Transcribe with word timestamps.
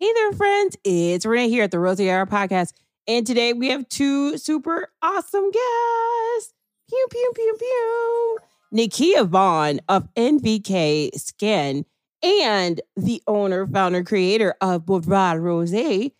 Hey 0.00 0.12
there, 0.14 0.32
friends. 0.34 0.76
It's 0.84 1.26
Renee 1.26 1.48
here 1.48 1.64
at 1.64 1.72
the 1.72 1.80
Rosie 1.80 2.08
Hour 2.08 2.24
Podcast. 2.24 2.72
And 3.08 3.26
today 3.26 3.52
we 3.52 3.70
have 3.70 3.88
two 3.88 4.38
super 4.38 4.92
awesome 5.02 5.50
guests. 5.50 6.54
Pew, 6.88 7.06
pew, 7.10 7.32
pew, 7.34 7.56
pew. 7.58 8.38
Nikia 8.72 9.28
Vaughn 9.28 9.80
of 9.88 10.06
NVK 10.14 11.12
Skin 11.18 11.84
and 12.22 12.80
the 12.96 13.20
owner, 13.26 13.66
founder, 13.66 14.04
creator 14.04 14.54
of 14.60 14.82
Bodvár 14.82 15.40
Rosé 15.40 16.12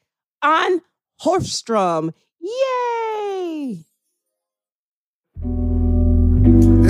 Ann 0.43 0.81
Hafström. 1.23 2.13
Yay! 2.41 3.85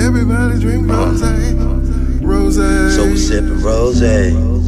Everybody 0.01 0.59
drink 0.59 0.89
rose, 0.89 1.21
rose. 2.23 2.95
So 2.95 3.05
we 3.05 3.15
sipping 3.15 3.61
rose, 3.61 4.01
We 4.01 4.58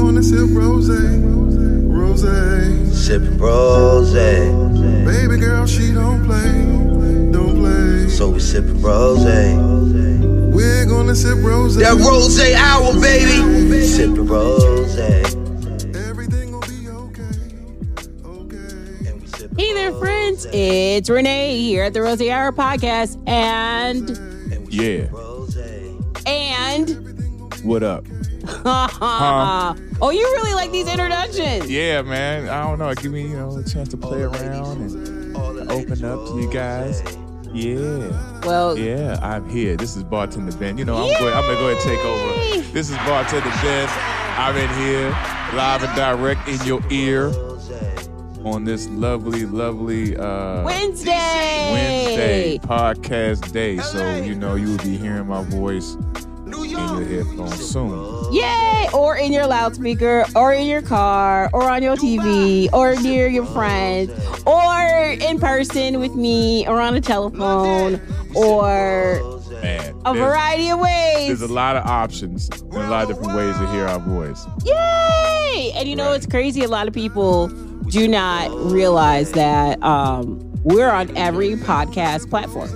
gonna 0.00 0.22
sip 0.22 0.48
rose, 0.50 0.88
rose. 0.88 2.22
sipping 3.06 3.38
rose. 3.38 4.12
Baby 4.12 5.40
girl, 5.40 5.66
she 5.66 5.92
don't 5.92 6.24
play, 6.24 6.52
don't 7.32 7.56
play. 7.60 8.08
So 8.08 8.30
we 8.30 8.40
sipping 8.40 8.80
rose. 8.80 9.24
We're 10.54 10.86
gonna 10.86 11.14
sip 11.14 11.38
rose. 11.42 11.76
That 11.76 11.94
rose 11.98 12.40
hour, 12.54 12.92
baby. 13.00 13.86
Sipping 13.86 14.26
rose. 14.26 14.96
Everything 14.98 16.52
will 16.52 16.60
be 16.60 16.88
okay, 16.88 17.22
okay. 18.24 19.08
And 19.08 19.20
we 19.20 19.26
sipping 19.26 19.58
Hey 19.58 19.72
there, 19.74 19.92
friends. 19.98 20.46
It's 20.52 21.10
Renee 21.10 21.58
here 21.60 21.84
at 21.84 21.92
the 21.92 22.02
Rosie 22.02 22.30
Hour 22.32 22.52
Podcast. 22.52 23.18
And, 23.28 24.10
And 24.52 24.72
Yeah. 24.72 25.06
and, 26.26 27.06
What 27.64 27.82
up? 27.82 28.04
oh, 28.64 30.10
you 30.10 30.22
really 30.22 30.54
like 30.54 30.70
these 30.72 30.88
introductions. 30.88 31.70
Yeah, 31.70 32.02
man. 32.02 32.48
I 32.48 32.62
don't 32.62 32.78
know. 32.78 32.94
Give 32.94 33.12
me, 33.12 33.22
you 33.22 33.36
know, 33.36 33.56
a 33.56 33.64
chance 33.64 33.88
to 33.90 33.96
play 33.96 34.22
around 34.22 34.80
and 34.80 35.70
open 35.70 36.04
up 36.04 36.26
to 36.28 36.40
you 36.40 36.50
guys. 36.52 37.02
Yeah. 37.52 38.40
Well, 38.44 38.78
Yeah, 38.78 39.18
I'm 39.22 39.48
here. 39.48 39.76
This 39.76 39.96
is 39.96 40.04
Bartender 40.04 40.56
Ben. 40.56 40.78
You 40.78 40.84
know, 40.84 40.96
I'm 40.96 41.18
going 41.20 41.34
I'm 41.34 41.42
gonna 41.42 41.54
go 41.58 41.68
ahead 41.68 41.82
and 41.82 41.90
take 41.90 42.04
over. 42.04 42.72
This 42.72 42.90
is 42.90 42.96
Bartender 42.98 43.50
Ben. 43.62 43.88
I'm 44.38 44.56
in 44.56 44.68
here, 44.78 45.10
live 45.56 45.82
and 45.82 45.94
direct 45.96 46.48
in 46.48 46.64
your 46.66 46.80
ear 46.90 47.32
on 48.44 48.64
this 48.64 48.88
lovely, 48.88 49.44
lovely 49.44 50.16
uh 50.16 50.62
Wednesday. 50.64 51.72
Wednesday 51.72 52.58
podcast 52.62 53.52
day. 53.52 53.78
So, 53.78 54.16
you 54.16 54.34
know, 54.34 54.54
you 54.54 54.70
will 54.70 54.84
be 54.84 54.96
hearing 54.96 55.26
my 55.26 55.42
voice 55.44 55.96
in 56.78 57.08
your 57.08 57.24
headphones 57.24 57.64
soon. 57.70 58.32
Yay! 58.32 58.88
Or 58.92 59.16
in 59.16 59.32
your 59.32 59.46
loudspeaker, 59.46 60.24
or 60.34 60.52
in 60.52 60.66
your 60.66 60.82
car, 60.82 61.48
or 61.52 61.64
on 61.70 61.82
your 61.82 61.96
TV, 61.96 62.68
or 62.72 62.96
near 62.96 63.26
your 63.28 63.46
friends, 63.46 64.10
or 64.46 65.16
in 65.20 65.38
person 65.38 66.00
with 66.00 66.14
me, 66.14 66.66
or 66.66 66.80
on 66.80 66.94
a 66.94 67.00
telephone, 67.00 68.00
or 68.34 69.20
Man. 69.62 69.94
a 70.04 70.14
variety 70.14 70.70
of 70.70 70.78
ways. 70.80 71.26
There's 71.38 71.42
a 71.42 71.52
lot 71.52 71.76
of 71.76 71.84
options 71.86 72.48
and 72.50 72.74
a 72.74 72.88
lot 72.90 73.02
of 73.04 73.08
different 73.16 73.34
ways 73.36 73.56
to 73.58 73.66
hear 73.72 73.86
our 73.86 73.98
voice. 74.00 74.46
Yay! 74.64 75.72
And 75.76 75.88
you 75.88 75.96
know 75.96 76.08
Right. 76.10 76.16
it's 76.16 76.26
crazy. 76.26 76.62
A 76.64 76.68
lot 76.68 76.88
of 76.88 76.94
people 76.94 77.48
do 77.88 78.06
not 78.08 78.50
realize 78.70 79.32
that 79.32 79.82
um, 79.82 80.38
we're 80.64 80.90
on 80.90 81.14
every 81.16 81.56
podcast 81.56 82.30
platform. 82.30 82.68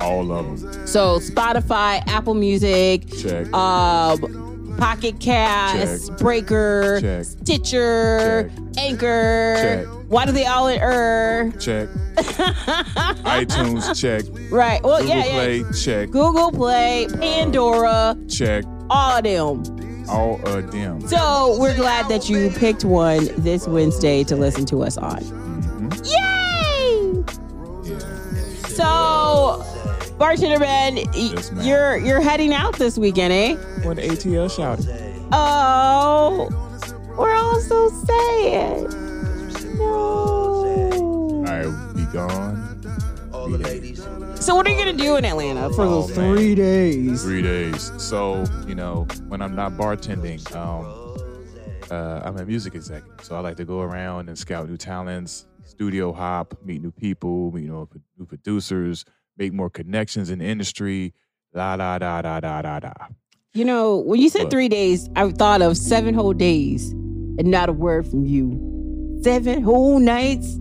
All 0.00 0.30
of 0.32 0.60
them. 0.60 0.86
So 0.86 1.18
Spotify, 1.18 2.02
Apple 2.06 2.34
Music, 2.34 3.06
Check. 3.20 3.52
um, 3.52 4.76
Pocket 4.78 5.18
Cast, 5.18 6.08
Check. 6.08 6.18
Breaker, 6.18 7.00
Check. 7.00 7.24
Stitcher, 7.24 8.50
Anchor. 8.78 9.54
Check. 9.58 9.86
Why 10.08 10.24
do 10.24 10.32
they 10.32 10.46
all 10.46 10.68
in 10.68 10.80
er? 10.80 11.52
check. 11.58 11.88
iTunes, 13.26 13.94
check. 14.00 14.22
Right. 14.50 14.82
Well, 14.82 15.00
Google 15.00 15.16
yeah, 15.16 15.24
yeah. 15.24 15.32
Play, 15.32 15.64
check. 15.78 16.10
Google 16.10 16.50
Play, 16.52 17.08
Pandora, 17.20 18.16
Check. 18.28 18.64
all 18.88 19.16
of 19.18 19.24
them. 19.24 20.06
All 20.08 20.40
of 20.48 20.70
them. 20.72 21.00
So 21.08 21.56
we're 21.60 21.76
glad 21.76 22.08
that 22.08 22.30
you 22.30 22.50
picked 22.50 22.84
one 22.84 23.28
this 23.42 23.66
Wednesday 23.68 24.24
to 24.24 24.36
listen 24.36 24.64
to 24.66 24.82
us 24.82 24.96
on. 24.96 25.18
Mhm. 25.20 26.10
Yay! 26.10 27.24
So, 28.68 29.62
bartender 30.18 30.58
Man, 30.58 30.96
Yes, 31.14 31.50
you're 31.60 31.96
you're 31.98 32.20
heading 32.20 32.52
out 32.52 32.76
this 32.76 32.98
weekend, 32.98 33.32
eh? 33.32 33.54
When 33.86 33.96
the 33.96 34.02
ATL 34.02 34.54
shouted. 34.54 34.86
Oh, 35.32 36.48
we're 37.16 37.34
all 37.34 37.60
so 37.60 37.88
sad. 38.04 38.92
No. 39.76 41.44
I 41.46 41.66
will 41.66 41.94
be 41.94 42.04
gone. 42.12 43.30
All 43.32 43.48
the 43.48 43.58
ladies. 43.58 44.02
So, 44.40 44.54
what 44.54 44.66
are 44.66 44.70
you 44.70 44.76
gonna 44.78 44.92
do 44.96 45.16
in 45.16 45.24
Atlanta 45.24 45.70
for 45.72 45.82
Oh, 45.82 46.02
those 46.02 46.16
man. 46.16 46.36
three 46.36 46.54
days? 46.54 47.22
Three 47.22 47.42
days. 47.42 47.92
So, 47.98 48.44
you 48.66 48.74
know, 48.74 49.06
when 49.28 49.42
I'm 49.42 49.54
not 49.54 49.72
bartending, 49.72 50.40
um, 50.54 50.86
uh, 51.90 52.20
I'm 52.24 52.36
a 52.38 52.44
music 52.44 52.74
executive. 52.74 53.24
So 53.24 53.34
I 53.36 53.40
like 53.40 53.56
to 53.56 53.64
go 53.64 53.80
around 53.80 54.28
and 54.28 54.38
scout 54.38 54.68
new 54.68 54.76
talents, 54.76 55.46
studio 55.64 56.12
hop, 56.12 56.54
meet 56.64 56.82
new 56.82 56.92
people, 56.92 57.50
meet 57.52 57.64
you 57.64 57.68
know, 57.70 57.88
new 58.18 58.26
producers, 58.26 59.04
make 59.38 59.52
more 59.52 59.70
connections 59.70 60.30
in 60.30 60.40
the 60.40 60.44
industry. 60.44 61.14
La 61.54 61.76
da 61.76 61.98
da 61.98 62.20
da 62.22 62.40
da 62.40 62.60
da 62.62 62.80
da. 62.80 62.92
You 63.54 63.64
know, 63.64 63.96
when 63.96 64.20
you 64.20 64.28
said 64.28 64.42
What? 64.44 64.50
three 64.50 64.68
days, 64.68 65.08
I 65.16 65.30
thought 65.30 65.62
of 65.62 65.76
seven 65.76 66.14
whole 66.14 66.34
days 66.34 66.90
and 66.92 67.44
not 67.44 67.68
a 67.68 67.72
word 67.72 68.06
from 68.06 68.24
you. 68.26 69.18
Seven 69.22 69.62
whole 69.62 69.98
nights, 69.98 70.58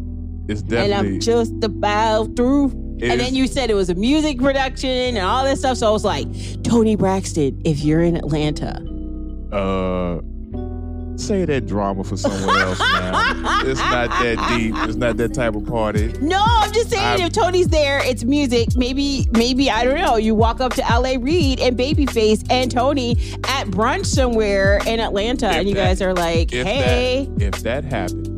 It's 0.47 0.61
definitely. 0.61 0.77
and 0.85 0.93
I'm 0.93 1.19
just 1.19 1.53
about 1.63 2.35
through. 2.35 2.69
and 3.01 3.19
then 3.19 3.35
you 3.35 3.45
said 3.47 3.69
it 3.69 3.75
was 3.75 3.89
a 3.89 3.95
music 3.95 4.39
production 4.39 4.89
and 4.89 5.17
all 5.19 5.43
this 5.43 5.59
stuff. 5.59 5.77
So 5.77 5.87
I 5.87 5.91
was 5.91 6.05
like, 6.05 6.27
Toni 6.63 6.95
Braxton, 6.95 7.61
if 7.65 7.83
you're 7.83 8.01
in 8.01 8.15
Atlanta. 8.15 8.81
uh 9.51 10.21
say 11.17 11.45
that 11.45 11.65
drama 11.67 12.03
for 12.03 12.17
someone 12.17 12.57
else, 12.57 12.79
man. 12.79 13.13
It's 13.67 13.79
not 13.79 14.09
that 14.09 14.55
deep. 14.57 14.75
It's 14.87 14.95
not 14.95 15.17
that 15.17 15.33
type 15.33 15.55
of 15.55 15.65
party. 15.65 16.13
No, 16.21 16.41
I'm 16.45 16.71
just 16.71 16.89
saying 16.89 17.03
I'm- 17.03 17.21
if 17.21 17.33
Toni's 17.33 17.67
there, 17.67 17.99
it's 18.03 18.23
music. 18.23 18.69
Maybe, 18.75 19.27
maybe 19.31 19.69
I 19.69 19.83
don't 19.83 19.99
know. 19.99 20.15
You 20.17 20.35
walk 20.35 20.61
up 20.61 20.73
to 20.75 20.81
LA 20.81 21.15
Reid 21.19 21.59
and 21.59 21.77
Babyface 21.77 22.45
and 22.49 22.69
Toni 22.71 23.11
at 23.45 23.67
brunch 23.67 24.05
somewhere 24.05 24.79
in 24.85 24.99
Atlanta, 24.99 25.47
and 25.47 25.67
you 25.67 25.75
that- 25.75 25.85
guys 25.85 26.01
are 26.01 26.13
like, 26.13 26.53
If 26.53 26.65
"Hey." 26.67 27.27
that 27.37 27.43
if 27.55 27.63
that 27.63 27.83
happened, 27.83 28.36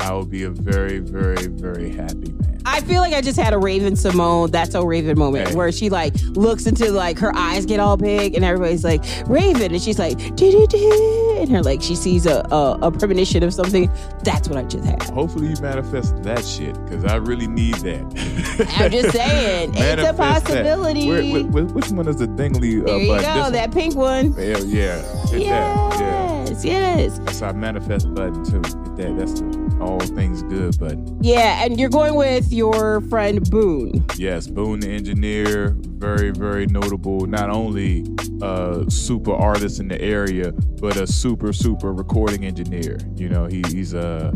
I 0.00 0.12
will 0.12 0.24
be 0.26 0.44
a 0.44 0.50
very, 0.50 0.98
very, 0.98 1.46
very 1.48 1.90
happy 1.90 2.32
man. 2.32 2.60
I 2.64 2.80
feel 2.82 3.00
like 3.00 3.14
I 3.14 3.20
just 3.22 3.38
had 3.38 3.54
a 3.54 3.58
Raven 3.58 3.94
Symoné, 3.94 4.50
that's 4.50 4.72
so 4.72 4.84
Raven 4.84 5.18
moment 5.18 5.48
Hey. 5.48 5.54
where 5.54 5.72
she 5.72 5.88
like 5.88 6.12
looks 6.32 6.66
into 6.66 6.90
like 6.92 7.18
her 7.18 7.34
eyes 7.34 7.64
get 7.64 7.80
all 7.80 7.96
big 7.96 8.34
and 8.34 8.44
everybody's 8.44 8.84
like 8.84 9.02
Raven 9.26 9.72
and 9.72 9.80
she's 9.80 9.98
like 9.98 10.18
"Doo-doo-doo," 10.36 11.36
and 11.40 11.48
her 11.50 11.62
like 11.62 11.80
she 11.82 11.94
sees 11.94 12.26
a, 12.26 12.40
a 12.50 12.78
a 12.82 12.90
premonition 12.90 13.42
of 13.42 13.54
something. 13.54 13.90
That's 14.22 14.48
what 14.48 14.58
I 14.58 14.64
just 14.64 14.84
had. 14.84 15.02
Hopefully 15.04 15.48
you 15.48 15.56
manifest 15.62 16.22
that 16.24 16.44
shit 16.44 16.74
because 16.84 17.04
I 17.06 17.16
really 17.16 17.46
need 17.46 17.74
that. 17.76 18.74
I'm 18.78 18.90
just 18.90 19.12
saying, 19.16 19.72
it's 19.74 20.02
a 20.08 20.12
possibility. 20.12 21.08
Where- 21.08 21.22
where- 21.24 21.44
where- 21.44 21.64
which 21.64 21.88
one 21.90 22.06
is 22.06 22.16
the 22.16 22.26
dingly? 22.26 22.82
Uh, 22.82 22.84
there 22.84 22.98
you 22.98 23.08
button? 23.08 23.34
go, 23.34 23.42
This 23.44 23.52
that 23.52 23.72
pink 23.72 23.94
one. 23.94 24.32
one? 24.32 24.42
Hell 24.42 24.64
yeah. 24.64 24.96
Hit 25.28 25.30
that. 25.30 25.40
Yeah. 25.40 26.44
Yes, 26.48 26.64
yes. 26.64 27.18
That's 27.20 27.42
our 27.42 27.52
manifest 27.54 28.12
button 28.14 28.44
too. 28.44 28.56
Hit 28.62 28.96
that. 28.96 29.16
That's 29.18 29.40
the 29.40 29.67
all 29.80 30.00
things 30.00 30.42
good 30.44 30.78
but 30.78 30.96
Yeah, 31.20 31.64
and 31.64 31.78
you're 31.78 31.88
going 31.90 32.14
with 32.14 32.52
your 32.52 33.00
friend 33.02 33.48
Boone. 33.50 34.04
Yes, 34.16 34.46
Boone 34.46 34.80
the 34.80 34.88
engineer, 34.90 35.74
very, 35.78 36.30
very 36.30 36.66
notable. 36.66 37.26
Not 37.26 37.50
only 37.50 38.06
a 38.42 38.84
super 38.88 39.32
artist 39.32 39.80
in 39.80 39.88
the 39.88 40.00
area, 40.00 40.52
but 40.52 40.96
a 40.96 41.06
super, 41.06 41.52
super 41.52 41.92
recording 41.92 42.44
engineer. 42.44 42.98
You 43.16 43.28
know, 43.28 43.46
he, 43.46 43.62
he's 43.68 43.94
a 43.94 44.32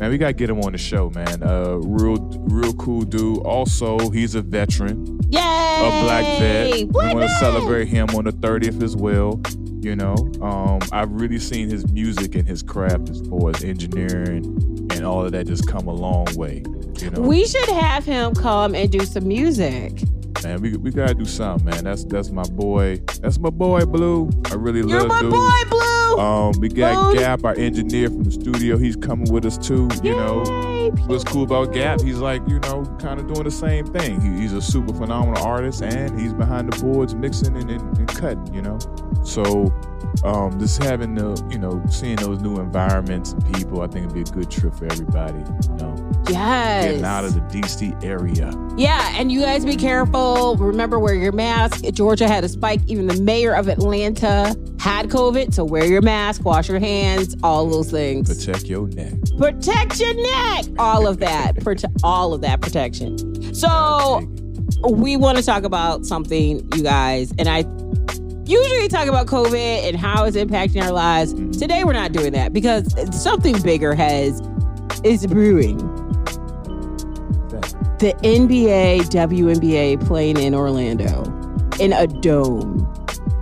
man. 0.00 0.10
We 0.10 0.18
gotta 0.18 0.32
get 0.32 0.50
him 0.50 0.60
on 0.60 0.72
the 0.72 0.78
show, 0.78 1.10
man. 1.10 1.42
Uh, 1.42 1.76
real, 1.82 2.16
real 2.48 2.72
cool 2.74 3.02
dude. 3.02 3.38
Also, 3.38 4.10
he's 4.10 4.34
a 4.34 4.42
veteran, 4.42 5.18
Yay! 5.30 5.40
a 5.40 6.02
black 6.02 6.24
vet. 6.38 6.72
We 6.72 6.84
want 6.84 7.20
to 7.20 7.28
celebrate 7.40 7.88
him 7.88 8.08
on 8.10 8.24
the 8.24 8.32
30th 8.32 8.82
as 8.82 8.96
well. 8.96 9.40
You 9.80 9.96
know, 9.96 10.14
um, 10.42 10.80
I've 10.92 11.10
really 11.12 11.38
seen 11.38 11.70
his 11.70 11.90
music 11.92 12.34
and 12.34 12.46
his 12.46 12.62
craft 12.62 13.08
as 13.10 13.20
far 13.28 13.50
as 13.50 13.62
engineering 13.64 14.44
and 14.92 15.04
all 15.04 15.24
of 15.24 15.32
that 15.32 15.46
just 15.46 15.66
come 15.68 15.86
a 15.86 15.92
long 15.92 16.26
way. 16.34 16.62
You 17.00 17.10
know, 17.10 17.20
We 17.22 17.46
should 17.46 17.68
have 17.68 18.04
him 18.04 18.34
come 18.34 18.74
and 18.74 18.90
do 18.90 19.00
some 19.06 19.28
music. 19.28 20.02
man, 20.42 20.60
we, 20.60 20.76
we 20.76 20.90
gotta 20.90 21.14
do 21.14 21.24
something, 21.24 21.64
man. 21.70 21.84
That's 21.84 22.04
that's 22.04 22.30
my 22.30 22.42
boy. 22.42 22.98
That's 23.20 23.38
my 23.38 23.50
boy, 23.50 23.84
Blue. 23.84 24.28
I 24.50 24.54
really 24.54 24.82
love 24.82 24.90
You're 24.90 25.00
love 25.02 25.08
my 25.08 25.20
dude. 25.20 25.30
boy, 25.30 25.70
Blue. 25.70 25.87
Um, 26.18 26.52
we 26.60 26.68
got 26.68 27.12
Food. 27.12 27.18
Gap, 27.18 27.44
our 27.44 27.54
engineer 27.54 28.08
from 28.08 28.24
the 28.24 28.30
studio. 28.30 28.76
He's 28.76 28.96
coming 28.96 29.32
with 29.32 29.44
us 29.44 29.58
too. 29.58 29.88
You 30.02 30.16
know, 30.16 30.90
what's 31.06 31.24
cool 31.24 31.44
about 31.44 31.72
Gap? 31.72 32.00
He's 32.00 32.18
like, 32.18 32.42
you 32.48 32.58
know, 32.60 32.84
kind 32.98 33.20
of 33.20 33.26
doing 33.26 33.44
the 33.44 33.50
same 33.50 33.86
thing. 33.86 34.20
He, 34.20 34.42
he's 34.42 34.52
a 34.52 34.62
super 34.62 34.92
phenomenal 34.92 35.42
artist, 35.44 35.82
and 35.82 36.18
he's 36.18 36.32
behind 36.32 36.72
the 36.72 36.82
boards 36.82 37.14
mixing 37.14 37.56
and, 37.56 37.70
and, 37.70 37.98
and 37.98 38.08
cutting. 38.08 38.52
You 38.54 38.62
know, 38.62 38.78
so 39.24 39.72
um, 40.24 40.58
just 40.58 40.82
having 40.82 41.14
the, 41.14 41.46
you 41.50 41.58
know, 41.58 41.82
seeing 41.90 42.16
those 42.16 42.40
new 42.40 42.58
environments 42.58 43.32
and 43.32 43.54
people, 43.54 43.82
I 43.82 43.86
think 43.86 44.06
it'd 44.06 44.14
be 44.14 44.22
a 44.22 44.24
good 44.24 44.50
trip 44.50 44.74
for 44.74 44.86
everybody. 44.86 45.38
You 45.38 45.76
know, 45.76 46.07
Yes. 46.28 46.84
getting 46.84 47.04
out 47.04 47.24
of 47.24 47.34
the 47.34 47.40
DC 47.40 48.02
area. 48.04 48.52
Yeah, 48.76 49.12
and 49.18 49.32
you 49.32 49.40
guys 49.40 49.64
be 49.64 49.76
careful. 49.76 50.56
Remember, 50.56 50.98
wear 50.98 51.14
your 51.14 51.32
mask. 51.32 51.84
Georgia 51.92 52.28
had 52.28 52.44
a 52.44 52.48
spike. 52.48 52.80
Even 52.86 53.06
the 53.06 53.20
mayor 53.22 53.54
of 53.54 53.68
Atlanta 53.68 54.56
had 54.78 55.08
COVID. 55.08 55.52
So 55.54 55.64
wear 55.64 55.84
your 55.84 56.02
mask, 56.02 56.44
wash 56.44 56.68
your 56.68 56.78
hands, 56.78 57.36
all 57.42 57.66
those 57.68 57.90
things. 57.90 58.28
Protect 58.28 58.66
your 58.66 58.88
neck. 58.88 59.14
Protect 59.36 59.98
your 60.00 60.14
neck. 60.14 60.64
All 60.78 61.06
of 61.06 61.18
that. 61.18 61.56
Prote- 61.56 61.84
all 62.02 62.32
of 62.34 62.40
that 62.42 62.60
protection. 62.60 63.54
So 63.54 64.20
we 64.88 65.16
want 65.16 65.38
to 65.38 65.44
talk 65.44 65.64
about 65.64 66.06
something, 66.06 66.68
you 66.74 66.82
guys, 66.82 67.32
and 67.38 67.48
I 67.48 67.64
usually 68.48 68.88
talk 68.88 69.08
about 69.08 69.26
COVID 69.26 69.88
and 69.88 69.96
how 69.96 70.24
it's 70.24 70.36
impacting 70.36 70.82
our 70.82 70.92
lives. 70.92 71.34
Mm-hmm. 71.34 71.50
Today 71.52 71.84
we're 71.84 71.92
not 71.92 72.12
doing 72.12 72.32
that 72.32 72.52
because 72.52 72.94
something 73.22 73.60
bigger 73.62 73.94
has 73.94 74.40
is 75.04 75.26
brewing. 75.26 75.78
The 77.98 78.14
NBA 78.22 79.08
WNBA 79.10 80.06
playing 80.06 80.38
in 80.38 80.54
Orlando 80.54 81.24
in 81.80 81.92
a 81.92 82.06
dome, 82.06 82.86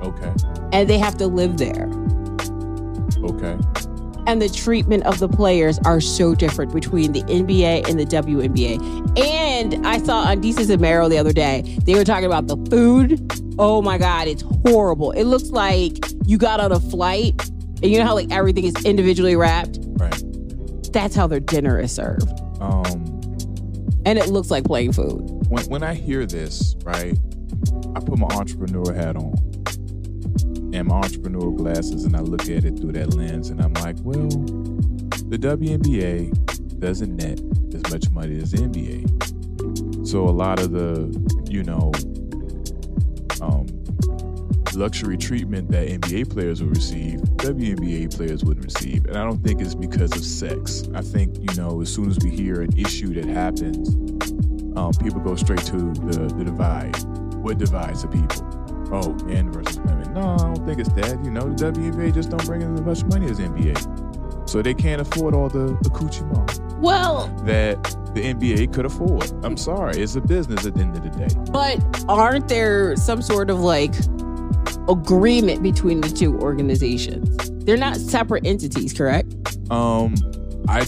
Okay. 0.02 0.32
and 0.72 0.88
they 0.88 0.98
have 0.98 1.16
to 1.18 1.26
live 1.26 1.58
there. 1.58 1.90
Okay. 3.24 3.56
and 4.28 4.42
the 4.42 4.48
treatment 4.48 5.04
of 5.04 5.20
the 5.20 5.28
players 5.28 5.78
are 5.84 6.00
so 6.00 6.34
different 6.34 6.72
between 6.74 7.12
the 7.12 7.22
NBA 7.24 7.88
and 7.88 7.98
the 7.98 8.04
WNBA. 8.04 8.76
And 9.24 9.86
I 9.86 9.98
saw 9.98 10.22
on 10.22 10.42
Desus 10.42 10.68
and 10.68 10.82
the 11.08 11.18
other 11.18 11.32
day, 11.32 11.62
they 11.84 11.94
were 11.94 12.02
talking 12.04 12.24
about 12.26 12.48
the 12.48 12.56
food. 12.68 13.20
Oh 13.58 13.80
my 13.82 13.98
God, 13.98 14.26
it's 14.26 14.42
horrible. 14.64 15.12
It 15.12 15.24
looks 15.24 15.50
like 15.50 15.92
you 16.26 16.38
got 16.38 16.58
on 16.58 16.72
a 16.72 16.80
flight 16.80 17.40
and 17.82 17.84
you 17.92 17.98
know 17.98 18.04
how 18.04 18.14
like 18.14 18.32
everything 18.32 18.64
is 18.64 18.74
individually 18.84 19.36
wrapped? 19.36 19.78
Right. 19.82 20.22
That's 20.92 21.14
how 21.14 21.28
their 21.28 21.40
dinner 21.40 21.78
is 21.78 21.92
served. 21.92 22.28
Um, 22.60 23.15
And 24.06 24.20
it 24.20 24.28
looks 24.28 24.52
like 24.52 24.62
plain 24.64 24.92
food. 24.92 25.20
when 25.48 25.64
when 25.64 25.82
I 25.82 25.94
hear 25.94 26.24
this, 26.26 26.76
right, 26.84 27.18
I 27.96 28.00
put 28.00 28.16
my 28.18 28.28
entrepreneur 28.28 28.94
hat 28.94 29.16
on 29.16 29.34
and 30.72 30.86
my 30.86 30.96
entrepreneur 30.96 31.50
glasses, 31.50 32.04
and 32.04 32.14
I 32.14 32.20
look 32.20 32.42
at 32.42 32.64
it 32.64 32.78
through 32.78 32.92
that 32.92 33.14
lens, 33.14 33.50
and 33.50 33.60
I'm 33.60 33.74
like, 33.74 33.96
well, 34.00 34.28
the 35.28 35.38
WNBA 35.38 36.78
doesn't 36.78 37.16
net 37.16 37.40
as 37.74 37.92
much 37.92 38.08
money 38.10 38.40
as 38.40 38.52
the 38.52 38.58
NBA, 38.58 40.06
so 40.06 40.22
a 40.22 40.30
lot 40.30 40.60
of 40.60 40.70
the, 40.70 41.10
you 41.50 41.64
know, 41.64 41.90
um, 43.40 43.66
luxury 44.76 45.16
treatment 45.16 45.70
that 45.70 45.88
NBA 45.88 46.30
players 46.30 46.62
will 46.62 46.70
receive, 46.70 47.20
WNBA 47.36 48.14
players 48.16 48.44
wouldn't 48.44 48.64
receive. 48.64 49.06
And 49.06 49.16
I 49.16 49.24
don't 49.24 49.42
think 49.42 49.60
it's 49.60 49.74
because 49.74 50.12
of 50.16 50.24
sex. 50.24 50.88
I 50.94 51.00
think, 51.00 51.36
you 51.38 51.56
know, 51.56 51.80
as 51.80 51.92
soon 51.92 52.10
as 52.10 52.18
we 52.22 52.30
hear 52.30 52.60
an 52.60 52.76
issue 52.78 53.14
that 53.14 53.24
happens, 53.26 53.88
um, 54.76 54.92
people 55.02 55.20
go 55.20 55.34
straight 55.36 55.60
to 55.66 55.76
the, 55.76 56.32
the 56.36 56.44
divide. 56.44 56.96
What 57.42 57.58
divides 57.58 58.02
the 58.02 58.08
people? 58.08 58.52
Oh, 58.92 59.12
men 59.24 59.50
versus 59.50 59.78
women. 59.80 60.12
No, 60.14 60.34
I 60.34 60.36
don't 60.36 60.66
think 60.66 60.78
it's 60.78 60.92
that. 60.92 61.24
You 61.24 61.30
know, 61.30 61.40
the 61.52 61.72
WNBA 61.72 62.14
just 62.14 62.30
don't 62.30 62.44
bring 62.44 62.62
in 62.62 62.74
as 62.74 62.82
much 62.82 63.04
money 63.04 63.26
as 63.30 63.38
NBA. 63.40 64.48
So 64.48 64.62
they 64.62 64.74
can't 64.74 65.00
afford 65.00 65.34
all 65.34 65.48
the 65.48 65.76
accoutrement 65.86 66.60
Well, 66.78 67.26
that 67.44 67.82
the 68.14 68.22
NBA 68.32 68.72
could 68.72 68.86
afford. 68.86 69.32
I'm 69.44 69.56
sorry, 69.56 70.00
it's 70.00 70.14
a 70.14 70.20
business 70.20 70.64
at 70.66 70.74
the 70.74 70.82
end 70.82 70.96
of 70.96 71.02
the 71.02 71.10
day. 71.10 71.50
but 71.50 72.04
aren't 72.08 72.48
there 72.48 72.94
some 72.96 73.20
sort 73.22 73.50
of 73.50 73.58
like 73.60 73.92
agreement 74.88 75.62
between 75.62 76.00
the 76.00 76.08
two 76.08 76.38
organizations? 76.38 77.36
They're 77.64 77.76
not 77.76 77.96
separate 77.96 78.46
entities, 78.46 78.92
correct? 78.92 79.34
Um, 79.70 80.14
I 80.68 80.86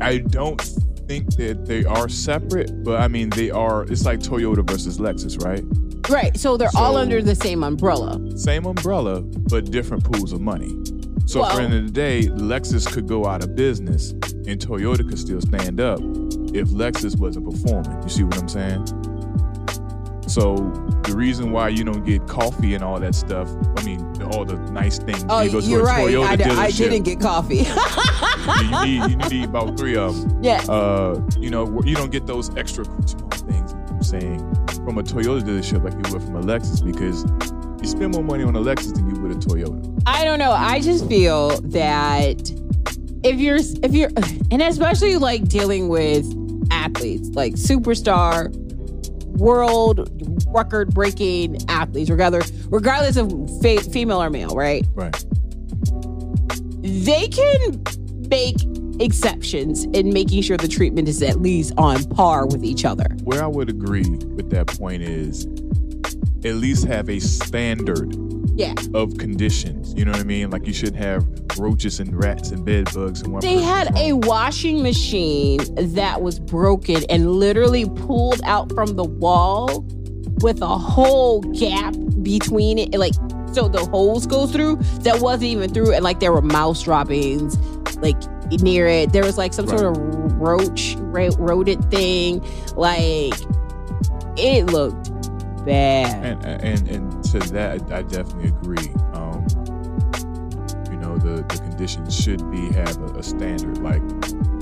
I 0.00 0.18
don't 0.18 0.60
think 1.06 1.34
that 1.36 1.64
they 1.66 1.84
are 1.84 2.08
separate, 2.08 2.84
but 2.84 3.00
I 3.00 3.08
mean 3.08 3.30
they 3.30 3.50
are. 3.50 3.84
It's 3.84 4.04
like 4.04 4.20
Toyota 4.20 4.68
versus 4.68 4.98
Lexus, 4.98 5.42
right? 5.44 5.64
Right. 6.10 6.38
So 6.38 6.56
they're 6.56 6.70
all 6.76 6.96
under 6.96 7.20
the 7.22 7.34
same 7.34 7.62
umbrella. 7.62 8.18
Same 8.38 8.64
umbrella, 8.64 9.20
but 9.20 9.70
different 9.70 10.04
pools 10.04 10.32
of 10.32 10.40
money. 10.40 10.70
So 11.26 11.40
Well- 11.40 11.50
for 11.50 11.56
the 11.56 11.62
end 11.64 11.74
of 11.74 11.84
the 11.86 11.92
day, 11.92 12.28
Lexus 12.28 12.90
could 12.90 13.06
go 13.06 13.26
out 13.26 13.44
of 13.44 13.54
business 13.54 14.12
and 14.12 14.58
Toyota 14.58 15.06
could 15.06 15.18
still 15.18 15.42
stand 15.42 15.80
up 15.80 16.00
if 16.54 16.68
Lexus 16.70 17.18
wasn't 17.18 17.50
performing. 17.50 18.02
You 18.02 18.08
see 18.08 18.22
what 18.24 18.38
I'm 18.38 18.48
saying? 18.48 18.86
So 20.26 20.54
the 21.04 21.16
reason 21.16 21.52
why 21.52 21.68
you 21.68 21.84
don't 21.84 22.04
get 22.04 22.26
coffee 22.26 22.74
and 22.74 22.84
all 22.84 22.98
that 23.00 23.14
stuff, 23.14 23.48
I 23.76 23.84
mean, 23.84 24.00
all 24.22 24.44
the 24.44 24.56
nice 24.72 24.98
things. 24.98 25.24
Oh, 25.28 25.40
you 25.40 25.50
go 25.50 25.60
to 25.60 25.66
you're 25.66 25.80
a 25.80 25.84
right. 25.84 26.08
Toyota 26.08 26.26
I, 26.26 26.36
dealership, 26.36 26.58
I 26.58 26.70
didn't 26.70 27.02
get 27.02 27.20
coffee. 27.20 27.66
you 28.62 28.86
need 28.86 29.10
you 29.10 29.16
need 29.30 29.48
about 29.48 29.78
three 29.78 29.96
of 29.96 30.20
them. 30.20 30.42
yeah. 30.42 30.62
uh, 30.68 31.20
you 31.38 31.50
know, 31.50 31.80
you 31.82 31.94
don't 31.94 32.10
get 32.10 32.26
those 32.26 32.54
extra 32.56 32.84
things. 32.84 33.72
I'm 33.72 34.02
saying 34.02 34.38
from 34.84 34.98
a 34.98 35.02
Toyota 35.02 35.42
dealership 35.42 35.82
like 35.82 35.92
you 35.94 36.12
would 36.12 36.22
from 36.22 36.36
a 36.36 36.42
Lexus 36.42 36.84
because 36.84 37.24
you 37.82 37.88
spend 37.88 38.14
more 38.14 38.24
money 38.24 38.44
on 38.44 38.56
a 38.56 38.60
Lexus 38.60 38.94
than 38.94 39.08
you 39.08 39.20
would 39.20 39.32
a 39.32 39.34
Toyota. 39.36 40.02
I 40.06 40.24
don't 40.24 40.38
know. 40.38 40.52
I 40.52 40.80
just 40.80 41.06
feel 41.08 41.60
that 41.62 42.50
if 43.24 43.38
you're 43.38 43.56
if 43.56 43.92
you're 43.92 44.10
and 44.50 44.62
especially 44.62 45.16
like 45.16 45.48
dealing 45.48 45.88
with 45.88 46.26
athletes, 46.70 47.30
like 47.30 47.54
superstar 47.54 48.52
world 49.36 50.10
record 50.48 50.94
breaking 50.94 51.58
athletes, 51.68 52.10
regardless 52.10 52.50
regardless 52.68 53.16
of 53.16 53.30
fa- 53.62 53.88
female 53.90 54.22
or 54.22 54.30
male, 54.30 54.54
right? 54.54 54.86
Right. 54.94 55.24
They 56.82 57.28
can 57.28 57.82
make 58.30 58.56
exceptions 59.00 59.84
in 59.84 60.12
making 60.12 60.42
sure 60.42 60.56
the 60.56 60.68
treatment 60.68 61.08
is 61.08 61.22
at 61.22 61.40
least 61.40 61.72
on 61.78 62.04
par 62.04 62.46
with 62.46 62.64
each 62.64 62.84
other. 62.84 63.06
Where 63.24 63.42
I 63.42 63.46
would 63.46 63.68
agree 63.68 64.08
with 64.08 64.50
that 64.50 64.66
point 64.66 65.02
is 65.02 65.44
at 66.44 66.54
least 66.54 66.84
have 66.86 67.08
a 67.08 67.18
standard 67.18 68.16
Yeah. 68.58 68.74
of 68.92 69.16
conditions. 69.18 69.94
You 69.94 70.04
know 70.04 70.10
what 70.10 70.20
I 70.20 70.24
mean? 70.24 70.50
Like 70.50 70.66
you 70.66 70.72
shouldn't 70.72 70.96
have 70.96 71.24
roaches 71.58 72.00
and 72.00 72.12
rats 72.22 72.50
and 72.50 72.64
bed 72.64 72.92
bugs 72.92 73.22
and 73.22 73.32
one 73.32 73.40
They 73.40 73.60
had 73.62 73.96
a 73.96 74.14
washing 74.14 74.82
machine 74.82 75.60
that 75.94 76.20
was 76.22 76.40
broken 76.40 77.04
and 77.08 77.32
literally 77.32 77.86
pulled 77.88 78.40
out 78.44 78.72
from 78.74 78.96
the 78.96 79.04
wall 79.04 79.86
with 80.40 80.60
a 80.60 80.66
whole 80.66 81.40
gap 81.40 81.94
between 82.22 82.78
it. 82.78 82.94
Like, 82.94 83.14
so 83.52 83.68
the 83.68 83.86
holes 83.90 84.26
go 84.26 84.46
through 84.46 84.76
that 85.02 85.20
wasn't 85.20 85.44
even 85.44 85.72
through, 85.72 85.94
and 85.94 86.02
like 86.04 86.20
there 86.20 86.32
were 86.32 86.42
mouse 86.42 86.82
droppings 86.82 87.56
like 87.98 88.16
near 88.60 88.86
it. 88.86 89.12
There 89.12 89.24
was 89.24 89.38
like 89.38 89.52
some 89.52 89.66
sort 89.68 89.82
of 89.84 89.96
roach, 90.34 90.96
ro- 90.98 91.30
rodent 91.38 91.90
thing. 91.90 92.44
Like, 92.74 93.34
it 94.36 94.66
looked 94.66 95.10
bad. 95.68 96.44
and 96.44 96.62
and 96.62 96.88
and 96.88 97.24
to 97.24 97.38
that 97.52 97.82
I 97.92 98.02
definitely 98.02 98.48
agree. 98.48 98.88
Um, 99.12 99.46
you 100.90 100.96
know 100.96 101.16
the 101.18 101.44
the 101.48 101.60
conditions 101.68 102.18
should 102.18 102.48
be 102.50 102.72
have 102.72 102.96
a, 103.02 103.18
a 103.18 103.22
standard. 103.22 103.78
Like 103.78 104.02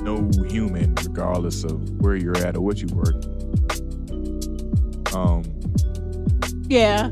no 0.03 0.31
human, 0.49 0.95
regardless 0.97 1.65
of 1.65 1.89
where 2.01 2.17
you're 2.17 2.37
at 2.39 2.57
or 2.57 2.61
what 2.61 2.79
you 2.79 2.89
work. 2.89 3.17
Um, 5.15 5.43
yeah. 6.69 7.11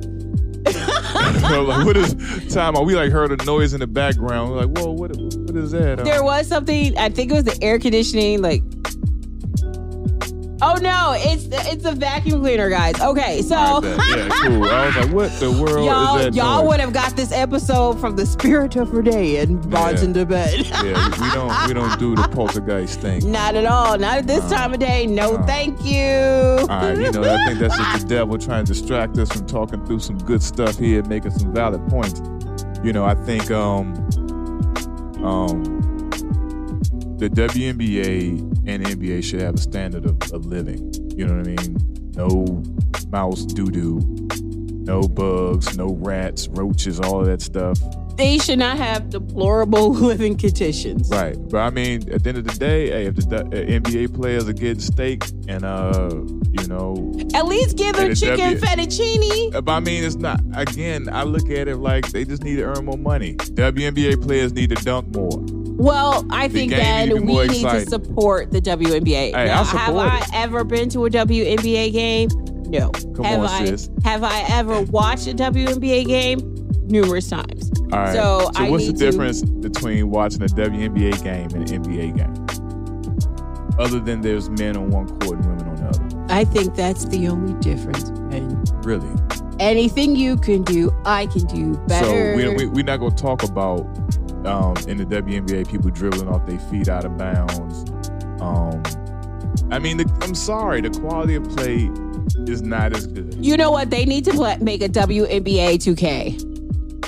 like 0.65 1.85
what 1.87 1.97
is 1.97 2.15
time? 2.55 2.75
We 2.85 2.95
like 2.95 3.13
heard 3.13 3.33
a 3.33 3.45
noise 3.45 3.75
in 3.75 3.81
the 3.81 3.87
background. 3.87 4.51
We're 4.51 4.65
like, 4.65 4.79
whoa, 4.79 4.93
what 4.93 5.17
what 5.17 5.57
is 5.57 5.73
that? 5.73 6.01
Um, 6.01 6.05
There 6.05 6.25
was 6.25 6.47
something. 6.47 6.97
I 6.97 7.09
think 7.11 7.31
it 7.31 7.35
was 7.35 7.45
the 7.45 7.59
air 7.63 7.79
conditioning. 7.79 8.41
Like, 8.41 8.63
oh 10.65 10.75
no, 10.81 11.15
it's 11.17 11.47
it's 11.71 11.85
a 11.85 11.93
vacuum 11.93 12.41
cleaner, 12.41 12.71
guys. 12.71 12.99
Okay, 13.01 13.43
so 13.43 13.55
yeah, 13.83 14.29
cool. 14.43 14.65
I 14.65 14.87
was 14.87 14.97
like, 14.97 15.13
what 15.13 15.31
the 15.41 15.51
world 15.51 15.85
y'all 15.87 16.17
is 16.19 16.25
that? 16.27 16.35
y'all 16.35 16.67
would 16.67 16.81
have 16.81 16.93
got 16.93 17.15
this 17.17 17.31
episode 17.33 18.01
from 18.01 18.17
the 18.17 18.25
Spirit 18.27 18.77
of 18.77 18.93
Renee 18.93 19.37
and 19.37 19.61
Bonds 19.71 20.01
Yeah. 20.03 20.07
in 20.09 20.13
the 20.15 20.27
bed. 20.27 20.67
yeah, 20.67 21.09
we, 21.21 21.31
don't 21.35 21.69
we 21.69 21.75
don't 21.75 21.99
do 21.99 22.15
the 22.15 22.27
poltergeist 22.29 23.01
thing. 23.01 23.31
Not 23.31 23.55
at 23.55 23.67
all. 23.67 23.99
Not 23.99 24.19
at 24.19 24.27
this 24.27 24.49
time 24.51 24.73
of 24.73 24.81
day. 24.81 25.07
No, 25.07 25.37
No. 25.37 25.43
thank 25.47 25.85
you. 25.85 26.01
All 26.03 26.67
right, 26.69 26.97
you 26.99 27.11
know, 27.13 27.23
I 27.25 27.47
think 27.47 27.59
that's 27.61 27.77
just 27.77 28.09
the 28.09 28.15
devil 28.17 28.39
trying 28.39 28.65
to 28.65 28.73
distract 28.73 29.19
us 29.19 29.31
from 29.31 29.47
talking 29.47 29.85
through 29.85 30.01
some 30.01 30.19
good 30.19 30.43
stuff 30.43 30.79
here, 30.79 31.03
making 31.05 31.33
some 31.33 31.53
valid 31.55 31.87
points. 31.89 32.21
You 32.83 32.93
know, 32.93 33.05
I 33.05 33.15
think 33.15 33.51
um 33.51 33.95
um 35.23 35.63
the 37.19 37.31
WNBA 37.31 38.54
and 38.67 38.85
NBA 38.85 39.23
should 39.25 39.41
have 39.41 39.55
a 39.55 39.59
standard 39.59 40.05
of, 40.07 40.17
of 40.33 40.47
living. 40.47 40.93
You 41.17 41.27
know 41.27 41.37
what 41.37 41.47
I 41.49 41.51
mean? 41.63 42.13
No 42.17 42.63
mouse 43.11 43.45
doo 43.45 43.67
doo, 43.71 44.01
no 44.85 45.03
bugs, 45.03 45.77
no 45.77 45.95
rats, 46.01 46.49
roaches, 46.49 47.01
all 47.01 47.21
of 47.21 47.27
that 47.27 47.41
stuff. 47.43 47.79
they 48.17 48.39
should 48.39 48.59
not 48.61 48.77
have 48.77 49.11
deplorable 49.11 49.91
living 50.11 50.37
conditions. 50.37 51.09
Right, 51.11 51.37
but 51.51 51.59
I 51.59 51.71
mean, 51.71 52.09
at 52.13 52.23
the 52.23 52.29
end 52.29 52.39
of 52.39 52.45
the 52.45 52.55
day, 52.55 52.91
hey, 52.91 53.07
if 53.07 53.17
the 53.17 53.41
uh, 53.41 53.49
NBA 53.81 54.15
players 54.15 54.49
are 54.49 54.53
getting 54.53 54.79
steak 54.81 55.25
and 55.49 55.65
uh, 55.65 56.11
you 56.53 56.67
know, 56.69 57.13
At 57.35 57.47
least 57.47 57.77
give 57.77 57.97
them 57.97 58.15
chicken 58.15 58.55
W- 58.55 58.61
fettuccine. 58.61 59.55
uh, 59.55 59.61
but 59.61 59.73
I 59.73 59.81
mean, 59.81 60.05
it's 60.05 60.15
not. 60.17 60.41
Again, 60.55 61.09
I 61.13 61.25
look 61.25 61.51
at 61.51 61.67
it 61.67 61.77
like 61.79 62.11
they 62.13 62.25
just 62.25 62.45
need 62.45 62.57
to 62.57 62.63
earn 62.63 62.85
more 62.85 62.99
money. 62.99 63.35
WNBA 63.35 64.23
players 64.23 64.53
need 64.53 64.71
to 64.71 64.77
dunk 64.77 65.09
more. 65.15 65.45
Well, 65.77 66.25
I 66.31 66.49
think 66.49 66.71
game 66.71 66.81
then 66.81 67.09
need 67.09 67.15
to 67.17 67.21
be 67.21 67.27
more 67.27 67.41
we 67.43 67.49
need 67.49 67.63
to 67.63 67.87
support 67.87 68.51
the 68.53 68.61
WNBA. 68.61 69.11
Hey, 69.11 69.33
now, 69.33 69.61
I 69.61 69.65
have 69.65 69.97
I 69.97 70.19
it. 70.19 70.25
ever 70.33 70.65
been 70.65 70.89
to 70.91 71.07
a 71.07 71.11
WNBA 71.11 71.93
game? 71.93 72.29
No. 72.69 72.91
Come 72.91 73.25
have 73.25 73.41
on, 73.41 73.47
I 73.47 73.65
sis. 73.67 73.91
have 74.05 74.23
I 74.25 74.45
ever 74.51 74.83
watched 74.83 75.27
a 75.27 75.35
WNBA 75.35 76.07
game? 76.07 76.51
Numerous 76.87 77.29
times. 77.29 77.71
All 77.93 77.99
right. 77.99 78.13
So 78.15 78.51
I 78.57 78.71
what's 78.71 78.87
the 78.87 78.93
need 78.93 78.99
to- 79.01 79.11
difference 79.11 79.43
between 79.43 80.11
watching 80.11 80.43
a 80.43 80.47
WNBA 80.47 81.23
game 81.23 81.49
and 81.55 81.71
an 81.71 81.83
NBA 81.83 82.17
game? 82.17 82.47
Other 83.79 83.99
than 83.99 84.21
there's 84.21 84.49
men 84.51 84.77
on 84.77 84.91
one 84.91 85.09
court 85.21 85.39
and 85.39 85.47
women 85.47 85.69
on 85.69 85.77
the 85.77 85.89
other. 85.89 86.27
I 86.33 86.45
think 86.45 86.75
that's 86.77 87.07
the 87.07 87.27
only 87.29 87.55
difference. 87.55 88.05
And 88.33 88.71
Really. 88.87 89.09
anything 89.59 90.15
you 90.15 90.37
can 90.37 90.63
do, 90.63 90.93
I 91.05 91.27
can 91.27 91.47
do 91.47 91.75
better. 91.89 92.07
So 92.07 92.37
we, 92.37 92.55
we, 92.55 92.67
we're 92.67 92.85
not 92.85 92.99
going 92.99 93.15
to 93.15 93.21
talk 93.23 93.43
about 93.43 93.81
um, 94.45 94.77
in 94.89 94.99
the 94.99 95.05
WNBA 95.05 95.71
people 95.71 95.91
dribbling 95.91 96.29
off 96.29 96.47
their 96.47 96.59
feet 96.59 96.89
out 96.89 97.05
of 97.05 97.17
bounds. 97.17 97.91
Um, 98.41 98.83
I 99.71 99.79
mean, 99.79 99.97
the, 99.97 100.19
I'm 100.23 100.35
sorry, 100.35 100.81
the 100.81 100.91
quality 100.91 101.35
of 101.35 101.45
play 101.51 101.91
is 102.47 102.63
not 102.63 102.95
as 102.95 103.07
good. 103.07 103.35
you 103.39 103.57
know 103.57 103.71
what? 103.71 103.91
They 103.91 104.05
need 104.05 104.25
to 104.27 104.33
play, 104.33 104.57
make 104.61 104.83
a 104.83 104.89
WNBA 104.89 105.77
2K. 105.77 106.53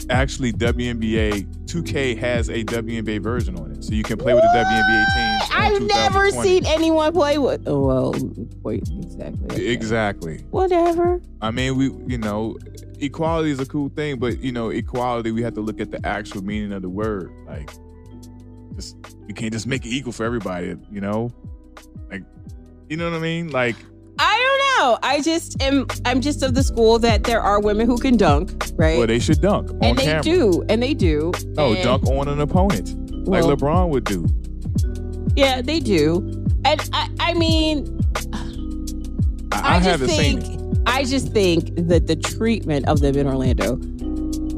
Actually, 0.08 0.52
WNBA 0.52 1.66
2K 1.66 2.16
has 2.16 2.48
a 2.48 2.64
WNBA 2.64 3.20
version 3.20 3.58
on 3.58 3.72
it, 3.72 3.82
so 3.82 3.92
you 3.92 4.04
can 4.04 4.16
play 4.16 4.34
with 4.34 4.42
the 4.42 4.48
WNBA 4.48 5.14
teams. 5.14 5.50
I've 5.52 5.82
never 5.82 6.30
seen 6.30 6.64
anyone 6.66 7.12
play 7.12 7.38
with. 7.38 7.66
Oh, 7.66 7.80
well, 7.80 8.14
wait, 8.62 8.88
exactly. 8.88 9.44
okay. 9.50 9.66
Exactly. 9.66 10.38
Whatever. 10.50 11.20
I 11.40 11.50
mean, 11.50 11.76
we 11.76 11.86
you 12.06 12.18
know, 12.18 12.56
equality 13.00 13.50
is 13.50 13.60
a 13.60 13.66
cool 13.66 13.88
thing, 13.90 14.18
but 14.18 14.38
you 14.40 14.52
know, 14.52 14.70
equality 14.70 15.30
we 15.32 15.42
have 15.42 15.54
to 15.54 15.60
look 15.60 15.80
at 15.80 15.90
the 15.90 16.04
actual 16.06 16.42
meaning 16.44 16.72
of 16.72 16.82
the 16.82 16.88
word. 16.88 17.30
Like, 17.46 17.70
just 18.74 18.96
you 19.28 19.34
can't 19.34 19.52
just 19.52 19.66
make 19.66 19.84
it 19.84 19.90
equal 19.90 20.12
for 20.12 20.24
everybody. 20.24 20.74
You 20.90 21.00
know, 21.00 21.30
like, 22.10 22.22
you 22.88 22.96
know 22.96 23.10
what 23.10 23.16
I 23.16 23.20
mean? 23.20 23.50
Like, 23.50 23.76
I 24.18 24.78
don't 24.78 24.84
know. 24.88 24.98
I 25.02 25.20
just 25.22 25.60
am. 25.62 25.86
I'm 26.04 26.20
just 26.20 26.42
of 26.42 26.54
the 26.54 26.62
school 26.62 26.98
that 27.00 27.24
there 27.24 27.40
are 27.40 27.60
women 27.60 27.86
who 27.86 27.98
can 27.98 28.16
dunk, 28.16 28.66
right? 28.76 28.98
well, 28.98 29.06
they 29.06 29.18
should 29.18 29.40
dunk 29.40 29.70
on 29.70 29.78
and 29.82 29.98
they 29.98 30.04
camera. 30.04 30.22
do, 30.22 30.64
and 30.68 30.82
they 30.82 30.94
do. 30.94 31.32
No, 31.56 31.72
And- 31.72 31.82
dunk 31.82 32.06
on 32.06 32.28
an 32.28 32.40
opponent, 32.40 32.94
Well- 33.26 33.46
like 33.46 33.58
LeBron 33.58 33.88
would 33.90 34.04
do. 34.04 34.26
Yeah, 35.36 35.60
they 35.60 35.80
do. 35.80 36.18
And 36.64 36.88
I, 36.94 37.10
I 37.20 37.34
mean, 37.34 38.00
I, 38.32 39.60
I, 39.60 39.76
I 39.76 39.78
just 39.78 39.88
haven't 39.90 40.08
think, 40.08 40.42
seen 40.42 40.60
it. 40.60 40.65
I 40.86 41.04
just 41.04 41.32
think 41.32 41.74
that 41.88 42.06
the 42.06 42.16
treatment 42.16 42.88
of 42.88 43.00
them 43.00 43.16
in 43.16 43.26
Orlando 43.26 43.78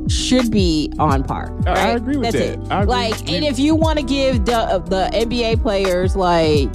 should 0.08 0.50
be 0.50 0.92
on 0.98 1.22
par. 1.24 1.52
I- 1.66 1.70
I 1.70 1.88
agree 1.92 2.16
with 2.16 2.32
That's 2.32 2.44
that. 2.44 2.58
It. 2.58 2.72
I 2.72 2.82
agree. 2.82 2.90
Like, 2.94 3.30
and 3.32 3.44
if 3.44 3.58
you 3.58 3.74
want 3.74 3.98
to 3.98 4.04
give 4.04 4.44
the 4.44 4.82
the 4.86 5.10
NBA 5.12 5.60
players 5.62 6.16
like, 6.16 6.68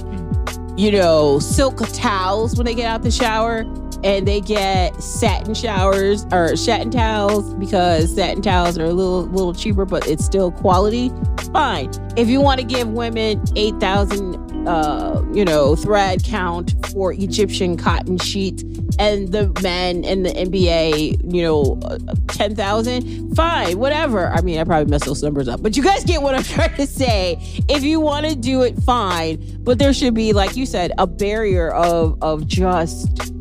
you 0.76 0.90
know, 0.92 1.38
silk 1.38 1.78
towels 1.92 2.56
when 2.56 2.66
they 2.66 2.74
get 2.74 2.86
out 2.86 3.02
the 3.02 3.10
shower. 3.10 3.64
And 4.02 4.28
they 4.28 4.42
get 4.42 5.02
satin 5.02 5.54
showers 5.54 6.26
or 6.30 6.56
satin 6.56 6.90
towels 6.90 7.54
because 7.54 8.14
satin 8.14 8.42
towels 8.42 8.76
are 8.76 8.84
a 8.84 8.92
little 8.92 9.22
little 9.22 9.54
cheaper, 9.54 9.86
but 9.86 10.06
it's 10.06 10.22
still 10.22 10.50
quality. 10.52 11.10
Fine. 11.54 11.90
If 12.14 12.28
you 12.28 12.42
want 12.42 12.60
to 12.60 12.66
give 12.66 12.86
women 12.88 13.42
eight 13.56 13.80
thousand, 13.80 14.34
uh, 14.66 15.24
you 15.32 15.44
know, 15.44 15.76
thread 15.76 16.24
count 16.24 16.74
for 16.90 17.12
Egyptian 17.12 17.76
cotton 17.76 18.18
sheets, 18.18 18.62
and 18.98 19.28
the 19.32 19.52
men 19.62 20.04
in 20.04 20.22
the 20.22 20.30
NBA, 20.30 21.32
you 21.34 21.42
know, 21.42 21.78
uh, 21.84 21.98
ten 22.28 22.54
thousand, 22.54 23.34
fine, 23.34 23.78
whatever. 23.78 24.28
I 24.28 24.40
mean, 24.42 24.58
I 24.58 24.64
probably 24.64 24.90
messed 24.90 25.04
those 25.06 25.22
numbers 25.22 25.48
up, 25.48 25.62
but 25.62 25.76
you 25.76 25.82
guys 25.82 26.04
get 26.04 26.22
what 26.22 26.34
I'm 26.34 26.42
trying 26.54 26.74
to 26.76 26.86
say. 26.86 27.36
If 27.68 27.82
you 27.82 28.00
want 28.00 28.26
to 28.26 28.34
do 28.34 28.62
it, 28.62 28.76
fine, 28.82 29.62
but 29.64 29.78
there 29.78 29.92
should 29.92 30.14
be, 30.14 30.32
like 30.32 30.56
you 30.56 30.66
said, 30.66 30.92
a 30.98 31.06
barrier 31.06 31.70
of 31.70 32.22
of 32.22 32.46
just 32.46 33.32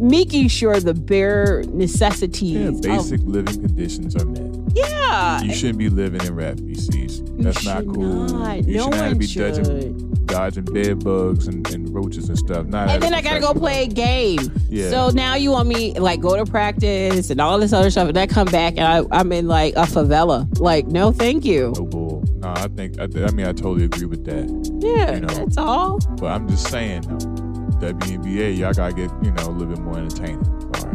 making 0.00 0.48
sure 0.48 0.80
the 0.80 0.94
bare 0.94 1.62
necessities. 1.68 2.52
Yeah, 2.56 2.68
of- 2.68 2.82
basic 2.82 3.20
living 3.24 3.60
conditions 3.60 4.16
are 4.16 4.24
met. 4.24 4.51
Yeah. 4.74 5.42
You 5.42 5.54
shouldn't 5.54 5.78
be 5.78 5.88
living 5.88 6.20
in 6.26 6.34
refugees. 6.34 7.20
You 7.20 7.26
That's 7.38 7.64
not 7.64 7.84
cool. 7.86 8.24
not. 8.24 8.64
You 8.66 8.76
no 8.78 8.84
shouldn't 8.84 8.94
have 8.94 9.04
to 9.04 9.08
one 9.10 9.18
be 9.18 9.26
should. 9.26 9.54
dodging, 9.54 10.14
dodging 10.26 10.64
bed 10.64 11.04
bugs 11.04 11.48
and, 11.48 11.68
and 11.72 11.92
roaches 11.94 12.28
and 12.28 12.38
stuff. 12.38 12.66
Not 12.66 12.88
and 12.90 13.02
then 13.02 13.14
I 13.14 13.20
gotta 13.22 13.40
go 13.40 13.52
play 13.54 13.84
a 13.84 13.86
game. 13.86 14.38
Yeah. 14.68 14.90
So 14.90 15.10
now 15.10 15.34
you 15.34 15.50
want 15.50 15.68
me 15.68 15.94
like 15.98 16.20
go 16.20 16.36
to 16.36 16.50
practice 16.50 17.30
and 17.30 17.40
all 17.40 17.58
this 17.58 17.72
other 17.72 17.90
stuff, 17.90 18.08
and 18.08 18.16
then 18.16 18.28
come 18.28 18.46
back 18.48 18.74
and 18.78 18.86
I, 18.86 19.02
I'm 19.10 19.32
in 19.32 19.48
like 19.48 19.74
a 19.74 19.82
favela. 19.82 20.46
Like, 20.58 20.86
no, 20.86 21.10
thank 21.12 21.44
you. 21.44 21.72
No 21.76 21.84
bull. 21.84 22.24
No, 22.36 22.48
I 22.50 22.68
think 22.68 22.98
I, 22.98 23.04
I 23.04 23.30
mean 23.32 23.46
I 23.46 23.52
totally 23.52 23.84
agree 23.84 24.06
with 24.06 24.24
that. 24.26 24.46
Yeah, 24.82 25.14
You 25.14 25.20
know. 25.20 25.26
that's 25.28 25.56
all. 25.58 25.98
But 26.18 26.26
I'm 26.26 26.48
just 26.48 26.68
saying 26.70 27.02
though, 27.02 27.92
WNBA, 27.92 28.56
y'all 28.58 28.72
gotta 28.72 28.94
get 28.94 29.10
you 29.22 29.30
know 29.32 29.48
a 29.48 29.50
little 29.50 29.74
bit 29.74 29.80
more 29.80 29.98
entertaining. 29.98 30.42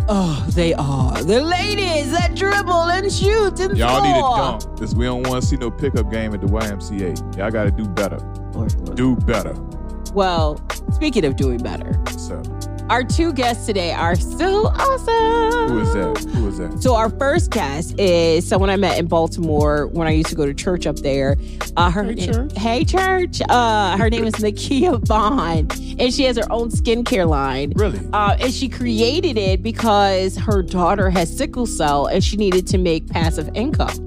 Oh, 0.09 0.45
they 0.51 0.73
are 0.75 1.21
the 1.23 1.41
ladies 1.41 2.11
that 2.11 2.33
dribble 2.35 2.71
and 2.89 3.11
shoot 3.11 3.59
and 3.59 3.77
Y'all 3.77 4.01
need 4.01 4.13
to 4.13 4.19
score. 4.19 4.37
dunk. 4.71 4.79
This 4.79 4.93
we 4.93 5.05
don't 5.05 5.27
want 5.27 5.41
to 5.41 5.47
see 5.47 5.57
no 5.57 5.69
pickup 5.69 6.09
game 6.11 6.33
at 6.33 6.41
the 6.41 6.47
YMCA. 6.47 7.37
Y'all 7.37 7.51
gotta 7.51 7.71
do 7.71 7.85
better. 7.85 8.17
Lord, 8.53 8.73
Lord. 8.75 8.95
Do 8.95 9.15
better. 9.17 9.53
Well, 10.13 10.61
speaking 10.93 11.25
of 11.25 11.35
doing 11.35 11.57
better, 11.59 11.99
So 12.17 12.41
our 12.89 13.03
two 13.03 13.33
guests 13.33 13.65
today 13.65 13.91
are 13.91 14.15
so 14.15 14.67
awesome. 14.67 15.69
who 15.69 15.79
is 15.79 15.93
that? 15.93 16.31
Who 16.35 16.47
is 16.47 16.57
that? 16.57 16.81
So 16.81 16.95
our 16.95 17.09
first 17.09 17.51
guest 17.51 17.99
is 17.99 18.47
someone 18.47 18.69
I 18.69 18.77
met 18.77 18.97
in 18.97 19.07
Baltimore 19.07 19.87
when 19.87 20.07
I 20.07 20.11
used 20.11 20.29
to 20.29 20.35
go 20.35 20.45
to 20.45 20.53
church 20.53 20.87
up 20.87 20.95
there. 20.97 21.35
Uh, 21.75 21.91
her 21.91 22.03
Hey, 22.03 22.13
na- 22.15 22.25
church. 22.33 22.57
Hey 22.57 22.85
church. 22.85 23.41
Uh, 23.49 23.97
her 23.97 24.09
name 24.09 24.23
is 24.25 24.33
Nikia 24.35 24.99
Vaughn, 25.05 25.67
and 25.99 26.13
she 26.13 26.23
has 26.23 26.37
her 26.37 26.49
own 26.51 26.69
skincare 26.69 27.27
line. 27.27 27.73
Really? 27.75 27.99
Uh, 28.13 28.37
and 28.39 28.53
she 28.53 28.69
created 28.69 29.37
it 29.37 29.61
because 29.61 30.37
her 30.37 30.63
daughter 30.63 31.09
has 31.09 31.35
sickle 31.35 31.65
cell 31.65 32.05
and 32.07 32.23
she 32.23 32.37
needed 32.37 32.65
to 32.67 32.77
make 32.77 33.07
passive 33.09 33.49
income. 33.53 34.06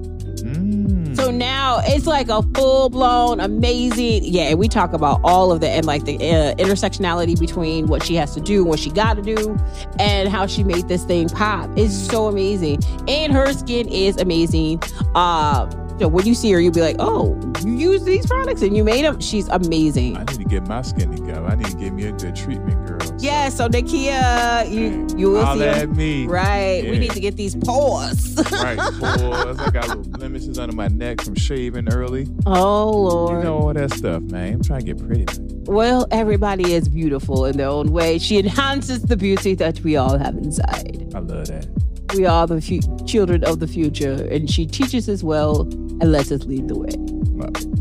So 1.21 1.29
now 1.29 1.81
it's 1.83 2.07
like 2.07 2.29
a 2.29 2.41
full 2.55 2.89
blown 2.89 3.39
amazing. 3.39 4.23
Yeah, 4.23 4.45
and 4.45 4.57
we 4.57 4.67
talk 4.67 4.91
about 4.91 5.21
all 5.23 5.51
of 5.51 5.61
that 5.61 5.69
and 5.69 5.85
like 5.85 6.03
the 6.05 6.15
uh, 6.15 6.55
intersectionality 6.55 7.39
between 7.39 7.85
what 7.85 8.01
she 8.01 8.15
has 8.15 8.33
to 8.33 8.41
do, 8.41 8.65
what 8.65 8.79
she 8.79 8.89
got 8.89 9.17
to 9.17 9.21
do, 9.21 9.55
and 9.99 10.29
how 10.29 10.47
she 10.47 10.63
made 10.63 10.87
this 10.87 11.03
thing 11.05 11.29
pop. 11.29 11.69
It's 11.77 11.93
so 11.93 12.25
amazing, 12.25 12.79
and 13.07 13.31
her 13.33 13.53
skin 13.53 13.87
is 13.87 14.17
amazing. 14.17 14.81
Uh, 15.13 15.69
so 15.99 16.07
when 16.07 16.25
you 16.25 16.33
see 16.33 16.51
her, 16.51 16.59
you'll 16.59 16.71
be 16.73 16.81
like, 16.81 16.95
"Oh, 16.99 17.37
you 17.63 17.73
use 17.73 18.03
these 18.03 18.25
products 18.25 18.61
and 18.61 18.75
you 18.75 18.83
made 18.83 19.05
them." 19.05 19.19
She's 19.19 19.47
amazing. 19.49 20.17
I 20.17 20.23
need 20.25 20.37
to 20.39 20.43
get 20.45 20.67
my 20.67 20.81
skin 20.81 21.15
together. 21.15 21.45
I 21.45 21.55
need 21.55 21.67
to 21.67 21.77
get 21.77 21.93
me 21.93 22.05
a 22.07 22.11
good 22.11 22.35
treatment, 22.35 22.87
girl. 22.87 22.99
So, 23.01 23.15
Yeah, 23.19 23.49
so 23.49 23.67
Nikia, 23.69 24.69
you 24.71 25.07
you 25.17 25.31
will 25.31 25.45
Holla 25.45 25.73
see 25.73 25.79
at 25.81 25.89
me. 25.91 26.25
Right, 26.27 26.83
we 26.89 26.97
need 26.99 27.11
to 27.11 27.19
get 27.19 27.35
these 27.37 27.55
pores. 27.55 28.35
Right, 28.51 28.77
boys. 28.99 29.59
I 29.59 29.69
got 29.71 29.87
little 29.89 30.03
blemishes 30.03 30.57
under 30.59 30.75
my 30.75 30.87
neck 30.87 31.21
from 31.21 31.35
shaving 31.35 31.91
early. 31.93 32.27
oh 32.45 32.91
Lord. 32.91 33.37
You 33.37 33.43
know 33.43 33.57
all 33.57 33.73
that 33.73 33.91
stuff, 33.93 34.21
man. 34.23 34.53
I'm 34.55 34.63
trying 34.63 34.79
to 34.81 34.85
get 34.85 34.97
pretty. 34.97 35.25
Man. 35.25 35.63
Well, 35.65 36.07
everybody 36.11 36.73
is 36.73 36.87
beautiful 36.89 37.45
in 37.45 37.57
their 37.57 37.67
own 37.69 37.91
way. 37.91 38.17
She 38.17 38.39
enhances 38.39 39.03
the 39.03 39.15
beauty 39.15 39.53
that 39.55 39.79
we 39.81 39.95
all 39.95 40.17
have 40.17 40.35
inside. 40.35 41.11
I 41.15 41.19
love 41.19 41.47
that. 41.47 41.67
We 42.15 42.25
are 42.25 42.45
the 42.47 42.61
fu- 42.61 43.05
children 43.05 43.43
of 43.43 43.59
the 43.59 43.67
future, 43.67 44.27
and 44.29 44.49
she 44.49 44.65
teaches 44.65 45.07
us 45.07 45.23
well 45.23 45.61
and 45.61 46.11
lets 46.11 46.31
us 46.31 46.43
lead 46.45 46.67
the 46.67 46.77
way. 46.77 46.89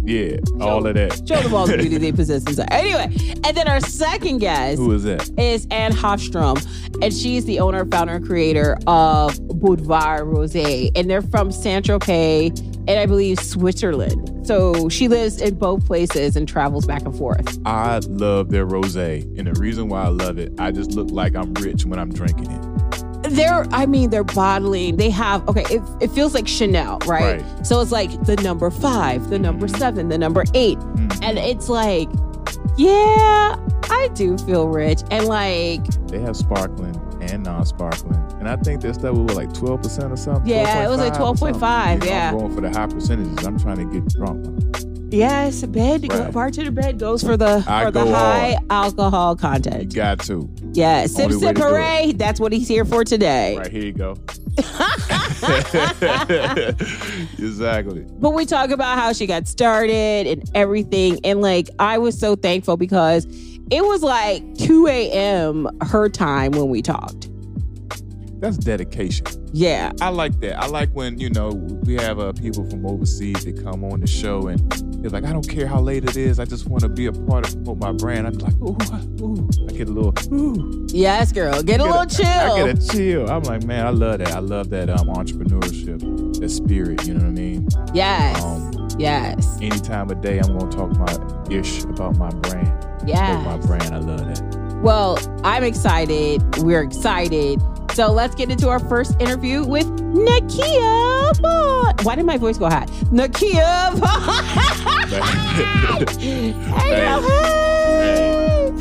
Yeah, 0.04 0.38
all 0.60 0.86
of 0.86 0.94
that. 0.94 1.28
Show 1.28 1.40
them 1.42 1.54
all 1.54 1.66
the 1.66 1.76
beauty 1.76 1.98
they 1.98 2.12
possess 2.20 2.44
inside. 2.44 2.68
Anyway, 2.72 3.14
and 3.44 3.56
then 3.56 3.68
our 3.68 3.80
second 3.80 4.38
guest 4.38 4.78
Who 4.78 4.92
is 4.92 5.04
that? 5.04 5.30
is 5.38 5.66
Ann 5.70 5.92
Hafström, 5.92 6.64
and 7.02 7.12
she's 7.12 7.44
the 7.44 7.60
owner, 7.60 7.84
founder, 7.86 8.14
and 8.14 8.26
creator 8.26 8.74
of 8.86 9.34
Bodvár 9.40 10.22
Rosé, 10.22 10.90
and 10.96 11.08
they're 11.08 11.22
from 11.22 11.52
Saint 11.52 11.86
Tropez 11.86 12.58
and 12.88 12.98
I 12.98 13.06
believe 13.06 13.38
Switzerland. 13.38 14.46
So 14.46 14.88
she 14.88 15.06
lives 15.06 15.40
in 15.40 15.54
both 15.56 15.86
places 15.86 16.34
and 16.34 16.48
travels 16.48 16.86
back 16.86 17.02
and 17.02 17.16
forth. 17.16 17.58
I 17.64 17.98
love 18.08 18.50
their 18.50 18.66
rosé, 18.66 19.22
and 19.38 19.46
the 19.46 19.60
reason 19.60 19.88
why 19.88 20.04
I 20.04 20.08
love 20.08 20.38
it, 20.38 20.52
I 20.58 20.72
just 20.72 20.92
look 20.92 21.10
like 21.10 21.36
I'm 21.36 21.52
rich 21.54 21.84
when 21.84 21.98
I'm 22.00 22.12
drinking 22.12 22.50
it. 22.50 22.79
They're 23.30 23.66
i 23.72 23.86
mean 23.86 24.10
they're 24.10 24.24
bottling 24.24 24.96
they 24.96 25.10
have 25.10 25.46
okay 25.48 25.64
it, 25.74 25.82
it 26.00 26.08
feels 26.10 26.34
like 26.34 26.46
chanel 26.48 26.98
right? 27.06 27.42
Right. 27.42 27.66
so 27.66 27.80
it's 27.80 27.92
like 27.92 28.10
the 28.24 28.36
number 28.36 28.70
five 28.70 29.28
the 29.30 29.38
number 29.38 29.68
seven 29.68 30.08
the 30.08 30.18
number 30.18 30.44
eight 30.54 30.78
Mm. 30.78 31.18
and 31.22 31.38
it's 31.38 31.68
like 31.68 32.08
yeah 32.76 33.56
i 33.90 34.08
do 34.14 34.36
feel 34.38 34.68
rich 34.68 35.00
and 35.10 35.26
like 35.26 35.84
They 36.08 36.20
have 36.20 36.36
sparkling 36.36 36.96
and 37.22 37.42
non-sparkling. 37.44 38.16
And 38.40 38.48
I 38.48 38.56
think 38.56 38.80
this 38.80 38.96
stuff 38.96 39.14
was 39.14 39.36
like 39.36 39.52
twelve 39.52 39.82
percent 39.82 40.10
or 40.10 40.16
something. 40.16 40.46
Yeah, 40.48 40.86
it 40.86 40.88
was 40.88 40.98
like 40.98 41.12
12.5 41.12 41.20
or 41.20 41.36
something. 41.36 41.60
12.5, 41.60 41.92
You 41.92 41.98
know, 42.00 42.06
yeah. 42.06 42.30
I'm 42.30 42.38
going 42.38 42.54
for 42.54 42.60
the 42.62 42.70
high 42.70 42.86
percentages. 42.86 43.46
I'm 43.46 43.58
trying 43.58 43.76
to 43.76 43.84
get 43.84 44.08
drunk. 44.08 44.46
Yes, 45.10 45.62
bed 45.64 46.06
Right. 46.10 46.32
bartender 46.32 46.70
bed 46.70 46.98
goes 46.98 47.22
for 47.22 47.36
the 47.36 47.64
I 47.66 47.84
for 47.84 47.90
the 47.90 48.06
high 48.06 48.50
hard. 48.52 48.64
alcohol 48.70 49.32
You 49.32 49.36
content. 49.38 49.94
got 49.94 50.20
to. 50.20 50.48
Yeah, 50.72 51.06
sip 51.06 51.32
sip 51.32 51.58
hooray. 51.58 52.12
That's 52.16 52.38
what 52.40 52.52
he's 52.52 52.68
here 52.68 52.84
for 52.84 53.04
today. 53.04 53.56
Right 53.58 53.70
here 53.72 53.82
you 53.84 53.92
go. 53.92 54.16
exactly. 57.38 58.04
But 58.20 58.30
we 58.30 58.46
talk 58.46 58.70
about 58.70 58.98
how 58.98 59.12
she 59.12 59.26
got 59.26 59.48
started 59.48 60.26
and 60.26 60.50
everything. 60.54 61.18
And 61.24 61.40
like, 61.40 61.68
I 61.78 61.98
was 61.98 62.18
so 62.18 62.36
thankful 62.36 62.76
because 62.76 63.26
it 63.70 63.84
was 63.84 64.02
like 64.02 64.42
2 64.58 64.86
a.m. 64.88 65.68
her 65.82 66.08
time 66.08 66.52
when 66.52 66.68
we 66.68 66.82
talked. 66.82 67.28
That's 68.40 68.56
dedication. 68.56 69.26
Yeah. 69.52 69.92
I 70.00 70.08
like 70.08 70.40
that. 70.40 70.58
I 70.58 70.66
like 70.66 70.90
when 70.90 71.20
you 71.20 71.28
know 71.28 71.50
we 71.84 71.94
have 71.96 72.18
uh, 72.18 72.32
people 72.32 72.68
from 72.70 72.86
overseas 72.86 73.44
that 73.44 73.62
come 73.62 73.84
on 73.84 74.00
the 74.00 74.06
show 74.06 74.48
and 74.48 74.58
they're 75.02 75.10
like, 75.10 75.24
I 75.24 75.32
don't 75.32 75.46
care 75.46 75.66
how 75.66 75.80
late 75.80 76.04
it 76.04 76.16
is. 76.16 76.38
I 76.38 76.46
just 76.46 76.66
want 76.66 76.82
to 76.82 76.88
be 76.88 77.06
a 77.06 77.12
part 77.12 77.46
of 77.46 77.52
promote 77.54 77.78
my 77.78 77.92
brand. 77.92 78.26
I'm 78.26 78.38
like, 78.38 78.54
ooh, 78.56 78.76
ooh. 79.22 79.48
I 79.68 79.72
get 79.72 79.88
a 79.88 79.92
little, 79.92 80.14
ooh. 80.32 80.86
Yes, 80.88 81.32
girl. 81.32 81.62
Get 81.62 81.80
a 81.80 81.84
little 81.84 82.06
get 82.06 82.16
chill. 82.16 82.26
I 82.26 82.72
get 82.72 82.78
a 82.78 82.88
chill. 82.88 83.30
I'm 83.30 83.42
like, 83.42 83.64
man, 83.64 83.86
I 83.86 83.90
love 83.90 84.18
that. 84.18 84.32
I 84.32 84.38
love 84.38 84.70
that 84.70 84.88
um, 84.88 85.08
entrepreneurship, 85.08 86.40
that 86.40 86.48
spirit. 86.48 87.06
You 87.06 87.14
know 87.14 87.20
what 87.20 87.28
I 87.28 87.32
mean? 87.32 87.68
yes. 87.92 88.42
Um, 88.42 88.88
yes. 88.98 89.58
any 89.60 89.78
time 89.80 90.10
of 90.10 90.20
day, 90.22 90.38
I'm 90.38 90.56
gonna 90.56 90.70
talk 90.70 90.96
my 90.96 91.54
ish 91.54 91.84
about 91.84 92.16
my 92.16 92.30
brand. 92.30 92.86
Yeah. 93.06 93.42
My 93.44 93.58
brand. 93.58 93.94
I 93.94 93.98
love 93.98 94.26
that. 94.26 94.80
Well, 94.82 95.18
I'm 95.44 95.62
excited. 95.62 96.42
We're 96.58 96.82
excited. 96.82 97.60
So 97.94 98.12
let's 98.12 98.34
get 98.34 98.50
into 98.50 98.68
our 98.68 98.78
first 98.78 99.20
interview 99.20 99.64
with 99.64 99.86
Nikia 99.86 101.36
Vaughn. 101.40 101.94
Why 102.02 102.14
did 102.14 102.24
my 102.24 102.36
voice 102.36 102.56
go 102.56 102.68
high? 102.68 102.86
Nikia 103.10 103.90
hey, 106.20 106.52
hey. 106.78 107.20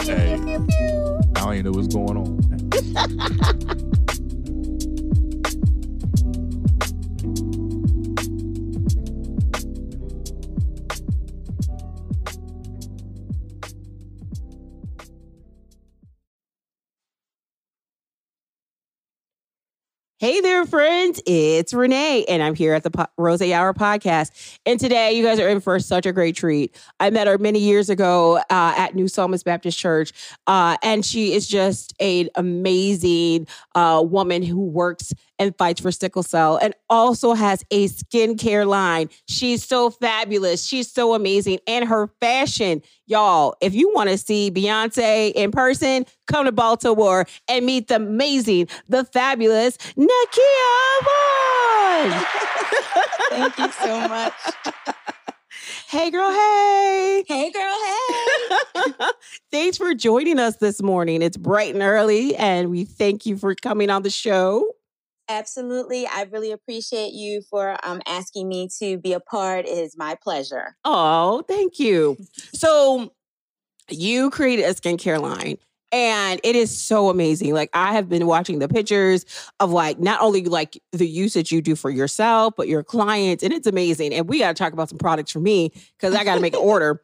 Hey, 0.03 0.37
pew. 0.45 1.19
I 1.35 1.39
don't 1.41 1.53
even 1.55 1.65
know 1.65 1.71
what's 1.71 1.93
going 1.93 2.17
on. 2.17 3.85
Hey 20.19 20.41
there, 20.41 20.65
friends. 20.65 21.21
It's 21.25 21.73
Renee, 21.73 22.25
and 22.27 22.43
I'm 22.43 22.53
here 22.53 22.73
at 22.73 22.83
the 22.83 22.91
po- 22.91 23.05
Rose 23.17 23.41
Hour 23.41 23.73
podcast. 23.73 24.59
And 24.65 24.77
today, 24.77 25.13
you 25.13 25.23
guys 25.23 25.39
are 25.39 25.47
in 25.47 25.61
for 25.61 25.79
such 25.79 26.05
a 26.05 26.11
great 26.11 26.35
treat. 26.35 26.77
I 26.99 27.09
met 27.09 27.27
her 27.27 27.37
many 27.37 27.59
years 27.59 27.89
ago 27.89 28.35
uh, 28.35 28.43
at 28.49 28.95
New 28.95 29.07
Psalmist 29.07 29.45
Baptist 29.45 29.79
Church, 29.79 30.11
uh, 30.45 30.75
and 30.83 31.05
she 31.05 31.31
is 31.31 31.47
just 31.47 31.93
an 32.01 32.27
amazing 32.35 33.47
uh, 33.75 34.03
woman 34.05 34.43
who 34.43 34.59
works 34.59 35.13
and 35.39 35.57
fights 35.57 35.81
for 35.81 35.91
sickle 35.91 36.21
cell 36.21 36.57
and 36.57 36.75
also 36.89 37.33
has 37.33 37.63
a 37.71 37.87
skincare 37.87 38.67
line. 38.67 39.09
She's 39.27 39.63
so 39.63 39.89
fabulous. 39.89 40.65
She's 40.65 40.91
so 40.91 41.13
amazing. 41.13 41.59
And 41.65 41.87
her 41.87 42.09
fashion, 42.19 42.83
y'all, 43.07 43.55
if 43.61 43.73
you 43.73 43.91
want 43.95 44.09
to 44.09 44.17
see 44.17 44.51
Beyonce 44.51 45.31
in 45.31 45.51
person, 45.51 46.05
come 46.27 46.45
to 46.45 46.51
Baltimore 46.51 47.25
and 47.47 47.65
meet 47.65 47.87
the 47.87 47.95
amazing, 47.95 48.67
the 48.87 49.05
fabulous 49.05 49.77
Nikia 49.97 50.99
Vaughn. 51.03 52.25
Thank 53.29 53.57
you 53.57 53.71
so 53.71 54.07
much. 54.07 54.33
hey, 55.87 56.11
girl, 56.11 56.29
hey. 56.29 57.23
Hey, 57.27 57.51
girl. 57.51 57.77
Hey. 57.85 58.93
Thanks 59.51 59.77
for 59.77 59.93
joining 59.93 60.39
us 60.39 60.57
this 60.57 60.81
morning. 60.81 61.21
It's 61.21 61.37
bright 61.37 61.73
and 61.73 61.83
early, 61.83 62.35
and 62.35 62.69
we 62.69 62.85
thank 62.85 63.25
you 63.25 63.37
for 63.37 63.55
coming 63.55 63.89
on 63.89 64.03
the 64.03 64.09
show. 64.09 64.65
Absolutely. 65.29 66.07
I 66.07 66.23
really 66.31 66.51
appreciate 66.51 67.13
you 67.13 67.43
for 67.49 67.77
um, 67.83 68.01
asking 68.07 68.49
me 68.49 68.67
to 68.79 68.97
be 68.97 69.13
a 69.13 69.19
part. 69.19 69.65
It 69.65 69.77
is 69.77 69.95
my 69.95 70.17
pleasure. 70.21 70.75
Oh, 70.83 71.43
thank 71.47 71.79
you. 71.79 72.17
So, 72.53 73.13
you 73.89 74.29
created 74.29 74.65
a 74.65 74.73
skincare 74.73 75.21
line. 75.21 75.57
And 75.91 76.39
it 76.43 76.55
is 76.55 76.79
so 76.79 77.09
amazing. 77.09 77.53
Like 77.53 77.71
I 77.73 77.93
have 77.93 78.07
been 78.07 78.27
watching 78.27 78.59
the 78.59 78.67
pictures 78.67 79.25
of 79.59 79.71
like 79.71 79.99
not 79.99 80.21
only 80.21 80.43
like 80.45 80.79
the 80.91 81.07
usage 81.07 81.51
you 81.51 81.63
do 81.63 81.75
for 81.75 81.89
yourself, 81.89 82.53
but 82.55 82.67
your 82.67 82.83
clients, 82.83 83.43
and 83.43 83.51
it's 83.51 83.65
amazing. 83.65 84.13
And 84.13 84.29
we 84.29 84.37
got 84.37 84.55
to 84.55 84.63
talk 84.63 84.71
about 84.71 84.89
some 84.89 84.99
products 84.99 85.31
for 85.31 85.39
me 85.39 85.71
because 85.97 86.13
I 86.13 86.23
got 86.23 86.35
to 86.35 86.41
make 86.41 86.53
an 86.53 86.59
order. 86.63 87.01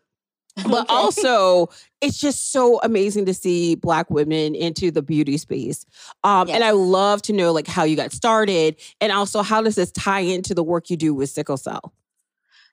But 0.67 0.83
Okay. 0.83 0.93
also, 0.93 1.69
it's 2.01 2.17
just 2.17 2.51
so 2.51 2.79
amazing 2.81 3.25
to 3.25 3.33
see 3.33 3.75
Black 3.75 4.09
women 4.09 4.55
into 4.55 4.89
the 4.91 5.01
beauty 5.01 5.37
space. 5.37 5.85
Um, 6.23 6.49
And 6.49 6.63
I 6.63 6.71
love 6.71 7.21
to 7.23 7.33
know 7.33 7.51
like 7.51 7.67
how 7.67 7.83
you 7.83 7.95
got 7.95 8.11
started, 8.11 8.77
and 9.01 9.11
also 9.11 9.41
how 9.41 9.61
does 9.61 9.75
this 9.75 9.91
tie 9.91 10.21
into 10.21 10.53
the 10.53 10.63
work 10.63 10.89
you 10.89 10.97
do 10.97 11.13
with 11.13 11.29
sickle 11.29 11.57
cell? 11.57 11.93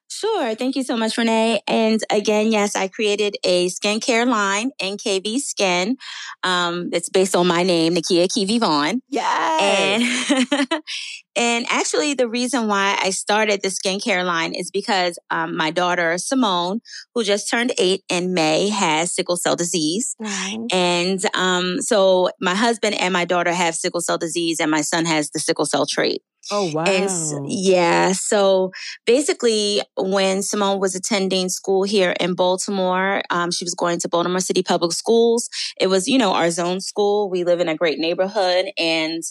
Sure. 0.09 0.55
Thank 0.55 0.77
you 0.77 0.83
so 0.83 0.95
much, 0.97 1.17
Renee. 1.17 1.63
And 1.67 1.99
again, 2.11 2.53
yes, 2.53 2.77
I 2.77 2.89
created 2.89 3.37
a 3.45 3.69
skincare 3.69 4.27
line, 4.27 4.71
NKV 4.79 5.39
Skin. 5.41 5.97
Um, 6.43 6.91
it's 6.93 7.09
based 7.09 7.35
on 7.35 7.47
my 7.47 7.63
name, 7.63 7.95
Nikia 7.95 8.27
Kivi 8.29 8.61
Vaughn. 8.61 9.01
Yes. 9.09 10.31
And 10.31 10.83
and 11.35 11.67
actually, 11.71 12.15
the 12.15 12.29
reason 12.29 12.69
why 12.69 12.99
I 13.01 13.11
started 13.11 13.63
the 13.63 13.69
skincare 13.69 14.25
line 14.25 14.55
is 14.55 14.71
because 14.71 15.19
um, 15.31 15.57
my 15.57 15.71
daughter 15.71 16.19
Simone, 16.19 16.81
who 17.15 17.25
just 17.25 17.49
turned 17.49 17.73
eight 17.79 18.03
in 18.09 18.35
May, 18.35 18.69
has 18.69 19.15
sickle 19.15 19.37
cell 19.37 19.57
disease. 19.57 20.15
Right. 20.19 20.59
And 20.71 21.21
um, 21.35 21.81
so 21.81 22.31
my 22.41 22.55
husband 22.55 22.97
and 22.97 23.13
my 23.13 23.25
daughter 23.25 23.53
have 23.53 23.75
sickle 23.75 24.01
cell 24.01 24.19
disease, 24.19 24.61
and 24.61 24.71
my 24.71 24.83
son 24.83 25.07
has 25.07 25.31
the 25.31 25.41
sickle 25.41 25.67
cell 25.67 25.87
trait. 25.87 26.23
Oh 26.51 26.65
wow. 26.65 26.85
And 26.85 27.05
s- 27.05 27.33
yeah, 27.45 28.13
so 28.13 28.71
basically, 29.07 29.83
when 29.97 30.43
Simone 30.43 30.81
was 30.81 30.95
attending 30.95 31.49
school 31.49 31.83
here 31.85 32.15
in 32.21 32.35
Baltimore, 32.35 33.23
um, 33.31 33.51
she 33.51 33.65
was 33.65 33.75
going 33.75 33.99
to 34.01 34.09
Baltimore 34.09 34.41
City 34.41 34.63
Public 34.63 34.93
Schools. 34.93 35.49
It 35.81 35.87
was, 35.87 36.07
you 36.09 36.19
know, 36.19 36.33
our 36.33 36.51
zone 36.51 36.81
school. 36.81 37.31
We 37.31 37.45
live 37.45 37.61
in 37.61 37.69
a 37.69 37.77
great 37.77 37.99
neighborhood, 37.99 38.67
and 38.79 39.23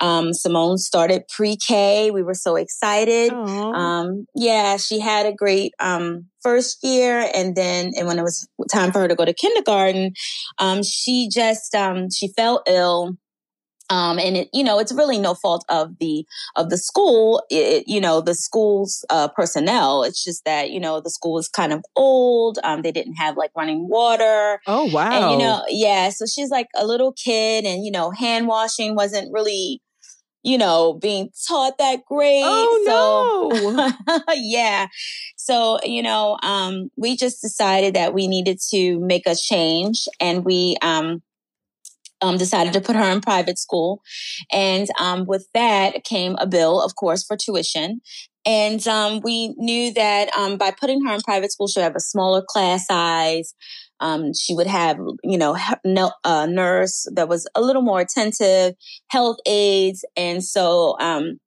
um, 0.00 0.32
Simone 0.32 0.78
started 0.78 1.24
pre-K. 1.28 2.10
We 2.10 2.22
were 2.22 2.34
so 2.34 2.56
excited. 2.56 3.38
Um, 3.72 4.26
yeah, 4.34 4.76
she 4.76 5.00
had 5.00 5.26
a 5.26 5.32
great 5.32 5.72
um, 5.80 6.26
first 6.42 6.78
year, 6.82 7.28
and 7.34 7.54
then 7.56 7.92
and 7.96 8.06
when 8.06 8.18
it 8.18 8.22
was 8.22 8.46
time 8.70 8.92
for 8.92 9.00
her 9.00 9.08
to 9.08 9.14
go 9.14 9.24
to 9.24 9.32
kindergarten, 9.34 10.12
um, 10.58 10.82
she 10.82 11.28
just 11.28 11.74
um, 11.74 12.08
she 12.10 12.28
fell 12.28 12.62
ill. 12.66 13.16
Um, 13.90 14.18
and 14.18 14.36
it, 14.36 14.48
you 14.52 14.64
know, 14.64 14.78
it's 14.78 14.92
really 14.92 15.18
no 15.18 15.34
fault 15.34 15.64
of 15.68 15.98
the 15.98 16.26
of 16.56 16.70
the 16.70 16.78
school. 16.78 17.42
It, 17.50 17.84
you 17.86 18.00
know, 18.00 18.20
the 18.20 18.34
school's 18.34 19.04
uh, 19.10 19.28
personnel. 19.28 20.04
It's 20.04 20.24
just 20.24 20.44
that 20.44 20.70
you 20.70 20.80
know 20.80 21.00
the 21.00 21.10
school 21.10 21.38
is 21.38 21.48
kind 21.48 21.72
of 21.72 21.84
old. 21.94 22.58
Um, 22.64 22.82
they 22.82 22.92
didn't 22.92 23.14
have 23.14 23.36
like 23.36 23.50
running 23.56 23.88
water. 23.88 24.60
oh 24.66 24.86
wow. 24.86 25.10
And 25.10 25.32
you 25.32 25.46
know, 25.46 25.62
yeah, 25.68 26.08
so 26.10 26.24
she's 26.26 26.50
like 26.50 26.68
a 26.74 26.86
little 26.86 27.12
kid, 27.12 27.64
and 27.64 27.84
you 27.84 27.90
know, 27.90 28.10
hand 28.10 28.46
washing 28.46 28.94
wasn't 28.94 29.32
really, 29.32 29.82
you 30.42 30.56
know, 30.56 30.94
being 30.94 31.30
taught 31.46 31.76
that 31.78 32.04
great. 32.06 32.42
Oh 32.42 32.74
so, 32.86 34.22
yeah. 34.34 34.86
So, 35.36 35.78
you 35.84 36.02
know, 36.02 36.38
um, 36.42 36.90
we 36.96 37.16
just 37.16 37.42
decided 37.42 37.94
that 37.94 38.14
we 38.14 38.28
needed 38.28 38.60
to 38.70 38.98
make 39.00 39.26
a 39.26 39.34
change, 39.34 40.08
and 40.20 40.42
we 40.42 40.76
um, 40.80 41.22
um, 42.22 42.36
decided 42.36 42.72
to 42.72 42.80
put 42.80 42.96
her 42.96 43.10
in 43.10 43.20
private 43.20 43.58
school. 43.58 44.02
And 44.52 44.88
um, 45.00 45.24
with 45.26 45.48
that 45.54 46.04
came 46.04 46.36
a 46.38 46.46
bill, 46.46 46.80
of 46.80 46.94
course, 46.94 47.24
for 47.24 47.36
tuition. 47.36 48.00
And 48.46 48.86
um, 48.86 49.20
we 49.22 49.54
knew 49.56 49.92
that 49.94 50.34
um, 50.36 50.58
by 50.58 50.70
putting 50.70 51.04
her 51.04 51.14
in 51.14 51.20
private 51.22 51.50
school, 51.50 51.66
she 51.66 51.80
would 51.80 51.84
have 51.84 51.96
a 51.96 52.00
smaller 52.00 52.42
class 52.46 52.86
size. 52.86 53.54
Um, 54.00 54.34
she 54.34 54.54
would 54.54 54.66
have, 54.66 54.98
you 55.22 55.38
know, 55.38 55.56
a 56.24 56.46
nurse 56.46 57.06
that 57.14 57.28
was 57.28 57.48
a 57.54 57.62
little 57.62 57.80
more 57.80 58.00
attentive, 58.00 58.74
health 59.08 59.38
aides. 59.46 60.04
And 60.16 60.44
so 60.44 60.96
um, 61.00 61.38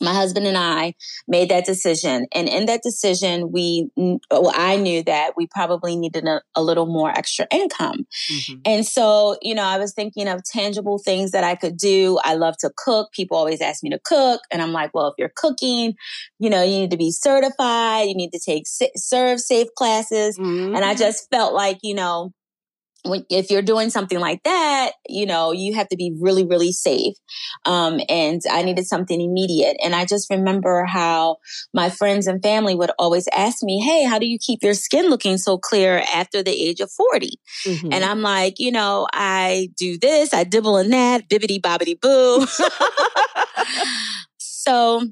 my 0.00 0.14
husband 0.14 0.46
and 0.46 0.56
I 0.56 0.94
made 1.28 1.50
that 1.50 1.64
decision. 1.66 2.26
And 2.34 2.48
in 2.48 2.66
that 2.66 2.82
decision, 2.82 3.52
we, 3.52 3.90
well, 3.96 4.52
I 4.54 4.76
knew 4.76 5.02
that 5.04 5.32
we 5.36 5.46
probably 5.46 5.96
needed 5.96 6.26
a, 6.26 6.40
a 6.54 6.62
little 6.62 6.86
more 6.86 7.10
extra 7.10 7.46
income. 7.52 8.06
Mhm. 8.30 8.60
And 8.64 8.86
so, 8.86 9.36
you 9.42 9.54
know, 9.54 9.64
I 9.64 9.78
was 9.78 9.92
thinking 9.92 10.28
of 10.28 10.42
tangible 10.44 10.98
things 10.98 11.32
that 11.32 11.44
I 11.44 11.54
could 11.54 11.76
do. 11.76 12.18
I 12.24 12.34
love 12.34 12.56
to 12.60 12.70
cook. 12.76 13.12
People 13.12 13.36
always 13.36 13.60
ask 13.60 13.82
me 13.82 13.90
to 13.90 13.98
cook. 14.04 14.40
And 14.50 14.62
I'm 14.62 14.72
like, 14.72 14.92
well, 14.94 15.08
if 15.08 15.14
you're 15.18 15.32
cooking, 15.34 15.94
you 16.38 16.50
know, 16.50 16.62
you 16.62 16.80
need 16.80 16.90
to 16.92 16.96
be 16.96 17.10
certified. 17.10 18.08
You 18.08 18.14
need 18.14 18.32
to 18.32 18.40
take 18.40 18.64
serve 18.66 19.40
safe 19.40 19.68
classes. 19.76 20.38
Mhm. 20.38 20.74
And 20.76 20.84
I 20.84 20.94
just 20.94 21.28
felt 21.30 21.52
like, 21.52 21.78
you 21.82 21.94
know, 21.94 22.32
when, 23.04 23.24
if 23.30 23.50
you're 23.50 23.62
doing 23.62 23.90
something 23.90 24.18
like 24.18 24.42
that, 24.44 24.92
you 25.08 25.26
know, 25.26 25.52
you 25.52 25.74
have 25.74 25.88
to 25.88 25.96
be 25.96 26.14
really, 26.20 26.44
really 26.44 26.72
safe. 26.72 27.14
Um, 27.64 28.00
and 28.08 28.40
I 28.50 28.62
needed 28.62 28.86
something 28.86 29.20
immediate. 29.20 29.76
And 29.82 29.94
I 29.94 30.04
just 30.04 30.28
remember 30.30 30.84
how 30.84 31.36
my 31.72 31.90
friends 31.90 32.26
and 32.26 32.42
family 32.42 32.74
would 32.74 32.90
always 32.98 33.28
ask 33.36 33.62
me, 33.62 33.80
Hey, 33.80 34.04
how 34.04 34.18
do 34.18 34.26
you 34.26 34.38
keep 34.38 34.62
your 34.62 34.74
skin 34.74 35.08
looking 35.08 35.38
so 35.38 35.58
clear 35.58 36.02
after 36.14 36.42
the 36.42 36.50
age 36.50 36.80
of 36.80 36.90
40? 36.92 37.38
Mhm. 37.66 37.88
And 37.92 38.04
I'm 38.04 38.22
like, 38.22 38.58
you 38.58 38.72
know, 38.72 39.06
I 39.12 39.70
do 39.76 39.98
this, 39.98 40.34
I 40.34 40.44
dibble 40.44 40.78
in 40.78 40.90
that, 40.90 41.28
bibbity 41.28 41.60
bobbity 41.60 42.00
boo. 42.00 42.46
so, 44.38 45.08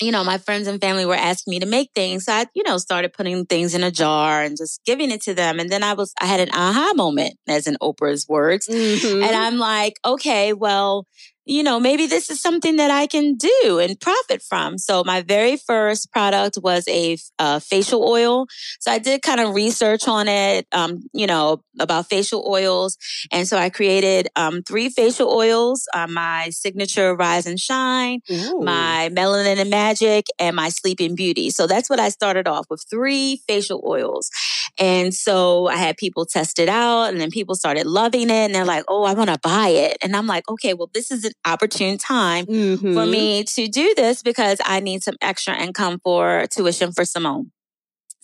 you 0.00 0.12
know, 0.12 0.22
my 0.24 0.38
friends 0.38 0.66
and 0.68 0.80
family 0.80 1.06
were 1.06 1.14
asking 1.14 1.52
me 1.52 1.60
to 1.60 1.66
make 1.66 1.90
things. 1.94 2.24
So 2.26 2.32
I, 2.32 2.46
you 2.54 2.62
know, 2.62 2.76
started 2.78 3.12
putting 3.12 3.46
things 3.46 3.74
in 3.74 3.82
a 3.82 3.90
jar 3.90 4.42
and 4.42 4.56
just 4.56 4.80
giving 4.84 5.10
it 5.10 5.22
to 5.22 5.34
them. 5.34 5.58
And 5.58 5.70
then 5.70 5.82
I 5.82 5.94
was, 5.94 6.12
I 6.20 6.26
had 6.26 6.40
an 6.40 6.50
aha 6.52 6.92
moment, 6.94 7.34
as 7.48 7.66
in 7.66 7.76
Oprah's 7.80 8.26
words. 8.28 8.66
Mhm. 8.68 9.24
And 9.24 9.34
I'm 9.34 9.56
like, 9.58 9.94
okay, 10.04 10.52
well, 10.52 11.06
you 11.46 11.62
know, 11.62 11.78
maybe 11.78 12.06
this 12.06 12.28
is 12.28 12.40
something 12.40 12.76
that 12.76 12.90
I 12.90 13.06
can 13.06 13.36
do 13.36 13.78
and 13.80 13.98
profit 13.98 14.42
from. 14.42 14.78
So 14.78 15.04
my 15.04 15.22
very 15.22 15.56
first 15.56 16.12
product 16.12 16.58
was 16.60 16.86
a 16.88 17.16
uh, 17.38 17.60
facial 17.60 18.02
oil. 18.06 18.46
So 18.80 18.90
I 18.90 18.98
did 18.98 19.22
kind 19.22 19.40
of 19.40 19.54
research 19.54 20.08
on 20.08 20.26
it, 20.26 20.66
um, 20.72 21.04
you 21.12 21.28
know, 21.28 21.62
about 21.78 22.08
facial 22.08 22.44
oils. 22.48 22.98
And 23.30 23.46
so 23.46 23.56
I 23.56 23.70
created 23.70 24.28
um, 24.34 24.62
three 24.62 24.88
facial 24.88 25.28
oils, 25.28 25.86
uh, 25.94 26.08
my 26.08 26.50
signature 26.50 27.14
Rise 27.14 27.46
and 27.46 27.60
Shine, 27.60 28.20
Ooh. 28.30 28.60
my 28.60 29.10
Melanin 29.12 29.60
and 29.60 29.70
Magic, 29.70 30.26
and 30.40 30.56
my 30.56 30.68
Sleeping 30.68 31.14
Beauty. 31.14 31.50
So 31.50 31.68
that's 31.68 31.88
what 31.88 32.00
I 32.00 32.08
started 32.08 32.48
off 32.48 32.66
with 32.68 32.84
three 32.90 33.40
facial 33.46 33.82
oils. 33.86 34.30
And 34.78 35.14
so 35.14 35.68
I 35.68 35.76
had 35.76 35.96
people 35.96 36.26
test 36.26 36.58
it 36.58 36.68
out, 36.68 37.04
and 37.04 37.20
then 37.20 37.30
people 37.30 37.54
started 37.54 37.86
loving 37.86 38.30
it, 38.30 38.32
and 38.32 38.54
they're 38.54 38.64
like, 38.64 38.84
oh, 38.88 39.04
I 39.04 39.14
want 39.14 39.30
to 39.30 39.38
buy 39.42 39.68
it. 39.68 39.96
And 40.02 40.14
I'm 40.16 40.26
like, 40.26 40.48
okay, 40.48 40.74
well, 40.74 40.90
this 40.92 41.10
is 41.10 41.24
an 41.24 41.32
opportune 41.46 41.98
time 41.98 42.46
for 42.46 42.52
Mhm. 42.52 43.10
me 43.10 43.44
to 43.44 43.68
do 43.68 43.94
this 43.96 44.22
because 44.22 44.58
I 44.64 44.80
need 44.80 45.02
some 45.02 45.16
extra 45.22 45.56
income 45.56 46.00
for 46.04 46.46
tuition 46.50 46.92
for 46.92 47.04
Simone. 47.04 47.50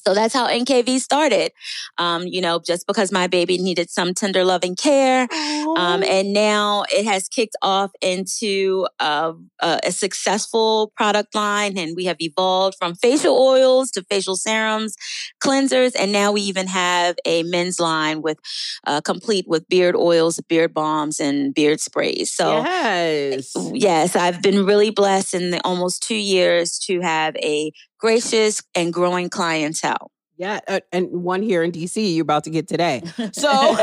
So 0.05 0.15
that's 0.15 0.35
how 0.35 0.49
NKV 0.49 0.99
started. 0.99 1.53
Um, 1.99 2.27
you 2.27 2.41
know, 2.41 2.59
just 2.59 2.87
because 2.87 3.13
my 3.13 3.27
baby 3.27 3.59
needed 3.59 3.91
some 3.91 4.15
tender 4.15 4.45
loving 4.45 4.77
care. 4.77 5.29
Um, 5.77 6.03
and 6.03 6.33
now 6.33 6.85
it 6.93 7.05
has 7.05 7.29
kicked 7.29 7.57
off 7.63 7.93
into 8.01 8.87
uh, 9.01 9.33
a, 9.61 9.81
a 9.85 9.93
successful 9.93 10.93
product 10.97 11.35
line, 11.35 11.79
and 11.79 11.95
we 11.97 12.05
have 12.07 12.17
evolved 12.21 12.77
from 12.79 12.95
facial 12.95 13.37
oils 13.37 13.91
to 13.93 14.03
facial 14.05 14.37
serums, 14.37 14.97
cleansers, 15.43 15.93
and 15.99 16.13
now 16.13 16.33
we 16.33 16.43
even 16.43 16.67
have 16.67 17.17
a 17.25 17.43
men's 17.45 17.81
line 17.81 18.23
with 18.23 18.39
uh, 18.87 19.01
complete 19.01 19.47
with 19.49 19.69
beard 19.69 19.97
oils, 19.97 20.41
beard 20.49 20.75
balms, 20.75 21.21
and 21.21 21.55
beard 21.55 21.81
sprays. 21.81 22.31
So. 22.31 22.59
yes. 22.59 23.53
Yes, 23.73 24.17
I've 24.17 24.43
been 24.43 24.65
really 24.65 24.91
blessed 24.91 25.35
in 25.35 25.51
the 25.51 25.61
almost 25.65 26.03
two 26.03 26.17
years 26.17 26.79
to 26.81 27.01
have 27.01 27.37
a 27.37 27.73
gracious 28.03 28.61
and 28.75 28.93
growing 28.93 29.31
clientele. 29.31 30.11
Yeah, 30.37 30.59
uh, 30.67 30.81
and 30.91 31.09
one 31.23 31.41
here 31.41 31.63
in 31.63 31.71
DC 31.71 32.15
you're 32.17 32.23
about 32.25 32.43
to 32.45 32.51
get 32.51 32.67
today. 32.67 33.01
So, 33.33 33.49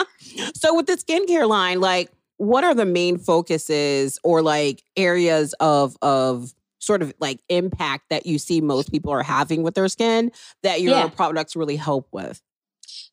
so 0.54 0.74
with 0.74 0.86
the 0.86 0.96
skincare 0.96 1.46
line, 1.46 1.80
like, 1.80 2.10
what 2.38 2.64
are 2.64 2.74
the 2.74 2.86
main 2.86 3.18
focuses 3.18 4.18
or 4.24 4.40
like 4.40 4.82
areas 4.96 5.54
of 5.60 5.96
of 6.00 6.54
sort 6.78 7.02
of 7.02 7.12
like 7.20 7.40
impact 7.50 8.04
that 8.08 8.24
you 8.24 8.38
see 8.38 8.62
most 8.62 8.90
people 8.90 9.12
are 9.12 9.22
having 9.22 9.62
with 9.62 9.74
their 9.74 9.88
skin 9.88 10.32
that 10.62 10.80
your 10.80 10.92
Yeah. 10.92 11.08
products 11.08 11.54
really 11.54 11.76
help 11.76 12.08
with? 12.10 12.40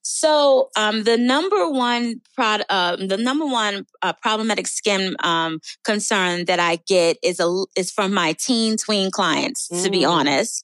So, 0.01 0.69
um, 0.77 1.03
the 1.03 1.17
number 1.17 1.69
one 1.69 2.21
prod, 2.33 2.63
um, 2.69 3.07
the 3.07 3.17
number 3.17 3.45
one 3.45 3.85
uh, 4.01 4.13
problematic 4.13 4.67
skin 4.67 5.15
um, 5.23 5.59
concern 5.83 6.45
that 6.45 6.59
I 6.59 6.77
get 6.87 7.17
is 7.21 7.39
a 7.39 7.65
is 7.75 7.91
from 7.91 8.13
my 8.13 8.33
teen 8.33 8.77
tween 8.77 9.11
clients. 9.11 9.67
To 9.83 9.89
be 9.89 10.01
Mm. 10.01 10.09
honest, 10.09 10.63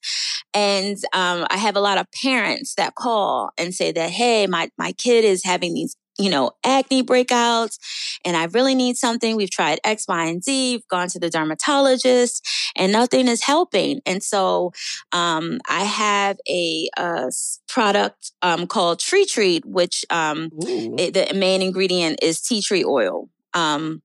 and 0.54 0.98
um, 1.14 1.46
I 1.50 1.58
have 1.58 1.76
a 1.76 1.82
lot 1.82 1.98
of 1.98 2.08
parents 2.24 2.76
that 2.76 2.96
call 2.96 3.52
and 3.58 3.74
say 3.76 3.92
that, 3.92 4.10
"Hey, 4.12 4.48
my 4.48 4.70
my 4.78 4.92
kid 4.94 5.26
is 5.26 5.44
having 5.44 5.74
these." 5.74 5.96
You 6.20 6.30
know, 6.30 6.52
acne 6.64 7.04
breakouts, 7.04 7.80
and 8.24 8.38
I 8.38 8.46
really 8.46 8.76
need 8.76 8.98
something. 8.98 9.36
We've 9.36 9.50
tried 9.50 9.80
X, 9.84 10.06
Y, 10.08 10.26
and 10.26 10.44
Z. 10.44 10.76
We've 10.76 10.88
gone 10.88 11.08
to 11.10 11.20
the 11.20 11.30
dermatologist, 11.30 12.48
and 12.76 12.92
nothing 12.92 13.28
is 13.28 13.44
helping. 13.44 14.02
And 14.06 14.22
so, 14.22 14.74
um, 15.12 15.60
I 15.68 15.84
have 15.84 16.38
a, 16.48 16.90
uh 16.98 17.32
product 17.68 18.32
um, 18.44 18.68
called 18.68 19.00
Tree 19.00 19.26
Treat, 19.26 19.66
which 19.66 20.06
um, 20.12 20.50
it, 20.62 21.14
the 21.16 21.34
main 21.34 21.62
ingredient 21.64 22.20
is 22.22 22.40
tea 22.40 22.62
tree 22.62 22.86
oil. 22.86 23.30
Um, 23.56 24.02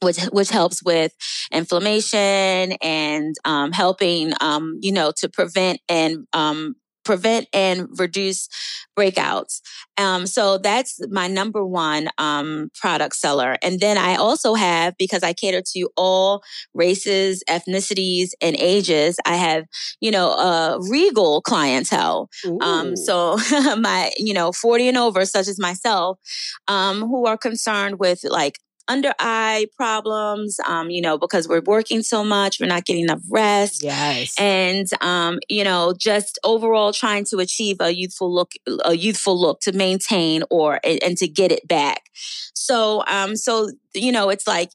which 0.00 0.18
which 0.24 0.50
helps 0.50 0.82
with 0.82 1.12
inflammation 1.50 2.72
and 2.82 3.34
um, 3.44 3.72
helping 3.72 4.32
um, 4.40 4.78
you 4.80 4.92
know 4.92 5.12
to 5.16 5.28
prevent 5.28 5.80
and 5.88 6.26
um, 6.32 6.76
prevent 7.04 7.48
and 7.52 7.88
reduce 7.98 8.48
breakouts. 8.98 9.60
Um, 9.98 10.26
so 10.26 10.58
that's 10.58 11.00
my 11.08 11.28
number 11.28 11.64
one 11.64 12.08
um, 12.18 12.70
product 12.74 13.16
seller. 13.16 13.56
And 13.62 13.80
then 13.80 13.98
I 13.98 14.16
also 14.16 14.54
have 14.54 14.96
because 14.98 15.22
I 15.22 15.32
cater 15.32 15.62
to 15.74 15.88
all 15.96 16.42
races, 16.74 17.42
ethnicities, 17.48 18.30
and 18.40 18.56
ages. 18.58 19.16
I 19.24 19.36
have 19.36 19.64
you 20.00 20.10
know 20.10 20.32
a 20.32 20.78
regal 20.80 21.40
clientele. 21.42 22.28
Um, 22.60 22.96
so 22.96 23.36
my, 23.78 24.10
you 24.16 24.34
know, 24.34 24.52
40 24.52 24.88
and 24.88 24.98
over, 24.98 25.24
such 25.24 25.48
as 25.48 25.58
myself, 25.58 26.18
um, 26.68 27.00
who 27.00 27.26
are 27.26 27.36
concerned 27.36 27.98
with 27.98 28.20
like 28.24 28.58
under 28.88 29.12
eye 29.18 29.66
problems, 29.76 30.58
um, 30.66 30.90
you 30.90 31.00
know, 31.00 31.18
because 31.18 31.48
we're 31.48 31.62
working 31.62 32.02
so 32.02 32.24
much, 32.24 32.60
we're 32.60 32.66
not 32.66 32.84
getting 32.84 33.04
enough 33.04 33.22
rest. 33.30 33.82
yes. 33.82 34.34
And 34.38 34.86
um, 35.00 35.38
you 35.48 35.64
know, 35.64 35.94
just 35.98 36.38
overall 36.44 36.92
trying 36.92 37.24
to 37.26 37.38
achieve 37.38 37.76
a 37.80 37.94
youthful 37.94 38.32
look, 38.32 38.52
a 38.84 38.94
youthful 38.94 39.40
look 39.40 39.60
to 39.60 39.72
maintain 39.72 40.42
or 40.50 40.80
and, 40.84 41.02
and 41.02 41.16
to 41.18 41.28
get 41.28 41.52
it 41.52 41.66
back. 41.66 42.02
So, 42.54 43.04
um, 43.06 43.36
so 43.36 43.70
you 43.94 44.12
know, 44.12 44.28
it's 44.30 44.46
like 44.46 44.70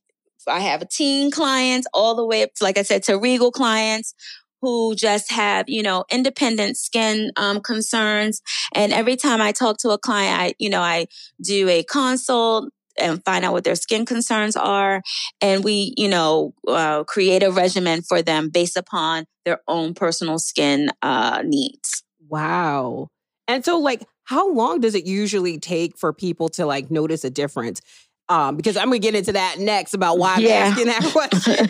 I 0.47 0.59
have 0.61 0.81
a 0.81 0.85
teen 0.85 1.31
clients 1.31 1.87
all 1.93 2.15
the 2.15 2.25
way 2.25 2.43
up 2.43 2.53
to, 2.55 2.63
like 2.63 2.77
I 2.77 2.83
said, 2.83 3.03
to 3.03 3.17
regal 3.17 3.51
clients 3.51 4.13
who 4.61 4.95
just 4.95 5.31
have, 5.31 5.65
you 5.69 5.81
know, 5.81 6.03
independent 6.11 6.77
skin 6.77 7.31
um, 7.37 7.61
concerns. 7.61 8.41
And 8.73 8.91
every 8.91 9.15
time 9.15 9.41
I 9.41 9.51
talk 9.51 9.77
to 9.79 9.91
a 9.91 9.97
client, 9.97 10.39
I, 10.39 10.53
you 10.59 10.69
know, 10.69 10.81
I 10.81 11.07
do 11.41 11.69
a 11.69 11.83
consult 11.83 12.69
and 12.99 13.23
find 13.23 13.45
out 13.45 13.53
what 13.53 13.63
their 13.63 13.75
skin 13.75 14.05
concerns 14.05 14.55
are. 14.55 15.01
And 15.41 15.63
we, 15.63 15.93
you 15.97 16.07
know, 16.07 16.53
uh, 16.67 17.03
create 17.03 17.43
a 17.43 17.51
regimen 17.51 18.01
for 18.01 18.21
them 18.21 18.49
based 18.49 18.77
upon 18.77 19.25
their 19.45 19.61
own 19.67 19.93
personal 19.93 20.39
skin 20.39 20.89
uh, 21.01 21.41
needs. 21.45 22.03
Wow. 22.27 23.07
And 23.47 23.65
so 23.65 23.79
like 23.79 24.03
how 24.29 24.51
long 24.53 24.79
does 24.79 24.93
it 24.93 25.07
usually 25.07 25.57
take 25.57 25.97
for 25.97 26.13
people 26.13 26.49
to 26.49 26.67
like 26.67 26.91
notice 26.91 27.23
a 27.23 27.31
difference? 27.31 27.81
Um, 28.29 28.55
because 28.55 28.77
I'm 28.77 28.85
gonna 28.85 28.99
get 28.99 29.15
into 29.15 29.33
that 29.33 29.57
next 29.59 29.93
about 29.95 30.19
why 30.19 30.35
I'm 30.35 30.45
asking 30.45 30.85
that 30.85 31.03
question. 31.11 31.67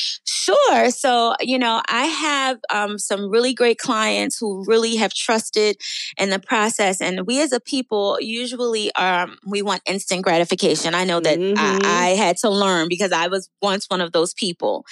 Sure. 0.24 0.90
So, 0.90 1.34
you 1.40 1.58
know, 1.58 1.80
I 1.88 2.06
have 2.06 2.58
um, 2.70 2.98
some 2.98 3.30
really 3.30 3.52
great 3.54 3.78
clients 3.78 4.38
who 4.38 4.64
really 4.66 4.96
have 4.96 5.12
trusted 5.12 5.76
in 6.18 6.30
the 6.30 6.38
process. 6.38 7.00
And 7.00 7.26
we 7.26 7.40
as 7.42 7.52
a 7.52 7.60
people 7.60 8.16
usually 8.20 8.92
um, 8.94 9.36
we 9.46 9.62
want 9.62 9.82
instant 9.86 10.22
gratification. 10.22 10.94
I 10.94 11.04
know 11.04 11.20
that 11.20 11.38
Mhm. 11.38 11.54
I, 11.56 11.80
I 11.84 12.08
had 12.16 12.36
to 12.38 12.50
learn 12.50 12.88
because 12.88 13.12
I 13.12 13.28
was 13.28 13.48
once 13.62 13.86
one 13.88 14.00
of 14.00 14.12
those 14.12 14.32
people. 14.34 14.84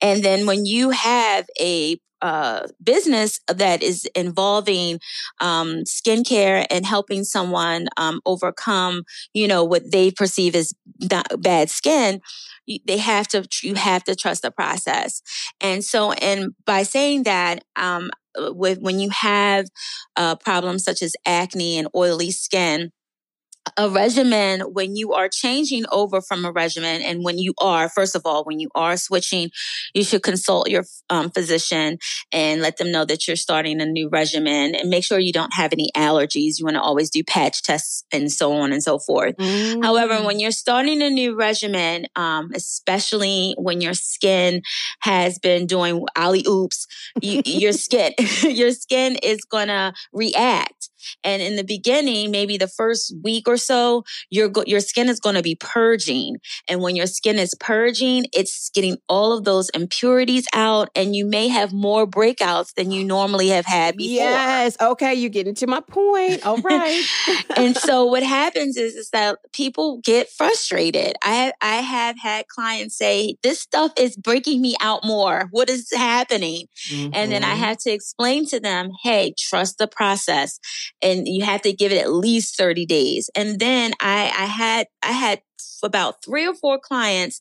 And 0.00 0.22
then 0.24 0.46
when 0.46 0.64
you 0.66 0.90
have 0.90 1.46
a 1.60 1.98
uh, 2.24 2.66
business 2.82 3.40
that 3.48 3.84
is 3.84 4.06
involving 4.16 4.98
um, 5.40 5.84
skincare 5.84 6.66
and 6.70 6.86
helping 6.86 7.24
someone 7.24 7.86
um, 7.98 8.20
overcome, 8.26 9.04
you 9.34 9.46
know, 9.46 9.64
what 9.64 9.92
they 9.92 10.10
perceive 10.10 10.56
as 10.56 10.72
bad 11.38 11.70
skin, 11.70 12.20
they 12.86 12.98
have 12.98 13.28
to 13.28 13.46
you 13.62 13.74
have 13.74 14.04
to 14.04 14.16
trust 14.16 14.42
the 14.42 14.50
process. 14.50 15.22
And 15.60 15.84
so 15.84 16.12
and 16.12 16.54
by 16.66 16.82
saying 16.82 17.24
that 17.24 17.64
um 17.76 18.10
with 18.36 18.78
when 18.80 18.98
you 18.98 19.10
have 19.10 19.66
uh, 20.16 20.34
problems 20.36 20.84
such 20.84 21.02
as 21.02 21.14
acne 21.26 21.78
and 21.78 21.88
oily 21.94 22.30
skin 22.32 22.90
a 23.76 23.88
regimen 23.88 24.60
when 24.60 24.94
you 24.96 25.12
are 25.14 25.28
changing 25.28 25.84
over 25.90 26.20
from 26.20 26.44
a 26.44 26.52
regimen 26.52 27.00
and 27.02 27.24
when 27.24 27.38
you 27.38 27.52
are 27.60 27.88
first 27.88 28.14
of 28.14 28.22
all 28.24 28.44
when 28.44 28.60
you 28.60 28.68
are 28.74 28.96
switching 28.96 29.50
you 29.94 30.04
should 30.04 30.22
consult 30.22 30.68
your 30.68 30.84
um, 31.10 31.30
physician 31.30 31.98
and 32.32 32.60
let 32.60 32.76
them 32.76 32.92
know 32.92 33.04
that 33.04 33.26
you're 33.26 33.36
starting 33.36 33.80
a 33.80 33.86
new 33.86 34.08
regimen 34.08 34.74
and 34.74 34.90
make 34.90 35.02
sure 35.04 35.18
you 35.18 35.32
don't 35.32 35.54
have 35.54 35.72
any 35.72 35.90
allergies 35.96 36.58
you 36.58 36.64
want 36.64 36.74
to 36.76 36.80
always 36.82 37.10
do 37.10 37.22
patch 37.24 37.62
tests 37.62 38.04
and 38.12 38.30
so 38.30 38.52
on 38.52 38.72
and 38.72 38.82
so 38.82 38.98
forth 38.98 39.34
However, 39.82 40.14
Mm. 40.14 40.24
when 40.26 40.40
you're 40.40 40.50
starting 40.50 41.02
a 41.02 41.10
new 41.10 41.34
regimen, 41.34 42.06
um, 42.16 42.50
especially 42.54 43.54
when 43.58 43.80
your 43.80 43.94
skin 43.94 44.62
has 45.00 45.38
been 45.38 45.66
doing 45.66 46.04
alley 46.16 46.44
oops, 46.46 46.86
you, 47.20 47.42
your 47.44 47.72
skin, 47.72 48.12
your 48.42 48.70
skin 48.72 49.16
is 49.22 49.44
gonna 49.44 49.94
react. 50.12 50.90
And 51.22 51.42
in 51.42 51.56
the 51.56 51.64
beginning, 51.64 52.30
maybe 52.30 52.56
the 52.56 52.68
first 52.68 53.14
week 53.22 53.46
or 53.46 53.53
so, 53.56 54.04
your 54.30 54.50
your 54.66 54.80
skin 54.80 55.08
is 55.08 55.20
going 55.20 55.34
to 55.36 55.42
be 55.42 55.54
purging. 55.54 56.36
And 56.68 56.80
when 56.80 56.96
your 56.96 57.06
skin 57.06 57.38
is 57.38 57.54
purging, 57.54 58.26
it's 58.32 58.70
getting 58.70 58.96
all 59.08 59.32
of 59.32 59.44
those 59.44 59.70
impurities 59.70 60.46
out 60.52 60.90
and 60.94 61.14
you 61.14 61.26
may 61.26 61.48
have 61.48 61.72
more 61.72 62.06
breakouts 62.06 62.74
than 62.74 62.90
you 62.90 63.04
normally 63.04 63.48
have 63.48 63.66
had 63.66 63.96
before. 63.96 64.14
Yes. 64.14 64.76
Okay, 64.80 65.14
You're 65.14 65.30
getting 65.30 65.54
to 65.56 65.66
my 65.66 65.80
point. 65.80 66.44
All 66.46 66.56
right. 66.62 67.04
and 67.56 67.76
so 67.76 68.04
what 68.14 68.22
happens 68.22 68.76
is 68.76 68.94
is 68.94 69.10
that 69.10 69.38
people 69.52 70.00
get 70.02 70.28
frustrated. 70.30 71.14
I 71.22 71.52
I 71.60 71.76
have 71.76 72.18
had 72.18 72.48
clients 72.48 72.96
say 72.96 73.36
this 73.42 73.60
stuff 73.60 73.92
is 73.98 74.16
breaking 74.16 74.60
me 74.60 74.76
out 74.80 75.04
more. 75.04 75.48
What 75.50 75.68
is 75.68 75.88
happening? 75.92 76.66
Mm-hmm. 76.88 77.10
And 77.14 77.32
then 77.32 77.44
I 77.44 77.52
mm-hmm. 77.52 77.62
have 77.64 77.78
to 77.78 77.90
explain 77.90 78.46
to 78.46 78.60
them, 78.60 78.90
"Hey, 79.02 79.34
trust 79.38 79.78
the 79.78 79.86
process." 79.86 80.58
And 81.02 81.26
you 81.26 81.44
have 81.44 81.62
to 81.62 81.72
give 81.72 81.92
it 81.92 82.00
at 82.00 82.12
least 82.12 82.56
30 82.56 82.86
days. 82.86 83.30
And 83.34 83.43
then 83.58 83.92
I 84.00 84.32
I 84.36 84.46
had 84.46 84.86
I 85.02 85.12
had 85.12 85.42
about 85.82 86.24
three 86.24 86.46
or 86.46 86.54
four 86.54 86.78
clients 86.78 87.40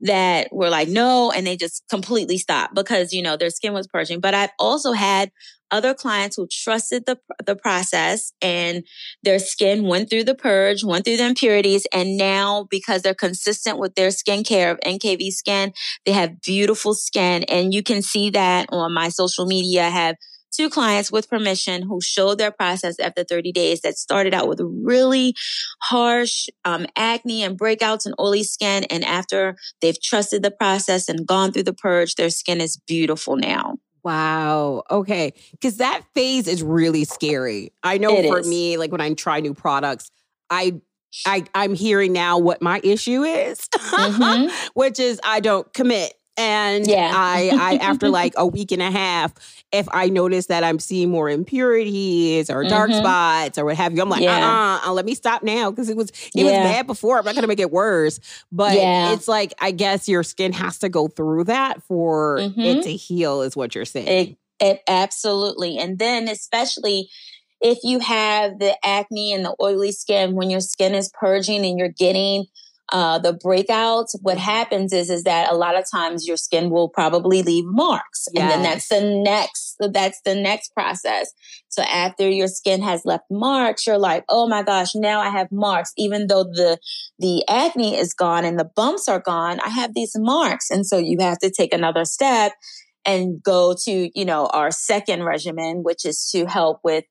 that 0.00 0.48
were 0.52 0.68
like, 0.68 0.88
no, 0.88 1.30
and 1.30 1.46
they 1.46 1.56
just 1.56 1.82
completely 1.88 2.38
stopped 2.38 2.74
because, 2.74 3.12
you 3.12 3.22
know, 3.22 3.36
their 3.36 3.50
skin 3.50 3.72
was 3.72 3.86
purging. 3.86 4.20
But 4.20 4.34
I've 4.34 4.50
also 4.58 4.92
had 4.92 5.30
other 5.70 5.94
clients 5.94 6.36
who 6.36 6.46
trusted 6.50 7.04
the, 7.06 7.18
the 7.44 7.56
process 7.56 8.32
and 8.40 8.84
their 9.22 9.38
skin 9.38 9.84
went 9.84 10.10
through 10.10 10.24
the 10.24 10.34
purge, 10.34 10.84
went 10.84 11.04
through 11.04 11.16
the 11.16 11.26
impurities. 11.26 11.86
And 11.92 12.16
now 12.16 12.66
because 12.70 13.02
they're 13.02 13.14
consistent 13.14 13.78
with 13.78 13.94
their 13.94 14.10
skincare 14.10 14.70
of 14.70 14.80
NKV 14.80 15.30
skin, 15.30 15.72
they 16.04 16.12
have 16.12 16.40
beautiful 16.42 16.94
skin. 16.94 17.44
And 17.44 17.72
you 17.72 17.82
can 17.82 18.02
see 18.02 18.30
that 18.30 18.68
on 18.70 18.92
my 18.92 19.08
social 19.08 19.46
media. 19.46 19.86
I 19.86 19.90
have 19.90 20.16
two 20.54 20.70
clients 20.70 21.10
with 21.10 21.28
permission 21.28 21.82
who 21.82 22.00
showed 22.00 22.38
their 22.38 22.50
process 22.50 22.98
after 23.00 23.24
30 23.24 23.52
days 23.52 23.80
that 23.80 23.98
started 23.98 24.34
out 24.34 24.48
with 24.48 24.60
really 24.60 25.34
harsh 25.82 26.46
um, 26.64 26.86
acne 26.96 27.42
and 27.42 27.58
breakouts 27.58 28.06
and 28.06 28.14
oily 28.20 28.44
skin. 28.44 28.84
And 28.84 29.04
after 29.04 29.56
they've 29.80 30.00
trusted 30.00 30.42
the 30.42 30.50
process 30.50 31.08
and 31.08 31.26
gone 31.26 31.52
through 31.52 31.64
the 31.64 31.74
purge, 31.74 32.14
their 32.14 32.30
skin 32.30 32.60
is 32.60 32.76
beautiful 32.76 33.36
now. 33.36 33.76
Wow. 34.04 34.82
Okay. 34.90 35.32
Because 35.52 35.78
that 35.78 36.02
phase 36.14 36.46
is 36.46 36.62
really 36.62 37.04
scary. 37.04 37.72
I 37.82 37.98
know 37.98 38.16
it 38.16 38.28
for 38.28 38.40
is. 38.40 38.48
me, 38.48 38.76
like 38.76 38.92
when 38.92 39.00
I 39.00 39.12
try 39.14 39.40
new 39.40 39.54
products, 39.54 40.10
I 40.50 40.80
I 41.26 41.44
I'm 41.54 41.74
hearing 41.74 42.12
now 42.12 42.38
what 42.38 42.60
my 42.60 42.80
issue 42.82 43.22
is, 43.22 43.60
mm-hmm. 43.68 44.68
which 44.74 45.00
is 45.00 45.20
I 45.24 45.40
don't 45.40 45.72
commit. 45.72 46.12
And 46.36 46.86
yeah. 46.86 47.12
I, 47.14 47.50
I, 47.52 47.76
after 47.76 48.08
like 48.10 48.34
a 48.36 48.46
week 48.46 48.72
and 48.72 48.82
a 48.82 48.90
half, 48.90 49.32
if 49.72 49.88
I 49.92 50.08
notice 50.08 50.46
that 50.46 50.64
I'm 50.64 50.78
seeing 50.78 51.10
more 51.10 51.28
impurities 51.28 52.50
or 52.50 52.64
dark 52.64 52.90
mm-hmm. 52.90 53.00
spots 53.00 53.58
or 53.58 53.64
what 53.64 53.76
have 53.76 53.94
you, 53.94 54.02
I'm 54.02 54.08
like, 54.08 54.22
yeah. 54.22 54.38
uh-uh, 54.38 54.88
uh, 54.88 54.92
let 54.92 55.04
me 55.04 55.14
stop 55.14 55.42
now 55.42 55.70
because 55.70 55.88
it 55.88 55.96
was 55.96 56.10
it 56.10 56.30
yeah. 56.34 56.44
was 56.44 56.52
bad 56.52 56.86
before. 56.86 57.18
I'm 57.18 57.24
not 57.24 57.34
gonna 57.34 57.46
make 57.46 57.60
it 57.60 57.70
worse. 57.70 58.20
But 58.50 58.76
it's 58.76 59.28
like 59.28 59.54
I 59.60 59.70
guess 59.70 60.08
your 60.08 60.22
skin 60.22 60.52
has 60.52 60.78
to 60.80 60.88
go 60.88 61.08
through 61.08 61.44
that 61.44 61.82
for 61.82 62.38
mm-hmm. 62.38 62.60
it 62.60 62.82
to 62.84 62.92
heal, 62.92 63.42
is 63.42 63.56
what 63.56 63.74
you're 63.74 63.84
saying. 63.84 64.36
It, 64.60 64.64
it, 64.64 64.82
absolutely, 64.88 65.78
and 65.78 65.98
then 65.98 66.28
especially 66.28 67.08
if 67.60 67.78
you 67.82 67.98
have 67.98 68.58
the 68.58 68.76
acne 68.84 69.32
and 69.32 69.44
the 69.44 69.56
oily 69.60 69.90
skin 69.92 70.34
when 70.34 70.50
your 70.50 70.60
skin 70.60 70.94
is 70.94 71.10
purging 71.18 71.64
and 71.64 71.78
you're 71.78 71.88
getting 71.88 72.44
uh, 72.92 73.18
the 73.18 73.32
breakouts, 73.32 74.14
what 74.20 74.36
happens 74.36 74.92
is 74.92 75.08
is 75.08 75.24
that 75.24 75.50
a 75.50 75.56
lot 75.56 75.76
of 75.76 75.84
times 75.90 76.28
your 76.28 76.36
skin 76.36 76.68
will 76.70 76.88
probably 76.88 77.42
leave 77.42 77.64
marks, 77.66 78.28
yes. 78.32 78.42
and 78.42 78.50
then 78.50 78.62
that's 78.62 78.88
the 78.88 79.00
next 79.00 79.76
that's 79.92 80.20
the 80.24 80.34
next 80.34 80.74
process. 80.74 81.32
So 81.68 81.82
after 81.82 82.28
your 82.28 82.46
skin 82.46 82.82
has 82.82 83.02
left 83.04 83.24
marks, 83.30 83.86
you're 83.86 83.98
like, 83.98 84.24
oh 84.28 84.46
my 84.48 84.62
gosh, 84.62 84.94
now 84.94 85.20
I 85.20 85.30
have 85.30 85.48
marks, 85.50 85.92
even 85.96 86.26
though 86.26 86.44
the 86.44 86.78
the 87.18 87.42
acne 87.48 87.96
is 87.96 88.12
gone 88.12 88.44
and 88.44 88.58
the 88.58 88.68
bumps 88.76 89.08
are 89.08 89.20
gone. 89.20 89.60
I 89.60 89.70
have 89.70 89.94
these 89.94 90.12
marks, 90.14 90.70
and 90.70 90.86
so 90.86 90.98
you 90.98 91.16
have 91.20 91.38
to 91.38 91.50
take 91.50 91.72
another 91.72 92.04
step 92.04 92.52
and 93.06 93.42
go 93.42 93.74
to 93.84 94.10
you 94.14 94.24
know 94.26 94.46
our 94.48 94.70
second 94.70 95.24
regimen, 95.24 95.82
which 95.82 96.04
is 96.04 96.28
to 96.32 96.44
help 96.44 96.80
with 96.84 97.04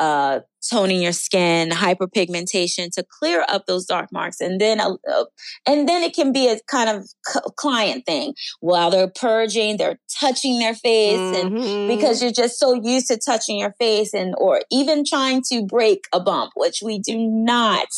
uh, 0.00 0.40
toning 0.68 1.02
your 1.02 1.12
skin, 1.12 1.70
hyperpigmentation 1.70 2.90
to 2.92 3.04
clear 3.08 3.44
up 3.48 3.66
those 3.66 3.86
dark 3.86 4.10
marks. 4.12 4.40
And 4.40 4.60
then, 4.60 4.80
uh, 4.80 4.96
uh, 5.10 5.24
and 5.66 5.88
then 5.88 6.02
it 6.02 6.14
can 6.14 6.32
be 6.32 6.48
a 6.48 6.58
kind 6.70 6.90
of 6.90 7.08
c- 7.26 7.40
client 7.56 8.04
thing 8.06 8.34
while 8.60 8.90
they're 8.90 9.10
purging, 9.10 9.76
they're 9.76 9.98
touching 10.18 10.58
their 10.58 10.74
face 10.74 11.18
mm-hmm. 11.18 11.56
and 11.56 11.88
because 11.88 12.22
you're 12.22 12.32
just 12.32 12.58
so 12.58 12.74
used 12.74 13.08
to 13.08 13.18
touching 13.18 13.58
your 13.58 13.74
face 13.78 14.12
and, 14.12 14.34
or 14.38 14.60
even 14.70 15.04
trying 15.04 15.42
to 15.50 15.64
break 15.64 16.04
a 16.12 16.20
bump, 16.20 16.52
which 16.56 16.80
we 16.84 16.98
do 16.98 17.16
not, 17.18 17.88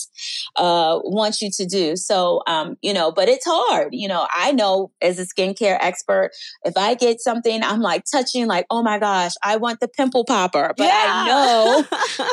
uh, 0.57 0.99
want 1.05 1.41
you 1.41 1.51
to 1.51 1.67
do. 1.67 1.97
So, 1.97 2.43
um, 2.47 2.77
you 2.83 2.93
know, 2.93 3.11
but 3.11 3.29
it's 3.29 3.47
hard. 3.47 3.89
You 3.93 4.09
know, 4.09 4.27
I 4.35 4.53
know 4.53 4.93
as 5.01 5.19
a 5.19 5.27
skincare 5.27 5.79
expert, 5.81 6.31
if 6.65 6.77
I 6.77 6.95
get 6.95 7.21
something, 7.21 7.63
I'm 7.63 7.81
like 7.81 8.05
touching 8.11 8.47
like, 8.47 8.67
oh 8.71 8.83
my 8.83 8.99
gosh, 8.99 9.33
I 9.43 9.57
want 9.57 9.81
the 9.81 9.89
pimple 9.89 10.25
popper, 10.25 10.75
but 10.77 10.85
yeah. 10.85 11.05
I 11.13 11.27
know 11.27 11.85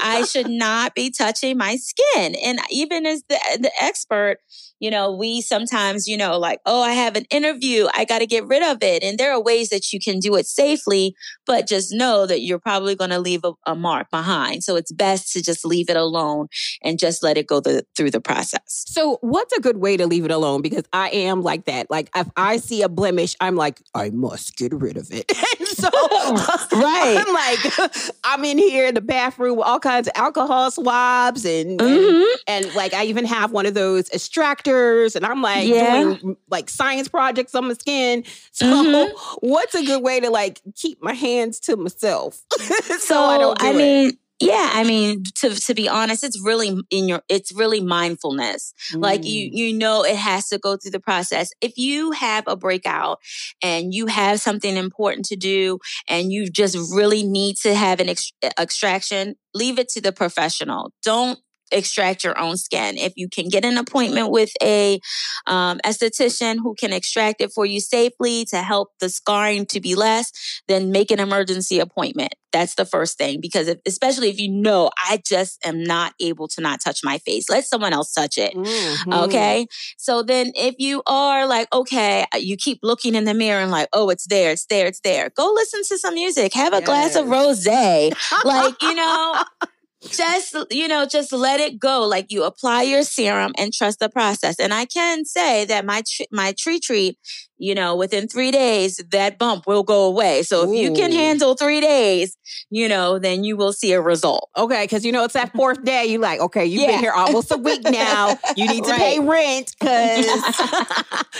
I 0.01 0.18
I 0.19 0.25
should 0.25 0.49
not 0.49 0.95
be 0.95 1.11
touching 1.11 1.57
my 1.57 1.75
skin. 1.75 2.35
And 2.35 2.59
even 2.71 3.05
as 3.05 3.23
the, 3.29 3.35
uh, 3.35 3.57
the 3.57 3.71
expert, 3.81 4.39
you 4.79 4.89
know, 4.89 5.11
we 5.11 5.41
sometimes, 5.41 6.07
you 6.07 6.17
know, 6.17 6.37
like, 6.37 6.59
oh, 6.65 6.81
I 6.81 6.91
have 6.91 7.15
an 7.15 7.25
interview. 7.29 7.87
I 7.93 8.05
got 8.05 8.19
to 8.19 8.25
get 8.25 8.47
rid 8.47 8.63
of 8.63 8.81
it. 8.81 9.03
And 9.03 9.17
there 9.17 9.33
are 9.33 9.41
ways 9.41 9.69
that 9.69 9.91
you 9.91 9.99
can 9.99 10.19
do 10.19 10.35
it 10.35 10.45
safely, 10.45 11.15
but 11.45 11.67
just 11.67 11.93
know 11.93 12.25
that 12.25 12.41
you're 12.41 12.59
probably 12.59 12.95
going 12.95 13.09
to 13.09 13.19
leave 13.19 13.43
a, 13.43 13.53
a, 13.65 13.75
mark 13.75 14.09
behind. 14.09 14.63
So 14.63 14.75
it's 14.75 14.91
best 14.91 15.33
to 15.33 15.43
just 15.43 15.65
leave 15.65 15.89
it 15.89 15.97
alone 15.97 16.47
and 16.83 16.99
just 16.99 17.23
let 17.23 17.37
it 17.37 17.47
go 17.47 17.59
the, 17.59 17.85
through 17.95 18.11
the 18.11 18.21
process. 18.21 18.83
So 18.87 19.17
what's 19.21 19.55
a 19.57 19.61
good 19.61 19.77
way 19.77 19.97
to 19.97 20.07
leave 20.07 20.25
it 20.25 20.31
alone? 20.31 20.61
Because 20.61 20.83
I 20.93 21.09
am 21.09 21.41
like 21.41 21.65
that. 21.65 21.89
Like 21.89 22.09
if 22.15 22.27
I 22.35 22.57
see 22.57 22.81
a 22.81 22.89
blemish, 22.89 23.35
I'm 23.39 23.55
like, 23.55 23.81
I 23.93 24.09
must 24.11 24.55
get 24.55 24.73
rid 24.73 24.97
of 24.97 25.09
it. 25.11 25.31
so, 25.79 25.89
right. 26.79 27.23
I'm 27.25 27.33
like, 27.33 28.13
I'm 28.23 28.45
in 28.45 28.57
here 28.57 28.87
in 28.87 28.95
the 28.95 29.01
bathroom 29.01 29.57
with 29.57 29.65
all 29.65 29.79
kinds 29.79 30.07
of 30.07 30.13
alcohol 30.15 30.71
swabs 30.71 31.45
and, 31.45 31.79
mm-hmm. 31.79 32.39
and, 32.47 32.65
and 32.65 32.75
like 32.75 32.93
I 32.93 33.05
even 33.05 33.25
have 33.25 33.51
one 33.51 33.65
of 33.65 33.73
those 33.73 34.09
extractors 34.09 35.15
and 35.15 35.25
I'm 35.25 35.41
like 35.41 35.67
yeah. 35.67 36.01
doing 36.01 36.37
like 36.49 36.69
science 36.69 37.07
projects 37.07 37.55
on 37.55 37.67
my 37.67 37.73
skin. 37.73 38.23
So 38.51 38.65
mm-hmm. 38.65 39.13
what's 39.47 39.75
a 39.75 39.85
good 39.85 40.03
way 40.03 40.19
to 40.19 40.29
like 40.29 40.61
keep 40.75 41.01
my 41.01 41.13
hands 41.13 41.59
to 41.61 41.75
myself 41.75 42.43
so, 42.57 42.97
so, 42.99 43.23
I 43.23 43.37
don't 43.37 43.59
do 43.59 43.65
I 43.65 43.71
it? 43.71 44.15
Yeah 44.39 44.69
i 44.73 44.83
mean 44.83 45.23
to 45.35 45.49
to 45.49 45.73
be 45.73 45.87
honest 45.87 46.23
it's 46.23 46.41
really 46.43 46.77
in 46.89 47.07
your 47.07 47.21
it's 47.29 47.53
really 47.53 47.81
mindfulness 47.81 48.73
mm. 48.93 49.01
like 49.01 49.25
you 49.25 49.49
mm. 49.49 49.53
you 49.53 49.77
know 49.77 50.03
it 50.03 50.15
has 50.15 50.47
to 50.47 50.57
go 50.57 50.77
through 50.77 50.91
the 50.91 50.99
process 50.99 51.51
if 51.61 51.77
you 51.77 52.11
have 52.11 52.43
a 52.47 52.55
breakout 52.55 53.19
and 53.61 53.93
you 53.93 54.07
have 54.07 54.39
something 54.39 54.75
important 54.77 55.25
to 55.25 55.35
do 55.35 55.79
and 56.07 56.31
you 56.31 56.49
just 56.49 56.75
really 56.93 57.23
need 57.23 57.55
to 57.57 57.73
have 57.73 57.99
an 57.99 58.09
ex- 58.09 58.31
extraction 58.59 59.35
leave 59.53 59.79
it 59.79 59.89
to 59.89 60.01
the 60.01 60.11
professional 60.11 60.91
don't 61.03 61.39
extract 61.71 62.23
your 62.23 62.37
own 62.39 62.57
skin. 62.57 62.97
If 62.97 63.13
you 63.15 63.29
can 63.29 63.49
get 63.49 63.65
an 63.65 63.77
appointment 63.77 64.31
with 64.31 64.51
a 64.61 64.99
um, 65.45 65.79
esthetician 65.85 66.57
who 66.57 66.75
can 66.75 66.93
extract 66.93 67.41
it 67.41 67.51
for 67.51 67.65
you 67.65 67.79
safely 67.79 68.45
to 68.45 68.57
help 68.57 68.89
the 68.99 69.09
scarring 69.09 69.65
to 69.67 69.79
be 69.79 69.95
less, 69.95 70.31
then 70.67 70.91
make 70.91 71.11
an 71.11 71.19
emergency 71.19 71.79
appointment. 71.79 72.33
That's 72.51 72.75
the 72.75 72.85
first 72.85 73.17
thing 73.17 73.41
because 73.41 73.67
if, 73.67 73.77
especially 73.85 74.29
if 74.29 74.39
you 74.39 74.49
know 74.49 74.89
I 74.97 75.21
just 75.23 75.63
am 75.63 75.83
not 75.83 76.13
able 76.19 76.47
to 76.49 76.61
not 76.61 76.81
touch 76.81 77.01
my 77.03 77.19
face, 77.19 77.47
let 77.47 77.65
someone 77.65 77.93
else 77.93 78.11
touch 78.11 78.39
it. 78.39 78.55
Mm-hmm. 78.55 79.13
Okay. 79.13 79.67
So 79.97 80.23
then 80.23 80.51
if 80.55 80.75
you 80.79 81.03
are 81.05 81.45
like, 81.45 81.67
okay, 81.71 82.25
you 82.35 82.57
keep 82.57 82.79
looking 82.81 83.13
in 83.13 83.25
the 83.25 83.35
mirror 83.35 83.61
and 83.61 83.69
like, 83.69 83.89
oh, 83.93 84.09
it's 84.09 84.25
there, 84.27 84.51
it's 84.51 84.65
there, 84.65 84.87
it's 84.87 85.01
there. 85.01 85.29
Go 85.35 85.51
listen 85.53 85.83
to 85.83 85.97
some 85.99 86.15
music. 86.15 86.53
Have 86.53 86.73
a 86.73 86.77
yes. 86.77 86.85
glass 86.85 87.15
of 87.15 87.27
rose. 87.27 87.67
like, 87.67 88.81
you 88.81 88.95
know, 88.95 89.43
just 90.07 90.55
you 90.71 90.87
know 90.87 91.05
just 91.05 91.31
let 91.33 91.59
it 91.59 91.77
go 91.77 92.07
like 92.07 92.27
you 92.29 92.43
apply 92.43 92.83
your 92.83 93.03
serum 93.03 93.51
and 93.57 93.73
trust 93.73 93.99
the 93.99 94.09
process 94.09 94.57
and 94.59 94.73
i 94.73 94.85
can 94.85 95.25
say 95.25 95.65
that 95.65 95.85
my 95.85 96.01
tr- 96.07 96.23
my 96.31 96.53
tree 96.57 96.79
treat 96.79 97.17
you 97.59 97.75
know, 97.75 97.95
within 97.95 98.27
three 98.27 98.51
days, 98.51 99.03
that 99.11 99.37
bump 99.37 99.67
will 99.67 99.83
go 99.83 100.05
away. 100.05 100.43
So 100.43 100.63
if 100.63 100.69
Ooh. 100.69 100.75
you 100.75 100.93
can 100.93 101.11
handle 101.11 101.55
three 101.55 101.81
days, 101.81 102.37
you 102.69 102.87
know, 102.87 103.19
then 103.19 103.43
you 103.43 103.57
will 103.57 103.73
see 103.73 103.91
a 103.91 104.01
result. 104.01 104.49
Okay. 104.57 104.87
Cause 104.87 105.03
you 105.03 105.11
know, 105.11 105.25
it's 105.25 105.33
that 105.33 105.51
fourth 105.51 105.83
day. 105.83 106.05
You 106.05 106.19
like, 106.19 106.39
okay, 106.39 106.65
you've 106.65 106.83
yeah. 106.83 106.87
been 106.87 106.99
here 106.99 107.11
almost 107.11 107.51
a 107.51 107.57
week 107.57 107.83
now. 107.83 108.37
You 108.55 108.67
need 108.71 108.85
to 108.85 108.91
right. 108.91 108.99
pay 108.99 109.19
rent 109.19 109.75
because 109.77 110.25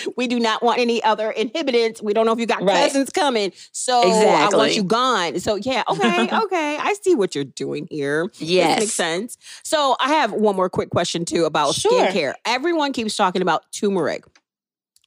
we 0.17 0.27
do 0.27 0.39
not 0.39 0.61
want 0.61 0.79
any 0.79 1.01
other 1.01 1.33
inhibitants. 1.35 2.03
We 2.03 2.13
don't 2.13 2.25
know 2.25 2.33
if 2.33 2.39
you 2.39 2.45
got 2.45 2.61
right. 2.61 2.83
cousins 2.83 3.09
coming. 3.11 3.53
So 3.71 4.01
exactly. 4.05 4.55
I 4.55 4.57
want 4.57 4.75
you 4.75 4.83
gone. 4.83 5.39
So 5.39 5.55
yeah. 5.55 5.83
Okay. 5.89 6.23
okay. 6.29 6.77
I 6.77 6.95
see 7.01 7.15
what 7.15 7.33
you're 7.33 7.45
doing 7.45 7.87
here. 7.89 8.29
Yes. 8.49 8.75
This 8.75 8.83
makes 8.85 8.93
sense. 8.93 9.37
So 9.63 9.95
I 9.99 10.09
have 10.09 10.31
one 10.33 10.55
more 10.55 10.69
quick 10.69 10.89
question 10.89 11.25
too 11.25 11.45
about 11.45 11.75
sure. 11.75 12.07
skincare. 12.07 12.33
Everyone 12.45 12.93
keeps 12.93 13.15
talking 13.15 13.41
about 13.41 13.71
turmeric. 13.71 14.23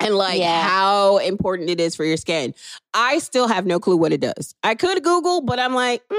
and 0.00 0.16
like 0.16 0.40
Yeah. 0.40 0.62
how 0.68 1.18
important 1.18 1.70
it 1.70 1.78
is 1.80 1.94
for 1.94 2.04
your 2.04 2.16
skin. 2.16 2.54
I 2.92 3.18
still 3.18 3.46
have 3.46 3.66
no 3.66 3.78
clue 3.78 3.96
what 3.96 4.12
it 4.12 4.20
does. 4.20 4.52
I 4.64 4.74
could 4.74 5.02
Google, 5.04 5.42
but 5.42 5.60
I'm 5.60 5.74
like, 5.74 6.02
mm, 6.08 6.16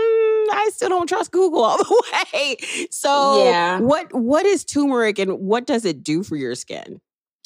I 0.53 0.69
still 0.73 0.87
don't 0.87 1.07
trust 1.07 1.31
Google 1.31 1.63
all 1.63 1.77
the 1.83 2.03
way. 2.33 2.57
So, 2.91 3.09
Yeah. 3.49 3.79
what 3.79 4.13
what 4.13 4.45
is 4.45 4.63
turmeric 4.63 5.19
and 5.19 5.33
what 5.39 5.65
does 5.67 5.83
it 5.83 6.01
do 6.01 6.23
for 6.23 6.37
your 6.37 6.55
skin? 6.55 7.01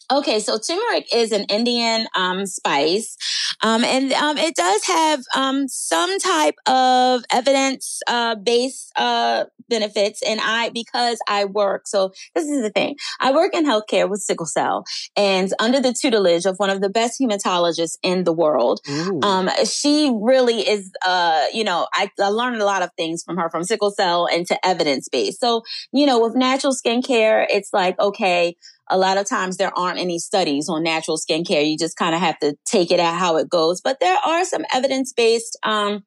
Okay, 0.09 0.39
so 0.39 0.57
turmeric 0.57 1.13
is 1.13 1.33
an 1.33 1.43
Indian 1.49 2.07
um, 2.15 2.45
spice, 2.45 3.17
um, 3.61 3.83
and 3.83 4.13
um, 4.13 4.37
it 4.37 4.55
does 4.55 4.85
have 4.85 5.21
um, 5.35 5.67
some 5.67 6.17
type 6.19 6.55
of 6.65 7.23
evidence 7.29 7.99
uh, 8.07 8.35
based 8.35 8.91
uh, 8.95 9.45
benefits. 9.69 10.21
And 10.21 10.39
I, 10.41 10.69
because 10.69 11.19
I 11.27 11.45
work, 11.45 11.87
so 11.87 12.11
this 12.35 12.45
is 12.45 12.61
the 12.61 12.69
thing, 12.69 12.95
I 13.19 13.31
work 13.31 13.53
in 13.53 13.65
healthcare 13.65 14.09
with 14.09 14.21
sickle 14.21 14.45
cell, 14.45 14.83
and 15.15 15.53
under 15.59 15.79
the 15.79 15.93
tutelage 15.93 16.45
of 16.45 16.57
one 16.57 16.69
of 16.69 16.81
the 16.81 16.89
best 16.89 17.19
hematologists 17.19 17.97
in 18.03 18.23
the 18.23 18.33
world. 18.33 18.79
Um, 19.23 19.49
she 19.65 20.11
really 20.13 20.67
is, 20.67 20.91
uh, 21.05 21.45
you 21.53 21.63
know, 21.63 21.87
I, 21.93 22.09
I 22.19 22.29
learned 22.29 22.61
a 22.61 22.65
lot 22.65 22.81
of 22.81 22.89
things 22.97 23.23
from 23.23 23.37
her, 23.37 23.49
from 23.49 23.63
sickle 23.63 23.91
cell 23.91 24.27
and 24.31 24.45
to 24.47 24.65
evidence 24.65 25.07
based. 25.09 25.39
So, 25.39 25.63
you 25.91 26.05
know, 26.05 26.19
with 26.19 26.35
natural 26.35 26.73
skincare, 26.73 27.45
it's 27.49 27.69
like, 27.73 27.99
okay, 27.99 28.55
a 28.89 28.97
lot 28.97 29.17
of 29.17 29.27
times 29.27 29.57
there 29.57 29.77
aren't 29.77 29.99
any 29.99 30.17
studies 30.17 30.69
on 30.69 30.83
natural 30.83 31.17
skincare. 31.17 31.69
You 31.69 31.77
just 31.77 31.97
kind 31.97 32.15
of 32.15 32.21
have 32.21 32.39
to 32.39 32.55
take 32.65 32.91
it 32.91 32.99
at 32.99 33.17
how 33.17 33.37
it 33.37 33.49
goes. 33.49 33.81
But 33.81 33.99
there 33.99 34.17
are 34.25 34.45
some 34.45 34.63
evidence 34.73 35.13
based, 35.13 35.57
um, 35.63 36.03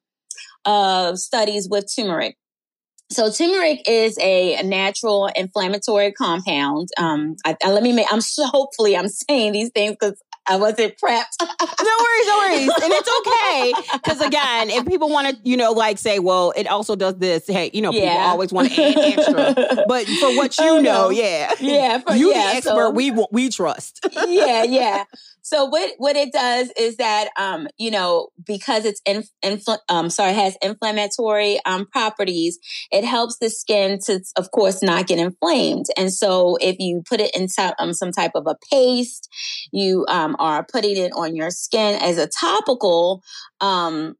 uh, 0.65 1.15
studies 1.15 1.67
with 1.69 1.91
turmeric. 1.95 2.37
So 3.11 3.29
turmeric 3.31 3.87
is 3.89 4.17
a 4.21 4.61
natural 4.63 5.27
inflammatory 5.35 6.11
compound. 6.13 6.89
Um, 6.97 7.35
I, 7.45 7.55
I- 7.63 7.71
let 7.71 7.83
me 7.83 7.91
make, 7.93 8.07
I'm 8.11 8.21
so 8.21 8.45
hopefully 8.45 8.95
I'm 8.97 9.07
saying 9.09 9.51
these 9.51 9.69
things 9.69 9.91
because 9.99 10.21
I 10.47 10.55
wasn't 10.55 10.95
prepped. 10.97 11.37
no 11.39 11.45
worries, 12.01 12.27
no 12.27 12.37
worries. 12.39 12.71
And 12.83 12.91
it's 12.93 13.09
okay. 13.19 13.73
Because 13.93 14.21
again, 14.21 14.69
if 14.71 14.87
people 14.87 15.09
want 15.09 15.27
to, 15.27 15.37
you 15.43 15.55
know, 15.55 15.71
like 15.73 15.97
say, 15.99 16.17
well, 16.19 16.51
it 16.55 16.67
also 16.67 16.95
does 16.95 17.15
this, 17.19 17.45
hey, 17.47 17.69
you 17.73 17.81
know, 17.81 17.91
people 17.91 18.07
always 18.09 18.51
want 18.51 18.71
to 18.71 18.81
add 18.83 18.97
extra. 18.97 19.85
But 19.87 20.07
for 20.07 20.35
what 20.35 20.57
you 20.57 20.65
Oh, 20.69 20.75
know, 20.81 21.03
no. 21.05 21.09
yeah. 21.11 21.53
Yeah, 21.59 21.99
for- 21.99 22.13
you 22.15 22.31
yeah, 22.33 22.51
the 22.51 22.57
expert 22.57 22.71
so- 22.87 22.89
we 22.91 23.11
we 23.31 23.49
trust. 23.49 23.99
yeah, 24.27 24.63
yeah. 24.63 25.03
So 25.51 25.65
what 25.65 25.91
what 25.97 26.15
it 26.15 26.31
does 26.31 26.71
is 26.77 26.95
that 26.95 27.27
um 27.37 27.67
you 27.77 27.91
know 27.91 28.29
because 28.45 28.85
it's 28.85 29.01
in, 29.05 29.25
infl- 29.43 29.79
um 29.89 30.09
sorry 30.09 30.31
has 30.33 30.55
inflammatory 30.61 31.59
um 31.65 31.87
properties, 31.87 32.57
it 32.89 33.03
helps 33.03 33.37
the 33.39 33.49
skin 33.49 33.99
to 34.05 34.21
of 34.37 34.49
course 34.51 34.81
not 34.81 35.07
get 35.07 35.19
inflamed. 35.19 35.87
And 35.97 36.13
so 36.13 36.55
if 36.61 36.77
you 36.79 37.03
put 37.07 37.19
it 37.19 37.35
in 37.35 37.49
some 37.49 37.73
um, 37.79 37.93
some 37.93 38.13
type 38.13 38.31
of 38.33 38.47
a 38.47 38.55
paste, 38.71 39.27
you 39.73 40.05
um 40.07 40.37
are 40.39 40.65
putting 40.71 40.95
it 40.95 41.11
on 41.17 41.35
your 41.35 41.49
skin 41.49 42.01
as 42.01 42.17
a 42.17 42.29
topical 42.29 43.21
um 43.59 44.15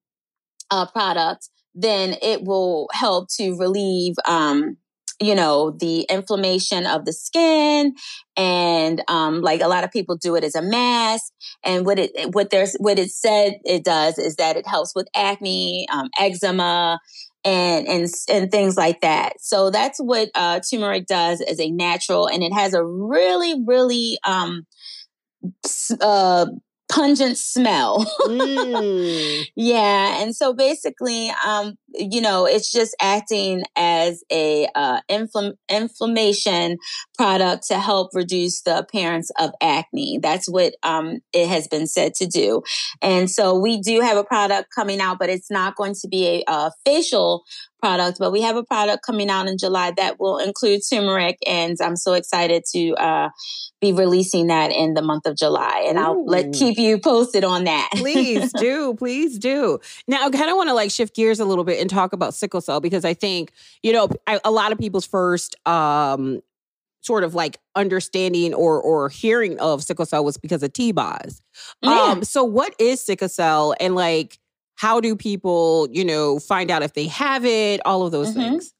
uh, 0.69 0.85
product, 0.87 1.49
then 1.75 2.17
it 2.21 2.43
will 2.43 2.89
help 2.91 3.29
to 3.37 3.55
relieve 3.57 4.15
um 4.27 4.75
you 5.21 5.35
know 5.35 5.71
the 5.71 6.01
inflammation 6.09 6.85
of 6.85 7.05
the 7.05 7.13
skin 7.13 7.93
and 8.37 9.01
um, 9.07 9.41
like 9.41 9.61
a 9.61 9.67
lot 9.67 9.83
of 9.83 9.91
people 9.91 10.17
do 10.17 10.35
it 10.35 10.43
as 10.43 10.55
a 10.55 10.61
mask. 10.61 11.31
And 11.63 11.85
what 11.85 11.99
it 11.99 12.11
what 12.33 12.49
there's 12.49 12.75
what 12.79 12.99
it 12.99 13.11
said 13.11 13.53
it 13.63 13.83
does 13.83 14.17
is 14.17 14.35
that 14.37 14.57
it 14.57 14.67
helps 14.67 14.93
with 14.95 15.07
acne, 15.15 15.87
um, 15.91 16.09
eczema, 16.19 16.99
and 17.43 17.87
and 17.87 18.07
and 18.29 18.51
things 18.51 18.77
like 18.77 19.01
that. 19.01 19.33
So 19.39 19.69
that's 19.69 19.99
what 19.99 20.29
uh, 20.35 20.59
turmeric 20.69 21.07
does 21.07 21.41
as 21.41 21.59
a 21.59 21.69
natural, 21.71 22.27
and 22.27 22.43
it 22.43 22.53
has 22.53 22.73
a 22.73 22.83
really 22.83 23.55
really 23.65 24.17
um, 24.25 24.65
uh, 26.01 26.45
pungent 26.91 27.37
smell. 27.37 28.05
Mm. 28.31 29.45
Yeah, 29.55 30.21
and 30.21 30.35
so 30.35 30.53
basically, 30.53 31.31
um, 31.45 31.75
you 31.93 32.21
know, 32.21 32.45
it's 32.45 32.71
just 32.71 32.95
acting 33.01 33.63
as 33.75 34.23
a 34.31 34.67
uh, 34.75 35.01
inflam- 35.09 35.57
inflammation 35.69 36.77
product 37.17 37.67
to 37.67 37.79
help 37.79 38.11
reduce 38.13 38.61
the 38.61 38.77
appearance 38.77 39.31
of 39.39 39.51
acne. 39.61 40.19
That's 40.21 40.49
what 40.49 40.73
um, 40.83 41.19
it 41.33 41.47
has 41.47 41.67
been 41.67 41.87
said 41.87 42.13
to 42.15 42.27
do. 42.27 42.63
And 43.01 43.29
so 43.29 43.57
we 43.59 43.81
do 43.81 44.01
have 44.01 44.17
a 44.17 44.23
product 44.23 44.69
coming 44.73 44.99
out, 45.01 45.19
but 45.19 45.29
it's 45.29 45.51
not 45.51 45.75
going 45.75 45.95
to 46.01 46.07
be 46.07 46.43
a, 46.47 46.51
uh 46.51 46.69
facial 46.85 47.43
product. 47.81 48.19
But 48.19 48.31
we 48.31 48.41
have 48.43 48.55
a 48.55 48.63
product 48.63 49.03
coming 49.05 49.29
out 49.29 49.47
in 49.47 49.57
July 49.57 49.91
that 49.97 50.19
will 50.19 50.37
include 50.37 50.81
turmeric, 50.87 51.37
and 51.45 51.77
I'm 51.81 51.95
so 51.95 52.13
excited 52.13 52.63
to 52.73 52.93
uh, 52.93 53.29
be 53.81 53.91
releasing 53.91 54.47
that 54.47 54.71
in 54.71 54.93
the 54.93 55.01
month 55.01 55.25
of 55.25 55.35
July. 55.35 55.85
And 55.87 55.99
I'll 55.99 56.23
let 56.25 56.53
keep 56.53 56.77
you 56.77 56.99
posted 56.99 57.43
on 57.43 57.63
that. 57.65 57.89
please 57.95 58.53
do 58.59 58.93
please 58.93 59.39
do 59.39 59.79
now 60.07 60.25
i 60.25 60.29
kind 60.29 60.49
of 60.49 60.55
want 60.55 60.69
to 60.69 60.73
like 60.73 60.91
shift 60.91 61.15
gears 61.15 61.39
a 61.39 61.45
little 61.45 61.63
bit 61.63 61.79
and 61.81 61.89
talk 61.89 62.13
about 62.13 62.33
sickle 62.33 62.61
cell 62.61 62.79
because 62.79 63.03
i 63.03 63.13
think 63.13 63.51
you 63.83 63.91
know 63.91 64.07
I, 64.27 64.39
a 64.45 64.51
lot 64.51 64.71
of 64.71 64.77
people's 64.77 65.05
first 65.05 65.55
um 65.67 66.41
sort 67.01 67.23
of 67.23 67.33
like 67.35 67.57
understanding 67.75 68.53
or 68.53 68.79
or 68.81 69.09
hearing 69.09 69.59
of 69.59 69.83
sickle 69.83 70.05
cell 70.05 70.23
was 70.23 70.37
because 70.37 70.61
of 70.63 70.71
t-boz 70.73 71.41
Yeah. 71.81 72.11
um 72.11 72.23
so 72.23 72.43
what 72.43 72.75
is 72.79 73.01
sickle 73.03 73.27
cell 73.29 73.73
and 73.79 73.95
like 73.95 74.37
how 74.75 75.01
do 75.01 75.15
people 75.15 75.87
you 75.91 76.05
know 76.05 76.39
find 76.39 76.69
out 76.71 76.83
if 76.83 76.93
they 76.93 77.07
have 77.07 77.43
it 77.45 77.81
all 77.85 78.03
of 78.05 78.11
those 78.11 78.29
Mhm. 78.33 78.35
things 78.35 78.73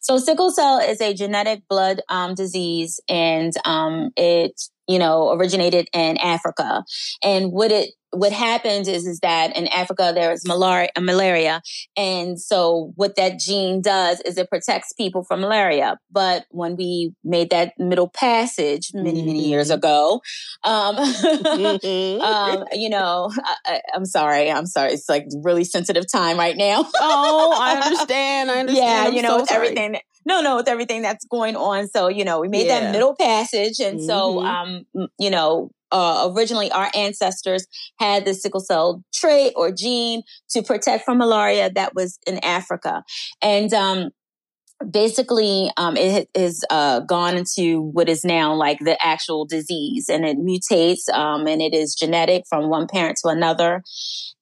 So 0.00 0.18
sickle 0.18 0.50
cell 0.50 0.78
is 0.80 1.00
a 1.00 1.14
genetic 1.14 1.62
blood 1.68 2.00
um, 2.08 2.34
disease, 2.34 2.98
and 3.08 3.52
um, 3.64 4.10
it 4.16 4.60
you 4.88 4.98
know 4.98 5.30
originated 5.32 5.88
in 5.92 6.16
Africa. 6.18 6.84
And 7.22 7.52
what 7.52 7.70
it 7.72 7.90
what 8.12 8.32
happens 8.32 8.88
is 8.88 9.06
is 9.06 9.20
that 9.20 9.56
in 9.56 9.68
Africa 9.68 10.10
there 10.12 10.32
is 10.32 10.44
malaria, 10.44 10.88
malaria, 10.98 11.62
and 11.96 12.40
so 12.40 12.92
what 12.96 13.14
that 13.16 13.38
gene 13.38 13.80
does 13.82 14.20
is 14.22 14.36
it 14.36 14.50
protects 14.50 14.92
people 14.94 15.22
from 15.22 15.40
malaria. 15.42 15.96
But 16.10 16.44
when 16.50 16.74
we 16.74 17.12
made 17.22 17.50
that 17.50 17.74
middle 17.78 18.08
passage 18.08 18.90
many 18.94 19.22
many 19.22 19.46
years 19.48 19.70
Mhm. 19.70 19.74
ago, 19.74 20.20
um, 20.64 20.96
Mhm. 20.96 22.20
um, 22.20 22.64
you 22.72 22.88
know, 22.90 23.30
I, 23.66 23.80
I'm 23.94 24.04
sorry, 24.04 24.50
I'm 24.50 24.66
sorry. 24.66 24.92
It's 24.92 25.08
like 25.08 25.26
really 25.44 25.64
sensitive 25.64 26.10
time 26.10 26.36
right 26.36 26.56
now. 26.56 26.84
oh 27.00 27.56
i 27.60 27.74
understand 27.84 28.50
i 28.50 28.58
understand 28.60 28.88
Yeah, 28.88 29.04
I'm 29.08 29.14
you 29.14 29.22
know, 29.22 29.44
so 29.44 29.54
everything. 29.54 29.96
No, 30.26 30.40
no, 30.40 30.56
with 30.56 30.68
everything 30.68 31.02
that's 31.02 31.24
going 31.26 31.56
on. 31.56 31.88
So, 31.88 32.08
you 32.08 32.24
know, 32.24 32.40
we 32.40 32.48
made 32.48 32.66
Yeah. 32.66 32.80
that 32.80 32.92
middle 32.92 33.14
passage. 33.16 33.80
And 33.80 34.00
so, 34.02 34.38
Mhm. 34.38 34.86
um, 34.96 35.08
you 35.18 35.30
know, 35.30 35.70
uh, 35.92 36.30
originally 36.34 36.70
our 36.70 36.90
ancestors 36.94 37.66
had 37.98 38.24
the 38.24 38.34
sickle 38.34 38.60
cell 38.60 39.02
trait 39.12 39.52
or 39.56 39.72
gene 39.72 40.22
to 40.50 40.62
protect 40.62 41.04
from 41.04 41.18
malaria 41.18 41.70
that 41.70 41.94
was 41.94 42.18
in 42.26 42.38
Africa. 42.44 43.02
And, 43.42 43.72
um, 43.74 44.10
basically 44.88 45.70
um, 45.76 45.96
it 45.96 46.28
has 46.34 46.64
uh, 46.70 47.00
gone 47.00 47.36
into 47.36 47.80
what 47.80 48.08
is 48.08 48.24
now 48.24 48.54
like 48.54 48.78
the 48.78 48.96
actual 49.04 49.44
disease 49.44 50.08
and 50.08 50.24
it 50.24 50.38
mutates 50.38 51.08
um, 51.12 51.46
and 51.46 51.60
it 51.60 51.74
is 51.74 51.94
genetic 51.94 52.44
from 52.48 52.68
one 52.68 52.86
parent 52.86 53.18
to 53.22 53.28
another. 53.28 53.82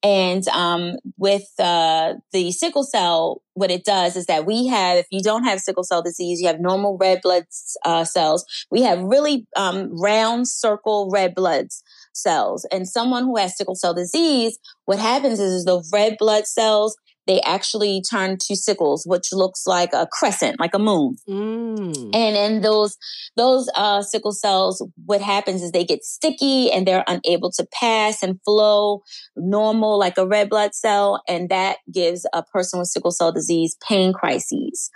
And 0.02 0.46
um, 0.48 0.96
with 1.16 1.48
uh, 1.58 2.14
the 2.32 2.52
sickle 2.52 2.84
cell 2.84 3.42
what 3.54 3.70
it 3.72 3.84
does 3.84 4.14
is 4.14 4.26
that 4.26 4.46
we 4.46 4.68
have 4.68 4.98
if 4.98 5.06
you 5.10 5.20
don't 5.20 5.42
have 5.42 5.58
sickle 5.58 5.82
cell 5.82 6.02
disease 6.02 6.40
you 6.40 6.46
have 6.46 6.60
normal 6.60 6.96
red 6.96 7.20
blood 7.22 7.44
uh, 7.84 8.04
cells. 8.04 8.44
We 8.70 8.82
have 8.82 9.02
really 9.02 9.46
um, 9.56 9.90
round 10.00 10.46
circle 10.48 11.10
red 11.12 11.34
blood 11.34 11.68
cells. 12.12 12.66
And 12.70 12.88
someone 12.88 13.24
who 13.24 13.36
has 13.36 13.56
sickle 13.56 13.74
cell 13.74 13.94
disease 13.94 14.58
what 14.84 14.98
happens 14.98 15.40
is, 15.40 15.52
is 15.52 15.64
the 15.64 15.82
red 15.92 16.16
blood 16.18 16.46
cells 16.46 16.96
they 17.28 17.40
actually 17.42 18.02
turn 18.10 18.38
to 18.40 18.56
sickles, 18.56 19.04
which 19.06 19.32
looks 19.32 19.66
like 19.66 19.92
a 19.92 20.08
crescent, 20.10 20.58
like 20.58 20.74
a 20.74 20.78
moon. 20.78 21.16
Mm. 21.28 22.10
And 22.14 22.36
in 22.36 22.62
those 22.62 22.96
those 23.36 23.68
uh, 23.76 24.02
sickle 24.02 24.32
cells, 24.32 24.84
what 25.04 25.20
happens 25.20 25.62
is 25.62 25.70
they 25.70 25.84
get 25.84 26.02
sticky 26.02 26.72
and 26.72 26.88
they're 26.88 27.04
unable 27.06 27.52
to 27.52 27.66
pass 27.78 28.22
and 28.22 28.40
flow 28.44 29.02
normal 29.36 29.98
like 29.98 30.16
a 30.18 30.26
red 30.26 30.48
blood 30.48 30.74
cell, 30.74 31.22
and 31.28 31.50
that 31.50 31.76
gives 31.92 32.26
a 32.32 32.42
person 32.42 32.80
with 32.80 32.88
sickle 32.88 33.12
cell 33.12 33.30
disease 33.30 33.76
pain 33.86 34.12
crises. 34.12 34.90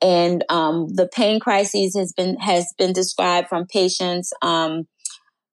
And 0.00 0.44
um, 0.48 0.86
the 0.88 1.08
pain 1.08 1.40
crises 1.40 1.96
has 1.96 2.12
been 2.12 2.36
has 2.38 2.72
been 2.78 2.92
described 2.92 3.48
from 3.48 3.66
patients. 3.66 4.32
Um, 4.40 4.86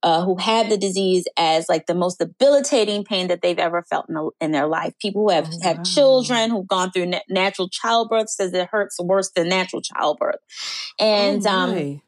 uh, 0.04 0.24
who 0.24 0.38
have 0.38 0.70
the 0.70 0.78
disease 0.78 1.26
as 1.38 1.68
like 1.70 1.86
the 1.88 1.96
most 1.96 2.20
debilitating 2.20 3.04
pain 3.04 3.28
that 3.28 3.42
they've 3.42 3.60
ever 3.60 3.84
felt 3.90 4.08
in, 4.10 4.16
the, 4.16 4.30
in 4.40 4.52
their 4.52 4.68
life. 4.68 4.94
People 5.02 5.24
who 5.24 5.30
have 5.34 5.48
Oh, 5.52 5.60
have 5.64 5.78
wow. 5.78 5.84
children 5.84 6.50
who've 6.52 6.68
gone 6.68 6.92
through 6.92 7.08
na- 7.08 7.20
natural 7.30 7.70
childbirth 7.70 8.30
says 8.30 8.54
it 8.54 8.70
hurts 8.72 9.00
worse 9.00 9.32
than 9.36 9.50
natural 9.50 9.82
childbirth. 9.82 10.38
And 11.00 11.46
oh, 11.46 11.50
um, 11.52 12.00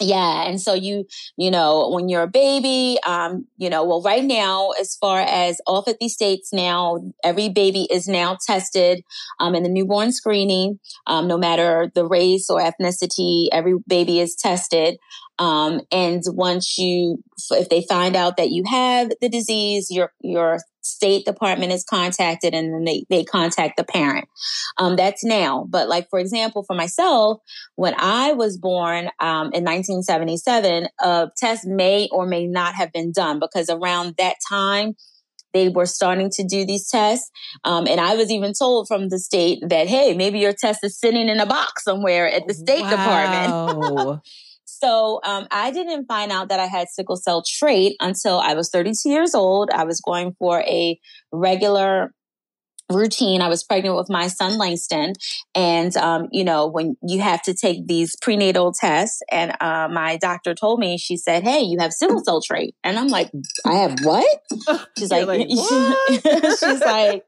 yeah, 0.00 0.46
and 0.48 0.60
so 0.60 0.74
you 0.74 1.06
you 1.36 1.50
know 1.50 1.90
when 1.90 2.08
you're 2.08 2.22
a 2.22 2.28
baby, 2.28 2.98
um, 3.04 3.46
you 3.56 3.68
know, 3.68 3.84
well, 3.84 4.00
right 4.00 4.22
now, 4.22 4.70
as 4.80 4.94
far 4.94 5.20
as 5.20 5.60
all 5.66 5.82
50 5.82 6.08
states 6.08 6.52
now, 6.52 6.98
every 7.24 7.48
baby 7.48 7.88
is 7.90 8.06
now 8.06 8.36
tested 8.46 9.02
um, 9.40 9.56
in 9.56 9.64
the 9.64 9.68
newborn 9.68 10.12
screening, 10.12 10.78
um, 11.08 11.26
no 11.26 11.36
matter 11.36 11.90
the 11.96 12.06
race 12.06 12.48
or 12.48 12.60
ethnicity, 12.60 13.48
every 13.50 13.74
baby 13.88 14.20
is 14.20 14.36
tested. 14.36 14.98
Um, 15.38 15.80
and 15.92 16.22
once 16.28 16.76
you, 16.78 17.22
if 17.52 17.68
they 17.68 17.84
find 17.88 18.16
out 18.16 18.36
that 18.36 18.50
you 18.50 18.64
have 18.68 19.10
the 19.20 19.28
disease, 19.28 19.88
your 19.90 20.12
your 20.20 20.58
state 20.82 21.24
department 21.24 21.72
is 21.72 21.84
contacted, 21.84 22.54
and 22.54 22.74
then 22.74 22.84
they 22.84 23.04
they 23.08 23.24
contact 23.24 23.76
the 23.76 23.84
parent. 23.84 24.26
Um, 24.78 24.96
that's 24.96 25.24
now. 25.24 25.66
But 25.68 25.88
like 25.88 26.08
for 26.10 26.18
example, 26.18 26.64
for 26.64 26.74
myself, 26.74 27.40
when 27.76 27.94
I 27.96 28.32
was 28.32 28.58
born 28.58 29.10
um, 29.20 29.52
in 29.52 29.64
1977, 29.64 30.88
a 31.00 31.30
test 31.36 31.66
may 31.66 32.08
or 32.10 32.26
may 32.26 32.46
not 32.46 32.74
have 32.74 32.92
been 32.92 33.12
done 33.12 33.38
because 33.38 33.70
around 33.70 34.14
that 34.18 34.36
time 34.48 34.94
they 35.54 35.68
were 35.68 35.86
starting 35.86 36.30
to 36.30 36.44
do 36.44 36.66
these 36.66 36.88
tests. 36.88 37.30
Um, 37.64 37.86
and 37.86 38.00
I 38.00 38.16
was 38.16 38.30
even 38.30 38.52
told 38.52 38.86
from 38.86 39.08
the 39.08 39.18
state 39.18 39.60
that, 39.68 39.86
hey, 39.86 40.14
maybe 40.14 40.38
your 40.38 40.52
test 40.52 40.84
is 40.84 40.98
sitting 40.98 41.28
in 41.28 41.40
a 41.40 41.46
box 41.46 41.84
somewhere 41.84 42.28
at 42.28 42.46
the 42.46 42.54
State 42.54 42.82
wow. 42.82 42.90
Department. 42.90 44.20
so 44.80 45.20
um, 45.24 45.46
I 45.50 45.70
didn't 45.70 46.06
find 46.06 46.30
out 46.30 46.48
that 46.48 46.60
I 46.60 46.66
had 46.66 46.88
sickle 46.88 47.16
cell 47.16 47.42
trait 47.46 47.96
until 48.00 48.38
I 48.38 48.54
was 48.54 48.70
32 48.70 49.08
years 49.08 49.34
old. 49.34 49.70
I 49.70 49.84
was 49.84 50.00
going 50.00 50.34
for 50.38 50.60
a 50.60 50.98
regular 51.32 52.12
routine. 52.90 53.42
I 53.42 53.48
was 53.48 53.64
pregnant 53.64 53.96
with 53.96 54.08
my 54.08 54.28
son 54.28 54.58
Langston, 54.58 55.14
and 55.54 55.96
um, 55.96 56.28
you 56.32 56.44
know 56.44 56.66
when 56.66 56.96
you 57.02 57.20
have 57.20 57.42
to 57.42 57.54
take 57.54 57.86
these 57.86 58.14
prenatal 58.20 58.72
tests, 58.72 59.20
and 59.30 59.54
uh, 59.60 59.88
my 59.88 60.16
doctor 60.16 60.54
told 60.54 60.80
me 60.80 60.96
she 60.98 61.16
said, 61.16 61.42
"Hey, 61.42 61.60
you 61.60 61.78
have 61.80 61.92
sickle 61.92 62.22
cell 62.24 62.40
trait," 62.40 62.74
and 62.82 62.98
I'm 62.98 63.08
like, 63.08 63.30
"I 63.66 63.74
have 63.74 63.98
what?" 64.02 64.42
She's 64.98 65.10
like, 65.10 65.26
like 65.26 65.46
what? 65.50 66.58
"She's 66.58 66.80
like." 66.80 67.24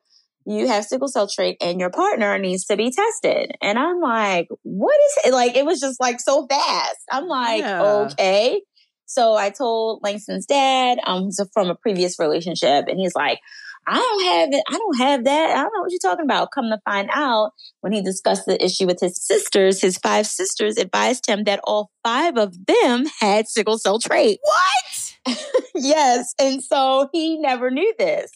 You 0.50 0.66
have 0.66 0.84
sickle 0.84 1.08
cell 1.08 1.28
trait 1.28 1.56
and 1.60 1.78
your 1.78 1.90
partner 1.90 2.36
needs 2.38 2.64
to 2.66 2.76
be 2.76 2.90
tested. 2.90 3.52
And 3.62 3.78
I'm 3.78 4.00
like, 4.00 4.48
what 4.62 4.96
is 4.96 5.26
it? 5.26 5.32
Like, 5.32 5.56
it 5.56 5.64
was 5.64 5.80
just 5.80 6.00
like 6.00 6.18
so 6.20 6.46
fast. 6.46 6.98
I'm 7.10 7.28
like, 7.28 7.60
yeah. 7.60 7.82
okay. 7.82 8.60
So 9.06 9.34
I 9.34 9.50
told 9.50 10.02
Langston's 10.02 10.46
dad, 10.46 10.98
um, 11.06 11.30
from 11.52 11.68
a 11.68 11.74
previous 11.74 12.18
relationship, 12.18 12.86
and 12.88 12.98
he's 12.98 13.14
like, 13.14 13.38
I 13.86 13.96
don't 13.96 14.24
have 14.24 14.48
it. 14.52 14.64
I 14.68 14.78
don't 14.78 14.98
have 14.98 15.24
that. 15.24 15.50
I 15.50 15.62
don't 15.62 15.72
know 15.74 15.80
what 15.80 15.90
you're 15.90 15.98
talking 15.98 16.24
about. 16.24 16.50
Come 16.54 16.66
to 16.66 16.78
find 16.84 17.08
out, 17.12 17.52
when 17.80 17.92
he 17.92 18.02
discussed 18.02 18.46
the 18.46 18.62
issue 18.62 18.86
with 18.86 19.00
his 19.00 19.20
sisters, 19.24 19.80
his 19.80 19.98
five 19.98 20.26
sisters 20.26 20.76
advised 20.76 21.26
him 21.26 21.44
that 21.44 21.60
all 21.64 21.90
five 22.04 22.36
of 22.36 22.54
them 22.66 23.06
had 23.20 23.48
sickle 23.48 23.78
cell 23.78 23.98
trait. 23.98 24.38
What? 24.42 25.38
yes. 25.74 26.34
And 26.38 26.62
so 26.62 27.08
he 27.12 27.38
never 27.38 27.70
knew 27.70 27.92
this. 27.98 28.30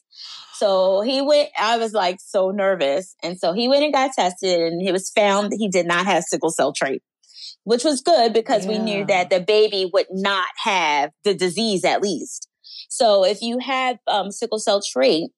So 0.55 1.01
he 1.01 1.21
went, 1.21 1.51
I 1.59 1.79
was 1.79 1.93
like 1.93 2.19
so 2.21 2.51
nervous. 2.51 3.17
And 3.23 3.39
so 3.39 3.53
he 3.53 3.69
went 3.69 3.85
and 3.85 3.93
got 3.93 4.13
tested 4.13 4.61
and 4.61 4.87
it 4.87 4.93
was 4.93 5.11
found 5.11 5.51
that 5.51 5.57
he 5.59 5.69
did 5.69 5.87
not 5.87 6.07
have 6.07 6.25
sickle 6.25 6.51
cell 6.51 6.73
trait, 6.73 7.03
which 7.65 7.85
was 7.85 8.01
good 8.01 8.33
because 8.33 8.65
yeah. 8.65 8.73
we 8.73 8.79
knew 8.79 9.05
that 9.07 9.31
the 9.31 9.41
baby 9.41 9.91
would 9.93 10.07
not 10.11 10.49
have 10.63 11.11
the 11.25 11.35
disease 11.35 11.85
at 11.85 12.03
least. 12.03 12.49
So 12.89 13.25
if 13.25 13.43
you 13.43 13.59
have 13.59 13.99
um, 14.07 14.31
sickle 14.31 14.59
cell 14.59 14.81
trait, 14.81 15.31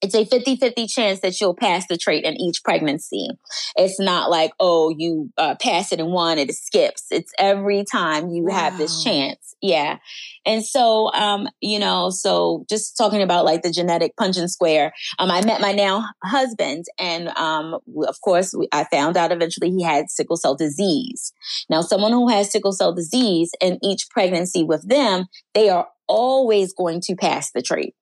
it's 0.00 0.14
a 0.14 0.24
50-50 0.24 0.88
chance 0.88 1.20
that 1.20 1.40
you'll 1.40 1.54
pass 1.54 1.86
the 1.88 1.96
trait 1.96 2.24
in 2.24 2.36
each 2.40 2.62
pregnancy. 2.62 3.28
It's 3.76 3.98
not 3.98 4.30
like, 4.30 4.52
oh, 4.60 4.94
you 4.96 5.30
uh, 5.36 5.56
pass 5.60 5.92
it 5.92 5.98
in 5.98 6.12
one, 6.12 6.38
it 6.38 6.52
skips. 6.54 7.06
It's 7.10 7.32
every 7.38 7.84
time 7.84 8.28
you 8.28 8.44
wow. 8.44 8.54
have 8.54 8.78
this 8.78 9.02
chance. 9.02 9.56
Yeah. 9.60 9.98
And 10.46 10.64
so, 10.64 11.12
um, 11.12 11.48
you 11.60 11.80
know, 11.80 12.10
so 12.10 12.64
just 12.68 12.96
talking 12.96 13.22
about 13.22 13.44
like 13.44 13.62
the 13.62 13.70
genetic 13.70 14.12
Punnett 14.18 14.48
square, 14.48 14.92
um, 15.18 15.30
I 15.30 15.44
met 15.44 15.60
my 15.60 15.72
now 15.72 16.04
husband 16.22 16.84
and, 16.98 17.28
um, 17.36 17.78
of 18.06 18.20
course, 18.20 18.54
I 18.72 18.84
found 18.84 19.16
out 19.16 19.32
eventually 19.32 19.70
he 19.70 19.82
had 19.82 20.10
sickle 20.10 20.36
cell 20.36 20.54
disease. 20.54 21.32
Now, 21.68 21.80
someone 21.80 22.12
who 22.12 22.28
has 22.28 22.52
sickle 22.52 22.72
cell 22.72 22.94
disease 22.94 23.50
in 23.60 23.78
each 23.82 24.08
pregnancy 24.10 24.62
with 24.62 24.88
them, 24.88 25.26
they 25.54 25.68
are 25.68 25.88
always 26.06 26.72
going 26.72 27.00
to 27.02 27.16
pass 27.16 27.50
the 27.50 27.62
trait. 27.62 27.94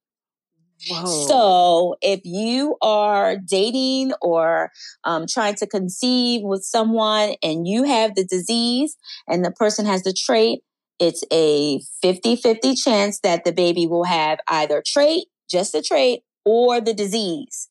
Whoa. 0.89 1.27
So 1.27 1.97
if 2.03 2.21
you 2.25 2.77
are 2.83 3.37
dating 3.37 4.13
or 4.21 4.71
um, 5.05 5.27
trying 5.29 5.55
to 5.57 5.67
conceive 5.67 6.43
with 6.45 6.65
someone 6.65 7.35
and 7.43 7.67
you 7.67 7.85
have 7.85 8.15
the 8.15 8.25
disease 8.25 8.97
and 9.27 9.45
the 9.45 9.51
person 9.51 9.87
has 9.87 10.03
the 10.03 10.13
trait, 10.13 10.61
it's 10.99 11.25
a 11.33 11.81
50 12.03 12.37
50 12.37 12.75
chance 12.75 13.21
that 13.21 13.45
the 13.45 13.53
baby 13.53 13.87
will 13.87 14.05
have 14.05 14.39
either 14.49 14.83
trait, 14.87 15.27
just 15.51 15.75
a 15.75 15.83
trait, 15.83 16.23
or 16.45 16.81
the 16.81 16.95
disease, 16.95 17.69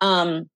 um, 0.00 0.48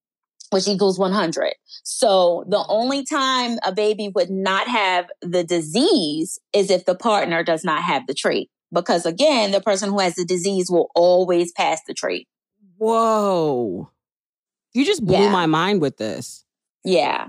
which 0.50 0.66
equals 0.66 0.98
100. 0.98 1.54
So 1.84 2.44
the 2.48 2.64
only 2.68 3.04
time 3.04 3.58
a 3.64 3.72
baby 3.72 4.10
would 4.14 4.30
not 4.30 4.66
have 4.66 5.06
the 5.22 5.44
disease 5.44 6.38
is 6.52 6.70
if 6.70 6.84
the 6.84 6.96
partner 6.96 7.44
does 7.44 7.64
not 7.64 7.82
have 7.82 8.06
the 8.06 8.14
trait 8.14 8.50
because 8.72 9.06
again, 9.06 9.50
the 9.50 9.60
person 9.60 9.90
who 9.90 9.98
has 10.00 10.14
the 10.14 10.24
disease 10.24 10.70
will 10.70 10.90
always 10.94 11.52
pass 11.52 11.80
the 11.86 11.94
trait. 11.94 12.28
Whoa. 12.78 13.90
You 14.72 14.84
just 14.84 15.04
blew 15.04 15.18
yeah. 15.18 15.30
my 15.30 15.46
mind 15.46 15.80
with 15.80 15.96
this. 15.96 16.44
Yeah. 16.82 17.28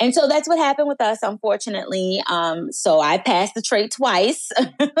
And 0.00 0.12
so 0.12 0.26
that's 0.26 0.48
what 0.48 0.58
happened 0.58 0.88
with 0.88 1.00
us, 1.00 1.20
unfortunately. 1.22 2.20
Um, 2.28 2.72
so 2.72 3.00
I 3.00 3.18
passed 3.18 3.54
the 3.54 3.62
trait 3.62 3.92
twice 3.92 4.50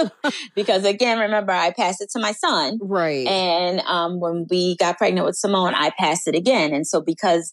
because 0.54 0.84
again, 0.84 1.18
remember 1.18 1.52
I 1.52 1.72
passed 1.72 2.00
it 2.00 2.10
to 2.10 2.20
my 2.20 2.32
son. 2.32 2.78
Right. 2.80 3.26
And 3.26 3.80
um, 3.80 4.20
when 4.20 4.46
we 4.48 4.76
got 4.76 4.98
pregnant 4.98 5.26
with 5.26 5.36
Simone, 5.36 5.74
I 5.74 5.90
passed 5.98 6.28
it 6.28 6.36
again. 6.36 6.72
And 6.72 6.86
so 6.86 7.00
because 7.00 7.52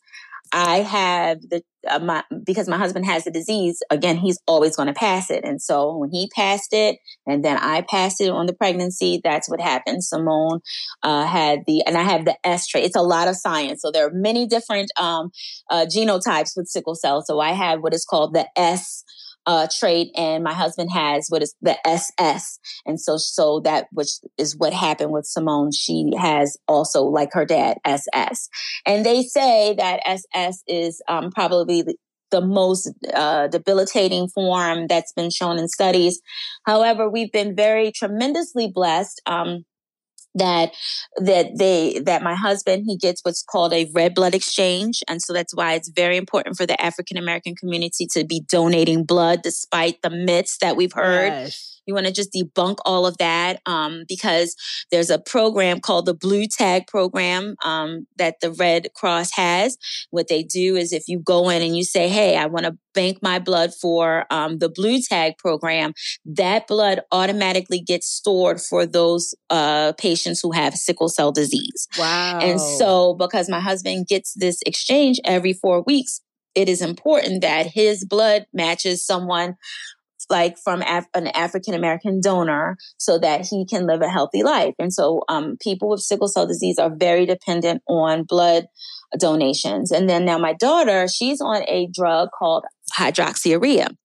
I 0.52 0.78
have 0.78 1.42
the 1.42 1.62
uh, 1.90 2.00
my 2.00 2.24
because 2.44 2.68
my 2.68 2.78
husband 2.78 3.06
has 3.06 3.26
the 3.26 3.32
disease 3.32 3.82
again 3.92 4.18
he's 4.18 4.40
always 4.48 4.76
going 4.76 4.88
to 4.88 4.94
pass 4.94 5.30
it. 5.30 5.44
And 5.44 5.62
so 5.62 5.98
when 5.98 6.10
he 6.10 6.30
passed 6.36 6.74
it 6.74 6.98
and 7.28 7.44
then 7.46 7.58
I 7.58 7.82
passed 7.82 8.22
it 8.22 8.30
on 8.30 8.46
the 8.46 8.54
pregnancy 8.54 9.22
that's 9.24 9.50
what 9.50 9.62
happened. 9.62 10.04
Simone 10.04 10.62
uh, 11.04 11.26
had 11.26 11.60
the 11.68 11.84
and 11.86 11.98
I 11.98 12.04
have 12.04 12.26
the 12.26 12.36
S 12.44 12.68
trait 12.68 12.86
it's 12.86 12.96
a 12.96 13.02
lot 13.02 13.28
of 13.28 13.36
science. 13.36 13.82
So 13.82 13.92
there 13.92 14.08
are 14.08 14.12
many 14.14 14.48
different 14.48 14.92
um, 15.00 15.30
uh, 15.70 15.86
genotypes 15.86 16.52
with 16.56 16.68
sickle 16.68 16.96
cell. 16.96 17.24
So 17.24 17.40
I 17.40 17.52
have 17.52 17.82
what 17.82 17.94
is 17.94 18.06
called 18.06 18.34
the 18.34 18.48
S 18.56 19.04
uh, 19.46 19.68
trait 19.78 20.10
and 20.16 20.44
my 20.44 20.54
husband 20.54 20.90
has 20.92 21.28
what 21.30 21.44
is 21.44 21.56
the 21.62 21.76
SS. 21.88 22.60
And 22.86 23.00
so, 23.00 23.18
so 23.18 23.60
that 23.62 23.88
which 23.92 24.10
is 24.38 24.58
what 24.58 24.74
happened 24.74 25.12
with 25.12 25.26
Simone. 25.26 25.72
She 25.72 26.12
has 26.18 26.58
also 26.68 27.04
like 27.04 27.30
her 27.34 27.46
dad 27.46 27.78
SS. 27.86 28.50
And 28.86 29.06
they 29.06 29.24
say 29.24 29.76
that 29.78 30.02
SS 30.06 30.64
is 30.68 31.02
um, 31.08 31.32
probably 31.32 31.82
the, 31.82 31.96
most 32.42 32.92
uh, 33.14 33.48
debilitating 33.48 34.28
form 34.28 34.88
that's 34.88 35.14
been 35.14 35.30
shown 35.30 35.58
in 35.58 35.70
studies. 35.70 36.20
However, 36.66 37.10
we've 37.10 37.32
been 37.32 37.56
very 37.56 37.94
tremendously 37.94 38.70
blessed. 38.70 39.22
Um, 39.26 39.64
that 40.36 40.74
that 41.18 41.58
they 41.58 42.00
that 42.00 42.22
my 42.22 42.36
husband 42.36 42.84
he 42.86 42.98
gets 42.98 43.22
what's 43.24 43.42
called 43.42 43.74
a 43.74 43.90
red 43.94 44.14
blood 44.14 44.36
exchange 44.36 45.04
and 45.08 45.22
so 45.22 45.34
that's 45.34 45.56
why 45.56 45.74
it's 45.74 45.90
very 45.90 46.18
important 46.18 46.58
for 46.58 46.66
the 46.66 46.80
african 46.82 47.18
american 47.18 47.56
community 47.56 48.06
to 48.06 48.24
be 48.24 48.42
donating 48.48 49.04
blood 49.04 49.42
despite 49.42 50.02
the 50.02 50.10
myths 50.10 50.58
that 50.60 50.76
we've 50.76 50.94
heard 50.94 51.28
yes. 51.28 51.75
You 51.86 51.94
want 51.94 52.08
to 52.08 52.12
just 52.12 52.34
debunk 52.34 52.78
all 52.86 53.06
of 53.06 53.18
that 53.18 53.62
um, 53.66 54.06
because 54.08 54.56
there's 54.92 55.10
a 55.10 55.20
program 55.20 55.80
called 55.80 56.06
the 56.06 56.14
Blue 56.14 56.46
Tag 56.48 56.88
Program 56.88 57.56
um, 57.64 58.08
that 58.18 58.36
the 58.42 58.52
Red 58.52 58.90
Cross 58.96 59.32
has. 59.36 59.78
What 60.10 60.28
they 60.28 60.44
do 60.44 60.76
is 60.76 60.92
if 60.92 61.08
you 61.08 61.20
go 61.20 61.50
in 61.50 61.62
and 61.62 61.76
you 61.76 61.84
say, 61.84 62.08
"Hey, 62.08 62.38
I 62.38 62.46
want 62.46 62.66
to 62.66 62.78
bank 62.94 63.20
my 63.22 63.40
blood 63.40 63.72
for 63.74 64.26
um, 64.32 64.60
the 64.60 64.70
Blue 64.70 65.02
Tag 65.02 65.38
Program," 65.38 65.94
that 66.26 66.68
blood 66.68 67.02
automatically 67.12 67.82
gets 67.82 68.08
stored 68.08 68.62
for 68.62 68.86
those 68.86 69.34
uh, 69.50 69.94
patients 69.94 70.42
who 70.42 70.52
have 70.52 70.74
sickle 70.76 71.10
cell 71.10 71.32
disease. 71.32 71.88
Wow! 71.98 72.40
And 72.42 72.60
so, 72.60 73.14
because 73.14 73.50
my 73.50 73.60
husband 73.60 74.08
gets 74.08 74.34
this 74.34 74.60
exchange 74.66 75.20
every 75.26 75.54
four 75.54 75.84
weeks, 75.84 76.22
it 76.56 76.70
is 76.70 76.82
important 76.82 77.42
that 77.42 77.68
his 77.68 78.06
blood 78.06 78.46
matches 78.54 79.06
someone 79.06 79.56
like 80.30 80.58
from 80.58 80.82
Af- 80.82 81.08
an 81.14 81.28
African 81.28 81.74
American 81.74 82.22
donor 82.22 82.78
so 82.98 83.18
that 83.20 83.46
he 83.50 83.66
can 83.66 83.86
live 83.86 84.02
a 84.02 84.10
healthy 84.10 84.44
life. 84.44 84.74
And 84.80 84.94
so 84.94 85.24
um, 85.30 85.58
people 85.62 85.90
with 85.90 86.02
sickle 86.02 86.28
cell 86.28 86.48
disease 86.48 86.78
are 86.80 86.92
very 86.96 87.26
dependent 87.26 87.82
on 87.88 88.24
blood 88.24 88.66
donations. 89.20 89.92
And 89.92 90.10
then 90.10 90.26
now 90.26 90.38
my 90.38 90.54
daughter, 90.54 91.08
she's 91.08 91.42
on 91.42 91.64
a 91.68 91.88
drug 91.94 92.30
called 92.38 92.66
hydroxyurea. 92.98 93.96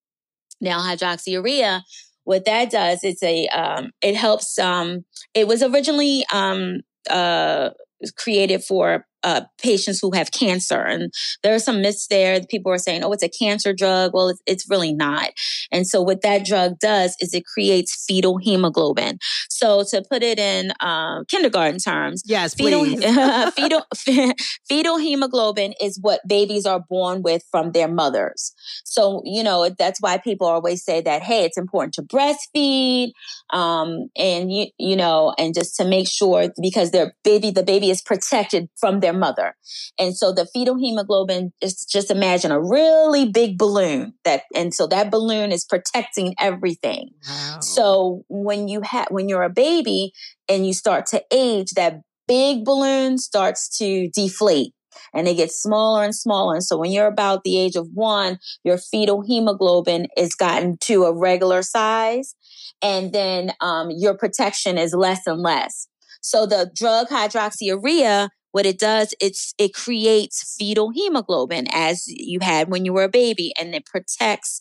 Now 0.60 0.80
hydroxyurea, 0.80 1.82
what 2.24 2.44
that 2.44 2.70
does, 2.70 3.00
it's 3.02 3.22
a 3.22 3.46
um, 3.48 3.90
it 4.02 4.14
helps. 4.14 4.58
Um, 4.58 5.04
it 5.34 5.48
was 5.48 5.62
originally 5.62 6.24
um, 6.32 6.80
uh, 7.08 7.70
created 8.16 8.62
for 8.64 9.06
uh, 9.22 9.42
patients 9.60 10.00
who 10.00 10.12
have 10.14 10.32
cancer. 10.32 10.80
And 10.80 11.12
there 11.42 11.54
are 11.54 11.58
some 11.58 11.82
myths 11.82 12.06
there. 12.08 12.40
People 12.48 12.72
are 12.72 12.78
saying, 12.78 13.04
oh, 13.04 13.12
it's 13.12 13.22
a 13.22 13.28
cancer 13.28 13.72
drug. 13.72 14.12
Well, 14.14 14.28
it's, 14.28 14.40
it's 14.46 14.70
really 14.70 14.92
not. 14.92 15.30
And 15.70 15.86
so 15.86 16.02
what 16.02 16.22
that 16.22 16.44
drug 16.44 16.78
does 16.78 17.16
is 17.20 17.34
it 17.34 17.44
creates 17.44 18.04
fetal 18.06 18.38
hemoglobin. 18.38 19.18
So 19.48 19.84
to 19.90 20.02
put 20.08 20.22
it 20.22 20.38
in 20.38 20.72
uh, 20.80 21.24
kindergarten 21.28 21.78
terms, 21.78 22.22
yes, 22.26 22.54
fetal, 22.54 22.84
please. 22.84 23.04
fetal, 23.54 23.86
fetal 24.68 24.98
hemoglobin 24.98 25.74
is 25.80 25.98
what 26.00 26.20
babies 26.26 26.66
are 26.66 26.80
born 26.88 27.22
with 27.22 27.42
from 27.50 27.72
their 27.72 27.88
mothers. 27.88 28.52
So, 28.84 29.22
you 29.24 29.42
know, 29.42 29.68
that's 29.68 30.00
why 30.00 30.18
people 30.18 30.46
always 30.46 30.84
say 30.84 31.00
that, 31.02 31.22
hey, 31.22 31.44
it's 31.44 31.58
important 31.58 31.94
to 31.94 32.02
breastfeed. 32.02 33.12
Um, 33.50 34.08
and 34.16 34.52
you, 34.52 34.66
you 34.78 34.96
know, 34.96 35.34
and 35.38 35.54
just 35.54 35.76
to 35.76 35.84
make 35.84 36.08
sure 36.08 36.50
because 36.60 36.90
their 36.90 37.14
baby, 37.24 37.50
the 37.50 37.62
baby 37.62 37.90
is 37.90 38.02
protected 38.02 38.68
from 38.78 39.00
their 39.00 39.09
mother. 39.12 39.56
And 39.98 40.16
so 40.16 40.32
the 40.32 40.46
fetal 40.46 40.78
hemoglobin 40.78 41.52
is 41.60 41.84
just 41.84 42.10
imagine 42.10 42.52
a 42.52 42.60
really 42.60 43.28
big 43.28 43.58
balloon 43.58 44.14
that, 44.24 44.42
and 44.54 44.74
so 44.74 44.86
that 44.88 45.10
balloon 45.10 45.52
is 45.52 45.64
protecting 45.64 46.34
everything. 46.38 47.10
Wow. 47.28 47.58
So 47.60 48.24
when 48.28 48.68
you 48.68 48.82
have, 48.82 49.08
when 49.10 49.28
you're 49.28 49.42
a 49.42 49.50
baby 49.50 50.12
and 50.48 50.66
you 50.66 50.74
start 50.74 51.06
to 51.06 51.22
age, 51.32 51.72
that 51.72 52.00
big 52.26 52.64
balloon 52.64 53.18
starts 53.18 53.76
to 53.78 54.08
deflate 54.14 54.72
and 55.12 55.26
it 55.28 55.34
gets 55.36 55.60
smaller 55.60 56.04
and 56.04 56.14
smaller. 56.14 56.54
And 56.54 56.64
so 56.64 56.76
when 56.76 56.90
you're 56.90 57.06
about 57.06 57.44
the 57.44 57.58
age 57.58 57.76
of 57.76 57.88
one, 57.92 58.38
your 58.64 58.78
fetal 58.78 59.22
hemoglobin 59.22 60.08
is 60.16 60.34
gotten 60.34 60.78
to 60.82 61.04
a 61.04 61.16
regular 61.16 61.62
size. 61.62 62.34
And 62.82 63.12
then 63.12 63.52
um, 63.60 63.90
your 63.90 64.16
protection 64.16 64.78
is 64.78 64.94
less 64.94 65.26
and 65.26 65.42
less. 65.42 65.88
So 66.22 66.46
the 66.46 66.70
drug 66.74 67.08
hydroxyurea, 67.08 68.28
what 68.52 68.66
it 68.66 68.78
does, 68.78 69.14
it's 69.20 69.54
it 69.58 69.74
creates 69.74 70.56
fetal 70.58 70.90
hemoglobin 70.90 71.66
as 71.72 72.04
you 72.06 72.40
had 72.42 72.68
when 72.68 72.84
you 72.84 72.92
were 72.92 73.04
a 73.04 73.08
baby, 73.08 73.52
and 73.60 73.74
it 73.74 73.86
protects 73.86 74.60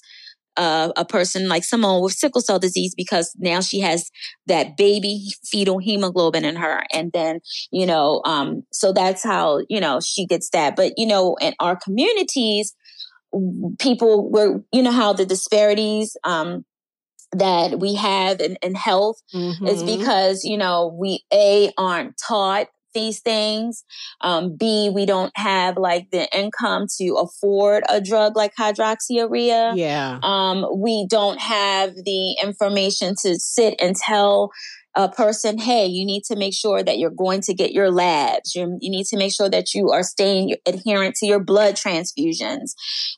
uh, 0.58 0.92
a 0.98 1.06
person 1.06 1.48
like 1.48 1.64
Simone 1.64 2.04
with 2.04 2.14
sickle 2.14 2.42
cell 2.42 2.60
disease 2.60 2.94
because 2.94 3.34
now 3.38 3.62
she 3.62 3.80
has 3.80 4.12
that 4.46 4.76
baby 4.76 5.28
fetal 5.46 5.80
hemoglobin 5.80 6.44
in 6.44 6.58
her. 6.58 6.84
And 6.92 7.12
then, 7.14 7.40
you 7.72 7.86
know, 7.86 8.22
um, 8.26 8.64
so 8.72 8.92
that's 8.92 9.24
how, 9.24 9.62
you 9.70 9.80
know, 9.80 10.02
she 10.02 10.26
gets 10.26 10.50
that. 10.50 10.76
But, 10.76 10.94
you 10.98 11.08
know, 11.08 11.36
in 11.40 11.54
our 11.62 11.78
communities, 11.78 12.76
people 13.80 14.30
were, 14.30 14.62
you 14.74 14.82
know, 14.82 14.92
how 14.92 15.14
the 15.14 15.26
disparities, 15.26 16.18
um, 16.26 16.66
that 17.32 17.80
we 17.80 17.96
have 17.96 18.42
in, 18.42 18.58
in 18.64 18.76
health 18.76 19.22
mm-hmm. 19.34 19.66
is 19.68 19.84
because, 19.84 20.44
you 20.44 20.58
know, 20.58 20.94
we 21.00 21.24
A, 21.32 21.72
aren't 21.78 22.16
taught 22.18 22.68
these 22.94 23.20
things. 23.20 23.84
Um, 24.22 24.56
B, 24.56 24.90
we 24.94 25.06
don't 25.06 25.32
have 25.36 25.78
like 25.78 26.12
the 26.12 26.28
income 26.38 26.88
to 26.98 27.16
afford 27.16 27.84
a 27.90 28.02
drug 28.02 28.36
like 28.36 28.54
hydroxyurea. 28.56 29.76
Yeah. 29.76 30.20
Um, 30.24 30.66
we 30.78 31.08
don't 31.10 31.40
have 31.40 31.96
the 31.96 32.38
information 32.44 33.16
to 33.24 33.36
sit 33.36 33.76
and 33.80 33.96
tell 33.96 34.52
a 35.00 35.08
person, 35.08 35.58
hey, 35.58 35.86
you 35.86 36.06
need 36.06 36.24
to 36.26 36.36
make 36.36 36.54
sure 36.54 36.84
that 36.84 36.97
you're 37.00 37.10
going 37.10 37.39
to 37.39 37.54
get 37.54 37.72
your 37.72 37.89
labs. 37.89 38.54
you 38.54 38.78
you 38.82 38.91
need 38.91 39.06
to 39.06 39.18
make 39.18 39.34
sure 39.34 39.50
that 39.50 39.74
you 39.74 39.91
are 39.91 40.04
staying 40.04 40.56
adherent 40.66 41.16
to 41.16 41.26
your 41.26 41.41
blood 41.41 41.76
transfusions. 41.76 42.74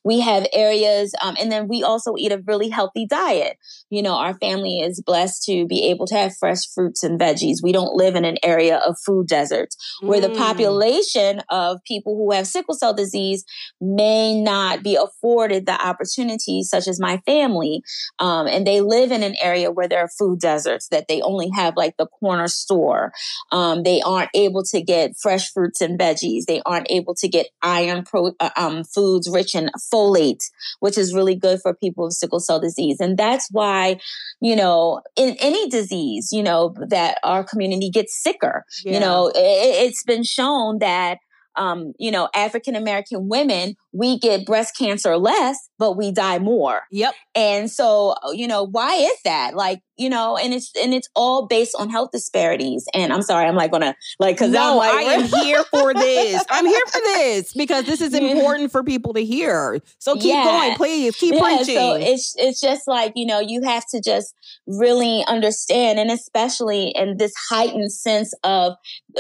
We 0.05 0.19
have 0.19 0.45
areas, 0.53 1.15
um, 1.23 1.35
and 1.39 1.51
then 1.51 1.67
we 1.67 1.81
also 1.81 2.13
eat 2.19 2.31
a 2.31 2.43
really 2.45 2.69
healthy 2.69 3.07
diet. 3.07 3.57
You 3.89 4.03
know, 4.03 4.13
our 4.13 4.35
family 4.35 4.81
is 4.81 5.01
blessed 5.01 5.43
to 5.45 5.65
be 5.65 5.89
able 5.89 6.05
to 6.07 6.15
have 6.15 6.37
fresh 6.39 6.67
fruits 6.71 7.03
and 7.03 7.19
veggies. 7.19 7.63
We 7.63 7.71
don't 7.71 7.95
live 7.95 8.15
in 8.15 8.25
an 8.25 8.37
area 8.43 8.77
of 8.77 8.97
food 9.03 9.27
deserts 9.27 9.75
where 10.01 10.21
the 10.21 10.29
mm. 10.29 10.37
population 10.37 11.41
of 11.49 11.79
people 11.87 12.15
who 12.15 12.31
have 12.31 12.45
sickle 12.45 12.75
cell 12.75 12.93
disease 12.93 13.43
may 13.79 14.39
not 14.39 14.83
be 14.83 14.95
afforded 14.95 15.65
the 15.65 15.83
opportunities, 15.83 16.69
such 16.69 16.87
as 16.87 16.99
my 16.99 17.17
family. 17.25 17.81
Um, 18.19 18.45
and 18.45 18.67
they 18.67 18.81
live 18.81 19.11
in 19.11 19.23
an 19.23 19.35
area 19.41 19.71
where 19.71 19.87
there 19.87 20.01
are 20.01 20.09
food 20.19 20.39
deserts 20.39 20.87
that 20.89 21.07
they 21.07 21.21
only 21.21 21.49
have 21.55 21.70
have 21.71 21.77
like 21.77 21.97
the 21.97 22.07
corner 22.07 22.47
store. 22.47 23.11
Um, 23.51 23.83
they 23.83 24.01
aren't 24.01 24.29
able 24.33 24.63
to 24.63 24.81
get 24.81 25.17
fresh 25.17 25.51
fruits 25.51 25.81
and 25.81 25.99
veggies. 25.99 26.45
They 26.45 26.61
aren't 26.65 26.87
able 26.89 27.15
to 27.15 27.27
get 27.27 27.47
iron 27.61 28.03
pro, 28.03 28.31
uh, 28.39 28.49
um, 28.55 28.83
foods 28.83 29.29
rich 29.29 29.55
in 29.55 29.69
folate, 29.93 30.43
which 30.79 30.97
is 30.97 31.13
really 31.13 31.35
good 31.35 31.59
for 31.61 31.73
people 31.73 32.05
with 32.05 32.13
sickle 32.13 32.39
cell 32.39 32.59
disease. 32.59 32.97
And 32.99 33.17
that's 33.17 33.49
why, 33.51 33.99
you 34.39 34.55
know, 34.55 35.01
in 35.15 35.35
any 35.39 35.69
disease, 35.69 36.29
you 36.31 36.43
know, 36.43 36.75
that 36.89 37.17
our 37.23 37.43
community 37.43 37.89
gets 37.89 38.21
sicker. 38.21 38.65
Yeah. 38.83 38.93
You 38.93 38.99
know, 38.99 39.27
it, 39.29 39.35
it's 39.35 40.03
been 40.03 40.23
shown 40.23 40.79
that 40.79 41.19
um, 41.55 41.93
you 41.99 42.11
know, 42.11 42.29
African 42.33 42.75
American 42.75 43.27
women, 43.27 43.75
we 43.93 44.19
get 44.19 44.45
breast 44.45 44.77
cancer 44.77 45.17
less, 45.17 45.69
but 45.77 45.97
we 45.97 46.11
die 46.11 46.39
more. 46.39 46.81
Yep. 46.91 47.13
And 47.35 47.69
so, 47.69 48.15
you 48.33 48.47
know, 48.47 48.63
why 48.63 48.95
is 48.95 49.17
that? 49.23 49.55
Like, 49.55 49.81
you 49.97 50.09
know, 50.09 50.35
and 50.35 50.53
it's 50.53 50.71
and 50.81 50.93
it's 50.93 51.07
all 51.15 51.45
based 51.45 51.75
on 51.77 51.89
health 51.89 52.09
disparities. 52.11 52.87
And 52.93 53.13
I'm 53.13 53.21
sorry, 53.21 53.45
I'm 53.45 53.55
like 53.55 53.71
gonna 53.71 53.95
like 54.19 54.35
because 54.35 54.51
no, 54.51 54.77
like, 54.77 54.93
I 54.93 55.01
am 55.01 55.23
here 55.23 55.63
for 55.65 55.93
this. 55.93 56.43
I'm 56.49 56.65
here 56.65 56.85
for 56.87 56.99
this 57.01 57.53
because 57.53 57.85
this 57.85 58.01
is 58.01 58.13
important 58.15 58.71
for 58.71 58.83
people 58.83 59.13
to 59.13 59.23
hear. 59.23 59.79
So 59.99 60.15
keep 60.15 60.33
yeah. 60.33 60.43
going, 60.43 60.75
please 60.75 61.15
keep 61.15 61.35
yeah, 61.35 61.41
preaching. 61.41 61.75
So 61.75 61.95
it's 61.95 62.35
it's 62.37 62.59
just 62.59 62.87
like 62.87 63.13
you 63.15 63.27
know 63.27 63.39
you 63.39 63.61
have 63.61 63.85
to 63.89 64.01
just 64.03 64.33
really 64.65 65.23
understand, 65.27 65.99
and 65.99 66.09
especially 66.09 66.87
in 66.95 67.17
this 67.17 67.33
heightened 67.49 67.91
sense 67.91 68.33
of 68.43 68.73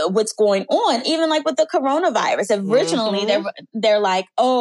what's 0.07 0.33
going 0.33 0.65
on, 0.65 1.05
even 1.05 1.29
like 1.29 1.45
with 1.45 1.57
the 1.57 1.67
coronavirus. 1.71 2.67
Originally, 2.67 3.19
mm-hmm. 3.19 3.27
they're 3.27 3.53
they're 3.73 3.99
like, 3.99 4.25
oh, 4.37 4.60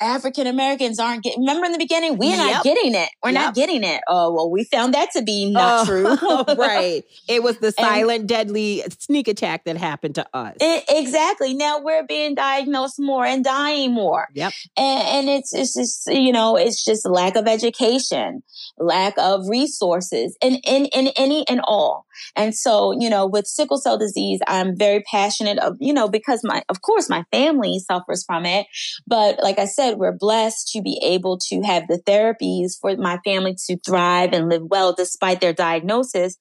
African 0.00 0.46
Americans 0.46 0.98
aren't 0.98 1.22
getting. 1.22 1.40
Remember 1.40 1.66
in 1.66 1.72
the 1.72 1.78
beginning, 1.78 2.18
we're 2.18 2.36
yep. 2.36 2.54
not 2.54 2.64
getting 2.64 2.94
it. 2.94 3.08
We're 3.22 3.30
yep. 3.30 3.42
not 3.42 3.54
getting 3.54 3.84
it. 3.84 4.00
Oh 4.08 4.32
well, 4.32 4.50
we 4.50 4.64
found 4.64 4.94
that 4.94 5.10
to 5.12 5.22
be 5.22 5.50
not 5.50 5.82
oh, 5.82 5.84
true. 5.86 6.04
Oh, 6.26 6.54
right. 6.56 7.04
It 7.28 7.42
was 7.42 7.58
the 7.58 7.72
silent, 7.72 8.20
and, 8.20 8.28
deadly 8.28 8.82
sneak 8.98 9.28
attack 9.28 9.64
that 9.64 9.76
happened 9.76 10.14
to 10.16 10.26
us. 10.32 10.56
It, 10.60 10.84
exactly. 10.88 11.54
Now 11.54 11.80
we're 11.80 12.06
being 12.06 12.34
diagnosed 12.34 12.98
more 12.98 13.24
and 13.24 13.44
dying 13.44 13.92
more. 13.92 14.28
Yep. 14.34 14.52
And, 14.76 15.02
and 15.02 15.28
it's 15.28 15.54
it's 15.54 15.74
just 15.74 16.06
you 16.06 16.32
know 16.32 16.56
it's 16.56 16.84
just 16.84 17.06
lack 17.06 17.36
of 17.36 17.46
education, 17.46 18.42
lack 18.78 19.14
of 19.18 19.48
resources, 19.48 20.36
and 20.42 20.58
in 20.64 20.86
in 20.86 21.08
any 21.16 21.46
and 21.48 21.60
all. 21.64 22.06
And 22.36 22.54
so 22.54 22.92
you 22.98 23.10
know 23.10 23.26
with 23.26 23.46
sickle 23.46 23.78
cell 23.78 23.98
disease, 23.98 24.40
I'm 24.46 24.76
very 24.76 25.02
passionate 25.10 25.58
of 25.58 25.76
you 25.80 25.92
know 25.92 26.08
because 26.08 26.40
my 26.44 26.62
of 26.68 26.82
course 26.82 27.08
my 27.08 27.24
family 27.32 27.78
suffers 27.78 28.24
from 28.24 28.46
it, 28.46 28.66
but 29.06 29.42
like 29.42 29.58
I 29.58 29.66
said, 29.66 29.98
we're 29.98 30.16
blessed 30.16 30.68
to 30.72 30.82
be 30.82 31.00
able 31.02 31.38
to 31.48 31.62
have 31.62 31.86
the 31.88 32.00
therapies 32.06 32.78
for 32.80 32.96
my 32.96 33.18
family 33.24 33.56
to 33.66 33.78
thrive 33.84 34.32
and 34.32 34.48
live 34.48 34.62
well 34.64 34.92
despite 34.92 35.40
their 35.40 35.52
diagnosis. 35.52 36.36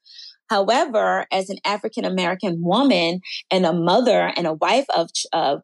However, 0.49 1.26
as 1.32 1.49
an 1.49 1.57
African 1.65 2.05
American 2.05 2.61
woman 2.61 3.21
and 3.49 3.65
a 3.65 3.74
mother 3.74 4.32
and 4.36 4.45
a 4.45 4.53
wife 4.53 4.86
of 4.93 5.09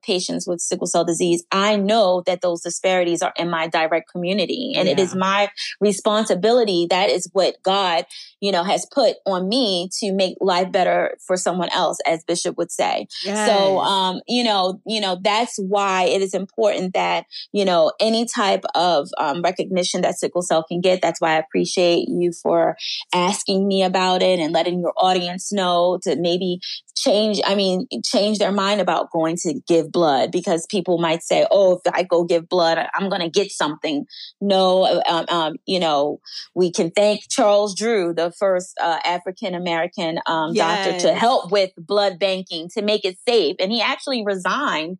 patients 0.02 0.48
with 0.48 0.62
sickle 0.62 0.88
cell 0.88 1.06
disease, 1.06 1.44
I 1.52 1.76
know 1.76 2.24
that 2.26 2.42
those 2.42 2.62
disparities 2.62 3.22
are 3.22 3.34
in 3.38 3.50
my 3.50 3.68
direct 3.68 4.10
community. 4.12 4.74
And 4.76 4.88
yeah. 4.88 4.94
it 4.94 5.00
is 5.00 5.16
my 5.16 5.50
responsibility. 5.80 6.88
That 6.90 7.10
is 7.10 7.30
what 7.34 7.58
God, 7.62 8.06
you 8.40 8.52
know, 8.52 8.64
has 8.64 8.86
put 8.92 9.18
on 9.26 9.50
me 9.50 9.90
to 10.00 10.14
make 10.14 10.36
life 10.40 10.72
better 10.72 11.18
for 11.26 11.36
someone 11.36 11.70
else, 11.74 11.98
as 12.06 12.24
Bishop 12.24 12.58
would 12.58 12.72
say. 12.72 13.08
Yes. 13.26 13.48
So, 13.50 13.80
um, 13.80 14.22
you 14.28 14.44
know, 14.44 14.82
you 14.86 15.02
know, 15.02 15.18
that's 15.22 15.58
why 15.58 16.04
it 16.04 16.22
is 16.22 16.34
important 16.34 16.94
that, 16.94 17.26
you 17.52 17.66
know, 17.66 17.92
any 18.00 18.26
type 18.26 18.64
of 18.76 19.10
um, 19.18 19.42
recognition 19.42 20.02
that 20.02 20.18
sickle 20.18 20.42
cell 20.42 20.64
can 20.64 20.80
get. 20.80 21.02
That's 21.02 21.20
why 21.20 21.36
I 21.36 21.40
appreciate 21.40 22.08
you 22.08 22.32
for 22.32 22.78
asking 23.14 23.68
me 23.68 23.84
about 23.84 24.22
it 24.22 24.40
and 24.40 24.54
letting 24.54 24.70
letting 24.70 24.82
your 24.82 24.94
audience 24.98 25.52
know 25.52 26.00
to 26.04 26.16
maybe 26.16 26.60
change 27.00 27.40
i 27.46 27.56
mean 27.56 27.88
change 28.04 28.40
their 28.40 28.52
mind 28.52 28.82
about 28.82 29.10
going 29.12 29.38
to 29.38 29.54
give 29.68 29.92
blood 29.92 30.32
because 30.32 30.66
people 30.68 30.98
might 30.98 31.24
say 31.24 31.48
oh 31.50 31.80
if 31.84 31.94
i 31.94 32.04
go 32.04 32.24
give 32.24 32.50
blood 32.50 32.78
i'm 32.94 33.08
going 33.08 33.22
to 33.22 33.30
get 33.30 33.52
something 33.52 34.06
no 34.42 35.02
um, 35.08 35.26
um, 35.30 35.56
you 35.66 35.80
know 35.80 36.20
we 36.54 36.72
can 36.72 36.92
thank 36.92 37.22
charles 37.30 37.74
drew 37.74 38.14
the 38.14 38.32
first 38.32 38.78
uh, 38.82 39.00
african 39.06 39.56
american 39.56 40.20
um, 40.26 40.52
yes. 40.54 40.88
doctor 40.88 41.08
to 41.08 41.16
help 41.16 41.52
with 41.52 41.72
blood 41.78 42.20
banking 42.20 42.68
to 42.70 42.82
make 42.82 43.06
it 43.06 43.18
safe 43.28 43.56
and 43.60 43.72
he 43.72 43.82
actually 43.82 44.24
resigned 44.26 44.98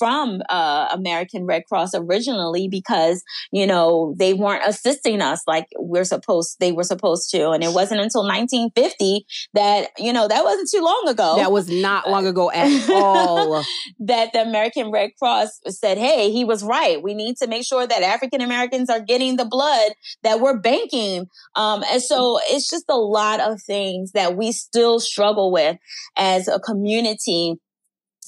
from 0.00 0.40
uh, 0.48 0.88
American 0.92 1.44
Red 1.44 1.66
Cross 1.66 1.90
originally 1.94 2.68
because 2.68 3.22
you 3.52 3.66
know 3.66 4.14
they 4.18 4.32
weren't 4.32 4.62
assisting 4.66 5.20
us 5.20 5.42
like 5.46 5.66
we're 5.76 6.04
supposed 6.04 6.56
they 6.58 6.72
were 6.72 6.84
supposed 6.84 7.30
to, 7.32 7.50
and 7.50 7.62
it 7.62 7.74
wasn't 7.74 8.00
until 8.00 8.22
1950 8.22 9.26
that 9.52 9.90
you 9.98 10.10
know 10.10 10.26
that 10.26 10.42
wasn't 10.42 10.70
too 10.70 10.82
long 10.82 11.04
ago. 11.06 11.36
That 11.36 11.52
was 11.52 11.68
not 11.68 12.08
long 12.08 12.26
ago 12.26 12.50
at 12.50 12.88
all. 12.90 13.62
that 13.98 14.32
the 14.32 14.40
American 14.40 14.90
Red 14.90 15.10
Cross 15.18 15.60
said, 15.68 15.98
"Hey, 15.98 16.30
he 16.30 16.46
was 16.46 16.64
right. 16.64 17.02
We 17.02 17.12
need 17.12 17.36
to 17.36 17.46
make 17.46 17.66
sure 17.66 17.86
that 17.86 18.02
African 18.02 18.40
Americans 18.40 18.88
are 18.88 19.00
getting 19.00 19.36
the 19.36 19.44
blood 19.44 19.92
that 20.22 20.40
we're 20.40 20.58
banking." 20.58 21.26
Um, 21.56 21.84
and 21.92 22.02
so 22.02 22.40
it's 22.44 22.70
just 22.70 22.86
a 22.88 22.96
lot 22.96 23.40
of 23.40 23.60
things 23.60 24.12
that 24.12 24.34
we 24.34 24.52
still 24.52 24.98
struggle 24.98 25.52
with 25.52 25.76
as 26.16 26.48
a 26.48 26.58
community 26.58 27.56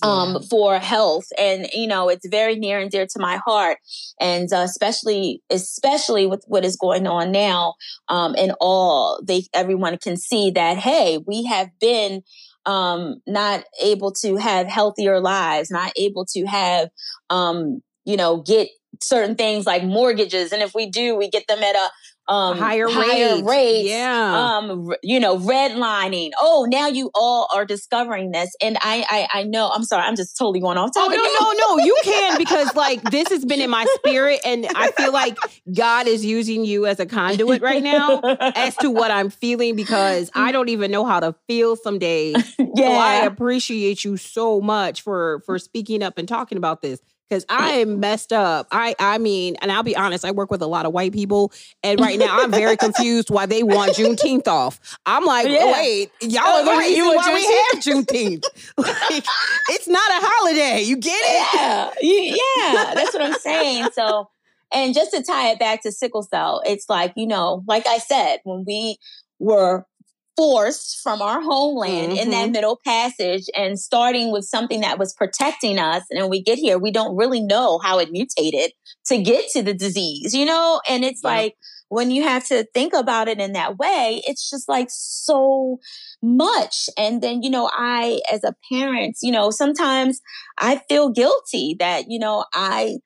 um, 0.02 0.42
for 0.42 0.78
health. 0.78 1.24
And, 1.38 1.68
you 1.72 1.86
know, 1.86 2.08
it's 2.08 2.26
very 2.28 2.56
near 2.56 2.78
and 2.78 2.90
dear 2.90 3.06
to 3.06 3.18
my 3.20 3.40
heart. 3.46 3.78
And 4.20 4.52
uh, 4.52 4.58
especially, 4.58 5.42
especially 5.50 6.26
with 6.26 6.44
what 6.46 6.64
is 6.64 6.76
going 6.76 7.06
on 7.06 7.32
now, 7.32 7.74
um, 8.08 8.34
and 8.36 8.52
all 8.60 9.20
they, 9.22 9.44
everyone 9.54 9.98
can 9.98 10.16
see 10.16 10.50
that, 10.52 10.76
hey, 10.78 11.18
we 11.26 11.44
have 11.44 11.68
been, 11.80 12.22
um, 12.64 13.16
not 13.26 13.64
able 13.82 14.12
to 14.12 14.36
have 14.36 14.66
healthier 14.68 15.20
lives, 15.20 15.70
not 15.70 15.92
able 15.96 16.24
to 16.26 16.44
have, 16.46 16.90
um, 17.30 17.82
you 18.04 18.16
know, 18.16 18.42
get 18.42 18.68
certain 19.00 19.34
things 19.34 19.66
like 19.66 19.82
mortgages. 19.82 20.52
And 20.52 20.62
if 20.62 20.74
we 20.74 20.88
do, 20.88 21.16
we 21.16 21.28
get 21.28 21.46
them 21.48 21.62
at 21.62 21.74
a, 21.74 21.90
um, 22.28 22.58
higher, 22.58 22.86
higher 22.88 23.34
rates. 23.36 23.42
rates. 23.48 23.88
Yeah. 23.88 24.58
Um, 24.58 24.92
you 25.02 25.18
know, 25.18 25.38
redlining. 25.38 26.30
Oh, 26.40 26.66
now 26.70 26.88
you 26.88 27.10
all 27.14 27.48
are 27.54 27.64
discovering 27.64 28.30
this. 28.30 28.54
And 28.60 28.78
I, 28.80 29.04
I, 29.08 29.40
I 29.40 29.42
know, 29.44 29.68
I'm 29.68 29.84
sorry, 29.84 30.04
I'm 30.04 30.16
just 30.16 30.38
totally 30.38 30.60
going 30.60 30.78
off 30.78 30.92
topic. 30.94 31.18
Oh 31.20 31.54
no, 31.58 31.76
no, 31.76 31.76
no! 31.76 31.84
You 31.84 31.98
can 32.04 32.38
because 32.38 32.74
like 32.74 33.02
this 33.10 33.28
has 33.28 33.44
been 33.44 33.60
in 33.60 33.70
my 33.70 33.84
spirit, 33.96 34.40
and 34.44 34.66
I 34.74 34.90
feel 34.92 35.12
like 35.12 35.36
God 35.72 36.06
is 36.06 36.24
using 36.24 36.64
you 36.64 36.86
as 36.86 37.00
a 37.00 37.06
conduit 37.06 37.62
right 37.62 37.82
now 37.82 38.20
as 38.20 38.76
to 38.76 38.90
what 38.90 39.10
I'm 39.10 39.30
feeling 39.30 39.76
because 39.76 40.30
I 40.34 40.52
don't 40.52 40.68
even 40.68 40.90
know 40.90 41.04
how 41.04 41.20
to 41.20 41.34
feel 41.46 41.76
some 41.76 41.98
days. 41.98 42.56
So 42.74 42.84
I 42.84 43.24
appreciate 43.26 44.02
you 44.02 44.16
so 44.16 44.60
much 44.60 45.02
for 45.02 45.42
for 45.44 45.58
speaking 45.58 46.02
up 46.02 46.16
and 46.16 46.26
talking 46.26 46.56
about 46.56 46.80
this 46.80 47.00
because 47.32 47.46
I 47.48 47.76
am 47.76 47.98
messed 47.98 48.30
up. 48.32 48.68
I 48.70 48.94
I 48.98 49.16
mean, 49.16 49.56
and 49.62 49.72
I'll 49.72 49.82
be 49.82 49.96
honest, 49.96 50.22
I 50.24 50.32
work 50.32 50.50
with 50.50 50.60
a 50.60 50.66
lot 50.66 50.84
of 50.84 50.92
white 50.92 51.12
people, 51.12 51.50
and 51.82 51.98
right 51.98 52.18
now 52.18 52.42
I'm 52.42 52.50
very 52.50 52.76
confused 52.76 53.30
why 53.30 53.46
they 53.46 53.62
want 53.62 53.92
Juneteenth 53.92 54.46
off. 54.46 54.78
I'm 55.06 55.24
like, 55.24 55.48
Yeah. 55.48 55.72
wait, 55.72 56.10
y'all 56.20 56.42
Oh, 56.44 56.60
are 56.60 56.64
the 56.64 56.70
right, 56.72 56.94
you 56.94 57.04
reason 57.10 57.16
why 57.16 57.34
we 57.34 57.44
have 57.46 57.82
Juneteenth. 57.82 58.44
like, 58.76 59.24
it's 59.70 59.88
not 59.88 60.10
a 60.10 60.26
holiday. 60.26 60.82
You 60.82 60.96
get 60.98 61.18
it? 61.24 61.54
yeah, 61.54 61.90
yeah, 62.02 62.94
that's 62.94 63.14
what 63.14 63.22
I'm 63.22 63.38
saying. 63.38 63.88
So, 63.94 64.28
and 64.74 64.94
just 64.94 65.12
to 65.12 65.22
tie 65.22 65.52
it 65.52 65.58
back 65.58 65.82
to 65.84 65.92
sickle 65.92 66.22
cell, 66.22 66.60
it's 66.66 66.90
like, 66.90 67.14
you 67.16 67.26
know, 67.26 67.62
like 67.66 67.86
I 67.86 67.96
said, 67.96 68.40
when 68.44 68.64
we 68.66 68.98
were 69.38 69.86
forced 70.42 71.00
from 71.02 71.22
our 71.22 71.40
homeland 71.40 72.12
in 72.12 72.30
that 72.30 72.50
Mhm. 72.50 72.52
middle 72.52 72.78
passage 72.84 73.44
and 73.56 73.78
starting 73.78 74.32
with 74.32 74.44
something 74.44 74.80
that 74.80 74.98
was 74.98 75.14
protecting 75.14 75.78
us, 75.78 76.02
and 76.10 76.28
we 76.30 76.42
get 76.42 76.58
here, 76.58 76.78
we 76.78 76.90
don't 76.90 77.16
really 77.16 77.40
know 77.40 77.78
how 77.82 77.98
it 77.98 78.10
mutated 78.10 78.72
to 79.06 79.18
get 79.22 79.48
to 79.52 79.62
the 79.62 79.74
disease, 79.74 80.34
you 80.34 80.44
know? 80.44 80.80
And 80.88 81.04
it's 81.04 81.22
Yeah. 81.22 81.30
like, 81.30 81.54
when 81.88 82.10
you 82.10 82.22
have 82.24 82.46
to 82.48 82.64
think 82.74 82.94
about 82.94 83.28
it 83.28 83.38
in 83.38 83.52
that 83.52 83.78
way, 83.78 84.22
it's 84.26 84.50
just 84.50 84.68
like 84.68 84.88
so 84.90 85.78
much. 86.22 86.88
And 86.96 87.22
then, 87.22 87.42
you 87.42 87.50
know, 87.50 87.70
I, 87.72 88.20
as 88.32 88.44
a 88.44 88.54
parent, 88.72 89.18
you 89.22 89.30
know, 89.32 89.50
sometimes 89.50 90.20
I 90.58 90.80
feel 90.88 91.10
guilty 91.10 91.76
that, 91.80 92.06
you 92.08 92.18
know, 92.18 92.44
I, 92.54 92.96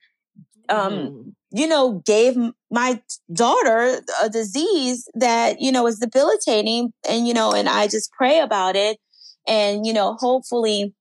um, 0.69 1.13
Mhm. 1.13 1.36
You 1.51 1.67
know, 1.67 2.03
gave 2.05 2.37
my 2.71 3.01
daughter 3.33 4.01
a 4.23 4.29
disease 4.29 5.09
that, 5.15 5.61
you 5.61 5.71
know, 5.71 5.87
is 5.87 5.99
debilitating. 5.99 6.93
And, 7.09 7.27
you 7.27 7.35
know, 7.35 7.53
and 7.53 7.69
I 7.69 7.87
just 7.87 8.11
pray 8.13 8.41
about 8.41 8.77
it. 8.77 8.99
And, 9.47 9.87
you 9.87 9.93
know, 9.93 10.17
hopefully 10.19 10.95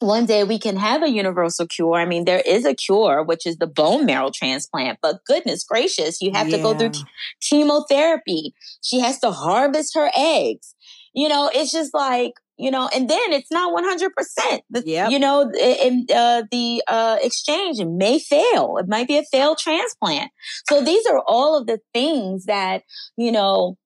one 0.00 0.26
day 0.26 0.44
we 0.44 0.58
can 0.58 0.76
have 0.76 1.02
a 1.02 1.10
universal 1.10 1.66
cure. 1.66 1.94
I 1.94 2.04
mean, 2.04 2.24
there 2.24 2.42
is 2.44 2.66
a 2.66 2.74
cure, 2.74 3.22
which 3.22 3.46
is 3.46 3.56
the 3.56 3.66
bone 3.66 4.04
marrow 4.04 4.30
transplant, 4.34 4.98
but 5.00 5.24
goodness 5.26 5.64
gracious, 5.64 6.20
you 6.20 6.32
have 6.32 6.50
to 6.50 6.58
go 6.58 6.74
through 6.76 6.92
chemotherapy. 7.40 8.54
She 8.82 9.00
has 9.00 9.18
to 9.20 9.30
harvest 9.30 9.94
her 9.94 10.10
eggs. 10.16 10.74
You 11.14 11.28
know, 11.28 11.50
it's 11.54 11.72
just 11.72 11.94
like, 11.94 12.34
you 12.58 12.70
know, 12.70 12.88
and 12.94 13.08
then 13.08 13.32
it's 13.32 13.52
not 13.52 13.74
100%. 13.74 14.60
The, 14.70 14.82
Yep. 14.86 15.10
You 15.10 15.18
know, 15.18 15.50
and 15.60 16.10
uh, 16.10 16.44
the 16.50 16.82
uh, 16.88 17.18
exchange 17.22 17.80
It 17.80 17.88
may 17.88 18.18
fail. 18.18 18.76
It 18.78 18.88
might 18.88 19.08
be 19.08 19.18
a 19.18 19.24
failed 19.24 19.58
transplant. 19.58 20.30
So 20.68 20.82
these 20.82 21.06
are 21.06 21.22
all 21.26 21.58
of 21.58 21.66
the 21.66 21.80
things 21.92 22.44
that, 22.44 22.82
you 23.16 23.32
know, 23.32 23.76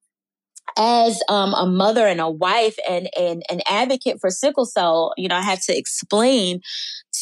as 0.76 1.20
um, 1.28 1.54
a 1.54 1.66
mother 1.66 2.06
and 2.06 2.20
a 2.20 2.30
wife 2.30 2.76
and, 2.88 3.08
and 3.18 3.42
an 3.50 3.60
advocate 3.68 4.18
for 4.20 4.30
sickle 4.30 4.66
cell, 4.66 5.12
you 5.16 5.28
know, 5.28 5.36
I 5.36 5.42
have 5.42 5.62
to 5.64 5.76
explain 5.76 6.60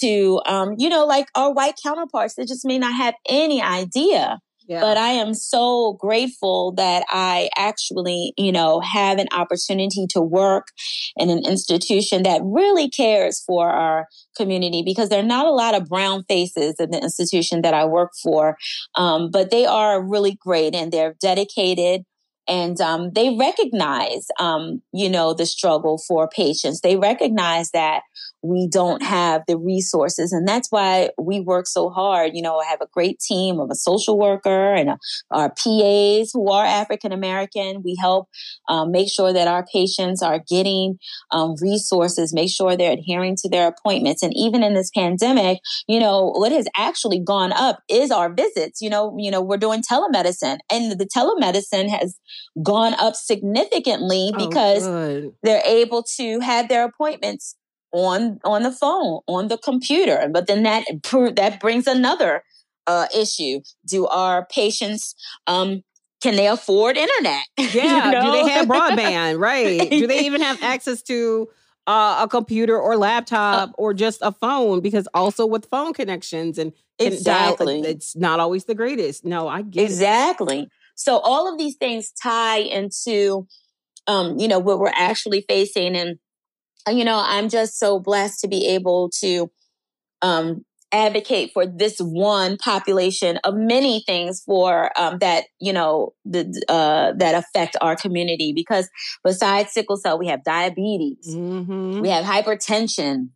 to, 0.00 0.40
um, 0.46 0.74
you 0.76 0.88
know, 0.88 1.06
like 1.06 1.28
our 1.34 1.52
white 1.52 1.74
counterparts 1.82 2.34
that 2.34 2.48
just 2.48 2.66
may 2.66 2.78
not 2.78 2.94
have 2.94 3.14
any 3.28 3.62
idea 3.62 4.38
But 4.80 4.98
I 4.98 5.08
am 5.08 5.34
so 5.34 5.94
grateful 5.94 6.72
that 6.72 7.04
I 7.08 7.48
actually, 7.56 8.34
you 8.36 8.52
know, 8.52 8.80
have 8.80 9.18
an 9.18 9.28
opportunity 9.32 10.06
to 10.10 10.20
work 10.20 10.68
in 11.16 11.30
an 11.30 11.44
institution 11.46 12.22
that 12.24 12.42
really 12.44 12.90
cares 12.90 13.42
for 13.46 13.70
our 13.70 14.06
community 14.36 14.82
because 14.84 15.08
there 15.08 15.20
are 15.20 15.26
not 15.26 15.46
a 15.46 15.50
lot 15.50 15.74
of 15.74 15.88
brown 15.88 16.24
faces 16.28 16.74
in 16.78 16.90
the 16.90 17.02
institution 17.02 17.62
that 17.62 17.74
I 17.74 17.86
work 17.86 18.10
for. 18.22 18.56
Um, 18.94 19.30
but 19.30 19.50
they 19.50 19.64
are 19.64 20.02
really 20.02 20.36
great 20.38 20.74
and 20.74 20.92
they're 20.92 21.14
dedicated 21.20 22.02
and 22.48 22.80
um, 22.80 23.10
they 23.14 23.36
recognize, 23.38 24.26
um, 24.40 24.80
you 24.92 25.10
know, 25.10 25.34
the 25.34 25.44
struggle 25.44 25.98
for 26.08 26.28
patients. 26.28 26.80
They 26.80 26.96
recognize 26.96 27.70
that 27.72 28.02
we 28.42 28.68
don't 28.70 29.02
have 29.02 29.42
the 29.46 29.58
resources, 29.58 30.32
and 30.32 30.48
that's 30.48 30.68
why 30.70 31.10
we 31.18 31.40
work 31.40 31.66
so 31.66 31.90
hard. 31.90 32.30
You 32.34 32.42
know, 32.42 32.58
I 32.58 32.64
have 32.66 32.80
a 32.80 32.86
great 32.92 33.18
team 33.18 33.60
of 33.60 33.68
a 33.70 33.74
social 33.74 34.18
worker 34.18 34.74
and 34.74 34.90
a, 34.90 34.98
our 35.30 35.50
PAs 35.50 36.30
who 36.32 36.50
are 36.50 36.64
African 36.64 37.12
American. 37.12 37.82
We 37.84 37.96
help 38.00 38.28
um, 38.68 38.92
make 38.92 39.10
sure 39.10 39.32
that 39.32 39.48
our 39.48 39.66
patients 39.70 40.22
are 40.22 40.40
getting 40.48 40.98
um, 41.32 41.56
resources, 41.60 42.32
make 42.32 42.50
sure 42.50 42.76
they're 42.76 42.92
adhering 42.92 43.36
to 43.42 43.48
their 43.48 43.68
appointments, 43.68 44.22
and 44.22 44.32
even 44.34 44.62
in 44.62 44.74
this 44.74 44.90
pandemic, 44.96 45.58
you 45.86 46.00
know, 46.00 46.30
what 46.30 46.52
has 46.52 46.66
actually 46.76 47.18
gone 47.18 47.52
up 47.52 47.80
is 47.90 48.10
our 48.10 48.32
visits. 48.32 48.80
You 48.80 48.88
know, 48.88 49.14
you 49.18 49.30
know, 49.30 49.42
we're 49.42 49.58
doing 49.58 49.82
telemedicine, 49.82 50.58
and 50.70 50.92
the 50.92 51.08
telemedicine 51.14 51.90
has 51.90 52.18
gone 52.62 52.94
up 52.94 53.14
significantly 53.14 54.32
Oh, 54.34 54.48
because 54.48 54.84
good. 54.84 55.32
they're 55.42 55.62
able 55.64 56.02
to 56.16 56.40
have 56.40 56.68
their 56.68 56.84
appointments 56.84 57.56
on 57.92 58.38
on 58.44 58.62
the 58.64 58.70
phone 58.72 59.20
on 59.26 59.48
the 59.48 59.56
computer 59.56 60.28
but 60.30 60.46
then 60.46 60.62
that 60.62 60.84
that 61.36 61.58
brings 61.58 61.86
another 61.86 62.42
uh, 62.86 63.06
issue 63.16 63.60
do 63.86 64.06
our 64.08 64.44
patients 64.46 65.14
um 65.46 65.82
can 66.22 66.36
they 66.36 66.46
afford 66.48 66.96
internet 66.96 67.44
Yeah. 67.72 68.10
You 68.12 68.26
Do 68.26 68.32
they 68.32 68.50
have 68.50 68.66
broadband? 68.66 69.38
Right. 69.40 69.90
Do 69.90 70.06
they 70.06 70.26
even 70.26 70.40
have 70.42 70.62
access 70.62 71.02
to 71.02 71.48
uh, 71.86 72.20
a 72.24 72.28
computer 72.28 72.78
or 72.78 72.96
laptop 72.96 73.70
or 73.78 73.94
just 73.94 74.20
a 74.22 74.32
phone? 74.32 74.80
Because 74.80 75.08
also 75.14 75.46
with 75.46 75.66
phone 75.66 75.92
connections 75.92 76.58
and 76.58 76.72
dial- 76.98 77.12
exactly 77.54 77.80
it's 77.80 78.16
not 78.16 78.40
always 78.40 78.64
the 78.64 78.74
greatest. 78.74 79.24
No, 79.24 79.48
I 79.48 79.62
get 79.62 79.84
it. 79.84 80.68
So 80.98 81.18
all 81.18 81.50
of 81.50 81.58
these 81.58 81.76
things 81.76 82.12
tie 82.20 82.58
into 82.58 83.46
um 84.06 84.38
you 84.38 84.48
know 84.48 84.58
what 84.58 84.78
we're 84.78 84.92
actually 84.94 85.44
facing. 85.48 85.96
And 85.96 86.18
you 86.90 87.04
know 87.04 87.22
i'm 87.22 87.50
just 87.50 87.78
so 87.78 88.00
blessed 88.00 88.40
to 88.40 88.48
be 88.48 88.66
able 88.68 89.10
to 89.20 89.50
um 90.22 90.64
advocate 90.90 91.50
for 91.52 91.66
this 91.66 91.98
one 91.98 92.56
population 92.56 93.38
of 93.44 93.54
many 93.54 94.02
things 94.06 94.42
for 94.46 94.90
um, 94.98 95.18
that 95.18 95.44
you 95.60 95.72
know 95.72 96.14
the 96.24 96.44
uh, 96.68 97.12
that 97.18 97.34
affect 97.34 97.76
our 97.82 97.94
community. 97.94 98.52
Because 98.54 98.88
besides 99.22 99.72
sickle 99.72 99.98
cell 99.98 100.18
we 100.18 100.28
have 100.28 100.42
diabetes. 100.44 101.28
Mhm. 101.28 102.00
we 102.00 102.08
have 102.08 102.24
hypertension 102.24 103.30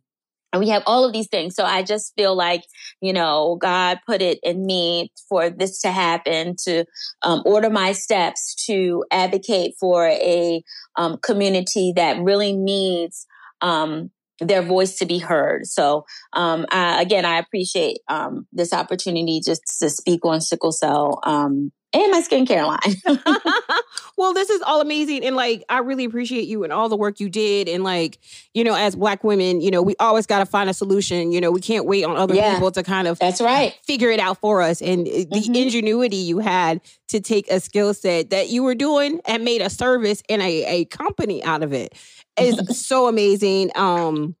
and 0.53 0.59
we 0.59 0.69
have 0.69 0.83
all 0.85 1.03
of 1.03 1.11
these 1.11 1.27
things. 1.27 1.55
So 1.55 1.65
i 1.65 1.83
just 1.83 2.13
feel 2.15 2.35
like 2.35 2.63
you 3.01 3.11
know 3.11 3.57
god 3.59 3.99
put 4.05 4.21
it 4.21 4.39
in 4.43 4.65
me 4.65 5.11
for 5.27 5.49
this 5.49 5.81
to 5.81 5.91
happen 5.91 6.55
to 6.65 6.85
um, 7.23 7.41
order 7.45 7.69
my 7.69 7.91
steps 7.91 8.55
to 8.67 9.03
advocate 9.11 9.73
for 9.79 10.07
a 10.07 10.63
um, 10.95 11.17
community 11.17 11.93
that 11.95 12.21
really 12.21 12.53
needs 12.53 13.25
um, 13.61 14.11
their 14.39 14.61
voice 14.61 14.97
to 14.97 15.05
be 15.05 15.19
heard. 15.19 15.65
So 15.65 16.05
um, 16.33 16.65
I, 16.69 17.01
again 17.01 17.25
i 17.25 17.37
appreciate 17.39 17.99
um, 18.07 18.47
this 18.51 18.73
opportunity 18.73 19.41
just 19.43 19.61
to 19.79 19.89
speak 19.89 20.25
on 20.25 20.41
sickle 20.41 20.71
cell 20.71 21.19
um, 21.23 21.71
and 21.93 22.11
my 22.11 22.21
skincare 22.21 22.65
line 22.67 23.21
well, 24.17 24.33
this 24.33 24.49
is 24.49 24.61
all 24.61 24.81
amazing. 24.81 25.23
And 25.25 25.35
like, 25.35 25.63
I 25.69 25.79
really 25.79 26.05
appreciate 26.05 26.47
you 26.47 26.63
and 26.63 26.71
all 26.73 26.89
the 26.89 26.95
work 26.95 27.19
you 27.19 27.29
did. 27.29 27.67
And 27.67 27.83
like, 27.83 28.19
you 28.53 28.63
know, 28.63 28.75
as 28.75 28.95
black 28.95 29.23
women, 29.23 29.61
you 29.61 29.71
know, 29.71 29.81
we 29.81 29.95
always 29.99 30.25
got 30.25 30.39
to 30.39 30.45
find 30.45 30.69
a 30.69 30.73
solution. 30.73 31.31
You 31.31 31.41
know, 31.41 31.51
we 31.51 31.61
can't 31.61 31.85
wait 31.85 32.03
on 32.03 32.15
other 32.17 32.35
Yeah. 32.35 32.53
people 32.53 32.71
to 32.71 32.83
kind 32.83 33.07
of 33.07 33.19
that's 33.19 33.41
right 33.41 33.75
figure 33.85 34.09
it 34.09 34.19
out 34.19 34.39
for 34.39 34.61
us. 34.61 34.81
And 34.81 35.07
uh, 35.07 35.11
the 35.11 35.25
Mhm. 35.49 35.55
ingenuity 35.55 36.17
you 36.17 36.39
had 36.39 36.81
to 37.09 37.19
take 37.19 37.49
a 37.49 37.59
skill 37.59 37.93
set 37.93 38.29
that 38.31 38.49
you 38.49 38.63
were 38.63 38.75
doing 38.75 39.19
and 39.25 39.43
made 39.43 39.61
a 39.61 39.69
service 39.69 40.21
and 40.29 40.41
a, 40.41 40.65
a 40.65 40.85
company 40.85 41.43
out 41.43 41.63
of 41.63 41.73
it 41.73 41.93
is 42.39 42.59
so 42.85 43.07
amazing. 43.07 43.71
Um, 43.75 44.35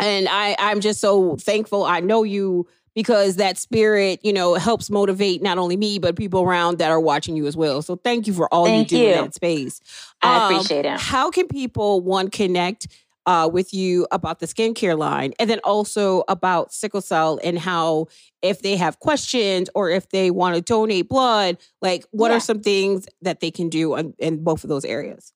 and 0.00 0.28
I, 0.28 0.56
I'm 0.58 0.80
just 0.80 1.00
so 1.00 1.36
thankful. 1.36 1.84
I 1.84 2.00
know 2.00 2.22
you 2.24 2.66
because 2.94 3.36
that 3.36 3.58
spirit, 3.58 4.20
you 4.22 4.32
know, 4.32 4.54
helps 4.54 4.90
motivate 4.90 5.42
not 5.42 5.58
only 5.58 5.76
me, 5.76 5.98
but 5.98 6.16
people 6.16 6.42
around 6.42 6.78
that 6.78 6.90
are 6.90 7.00
watching 7.00 7.36
you 7.36 7.46
as 7.46 7.56
well. 7.56 7.82
So 7.82 7.96
thank 7.96 8.26
you 8.26 8.32
for 8.32 8.52
all 8.52 8.66
Thank 8.66 8.92
you 8.92 8.98
do 8.98 9.06
in 9.06 9.12
that 9.12 9.34
space. 9.34 9.80
i 10.22 10.36
Um, 10.36 10.44
appreciate 10.44 10.86
it 10.86 10.98
How 11.00 11.30
can 11.30 11.48
people 11.48 12.00
one 12.00 12.30
connect 12.30 12.88
uh, 13.26 13.48
with 13.50 13.72
you 13.72 14.06
about 14.10 14.38
the 14.40 14.46
skincare 14.46 14.98
line 14.98 15.32
and 15.38 15.48
then 15.48 15.58
also 15.64 16.24
about 16.28 16.72
sickle 16.74 17.00
cell 17.00 17.40
and 17.42 17.58
how 17.58 18.06
if 18.42 18.60
they 18.60 18.76
have 18.76 19.00
questions 19.00 19.70
or 19.74 19.88
if 19.88 20.10
they 20.10 20.30
want 20.30 20.54
to 20.56 20.60
donate 20.60 21.08
blood, 21.08 21.56
like 21.80 22.04
what 22.10 22.30
Yeah. 22.30 22.36
are 22.36 22.40
some 22.40 22.60
things 22.60 23.06
that 23.22 23.40
they 23.40 23.50
can 23.50 23.70
do 23.70 23.94
on, 23.96 24.12
in 24.18 24.44
both 24.44 24.62
of 24.62 24.68
those 24.68 24.84
areas? 24.84 25.32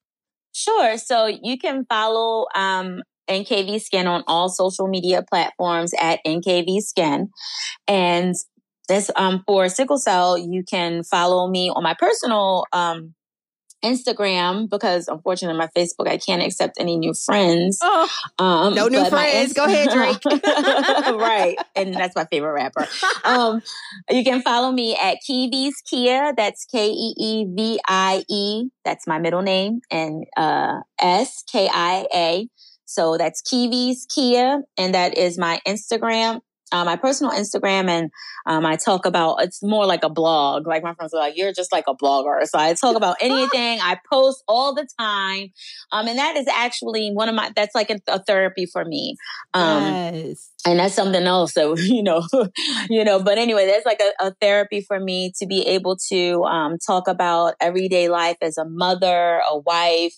Sure. 0.52 0.98
So 0.98 1.26
you 1.26 1.56
can 1.58 1.86
follow 1.86 2.46
um, 2.54 3.02
NKV 3.28 3.80
Skin 3.80 4.06
on 4.06 4.24
all 4.26 4.48
social 4.48 4.88
media 4.88 5.22
platforms 5.22 5.92
at 6.00 6.20
NKV 6.26 6.80
Skin. 6.80 7.28
And 7.86 8.34
this 8.88 9.10
um, 9.16 9.42
for 9.46 9.68
sickle 9.68 9.98
cell, 9.98 10.38
you 10.38 10.64
can 10.64 11.02
follow 11.02 11.48
me 11.48 11.70
on 11.70 11.82
my 11.82 11.94
personal 11.94 12.64
um, 12.72 13.14
Instagram 13.84 14.68
because 14.68 15.06
unfortunately 15.08 15.56
my 15.58 15.68
Facebook 15.76 16.08
I 16.08 16.16
can't 16.18 16.42
accept 16.42 16.78
any 16.80 16.96
new 16.96 17.14
friends. 17.14 17.78
Oh, 17.80 18.08
Um, 18.38 18.74
No 18.74 18.88
new 18.88 19.04
friends. 19.04 19.52
Go 19.52 19.64
ahead, 19.64 19.90
Drake. 19.90 20.24
right, 20.24 21.56
and 21.76 21.94
that's 21.94 22.16
my 22.16 22.24
favorite 22.24 22.52
rapper. 22.52 22.86
Um, 23.24 23.62
you 24.10 24.24
can 24.24 24.40
follow 24.42 24.72
me 24.72 24.96
at 24.96 25.18
Keevies 25.28 25.74
Kia. 25.88 26.32
That's 26.36 26.64
K 26.64 26.88
E 26.88 27.14
E 27.18 27.44
V 27.44 27.78
I 27.86 28.24
E. 28.28 28.68
That's 28.84 29.06
my 29.06 29.18
middle 29.18 29.42
name, 29.42 29.80
and 29.90 30.24
uh, 30.36 30.80
S 30.98 31.44
K 31.50 31.68
I 31.70 32.06
A. 32.14 32.48
So 32.88 33.18
that's 33.18 33.42
Keevies 33.42 34.06
Kia, 34.08 34.62
and 34.78 34.94
that 34.94 35.18
is 35.18 35.36
my 35.36 35.60
Instagram. 35.68 36.40
Uh, 36.72 36.84
my 36.84 36.96
personal 36.96 37.32
Instagram, 37.32 37.88
and 37.88 38.10
um, 38.46 38.64
I 38.64 38.76
talk 38.76 39.04
about 39.04 39.36
it's 39.42 39.62
more 39.62 39.86
like 39.86 40.04
a 40.04 40.10
blog. 40.10 40.66
Like 40.66 40.82
my 40.82 40.94
friends 40.94 41.12
are 41.12 41.20
like, 41.20 41.34
"You're 41.36 41.52
just 41.52 41.70
like 41.70 41.84
a 41.86 41.94
blogger." 41.94 42.42
So 42.46 42.58
I 42.58 42.72
talk 42.72 42.96
about 42.96 43.16
anything. 43.20 43.78
I 43.80 43.98
post 44.10 44.42
all 44.48 44.74
the 44.74 44.86
time, 44.98 45.48
um, 45.92 46.08
and 46.08 46.18
that 46.18 46.36
is 46.36 46.46
actually 46.48 47.10
one 47.10 47.28
of 47.28 47.34
my. 47.34 47.50
That's 47.54 47.74
like 47.74 47.90
a, 47.90 48.00
a 48.08 48.22
therapy 48.22 48.64
for 48.64 48.84
me. 48.86 49.16
Um, 49.52 49.82
yes. 49.82 50.50
and 50.66 50.78
that's 50.78 50.94
something 50.94 51.24
else 51.24 51.54
so 51.54 51.76
you 51.78 52.02
know 52.02 52.26
you 52.90 53.04
know 53.04 53.22
but 53.22 53.38
anyway 53.38 53.66
that's 53.66 53.86
like 53.86 54.00
a, 54.00 54.26
a 54.26 54.34
therapy 54.40 54.80
for 54.80 54.98
me 55.00 55.32
to 55.38 55.46
be 55.46 55.66
able 55.66 55.96
to 56.08 56.42
um, 56.44 56.76
talk 56.78 57.08
about 57.08 57.54
everyday 57.60 58.08
life 58.08 58.36
as 58.42 58.58
a 58.58 58.64
mother 58.66 59.40
a 59.50 59.58
wife 59.58 60.14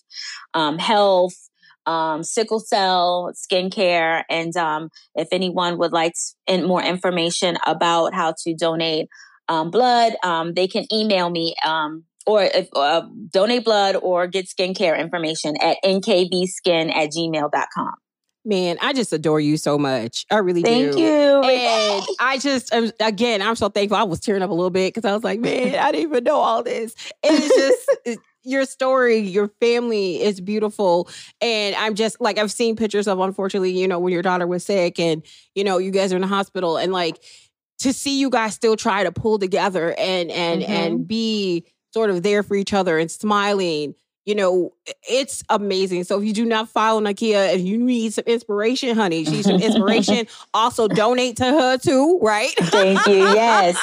um, 0.55 0.79
health 0.79 1.50
um, 1.87 2.23
sickle 2.23 2.61
cell 2.61 3.33
skincare 3.35 4.23
and 4.29 4.57
um, 4.57 4.89
if 5.15 5.29
anyone 5.33 5.79
would 5.79 5.93
like 5.93 6.15
in 6.47 6.67
more 6.67 6.83
information 6.83 7.57
about 7.67 8.15
how 8.15 8.35
to 8.45 8.55
donate 8.55 9.09
um, 9.49 9.71
blood 9.71 10.15
um, 10.23 10.55
they 10.55 10.69
can 10.69 10.85
email 10.93 11.31
me 11.31 11.55
um, 11.67 12.05
or 12.27 12.43
if, 12.43 12.69
uh, 12.77 13.03
donate 13.31 13.65
blood 13.65 13.97
or 13.97 14.27
get 14.27 14.47
skincare 14.47 14.99
information 14.99 15.55
at 15.61 15.77
nkvskin 15.85 16.95
at 16.95 17.11
gmail.com 17.11 17.95
Man, 18.43 18.79
I 18.81 18.95
just 18.95 19.13
adore 19.13 19.39
you 19.39 19.59
so 19.59 19.77
much. 19.77 20.25
I 20.31 20.39
really 20.39 20.63
thank 20.63 20.93
do. 20.93 20.99
you 20.99 21.43
And 21.43 22.07
I 22.19 22.39
just, 22.39 22.73
um, 22.73 22.91
again, 22.99 23.43
I'm 23.43 23.55
so 23.55 23.69
thankful. 23.69 23.99
I 23.99 24.05
was 24.05 24.19
tearing 24.19 24.41
up 24.41 24.49
a 24.49 24.55
little 24.55 24.71
bit 24.71 24.95
because 24.95 25.07
I 25.09 25.13
was 25.13 25.23
like, 25.23 25.41
man, 25.41 25.75
I 25.79 25.93
didn't 25.93 26.09
even 26.09 26.25
know 26.25 26.37
all 26.37 26.63
this. 26.63 26.95
And 27.23 27.37
it's 27.37 27.55
just 27.55 27.97
it- 28.07 28.19
your 28.43 28.65
story, 28.65 29.19
your 29.19 29.49
family 29.61 30.23
is 30.23 30.41
beautiful. 30.41 31.09
And 31.41 31.75
I'm 31.77 31.95
just 31.95 32.21
like, 32.21 32.39
I've 32.39 32.51
seen 32.53 32.77
pictures 32.77 33.07
of, 33.07 33.19
unfortunately, 33.21 33.73
you 33.79 33.87
know, 33.89 33.99
when 33.99 34.13
your 34.13 34.23
daughter 34.23 34.47
was 34.47 34.65
sick 34.65 34.99
and, 34.99 35.23
you 35.55 35.65
know, 35.65 35.79
you 35.79 35.91
guys 35.91 36.13
are 36.13 36.17
in 36.17 36.23
the 36.23 36.29
hospital 36.29 36.77
and 36.77 36.93
like 36.93 37.23
to 37.81 37.93
see 37.93 38.19
you 38.19 38.31
guys 38.31 38.55
still 38.55 38.77
try 38.77 39.05
to 39.05 39.13
pull 39.13 39.39
together 39.39 39.95
and, 39.99 40.31
and, 40.31 40.63
Mhm. 40.63 40.69
and 40.69 41.09
be 41.09 41.65
sort 41.93 42.11
of 42.11 42.23
there 42.23 42.43
for 42.43 42.55
each 42.55 42.73
other 42.73 42.99
and 42.99 43.11
smiling. 43.11 43.95
You 44.27 44.35
know, 44.35 44.73
it's 45.09 45.43
amazing. 45.49 46.05
So 46.05 46.19
if 46.19 46.25
you 46.25 46.33
do 46.33 46.45
not 46.45 46.69
follow 46.69 47.01
Nikia, 47.01 47.55
if 47.55 47.63
you 47.63 47.79
need 47.79 48.13
some 48.13 48.25
inspiration, 48.27 48.95
honey, 48.95 49.25
she's 49.25 49.47
some 49.47 49.61
inspiration. 49.63 50.27
also, 50.55 50.89
donate 50.89 51.37
to 51.39 51.45
her 51.45 51.79
too, 51.79 52.19
right? 52.23 52.53
Thank 52.59 53.07
you. 53.07 53.15
Yes. 53.17 53.79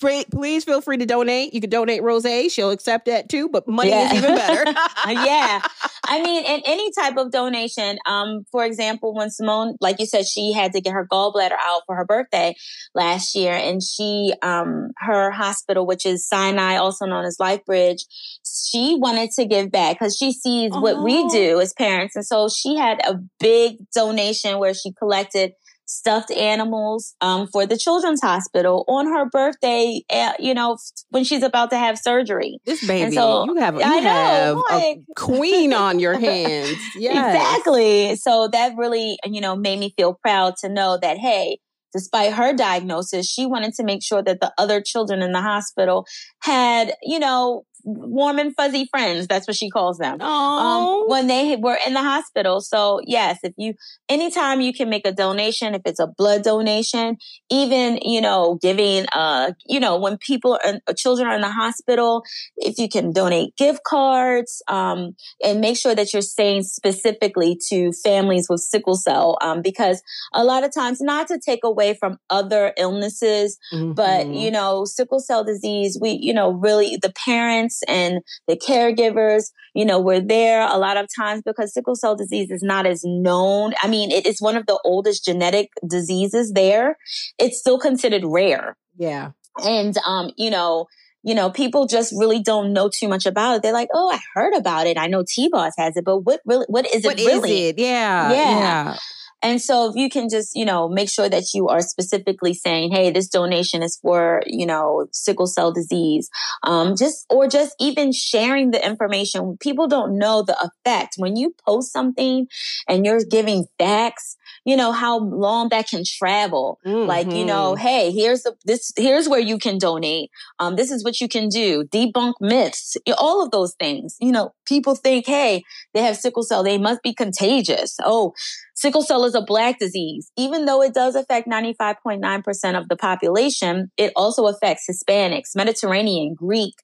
Please 0.30 0.64
feel 0.64 0.80
free 0.80 0.98
to 0.98 1.06
donate. 1.06 1.54
You 1.54 1.60
can 1.60 1.70
donate 1.70 2.02
Rose. 2.02 2.26
She'll 2.52 2.70
accept 2.70 3.06
that 3.06 3.28
too, 3.28 3.48
but 3.48 3.66
money 3.66 3.90
Yeah. 3.90 4.12
is 4.12 4.18
even 4.18 4.34
better. 4.34 4.64
yeah. 5.08 5.62
I 6.06 6.22
mean, 6.22 6.44
in 6.44 6.60
any 6.66 6.90
type 6.92 7.16
of 7.16 7.30
donation, 7.32 7.98
um, 8.06 8.44
for 8.52 8.64
example, 8.64 9.14
when 9.14 9.30
Simone, 9.30 9.76
like 9.80 9.98
you 9.98 10.06
said, 10.06 10.26
she 10.26 10.52
had 10.52 10.72
to 10.72 10.80
get 10.82 10.92
her 10.92 11.06
gallbladder 11.10 11.56
out 11.58 11.82
for 11.86 11.96
her 11.96 12.04
birthday 12.04 12.54
last 12.94 13.34
year, 13.34 13.54
and 13.54 13.82
she, 13.82 14.34
um, 14.42 14.90
her 14.98 15.30
hospital, 15.30 15.86
which 15.86 16.04
is 16.04 16.28
Sinai, 16.28 16.76
also 16.76 17.06
known 17.06 17.24
as 17.24 17.38
LifeBridge, 17.40 18.02
she 18.44 18.96
wanted 18.98 19.30
to 19.32 19.46
give 19.54 19.70
back 19.70 19.96
because 19.98 20.16
she 20.16 20.32
sees 20.32 20.70
what 20.72 21.02
we 21.02 21.28
do 21.28 21.60
as 21.60 21.72
parents, 21.72 22.16
and 22.16 22.24
so 22.26 22.48
she 22.48 22.76
had 22.76 23.00
a 23.06 23.14
big 23.40 23.76
donation 23.94 24.58
where 24.58 24.74
she 24.74 24.92
collected 24.92 25.52
stuffed 25.86 26.30
animals 26.30 27.14
um, 27.20 27.46
for 27.52 27.66
the 27.66 27.76
children's 27.76 28.22
hospital 28.22 28.86
on 28.88 29.04
her 29.06 29.28
birthday 29.28 30.00
uh, 30.10 30.32
you 30.38 30.54
know 30.54 30.78
when 31.10 31.24
she's 31.24 31.42
about 31.42 31.68
to 31.68 31.76
have 31.76 31.98
surgery 31.98 32.56
This 32.64 32.86
baby, 32.86 33.14
so, 33.14 33.44
you 33.44 33.54
have, 33.56 33.74
you 33.74 33.82
I 33.84 34.00
know, 34.00 34.10
have 34.10 34.56
like- 34.70 34.96
a 34.96 35.14
queen 35.14 35.74
on 35.74 35.98
your 35.98 36.18
hands. 36.28 36.78
Yes. 36.96 37.34
Exactly. 37.36 38.16
So 38.16 38.48
that 38.48 38.72
really, 38.78 39.18
you 39.26 39.42
know, 39.42 39.54
made 39.56 39.78
me 39.78 39.92
feel 39.96 40.14
proud 40.22 40.54
to 40.62 40.70
know 40.70 40.98
that, 41.02 41.18
hey, 41.18 41.58
despite 41.92 42.32
her 42.32 42.54
diagnosis, 42.54 43.26
she 43.30 43.44
wanted 43.46 43.74
to 43.74 43.84
make 43.84 44.02
sure 44.02 44.22
that 44.22 44.40
the 44.40 44.52
other 44.56 44.80
children 44.80 45.20
in 45.22 45.32
the 45.32 45.42
hospital 45.42 46.06
had, 46.42 46.94
you 47.02 47.18
know, 47.18 47.64
warm 47.84 48.38
and 48.38 48.54
fuzzy 48.56 48.86
friends. 48.90 49.26
That's 49.26 49.46
what 49.46 49.56
she 49.56 49.68
calls 49.70 49.98
them. 49.98 50.18
Oh, 50.20 51.04
Um, 51.04 51.08
when 51.08 51.26
they 51.26 51.56
were 51.56 51.78
in 51.86 51.92
the 51.94 52.02
hospital. 52.02 52.60
So 52.60 53.00
yes, 53.06 53.38
if 53.42 53.52
you, 53.56 53.74
anytime 54.08 54.60
you 54.60 54.72
can 54.72 54.88
make 54.88 55.06
a 55.06 55.12
donation, 55.12 55.74
if 55.74 55.82
it's 55.84 56.00
a 56.00 56.06
blood 56.06 56.42
donation, 56.42 57.18
even, 57.50 57.98
you 58.02 58.20
know, 58.20 58.58
giving, 58.60 59.06
uh, 59.12 59.52
you 59.66 59.80
know, 59.80 59.98
when 59.98 60.16
people 60.16 60.58
are, 60.64 60.94
children 60.96 61.28
are 61.28 61.34
in 61.34 61.42
the 61.42 61.50
hospital, 61.50 62.22
if 62.56 62.78
you 62.78 62.88
can 62.88 63.12
donate 63.12 63.54
gift 63.56 63.80
cards, 63.84 64.62
um, 64.68 65.14
and 65.44 65.60
make 65.60 65.76
sure 65.76 65.94
that 65.94 66.12
you're 66.12 66.22
saying 66.22 66.62
specifically 66.62 67.58
to 67.68 67.92
families 68.02 68.46
with 68.48 68.60
sickle 68.60 68.96
cell, 68.96 69.36
um, 69.42 69.60
because 69.62 70.02
a 70.32 70.44
lot 70.44 70.64
of 70.64 70.72
times, 70.72 71.00
not 71.00 71.28
to 71.28 71.38
take 71.38 71.60
away 71.64 71.94
from 71.94 72.18
other 72.30 72.72
illnesses, 72.78 73.58
but 73.72 74.26
Mhm. 74.26 74.40
you 74.40 74.50
know, 74.50 74.84
sickle 74.84 75.20
cell 75.20 75.44
disease, 75.44 75.98
we, 76.00 76.10
you 76.10 76.32
know, 76.32 76.50
really 76.50 76.96
the 76.96 77.12
parents 77.24 77.73
and 77.88 78.20
the 78.48 78.56
caregivers, 78.56 79.50
you 79.74 79.84
know, 79.84 80.00
we're 80.00 80.20
there 80.20 80.62
a 80.68 80.78
lot 80.78 80.96
of 80.96 81.08
times 81.14 81.42
because 81.44 81.72
sickle 81.74 81.96
cell 81.96 82.14
disease 82.16 82.50
is 82.50 82.62
not 82.62 82.86
as 82.86 83.02
known. 83.04 83.72
I 83.82 83.88
mean, 83.88 84.10
it 84.10 84.26
is 84.26 84.40
one 84.40 84.56
of 84.56 84.66
the 84.66 84.78
oldest 84.84 85.24
genetic 85.24 85.70
diseases 85.88 86.52
there. 86.52 86.96
It's 87.38 87.58
still 87.58 87.78
considered 87.78 88.22
rare. 88.24 88.76
yeah. 88.96 89.32
And, 89.64 89.96
um, 89.98 90.32
you 90.36 90.50
know, 90.50 90.86
you 91.22 91.34
know, 91.34 91.48
people 91.48 91.86
just 91.86 92.12
really 92.18 92.42
don't 92.42 92.72
know 92.72 92.90
too 92.92 93.08
much 93.08 93.24
about 93.24 93.56
it. 93.56 93.62
They're 93.62 93.72
like, 93.72 93.88
oh, 93.94 94.10
I 94.12 94.18
heard 94.34 94.52
about 94.54 94.86
it. 94.86 94.98
I 94.98 95.06
know 95.06 95.24
T-Boz 95.26 95.72
has 95.78 95.96
it, 95.96 96.04
but 96.04 96.18
what 96.20 96.40
really, 96.44 96.66
what 96.68 96.86
is 96.92 97.04
What 97.04 97.18
it 97.18 97.22
is 97.22 97.26
really? 97.28 97.68
it? 97.68 97.78
Yeah. 97.78 98.30
Yeah. 98.32 98.58
Yeah. 98.58 98.96
And 99.44 99.60
so 99.60 99.90
if 99.90 99.94
you 99.94 100.08
can 100.08 100.30
just, 100.30 100.56
you 100.56 100.64
know, 100.64 100.88
make 100.88 101.10
sure 101.10 101.28
that 101.28 101.52
you 101.52 101.68
are 101.68 101.82
specifically 101.82 102.54
saying, 102.54 102.92
hey, 102.92 103.10
this 103.10 103.28
donation 103.28 103.82
is 103.82 103.98
for, 104.00 104.42
you 104.46 104.64
know, 104.64 105.06
sickle 105.12 105.46
cell 105.46 105.70
disease. 105.70 106.30
Um, 106.62 106.96
just, 106.96 107.26
or 107.28 107.46
just 107.46 107.76
even 107.78 108.10
sharing 108.12 108.70
the 108.70 108.84
information. 108.84 109.58
People 109.60 109.86
don't 109.86 110.18
know 110.18 110.42
the 110.42 110.56
effect. 110.70 111.16
When 111.18 111.36
you 111.36 111.54
post 111.66 111.92
something 111.92 112.46
and 112.88 113.04
you're 113.04 113.20
giving 113.30 113.66
facts, 113.78 114.38
you 114.64 114.76
know, 114.76 114.92
how 114.92 115.18
long 115.18 115.68
that 115.70 115.88
can 115.88 116.02
travel. 116.06 116.78
Like, 116.84 117.30
you 117.32 117.44
know, 117.44 117.74
Mhm. 117.74 117.78
hey, 117.78 118.10
here's 118.12 118.42
the, 118.42 118.54
this, 118.64 118.92
here's 118.96 119.28
where 119.28 119.40
you 119.40 119.58
can 119.58 119.78
donate. 119.78 120.30
Um, 120.58 120.76
this 120.76 120.90
is 120.90 121.04
what 121.04 121.20
you 121.20 121.28
can 121.28 121.48
do. 121.48 121.84
Debunk 121.84 122.34
myths, 122.40 122.96
all 123.18 123.42
of 123.42 123.50
those 123.50 123.74
things. 123.78 124.16
You 124.20 124.32
know, 124.32 124.52
people 124.66 124.94
think, 124.94 125.26
hey, 125.26 125.62
they 125.92 126.00
have 126.02 126.16
sickle 126.16 126.42
cell. 126.42 126.62
They 126.62 126.78
must 126.78 127.02
be 127.02 127.12
contagious. 127.14 127.96
Oh, 128.02 128.32
sickle 128.74 129.02
cell 129.02 129.24
is 129.24 129.34
a 129.34 129.42
black 129.42 129.78
disease. 129.78 130.30
Even 130.36 130.64
though 130.64 130.82
it 130.82 130.94
does 130.94 131.14
affect 131.14 131.46
95.9% 131.46 132.78
of 132.78 132.88
the 132.88 132.96
population, 132.96 133.90
it 133.96 134.12
also 134.16 134.46
affects 134.46 134.86
Hispanics, 134.90 135.54
Mediterranean, 135.54 136.34
Greek. 136.34 136.74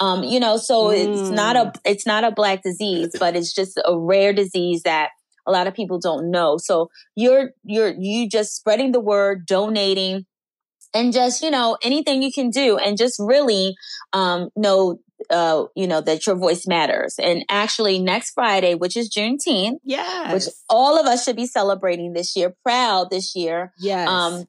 Um, 0.00 0.22
you 0.24 0.40
know, 0.40 0.56
so 0.56 0.90
it's 0.90 1.30
not 1.30 1.56
a, 1.56 1.72
it's 1.84 2.06
not 2.06 2.24
a 2.24 2.30
black 2.30 2.62
disease, 2.62 3.10
but 3.18 3.36
it's 3.36 3.54
just 3.54 3.78
a 3.84 3.98
rare 3.98 4.32
disease 4.32 4.82
that 4.82 5.10
a 5.46 5.52
lot 5.52 5.66
of 5.66 5.74
people 5.74 5.98
don't 5.98 6.30
know. 6.30 6.56
So 6.58 6.90
you're, 7.14 7.50
you're, 7.64 7.94
you 7.98 8.28
just 8.28 8.54
spreading 8.54 8.92
the 8.92 9.00
word, 9.00 9.46
donating, 9.46 10.26
and 10.94 11.12
just, 11.12 11.42
you 11.42 11.50
know, 11.50 11.76
anything 11.82 12.22
you 12.22 12.32
can 12.32 12.50
do 12.50 12.78
and 12.78 12.96
just 12.96 13.16
really, 13.18 13.74
um, 14.12 14.48
know, 14.56 14.98
uh, 15.30 15.64
you 15.74 15.86
know, 15.86 16.00
that 16.00 16.26
your 16.26 16.36
voice 16.36 16.66
matters. 16.66 17.16
And 17.18 17.44
actually 17.48 17.98
next 17.98 18.32
Friday, 18.32 18.74
which 18.74 18.96
is 18.96 19.10
Juneteenth, 19.10 19.78
yeah, 19.84 20.32
which 20.32 20.44
all 20.68 20.98
of 20.98 21.06
us 21.06 21.24
should 21.24 21.36
be 21.36 21.46
celebrating 21.46 22.12
this 22.12 22.36
year, 22.36 22.54
proud 22.62 23.10
this 23.10 23.34
year. 23.34 23.72
yes. 23.78 24.08
Um, 24.08 24.46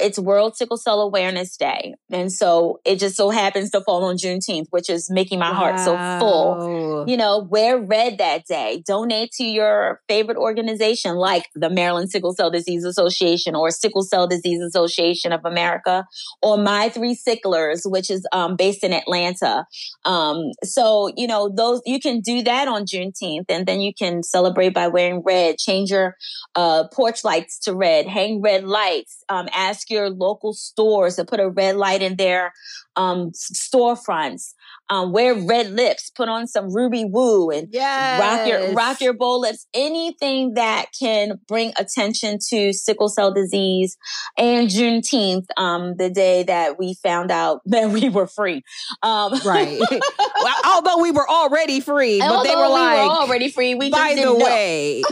it's 0.00 0.18
World 0.18 0.56
Sickle 0.56 0.76
Cell 0.76 1.00
Awareness 1.00 1.56
Day, 1.56 1.94
and 2.10 2.32
so 2.32 2.80
it 2.84 2.98
just 2.98 3.16
so 3.16 3.30
happens 3.30 3.70
to 3.70 3.80
fall 3.80 4.04
on 4.04 4.16
Juneteenth, 4.16 4.66
which 4.70 4.88
is 4.88 5.10
making 5.10 5.38
my 5.38 5.52
heart 5.52 5.78
so 5.78 5.96
full. 6.18 7.04
You 7.06 7.16
know, 7.16 7.38
wear 7.38 7.78
red 7.78 8.18
that 8.18 8.46
day. 8.46 8.82
Donate 8.86 9.32
to 9.32 9.44
your 9.44 10.00
favorite 10.08 10.38
organization 10.38 11.16
like 11.16 11.46
the 11.54 11.70
Maryland 11.70 12.10
Sickle 12.10 12.34
Cell 12.34 12.50
Disease 12.50 12.84
Association 12.84 13.54
or 13.54 13.70
Sickle 13.70 14.02
Cell 14.02 14.26
Disease 14.26 14.60
Association 14.62 15.32
of 15.32 15.40
America 15.44 16.06
or 16.42 16.56
My 16.56 16.88
Three 16.88 17.16
Sicklers, 17.16 17.82
which 17.84 18.10
is 18.10 18.26
um, 18.32 18.56
based 18.56 18.82
in 18.84 18.92
Atlanta. 18.92 19.66
Um, 20.04 20.52
so, 20.64 21.10
you 21.16 21.26
know, 21.26 21.48
those, 21.48 21.82
you 21.86 22.00
can 22.00 22.20
do 22.20 22.42
that 22.42 22.68
on 22.68 22.84
Juneteenth 22.86 23.46
and 23.48 23.66
then 23.66 23.80
you 23.80 23.92
can 23.94 24.22
celebrate 24.22 24.74
by 24.74 24.88
wearing 24.88 25.22
red, 25.24 25.58
change 25.58 25.90
your 25.90 26.16
uh, 26.54 26.84
porch 26.92 27.24
lights 27.24 27.58
to 27.60 27.74
red, 27.74 28.06
hang 28.06 28.40
red 28.40 28.64
lights, 28.64 29.24
um, 29.28 29.48
ask 29.68 29.90
your 29.90 30.10
local 30.10 30.52
stores 30.52 31.16
to 31.16 31.24
put 31.24 31.40
a 31.40 31.48
red 31.48 31.76
light 31.76 32.02
in 32.02 32.16
their 32.16 32.52
um, 32.96 33.30
storefronts. 33.32 34.54
Um, 34.88 35.12
wear 35.12 35.34
red 35.34 35.70
lips, 35.70 36.10
put 36.10 36.28
on 36.28 36.46
some 36.46 36.72
ruby 36.72 37.04
woo 37.04 37.50
and 37.50 37.68
Yes. 37.72 38.20
rock 38.20 38.46
your 38.46 38.72
rock 38.74 39.00
your 39.00 39.14
bowl 39.14 39.40
lips 39.40 39.66
anything 39.74 40.54
that 40.54 40.86
can 40.98 41.40
bring 41.48 41.72
attention 41.76 42.38
to 42.50 42.72
sickle 42.72 43.08
cell 43.08 43.32
disease 43.34 43.96
and 44.38 44.68
juneteenth 44.68 45.46
um 45.56 45.96
the 45.96 46.08
day 46.08 46.44
that 46.44 46.78
we 46.78 46.94
found 47.02 47.30
out 47.32 47.62
that 47.66 47.90
we 47.90 48.08
were 48.08 48.26
free 48.28 48.62
um 49.02 49.32
Right. 49.44 49.80
well, 49.90 50.54
although 50.64 51.02
we 51.02 51.10
were 51.10 51.28
already 51.28 51.80
free, 51.80 52.20
but 52.20 52.42
they 52.44 52.54
were 52.54 52.62
we 52.68 52.68
like, 52.68 53.10
already 53.10 53.50
free 53.50 53.74
we 53.74 53.90
by 53.90 54.14
the 54.14 54.22
know. 54.22 54.36
way, 54.36 55.02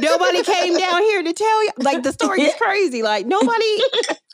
nobody 0.00 0.42
came 0.42 0.76
down 0.76 1.02
here 1.02 1.22
to 1.22 1.32
tell 1.32 1.64
you. 1.64 1.70
Like 1.78 2.02
the 2.02 2.12
story 2.12 2.42
is 2.48 2.54
crazy. 2.54 3.02
Like 3.02 3.26
nobody, 3.26 3.78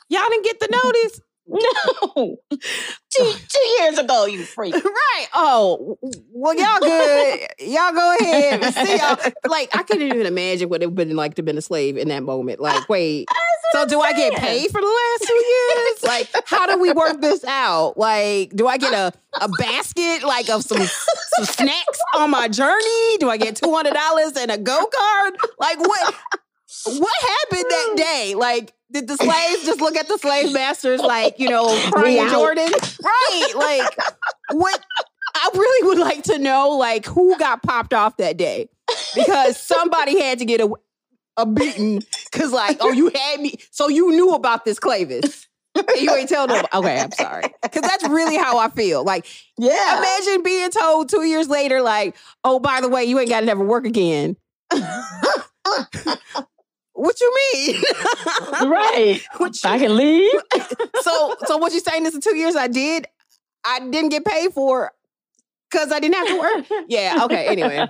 y'all 0.09 0.21
didn't 0.29 0.43
get 0.45 0.59
the 0.59 0.69
notice. 0.83 1.21
No 1.51 2.37
two, 2.51 3.33
two 3.49 3.65
years 3.79 3.97
ago 3.97 4.25
you 4.25 4.43
freak 4.43 4.73
Right. 4.83 5.27
Oh, 5.33 5.97
well, 6.31 6.55
y'all 6.55 6.79
good. 6.79 7.39
y'all 7.59 7.91
go 7.91 8.15
ahead. 8.19 8.73
See 8.73 8.97
y'all. 8.97 9.17
Like, 9.45 9.75
I 9.75 9.83
couldn't 9.83 10.07
even 10.07 10.25
imagine 10.25 10.69
what 10.69 10.81
it 10.81 10.87
would 10.87 10.99
have 10.99 11.07
been 11.07 11.15
like 11.15 11.35
to 11.35 11.43
been 11.43 11.57
a 11.57 11.61
slave 11.61 11.97
in 11.97 12.07
that 12.09 12.23
moment. 12.23 12.59
Like, 12.59 12.87
wait. 12.89 13.27
So 13.73 13.85
do 13.85 14.01
I 14.01 14.13
get 14.13 14.33
paid 14.35 14.69
for 14.69 14.81
the 14.81 14.87
last 14.87 15.27
two 15.27 15.33
years? 15.33 16.03
Like, 16.03 16.29
how 16.45 16.65
do 16.67 16.79
we 16.79 16.91
work 16.91 17.21
this 17.21 17.43
out? 17.45 17.97
Like, 17.97 18.51
do 18.55 18.67
I 18.67 18.77
get 18.77 18.93
a, 18.93 19.13
a 19.39 19.49
basket 19.49 20.23
like 20.23 20.49
of 20.49 20.63
some 20.63 20.81
some 20.81 21.45
snacks 21.45 21.99
on 22.15 22.31
my 22.31 22.47
journey? 22.47 23.17
Do 23.19 23.29
I 23.29 23.37
get 23.37 23.55
two 23.55 23.73
hundred 23.73 23.93
dollars 23.93 24.33
and 24.37 24.51
a 24.51 24.57
go 24.57 24.85
card? 24.85 25.37
Like, 25.59 25.79
what 25.79 26.15
what 26.85 27.21
happened 27.21 27.65
that 27.69 27.93
day? 27.95 28.35
Like, 28.35 28.73
did 28.91 29.07
the 29.07 29.15
slaves 29.17 29.65
just 29.65 29.79
look 29.81 29.95
at 29.95 30.07
the 30.07 30.17
slave 30.17 30.53
masters 30.53 31.01
like, 31.01 31.39
you 31.39 31.49
know, 31.49 31.67
crying. 31.91 32.29
Jordan? 32.29 32.71
Right. 33.03 33.51
Like, 33.55 33.97
what 34.51 34.83
I 35.35 35.49
really 35.53 35.87
would 35.87 35.97
like 35.97 36.23
to 36.23 36.37
know, 36.37 36.69
like, 36.69 37.05
who 37.05 37.37
got 37.37 37.63
popped 37.63 37.93
off 37.93 38.17
that 38.17 38.37
day? 38.37 38.69
Because 39.15 39.59
somebody 39.59 40.21
had 40.21 40.39
to 40.39 40.45
get 40.45 40.61
a, 40.61 40.69
a 41.37 41.45
beating. 41.45 42.03
Cause 42.31 42.51
like, 42.51 42.77
oh, 42.81 42.91
you 42.91 43.09
had 43.13 43.39
me. 43.39 43.55
So 43.71 43.87
you 43.87 44.11
knew 44.11 44.33
about 44.33 44.65
this 44.65 44.79
Clavis. 44.79 45.47
And 45.73 46.01
you 46.01 46.13
ain't 46.13 46.27
tell 46.27 46.47
them. 46.47 46.65
Okay, 46.73 46.99
I'm 46.99 47.11
sorry. 47.11 47.43
Cause 47.43 47.81
that's 47.81 48.07
really 48.09 48.35
how 48.35 48.57
I 48.57 48.69
feel. 48.69 49.05
Like, 49.05 49.25
yeah 49.57 49.97
imagine 49.97 50.43
being 50.43 50.69
told 50.69 51.07
two 51.09 51.23
years 51.23 51.47
later, 51.47 51.81
like, 51.81 52.17
oh, 52.43 52.59
by 52.59 52.81
the 52.81 52.89
way, 52.89 53.05
you 53.05 53.17
ain't 53.19 53.29
gotta 53.29 53.45
never 53.45 53.63
work 53.63 53.85
again. 53.85 54.35
What 56.93 57.19
you 57.21 57.33
mean? 57.55 57.83
right 58.69 59.21
What 59.37 59.63
you- 59.63 59.69
i 59.69 59.79
can 59.79 59.95
leave 59.95 60.31
so 61.01 61.35
so 61.45 61.57
what 61.57 61.73
you 61.73 61.79
saying 61.79 62.05
is 62.05 62.13
the 62.13 62.21
two 62.21 62.35
years 62.35 62.55
I 62.55 62.67
did, 62.67 63.07
I 63.63 63.79
didn't 63.79 64.09
get 64.09 64.25
paid 64.25 64.53
for 64.53 64.91
because 65.69 65.89
I 65.91 65.99
didn't 66.01 66.15
have 66.15 66.27
to 66.27 66.37
work. 66.39 66.85
Yeah, 66.89 67.19
okay. 67.23 67.47
Anyway, 67.47 67.87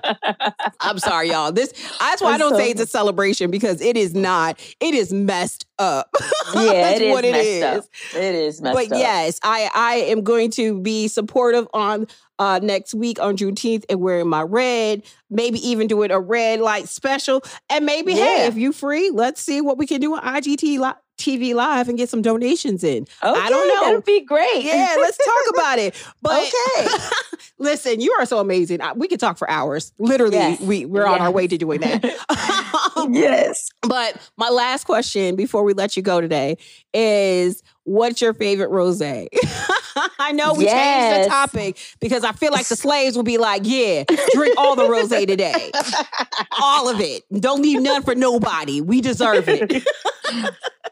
I'm 0.80 1.00
sorry, 1.00 1.32
y'all. 1.32 1.52
This 1.52 1.74
that's 2.00 2.22
why 2.22 2.34
I 2.34 2.38
don't 2.38 2.52
so- 2.52 2.58
say 2.58 2.70
it's 2.70 2.82
a 2.82 2.86
celebration 2.86 3.50
because 3.50 3.82
it 3.82 3.98
is 3.98 4.14
not. 4.14 4.60
It 4.80 4.94
is 4.94 5.12
messed 5.12 5.66
up. 5.80 6.10
yeah 6.54 6.74
that's 6.74 7.00
it 7.00 7.08
is 7.08 7.12
what 7.14 7.26
it 7.26 7.32
messed 7.32 7.48
is. 7.48 7.64
up 7.64 7.86
it 8.22 8.36
is 8.36 8.62
messed 8.62 8.78
up. 8.78 8.90
But 8.90 8.96
up 8.96 9.00
yes, 9.02 9.40
I 9.44 9.70
I 9.74 9.96
am 10.12 10.22
going 10.24 10.52
to 10.52 10.80
be 10.80 11.08
supportive 11.08 11.68
on 11.74 12.06
uh 12.42 12.60
next 12.64 12.94
week 12.96 13.20
on 13.22 13.38
Juneteenth 13.38 13.86
and 13.90 14.02
wearing 14.02 14.28
my 14.28 14.42
red, 14.42 15.04
maybe 15.30 15.60
even 15.68 15.86
doing 15.88 16.10
a 16.10 16.20
red 16.20 16.60
light 16.60 16.90
special. 16.90 17.44
And 17.70 17.86
maybe, 17.86 18.14
hey, 18.14 18.48
if 18.48 18.56
you 18.58 18.74
free, 18.74 19.12
let's 19.12 19.40
see 19.42 19.62
what 19.62 19.78
we 19.78 19.86
can 19.86 20.02
do 20.02 20.16
on 20.16 20.22
IGT 20.24 20.80
li- 20.80 20.94
TV 21.20 21.54
live 21.54 21.88
and 21.88 22.00
get 22.00 22.10
some 22.10 22.24
donations 22.24 22.84
in. 22.84 23.06
okay, 23.24 23.50
don't 23.50 23.68
know. 23.68 23.82
that'd 23.92 24.06
be 24.06 24.22
great 24.22 24.64
Yeah, 24.64 24.96
let's 25.00 25.18
talk 25.18 25.44
about 25.56 25.78
it. 25.78 25.94
But 26.24 26.42
okay 26.48 26.88
listen, 27.60 28.02
you 28.02 28.12
are 28.20 28.26
so 28.26 28.40
amazing. 28.40 28.82
I- 28.82 28.94
We 28.94 29.08
could 29.08 29.20
talk 29.20 29.38
for 29.38 29.48
hours. 29.48 29.94
Literally, 30.00 30.38
Yes. 30.38 30.60
we, 30.62 30.86
we're 30.86 31.06
on 31.06 31.22
our 31.22 31.30
way 31.30 31.46
to 31.46 31.58
doing 31.60 31.82
that. 31.82 32.04
yes 33.12 33.70
but 33.82 34.16
my 34.38 34.50
last 34.50 34.86
question 34.86 35.36
before 35.36 35.64
we 35.64 35.74
let 35.74 35.96
you 35.96 36.02
go 36.04 36.22
today 36.22 36.58
is 36.94 37.62
what's 37.84 38.22
your 38.22 38.34
favorite 38.34 38.70
rose? 38.70 39.02
I 39.02 40.32
know 40.32 40.54
we 40.54 40.66
changed 40.66 41.26
the 41.26 41.30
topic 41.30 41.78
because 42.00 42.24
I 42.24 42.32
feel 42.32 42.52
like 42.52 42.68
the 42.68 42.76
slaves 42.78 43.16
will 43.16 43.24
be 43.24 43.38
like, 43.38 43.64
yeah, 43.66 44.04
drink 44.34 44.56
all 44.58 44.76
the 44.76 44.90
rose 44.90 45.10
today. 45.10 45.72
all 46.60 46.90
of 46.90 47.00
it. 47.00 47.24
Don't 47.40 47.62
leave 47.62 47.82
none 47.82 48.04
for 48.04 48.16
nobody. 48.16 48.82
We 48.82 49.02
deserve 49.02 49.46
it. 49.48 49.84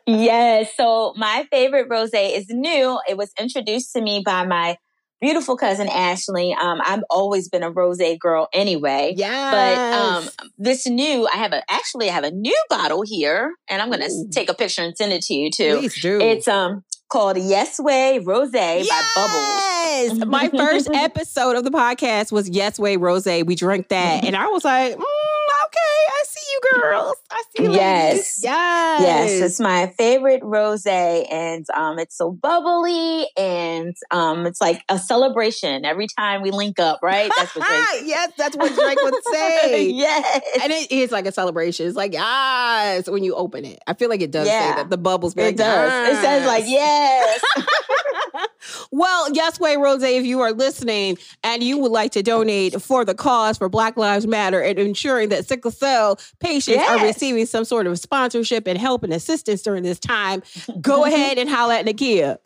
Yes. 0.06 0.72
So 0.76 1.14
my 1.18 1.48
favorite 1.52 1.88
rose 1.90 2.10
is 2.14 2.48
new. 2.50 3.00
It 3.08 3.18
was 3.18 3.32
introduced 3.40 3.94
to 3.94 4.02
me 4.02 4.24
by 4.26 4.46
my 4.46 4.78
beautiful 5.22 5.58
cousin 5.58 5.88
Ashley. 5.88 6.54
Um, 6.54 6.80
I've 6.84 7.04
always 7.10 7.50
been 7.50 7.64
a 7.64 7.70
rose 7.70 8.02
girl 8.20 8.48
anyway. 8.54 9.14
Yeah. 9.18 9.52
But 9.52 9.96
um, 10.00 10.30
this 10.58 10.88
new, 10.88 11.28
I 11.28 11.38
have 11.38 11.54
a 11.54 11.64
actually 11.70 12.10
I 12.10 12.14
have 12.14 12.24
a 12.24 12.32
new 12.32 12.58
bottle 12.70 13.04
here, 13.04 13.54
and 13.70 13.82
I'm 13.82 13.90
gonna 13.90 14.08
Ooh. 14.10 14.30
take 14.32 14.50
a 14.50 14.54
picture 14.54 14.82
and 14.82 14.96
send 14.96 15.12
it 15.14 15.22
to 15.24 15.34
you 15.34 15.52
too. 15.52 15.80
please 15.80 16.02
do. 16.02 16.20
It's 16.20 16.48
um 16.48 16.84
called 17.10 17.38
Yes 17.38 17.80
Way 17.80 18.20
Rose 18.20 18.52
by 18.52 18.84
Bubbles. 19.16 19.34
Yes. 19.34 20.26
My 20.26 20.50
first 20.50 20.90
episode 20.94 21.56
of 21.56 21.64
the 21.64 21.72
podcast 21.72 22.32
was 22.32 22.48
Yes 22.48 22.80
Way 22.80 22.98
Rose. 22.98 23.26
We 23.26 23.56
drank 23.56 23.90
that. 23.90 24.24
And 24.30 24.36
I 24.36 24.46
was 24.48 24.64
like, 24.64 24.94
mm, 24.94 24.96
okay, 24.96 25.02
I 25.02 26.24
see 26.28 26.39
you 26.64 26.82
girls. 26.82 27.16
I 27.32 27.44
see 27.56 27.64
you. 27.64 27.72
Yes. 27.74 28.12
ladies. 28.12 28.40
Yes. 28.44 29.02
Yes, 29.02 29.32
it's 29.42 29.60
my 29.60 29.88
favorite 29.98 30.42
rose, 30.44 30.86
and 30.86 31.66
um, 31.76 32.00
it's 32.00 32.18
so 32.18 32.32
bubbly, 32.32 33.28
and 33.38 33.96
um, 34.12 34.46
it's 34.46 34.62
like 34.62 34.84
a 34.90 34.98
celebration 35.00 35.86
every 35.86 36.08
time 36.08 36.42
we 36.42 36.52
link 36.52 36.80
up. 36.80 37.00
Right? 37.02 37.32
That's 37.38 37.56
what 37.56 37.68
Drake. 37.68 38.02
yes, 38.08 38.32
that's 38.38 38.58
what 38.58 38.74
Drake 38.74 38.98
would 39.02 39.24
say. 39.32 39.90
yes. 39.90 40.42
And 40.62 40.72
it 40.72 40.92
is 40.92 41.12
like 41.12 41.26
a 41.26 41.32
celebration. 41.32 41.88
It's 41.88 41.96
like, 41.98 42.14
yes, 42.14 43.10
when 43.10 43.24
you 43.24 43.36
open 43.36 43.66
it. 43.66 43.80
I 43.88 43.94
feel 43.94 44.10
like 44.10 44.22
it 44.22 44.32
does 44.32 44.48
say 44.48 44.54
Yeah. 44.54 44.76
that. 44.76 44.90
The 44.90 44.98
bubbles 44.98 45.34
It 45.36 45.42
like, 45.42 45.56
does. 45.56 46.10
It 46.10 46.22
says 46.22 46.46
like 46.46 46.64
yes. 46.68 47.42
yes. 48.62 48.88
Well, 48.92 49.34
yes, 49.34 49.60
way, 49.60 49.78
Rose, 49.78 50.04
if 50.04 50.26
you 50.26 50.42
are 50.42 50.52
listening 50.52 51.18
and 51.44 51.64
you 51.64 51.78
would 51.78 51.92
like 51.92 52.12
to 52.14 52.24
donate 52.24 52.82
for 52.82 53.06
the 53.06 53.16
cause 53.16 53.58
for 53.58 53.70
Black 53.70 53.98
Lives 53.98 54.28
Matter 54.28 54.62
and 54.62 54.80
ensuring 54.80 55.30
that 55.30 55.48
sickle 55.48 55.72
cell 55.72 56.20
patients 56.40 56.84
are 56.88 57.04
receiving 57.04 57.46
some 57.46 57.66
sort 57.66 57.88
of 57.88 58.00
sponsorship 58.00 58.68
and 58.68 58.78
help 58.78 59.04
and 59.04 59.14
assistance 59.14 59.62
during 59.62 59.84
this 59.84 60.00
time, 60.00 60.42
go 60.82 61.02
mm-hmm. 61.02 61.14
ahead 61.14 61.38
and 61.38 61.50
holler 61.50 61.76
at 61.76 61.86
Nikia. 61.86 62.38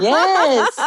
yes. 0.00 0.80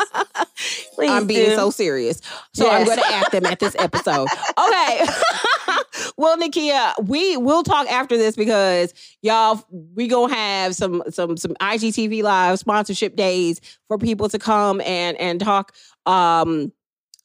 Please 0.93 1.11
I'm 1.11 1.27
being 1.27 1.49
do. 1.49 1.55
so 1.55 1.69
serious. 1.69 2.21
So 2.53 2.69
I'm 2.69 2.85
going 2.85 2.97
to 2.97 3.07
act 3.07 3.31
them 3.31 3.45
at 3.45 3.59
this 3.59 3.75
episode. 3.79 4.27
Okay. 4.57 5.05
well, 6.17 6.37
Nikia, 6.37 7.07
we 7.07 7.37
will 7.37 7.63
talk 7.63 7.87
after 7.87 8.17
this 8.17 8.35
because 8.35 8.93
y'all, 9.21 9.63
we 9.95 10.07
gonna 10.07 10.33
have 10.33 10.75
some 10.75 11.03
some 11.09 11.37
some 11.37 11.53
IGTV 11.55 12.23
live 12.23 12.59
sponsorship 12.59 13.15
days 13.15 13.61
for 13.87 13.97
people 13.97 14.29
to 14.29 14.39
come 14.39 14.58
and 14.81 15.17
and 15.17 15.39
talk 15.39 15.73
um 16.05 16.71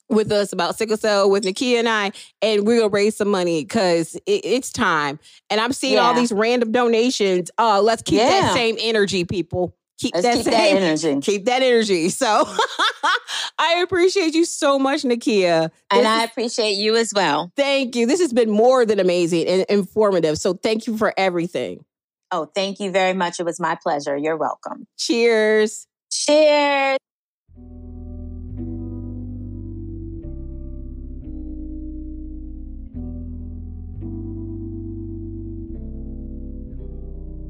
with 0.09 0.31
us 0.31 0.53
about 0.53 0.77
sickle 0.77 0.97
cell 0.97 1.31
with 1.31 1.45
Nikia 1.45 1.79
and 1.79 1.89
I, 1.89 2.13
and 2.43 2.67
we're 2.67 2.79
gonna 2.81 2.89
raise 2.91 3.17
some 3.17 3.29
money 3.29 3.65
because 3.65 4.15
it, 4.27 4.45
it's 4.45 4.71
time. 4.71 5.19
And 5.51 5.61
I'm 5.61 5.73
seeing 5.73 5.99
all 5.99 6.15
these 6.15 6.33
random 6.33 6.73
donations. 6.73 7.51
Uh, 7.59 7.81
let's 7.81 8.03
keep 8.03 8.19
that 8.19 8.53
same 8.53 8.77
energy, 8.81 9.25
people. 9.25 9.75
Keep 9.99 10.15
that 10.15 10.35
keep 10.35 10.45
that 10.47 10.53
same 10.53 10.77
energy. 10.83 11.21
keep 11.21 11.45
that 11.47 11.63
energy. 11.63 12.09
So 12.09 12.27
I 13.59 13.81
appreciate 13.83 14.35
you 14.35 14.45
so 14.45 14.79
much, 14.79 15.03
Nikia. 15.03 15.71
And 15.91 16.07
I 16.07 16.25
appreciate 16.25 16.73
you 16.73 16.97
as 16.97 17.13
well. 17.15 17.53
thank 17.57 17.95
you. 17.97 18.07
This 18.07 18.21
has 18.21 18.33
been 18.33 18.51
more 18.51 18.85
than 18.85 18.99
amazing 19.01 19.47
and 19.47 19.65
informative. 19.69 20.39
So 20.39 20.55
thank 20.55 20.87
you 20.87 20.99
for 20.99 21.15
everything. 21.17 21.85
Oh, 22.33 22.51
thank 22.55 22.81
you 22.81 22.91
very 22.91 23.15
much. 23.15 23.39
It 23.39 23.45
was 23.45 23.61
my 23.61 23.77
pleasure. 23.81 24.17
You're 24.17 24.37
welcome. 24.37 24.87
Cheers. 24.99 25.87
Cheers. 26.11 26.99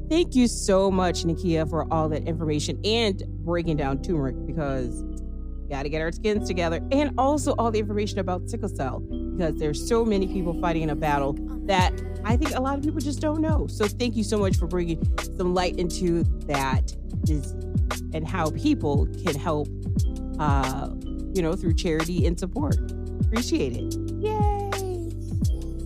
Thank 0.09 0.35
you 0.35 0.47
so 0.49 0.91
much, 0.91 1.25
Nikia, 1.25 1.69
for 1.69 1.91
all 1.93 2.09
that 2.11 2.25
information 2.25 2.79
and 2.85 3.23
breaking 3.45 3.79
down 3.79 4.03
turmeric 4.03 4.37
because 4.47 5.03
got 5.71 5.85
to 5.85 5.89
get 5.89 6.03
our 6.03 6.13
skins 6.13 6.47
together 6.47 6.81
and 6.93 7.13
also 7.19 7.55
all 7.59 7.71
the 7.71 7.79
information 7.79 8.19
about 8.19 8.49
sickle 8.49 8.69
cell 8.69 9.01
because 9.01 9.57
there's 9.57 9.89
so 9.89 10.05
many 10.05 10.27
people 10.27 10.61
fighting 10.61 10.83
in 10.83 10.91
a 10.91 10.95
battle 10.95 11.33
that 11.67 11.93
I 12.25 12.37
think 12.37 12.55
a 12.55 12.61
lot 12.61 12.79
of 12.79 12.85
people 12.85 13.01
just 13.01 13.21
don't 13.21 13.41
know. 13.41 13.67
So 13.67 13.87
thank 13.87 14.15
you 14.15 14.25
so 14.25 14.39
much 14.39 14.57
for 14.57 14.67
bringing 14.67 15.03
some 15.37 15.55
light 15.55 15.79
into 15.79 16.25
that 16.47 16.93
and 18.13 18.27
how 18.27 18.51
people 18.51 19.07
can 19.25 19.35
help, 19.35 19.69
uh, 20.39 20.91
you 21.35 21.43
know, 21.43 21.55
through 21.55 21.75
charity 21.75 22.27
and 22.27 22.39
support. 22.39 22.77
Appreciate 23.23 23.73
it. 23.73 23.95
Yay! 24.21 24.84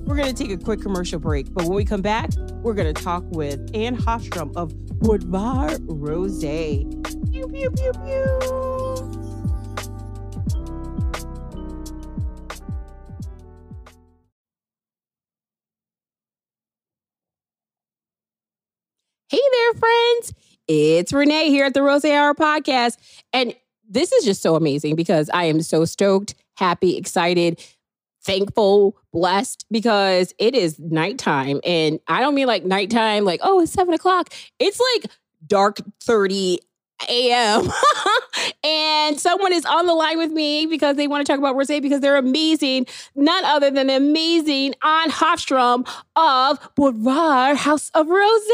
We're 0.08 0.16
going 0.16 0.34
to 0.34 0.42
take 0.42 0.50
a 0.50 0.56
quick 0.56 0.80
commercial 0.80 1.18
break, 1.20 1.52
but 1.52 1.64
when 1.64 1.74
we 1.74 1.84
come 1.84 2.00
back, 2.00 2.30
we're 2.62 2.72
going 2.72 2.92
to 2.92 3.02
talk 3.02 3.24
with 3.26 3.60
Ann 3.74 3.94
Hafström 3.94 4.56
of 4.56 4.72
Bodvár 5.00 5.76
Rosé. 5.80 6.88
Pew, 7.30 7.46
pew, 7.46 7.70
pew, 7.70 7.92
pew. 7.92 8.38
Hey 19.28 19.42
there, 19.52 19.74
friends. 19.74 20.32
It's 20.68 21.12
Renee 21.12 21.50
here 21.50 21.66
at 21.66 21.74
the 21.74 21.82
Rose 21.82 22.06
Hour 22.06 22.32
podcast. 22.32 22.96
And 23.34 23.54
this 23.86 24.10
is 24.12 24.24
just 24.24 24.40
so 24.40 24.54
amazing 24.56 24.96
because 24.96 25.28
I 25.34 25.44
am 25.44 25.60
so 25.60 25.84
stoked, 25.84 26.34
happy, 26.56 26.96
excited, 26.96 27.62
thankful, 28.28 28.94
blessed 29.10 29.64
because 29.70 30.34
it 30.38 30.54
is 30.54 30.78
nighttime. 30.78 31.60
And 31.64 31.98
I 32.06 32.20
don't 32.20 32.34
mean 32.34 32.46
like 32.46 32.64
nighttime, 32.64 33.24
like, 33.24 33.40
oh, 33.42 33.60
it's 33.60 33.72
seven 33.72 33.94
o'clock. 33.94 34.32
It's 34.58 34.78
like 34.94 35.10
dark 35.46 35.78
30 36.02 36.60
a.m. 37.08 37.70
and 38.64 39.18
someone 39.18 39.52
is 39.54 39.64
on 39.64 39.86
the 39.86 39.94
line 39.94 40.18
with 40.18 40.30
me 40.30 40.66
because 40.66 40.96
they 40.96 41.08
want 41.08 41.26
to 41.26 41.32
talk 41.32 41.38
about 41.38 41.56
Rose 41.56 41.68
because 41.68 42.00
they're 42.00 42.16
amazing. 42.16 42.86
None 43.14 43.44
other 43.46 43.70
than 43.70 43.86
the 43.86 43.96
amazing 43.96 44.74
Ann 44.84 45.10
Hafström 45.10 45.88
of 46.16 46.74
Bodvár 46.74 47.56
House 47.56 47.90
of 47.94 48.08
Rose. 48.08 48.48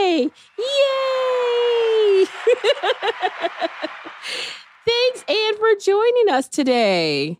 Yay! 0.00 0.30
Thanks, 4.86 5.24
Ann, 5.28 5.56
for 5.56 5.74
joining 5.80 6.28
us 6.30 6.48
today. 6.48 7.38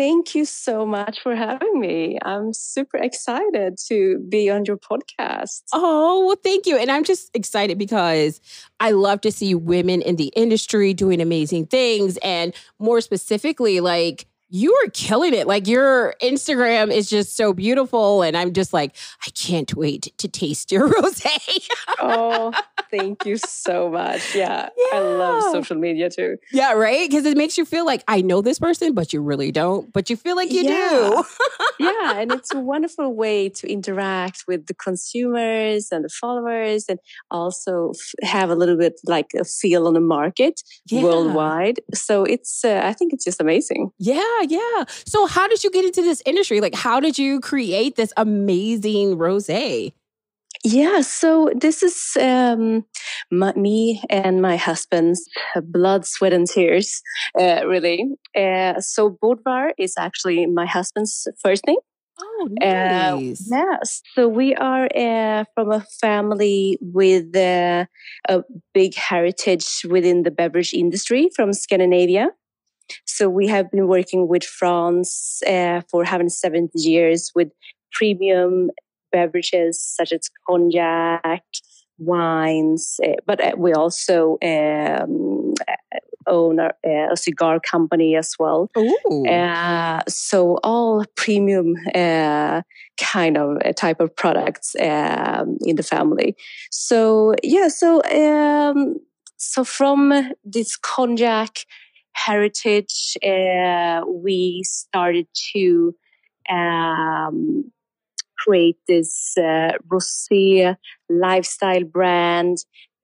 Thank 0.00 0.34
you 0.34 0.46
so 0.46 0.86
much 0.86 1.20
for 1.20 1.36
having 1.36 1.78
me. 1.78 2.18
I'm 2.22 2.54
super 2.54 2.96
excited 2.96 3.76
to 3.88 4.18
be 4.30 4.48
on 4.48 4.64
your 4.64 4.78
podcast. 4.78 5.64
Oh, 5.74 6.24
well, 6.24 6.38
thank 6.42 6.64
you. 6.64 6.78
And 6.78 6.90
I'm 6.90 7.04
just 7.04 7.28
excited 7.36 7.76
because 7.76 8.40
I 8.80 8.92
love 8.92 9.20
to 9.20 9.30
see 9.30 9.54
women 9.54 10.00
in 10.00 10.16
the 10.16 10.32
industry 10.34 10.94
doing 10.94 11.20
amazing 11.20 11.66
things. 11.66 12.16
And 12.22 12.54
more 12.78 13.02
specifically, 13.02 13.80
like, 13.80 14.26
you 14.50 14.74
are 14.84 14.90
killing 14.90 15.32
it. 15.32 15.46
Like 15.46 15.66
your 15.66 16.14
Instagram 16.20 16.92
is 16.92 17.08
just 17.08 17.36
so 17.36 17.52
beautiful. 17.52 18.22
And 18.22 18.36
I'm 18.36 18.52
just 18.52 18.72
like, 18.72 18.96
I 19.24 19.30
can't 19.30 19.72
wait 19.74 20.12
to 20.18 20.28
taste 20.28 20.72
your 20.72 20.88
rose. 21.02 21.22
oh, 22.00 22.52
thank 22.90 23.24
you 23.24 23.36
so 23.36 23.88
much. 23.88 24.34
Yeah, 24.34 24.68
yeah, 24.76 24.98
I 24.98 25.00
love 25.00 25.52
social 25.52 25.76
media 25.76 26.10
too. 26.10 26.36
Yeah, 26.52 26.72
right? 26.72 27.08
Because 27.08 27.24
it 27.24 27.36
makes 27.36 27.56
you 27.56 27.64
feel 27.64 27.86
like 27.86 28.02
I 28.08 28.22
know 28.22 28.42
this 28.42 28.58
person, 28.58 28.92
but 28.92 29.12
you 29.12 29.22
really 29.22 29.52
don't. 29.52 29.92
But 29.92 30.10
you 30.10 30.16
feel 30.16 30.36
like 30.36 30.50
you 30.50 30.62
yeah. 30.62 30.88
do. 30.88 31.24
yeah, 31.78 32.20
and 32.20 32.32
it's 32.32 32.52
a 32.52 32.58
wonderful 32.58 33.14
way 33.14 33.48
to 33.50 33.70
interact 33.70 34.44
with 34.48 34.66
the 34.66 34.74
consumers 34.74 35.88
and 35.92 36.04
the 36.04 36.08
followers 36.08 36.86
and 36.88 36.98
also 37.30 37.92
f- 37.94 38.28
have 38.28 38.50
a 38.50 38.54
little 38.56 38.76
bit 38.76 39.00
like 39.04 39.30
a 39.38 39.44
feel 39.44 39.86
on 39.86 39.94
the 39.94 40.00
market 40.00 40.60
yeah. 40.86 41.02
worldwide. 41.02 41.80
So 41.94 42.24
it's, 42.24 42.64
uh, 42.64 42.80
I 42.84 42.92
think 42.92 43.12
it's 43.12 43.24
just 43.24 43.40
amazing. 43.40 43.92
Yeah, 43.98 44.39
yeah. 44.48 44.84
So 45.06 45.26
how 45.26 45.48
did 45.48 45.64
you 45.64 45.70
get 45.70 45.84
into 45.84 46.02
this 46.02 46.22
industry? 46.26 46.60
Like 46.60 46.74
how 46.74 47.00
did 47.00 47.18
you 47.18 47.40
create 47.40 47.96
this 47.96 48.12
amazing 48.16 49.16
rosé? 49.16 49.92
Yeah, 50.62 51.00
so 51.00 51.50
this 51.56 51.82
is 51.82 52.18
um, 52.20 52.84
my, 53.30 53.54
me 53.54 54.02
and 54.10 54.42
my 54.42 54.56
husband's 54.56 55.24
blood, 55.62 56.04
sweat, 56.04 56.34
and 56.34 56.46
tears, 56.46 57.00
uh, 57.40 57.66
really. 57.66 58.04
Uh, 58.36 58.78
so 58.78 59.16
Bodvár 59.22 59.70
is 59.78 59.94
actually 59.98 60.44
my 60.44 60.66
husband's 60.66 61.26
first 61.42 61.66
name. 61.66 61.78
Oh, 62.22 62.48
nice. 62.60 63.40
Uh, 63.50 63.56
yes. 63.56 64.02
So 64.14 64.28
we 64.28 64.54
are 64.54 64.88
uh, 64.94 65.44
from 65.54 65.72
a 65.72 65.80
family 65.98 66.78
with 66.82 67.34
uh, 67.34 67.86
a 68.28 68.42
big 68.74 68.94
heritage 68.94 69.86
within 69.88 70.24
the 70.24 70.30
beverage 70.30 70.74
industry 70.74 71.30
from 71.34 71.54
Scandinavia. 71.54 72.28
So 73.20 73.28
we 73.28 73.48
have 73.48 73.70
been 73.70 73.86
working 73.86 74.28
with 74.28 74.44
France 74.44 75.42
uh, 75.46 75.82
for 75.90 76.04
having 76.04 76.30
70 76.30 76.70
years 76.74 77.30
with 77.34 77.48
premium 77.92 78.70
beverages 79.12 79.78
such 79.78 80.10
as 80.12 80.30
cognac, 80.48 81.44
wines, 81.98 82.98
uh, 83.04 83.16
but 83.26 83.44
uh, 83.44 83.52
we 83.58 83.74
also 83.74 84.38
um, 84.42 85.52
own 86.26 86.60
a, 86.60 86.70
a, 87.12 87.14
cigar 87.14 87.60
company 87.60 88.16
as 88.16 88.36
well. 88.38 88.70
Uh, 89.28 90.00
so 90.08 90.58
all 90.64 91.04
premium 91.14 91.74
uh, 91.94 92.62
kind 92.98 93.36
of 93.36 93.58
uh, 93.62 93.74
type 93.74 94.00
of 94.00 94.16
products 94.16 94.74
um, 94.80 95.58
in 95.66 95.76
the 95.76 95.82
family. 95.82 96.34
So 96.70 97.34
yeah, 97.42 97.68
so 97.68 98.02
um, 98.04 98.96
so 99.36 99.62
from 99.62 100.32
this 100.42 100.74
cognac 100.76 101.66
heritage, 102.14 103.16
uh, 103.24 104.02
we 104.06 104.62
started 104.64 105.26
to 105.52 105.94
um, 106.50 107.70
create 108.38 108.78
this 108.88 109.34
uh, 109.38 109.72
rosé 109.90 110.76
lifestyle 111.08 111.84
brand, 111.84 112.58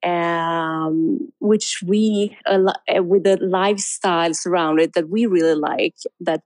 um, 0.05 1.19
which 1.41 1.83
we 1.87 2.37
uh, 2.47 2.59
with 3.03 3.25
the 3.25 3.39
lifestyle 3.41 4.33
surrounded 4.35 4.93
that 4.95 5.09
we 5.09 5.27
really 5.27 5.55
like 5.59 5.95
that 6.21 6.43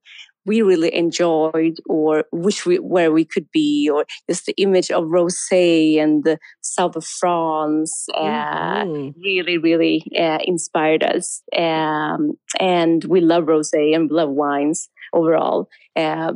we 0.50 0.62
really 0.62 0.92
enjoyed 1.04 1.76
or 1.86 2.24
wish 2.32 2.66
we 2.66 2.76
where 2.94 3.12
we 3.12 3.24
could 3.24 3.48
be 3.52 3.88
or 3.94 4.04
just 4.28 4.46
the 4.46 4.56
image 4.66 4.90
of 4.90 5.04
rosé 5.04 6.02
and 6.02 6.24
the 6.24 6.36
south 6.60 6.96
of 6.96 7.04
france 7.04 7.92
uh, 8.14 8.82
mm-hmm. 8.82 9.20
really 9.28 9.56
really 9.58 10.02
uh, 10.18 10.38
inspired 10.44 11.04
us. 11.04 11.42
Um, 11.56 12.32
and 12.58 13.04
we 13.04 13.20
love 13.20 13.44
rosé 13.44 13.94
and 13.94 14.10
love 14.10 14.30
wines 14.30 14.88
overall. 15.12 15.68
Uh, 15.96 16.32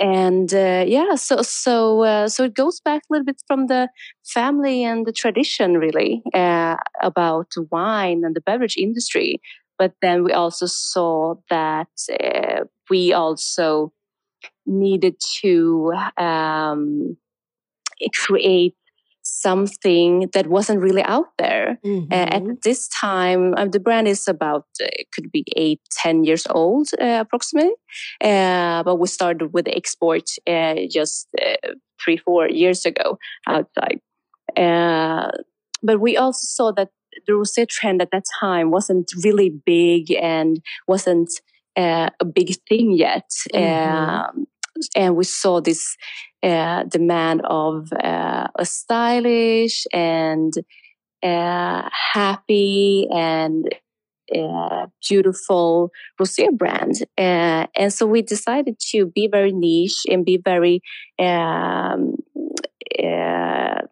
and 0.00 0.54
uh, 0.54 0.84
yeah 0.86 1.16
so 1.16 1.42
so 1.42 2.04
uh, 2.04 2.28
so 2.28 2.44
it 2.44 2.54
goes 2.54 2.80
back 2.80 3.02
a 3.02 3.12
little 3.12 3.24
bit 3.24 3.42
from 3.48 3.66
the 3.66 3.88
family 4.24 4.84
and 4.84 5.06
the 5.06 5.12
tradition 5.12 5.76
really 5.76 6.22
uh, 6.34 6.76
about 7.02 7.52
wine 7.70 8.22
and 8.24 8.34
the 8.34 8.40
beverage 8.40 8.76
industry. 8.76 9.40
But 9.78 9.92
then 10.02 10.24
we 10.24 10.32
also 10.32 10.66
saw 10.66 11.36
that 11.50 11.94
uh, 12.20 12.64
we 12.90 13.12
also 13.12 13.92
needed 14.66 15.16
to 15.40 15.92
um, 16.16 17.16
create 18.14 18.74
something 19.22 20.28
that 20.32 20.46
wasn't 20.46 20.80
really 20.80 21.02
out 21.02 21.36
there. 21.38 21.78
Mm-hmm. 21.84 22.12
uh, 22.12 22.26
at 22.36 22.62
this 22.62 22.88
time 22.88 23.54
uh, 23.56 23.66
the 23.66 23.80
brand 23.80 24.08
is 24.08 24.26
about 24.26 24.64
uh, 24.82 24.86
could 25.12 25.30
be 25.30 25.44
eight 25.56 25.80
ten 25.90 26.24
years 26.24 26.46
old 26.50 26.88
uh, 27.00 27.18
approximately. 27.20 27.74
Uh, 28.20 28.82
but 28.82 28.96
we 28.96 29.06
started 29.06 29.52
with 29.52 29.68
export 29.68 30.24
uh, 30.46 30.74
just 30.90 31.28
three 32.02 32.16
four 32.16 32.48
years 32.48 32.86
ago 32.86 33.18
outside. 33.46 34.00
But 35.80 36.00
we 36.00 36.16
also 36.16 36.40
saw 36.42 36.72
that 36.72 36.88
the 37.26 37.32
rosé 37.32 37.68
trend 37.68 38.02
at 38.02 38.10
that 38.10 38.24
time 38.40 38.70
wasn't 38.70 39.10
really 39.24 39.50
big 39.50 40.10
and 40.12 40.60
wasn't 40.86 41.30
uh, 41.78 42.10
a 42.20 42.24
big 42.24 42.54
thing 42.68 42.92
yet. 42.92 43.30
Mm-hmm. 43.54 44.40
Um, 44.40 44.46
and 44.94 45.16
we 45.16 45.24
saw 45.24 45.60
this 45.60 45.96
uh, 46.42 46.84
demand 46.84 47.42
of 47.44 47.92
uh, 47.92 48.48
a 48.58 48.64
stylish 48.64 49.86
and 49.92 50.52
uh, 51.22 51.88
happy 52.12 53.08
and 53.12 53.68
uh, 54.34 54.86
beautiful 55.08 55.90
rosé 56.20 56.50
brand. 56.56 57.02
Uh, 57.16 57.66
and 57.76 57.92
so 57.92 58.06
we 58.06 58.22
decided 58.22 58.76
to 58.90 59.06
be 59.06 59.28
very 59.30 59.52
niche 59.52 60.02
and 60.08 60.24
be 60.24 60.36
very 60.36 60.80
um, 61.18 62.16
uh, 63.02 63.82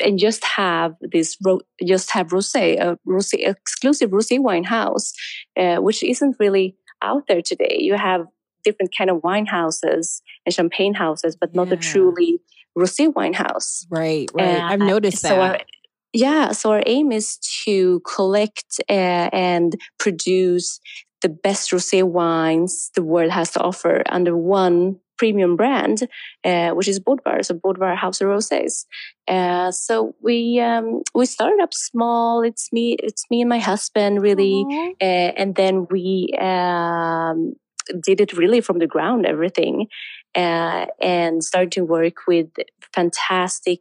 and 0.00 0.18
just 0.18 0.44
have 0.44 0.94
this 1.00 1.36
ro- 1.44 1.60
just 1.86 2.10
have 2.10 2.28
rosé 2.28 2.78
a 2.80 2.98
rosé 3.06 3.48
exclusive 3.48 4.10
rosé 4.10 4.40
wine 4.40 4.64
house 4.64 5.12
uh, 5.56 5.76
which 5.76 6.02
isn't 6.02 6.36
really 6.40 6.76
out 7.04 7.26
there 7.28 7.42
today. 7.42 7.78
You 7.80 7.94
have 7.94 8.26
different 8.64 8.94
kind 8.96 9.10
of 9.10 9.22
wine 9.22 9.46
houses 9.46 10.22
and 10.46 10.54
champagne 10.54 10.94
houses 10.94 11.36
but 11.36 11.54
not 11.54 11.68
yeah. 11.68 11.74
a 11.74 11.76
truly 11.76 12.40
rosé 12.76 13.14
wine 13.14 13.34
house. 13.34 13.86
Right 13.90 14.30
right. 14.34 14.60
I've 14.60 14.80
noticed 14.80 15.22
so 15.22 15.36
that. 15.36 15.66
Yeah, 16.12 16.52
so 16.52 16.70
our 16.70 16.82
aim 16.86 17.10
is 17.10 17.38
to 17.64 18.00
collect 18.00 18.80
uh, 18.88 19.28
and 19.32 19.74
produce 19.98 20.78
the 21.22 21.28
best 21.28 21.72
rosé 21.72 22.04
wines 22.04 22.90
the 22.94 23.02
world 23.02 23.32
has 23.32 23.50
to 23.52 23.60
offer 23.60 24.02
under 24.08 24.36
one 24.36 25.00
premium 25.16 25.56
brand, 25.56 26.08
uh, 26.44 26.70
which 26.70 26.88
is 26.88 27.00
Bodvár, 27.00 27.44
so 27.44 27.54
Bodvár 27.54 27.96
House 27.96 28.20
of 28.20 28.28
Rosés. 28.28 28.84
Uh, 29.28 29.70
so 29.70 30.14
we 30.20 30.60
um, 30.60 31.02
we 31.14 31.26
started 31.26 31.60
up 31.62 31.72
small. 31.72 32.42
It's 32.42 32.72
me, 32.72 32.96
it's 33.02 33.24
me 33.30 33.40
and 33.40 33.48
my 33.48 33.58
husband, 33.58 34.22
really, 34.22 34.64
uh, 35.00 35.32
and 35.36 35.54
then 35.54 35.86
we 35.90 36.30
um, 36.40 37.54
did 38.02 38.20
it 38.20 38.32
really 38.36 38.60
from 38.60 38.78
the 38.78 38.86
ground, 38.86 39.26
everything, 39.26 39.86
uh, 40.34 40.86
and 41.00 41.42
started 41.42 41.72
to 41.72 41.84
work 41.84 42.26
with 42.26 42.48
fantastic 42.92 43.80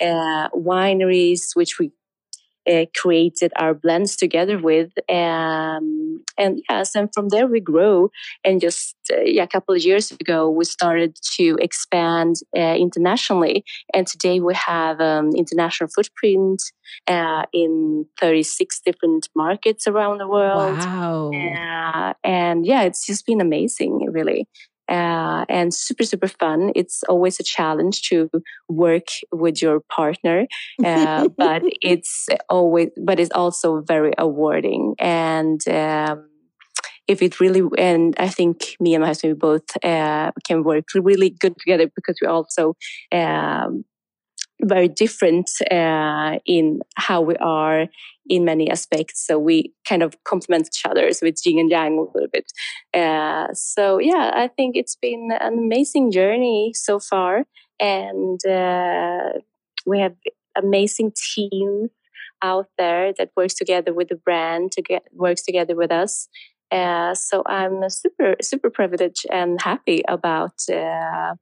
uh, 0.00 0.48
wineries, 0.50 1.54
which 1.54 1.78
we 1.78 1.92
uh, 2.70 2.86
created 2.96 3.52
our 3.56 3.74
blends 3.74 4.16
together 4.16 4.58
with. 4.58 4.90
Um, 5.08 6.24
and 6.38 6.62
yes, 6.68 6.94
and 6.94 7.08
from 7.12 7.28
there 7.28 7.46
we 7.46 7.60
grow. 7.60 8.10
And 8.44 8.60
just 8.60 8.96
uh, 9.12 9.20
yeah, 9.22 9.44
a 9.44 9.48
couple 9.48 9.74
of 9.74 9.82
years 9.82 10.10
ago, 10.12 10.48
we 10.48 10.64
started 10.64 11.16
to 11.36 11.58
expand 11.60 12.36
uh, 12.56 12.76
internationally. 12.76 13.64
And 13.94 14.06
today 14.06 14.40
we 14.40 14.54
have 14.54 15.00
um, 15.00 15.30
international 15.36 15.90
footprint 15.94 16.62
uh, 17.06 17.44
in 17.52 18.06
36 18.20 18.80
different 18.84 19.28
markets 19.34 19.86
around 19.86 20.18
the 20.18 20.28
world. 20.28 20.78
Wow. 20.78 21.30
Uh, 21.32 22.12
and 22.24 22.66
yeah, 22.66 22.82
it's 22.82 23.06
just 23.06 23.26
been 23.26 23.40
amazing, 23.40 24.06
really 24.10 24.48
uh, 24.92 25.44
and 25.48 25.72
super 25.74 26.04
super 26.04 26.28
fun. 26.28 26.72
It's 26.74 27.02
always 27.08 27.40
a 27.40 27.44
challenge 27.44 28.02
to 28.10 28.30
work 28.68 29.08
with 29.32 29.62
your 29.62 29.80
partner 29.80 30.46
uh, 30.84 31.28
but 31.36 31.62
it's 31.82 32.28
always 32.48 32.90
but 32.96 33.18
it's 33.20 33.32
also 33.32 33.80
very 33.80 34.12
awarding. 34.18 34.94
And 34.98 35.60
um, 35.68 36.28
if 37.08 37.20
it 37.20 37.40
really 37.40 37.62
and 37.78 38.14
i 38.18 38.28
think 38.28 38.76
me 38.78 38.94
and 38.94 39.02
my 39.02 39.08
husband 39.08 39.38
both 39.38 39.68
uh, 39.84 40.30
can 40.46 40.62
work 40.62 40.84
really 40.94 41.30
good 41.30 41.54
together 41.58 41.90
because 41.96 42.16
we 42.22 42.28
also 42.28 42.74
um, 43.10 43.84
very 44.62 44.88
different 44.88 45.50
uh, 45.70 46.38
in 46.46 46.80
how 46.96 47.20
we 47.20 47.36
are 47.36 47.86
in 48.26 48.44
many 48.44 48.70
aspects. 48.70 49.26
So 49.26 49.38
we 49.38 49.74
kind 49.88 50.02
of 50.02 50.14
complement 50.24 50.68
each 50.68 50.86
other. 50.86 51.12
So 51.12 51.26
it's 51.26 51.44
yin 51.44 51.58
and 51.58 51.70
yang 51.70 51.98
a 51.98 52.02
little 52.14 52.30
bit. 52.32 52.52
Uh, 52.94 53.48
so 53.52 53.98
yeah, 53.98 54.30
I 54.34 54.48
think 54.48 54.76
it's 54.76 54.96
been 54.96 55.30
an 55.40 55.58
amazing 55.58 56.12
journey 56.12 56.72
so 56.74 56.98
far, 56.98 57.44
and 57.80 58.40
uh, 58.46 59.40
we 59.86 60.00
have 60.00 60.14
amazing 60.56 61.12
team 61.34 61.88
out 62.42 62.66
there 62.76 63.12
that 63.18 63.30
works 63.36 63.54
together 63.54 63.92
with 63.92 64.08
the 64.08 64.16
brand 64.16 64.72
to 64.72 64.82
get 64.82 65.02
works 65.12 65.42
together 65.42 65.74
with 65.74 65.92
us. 65.92 66.28
Uh, 66.70 67.14
so 67.14 67.42
I'm 67.46 67.88
super 67.90 68.36
super 68.40 68.70
privileged 68.70 69.26
and 69.30 69.60
happy 69.60 70.02
about 70.08 70.54
uh, 70.70 71.34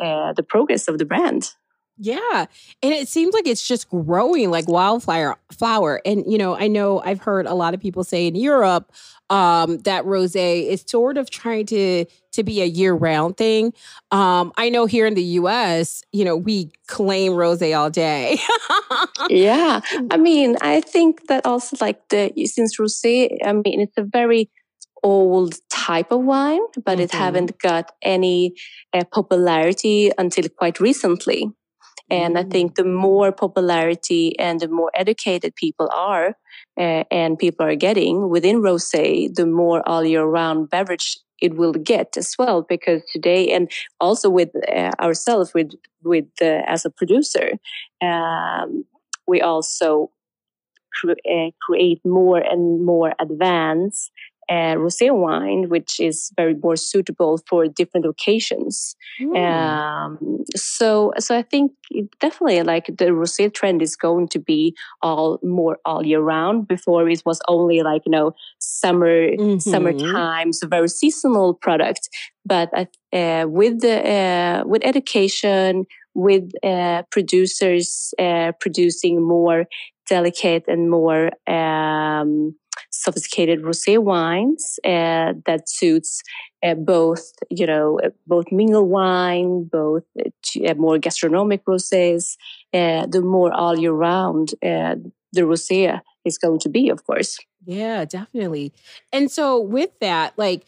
uh, 0.00 0.32
the 0.32 0.42
progress 0.46 0.88
of 0.88 0.98
the 0.98 1.04
brand. 1.04 1.50
Yeah. 1.98 2.46
And 2.82 2.92
it 2.92 3.08
seems 3.08 3.34
like 3.34 3.46
it's 3.46 3.66
just 3.66 3.88
growing 3.88 4.50
like 4.50 4.68
wildfire 4.68 5.36
flower. 5.50 6.00
And 6.06 6.24
you 6.30 6.38
know, 6.38 6.56
I 6.56 6.68
know 6.68 7.00
I've 7.00 7.20
heard 7.20 7.46
a 7.46 7.54
lot 7.54 7.74
of 7.74 7.80
people 7.80 8.04
say 8.04 8.26
in 8.26 8.36
Europe 8.36 8.92
um, 9.30 9.78
that 9.78 10.04
rosé 10.04 10.66
is 10.66 10.84
sort 10.86 11.18
of 11.18 11.28
trying 11.28 11.66
to 11.66 12.06
to 12.32 12.44
be 12.44 12.62
a 12.62 12.66
year-round 12.66 13.36
thing. 13.36 13.72
Um, 14.12 14.52
I 14.56 14.68
know 14.68 14.86
here 14.86 15.06
in 15.06 15.14
the 15.14 15.24
US, 15.40 16.04
you 16.12 16.24
know, 16.24 16.36
we 16.36 16.70
claim 16.86 17.32
rosé 17.32 17.76
all 17.76 17.90
day. 17.90 18.38
yeah. 19.28 19.80
I 20.10 20.16
mean, 20.16 20.56
I 20.60 20.80
think 20.80 21.26
that 21.26 21.44
also 21.46 21.76
like 21.80 22.08
the 22.10 22.32
since 22.46 22.78
rosé, 22.78 23.36
I 23.44 23.52
mean, 23.52 23.80
it's 23.80 23.98
a 23.98 24.04
very 24.04 24.50
old 25.02 25.54
type 25.68 26.12
of 26.12 26.20
wine, 26.20 26.60
but 26.84 26.92
mm-hmm. 26.94 27.02
it 27.02 27.12
haven't 27.12 27.58
got 27.58 27.92
any 28.02 28.54
uh, 28.92 29.04
popularity 29.04 30.10
until 30.18 30.48
quite 30.48 30.80
recently. 30.80 31.52
And 32.10 32.38
I 32.38 32.44
think 32.44 32.74
the 32.74 32.84
more 32.84 33.32
popularity 33.32 34.38
and 34.38 34.60
the 34.60 34.68
more 34.68 34.90
educated 34.94 35.54
people 35.54 35.90
are, 35.94 36.36
uh, 36.78 37.04
and 37.10 37.38
people 37.38 37.66
are 37.66 37.76
getting 37.76 38.30
within 38.30 38.62
rosé, 38.62 39.34
the 39.34 39.46
more 39.46 39.86
all 39.88 40.04
year 40.04 40.24
round 40.24 40.70
beverage 40.70 41.18
it 41.40 41.56
will 41.56 41.72
get 41.72 42.16
as 42.16 42.34
well. 42.38 42.62
Because 42.62 43.02
today, 43.12 43.52
and 43.52 43.70
also 44.00 44.28
with 44.30 44.50
uh, 44.68 44.90
ourselves, 45.00 45.52
with 45.54 45.70
with 46.02 46.26
uh, 46.40 46.62
as 46.66 46.84
a 46.84 46.90
producer, 46.90 47.52
um, 48.02 48.84
we 49.26 49.40
also 49.40 50.10
cre- 50.94 51.52
create 51.60 52.00
more 52.04 52.38
and 52.38 52.84
more 52.84 53.12
advanced 53.20 54.10
uh, 54.48 54.74
rosé 54.76 55.14
wine, 55.14 55.68
which 55.68 56.00
is 56.00 56.30
very 56.36 56.54
more 56.54 56.76
suitable 56.76 57.38
for 57.48 57.66
different 57.66 58.06
occasions. 58.06 58.96
Mm. 59.20 59.36
Um, 59.36 60.44
so, 60.56 61.12
so 61.18 61.36
I 61.36 61.42
think 61.42 61.72
definitely 62.20 62.62
like 62.62 62.86
the 62.86 63.06
rosé 63.06 63.52
trend 63.52 63.82
is 63.82 63.96
going 63.96 64.28
to 64.28 64.38
be 64.38 64.74
all 65.02 65.38
more 65.42 65.78
all 65.84 66.04
year 66.04 66.20
round. 66.20 66.66
Before 66.68 67.08
it 67.08 67.22
was 67.26 67.40
only 67.48 67.82
like 67.82 68.02
you 68.06 68.12
know 68.12 68.34
summer, 68.58 69.30
mm-hmm. 69.30 69.58
summertime, 69.58 70.52
so 70.52 70.66
very 70.66 70.88
seasonal 70.88 71.54
product. 71.54 72.08
But 72.44 72.70
uh, 73.12 73.44
with 73.46 73.80
the 73.80 73.96
uh, 74.08 74.62
with 74.66 74.82
education, 74.84 75.84
with 76.14 76.50
uh, 76.64 77.02
producers 77.10 78.12
uh, 78.18 78.52
producing 78.60 79.22
more 79.22 79.66
delicate 80.08 80.64
and 80.66 80.90
more 80.90 81.30
um, 81.46 82.54
sophisticated 82.90 83.62
rosé 83.62 83.98
wines 83.98 84.78
uh, 84.84 85.34
that 85.46 85.68
suits 85.68 86.22
uh, 86.62 86.74
both, 86.74 87.32
you 87.50 87.66
know, 87.66 88.00
uh, 88.02 88.10
both 88.26 88.46
mingle 88.50 88.88
wine, 88.88 89.64
both 89.64 90.04
uh, 90.18 90.74
more 90.74 90.98
gastronomic 90.98 91.64
rosés, 91.64 92.36
uh, 92.74 93.06
the 93.06 93.20
more 93.20 93.52
all 93.52 93.78
year 93.78 93.92
round 93.92 94.52
uh, 94.62 94.96
the 95.32 95.42
rosé 95.42 96.00
is 96.24 96.38
going 96.38 96.58
to 96.60 96.68
be, 96.68 96.88
of 96.88 97.04
course. 97.06 97.38
Yeah, 97.64 98.04
definitely. 98.04 98.72
And 99.12 99.30
so 99.30 99.60
with 99.60 99.90
that, 100.00 100.32
like 100.36 100.64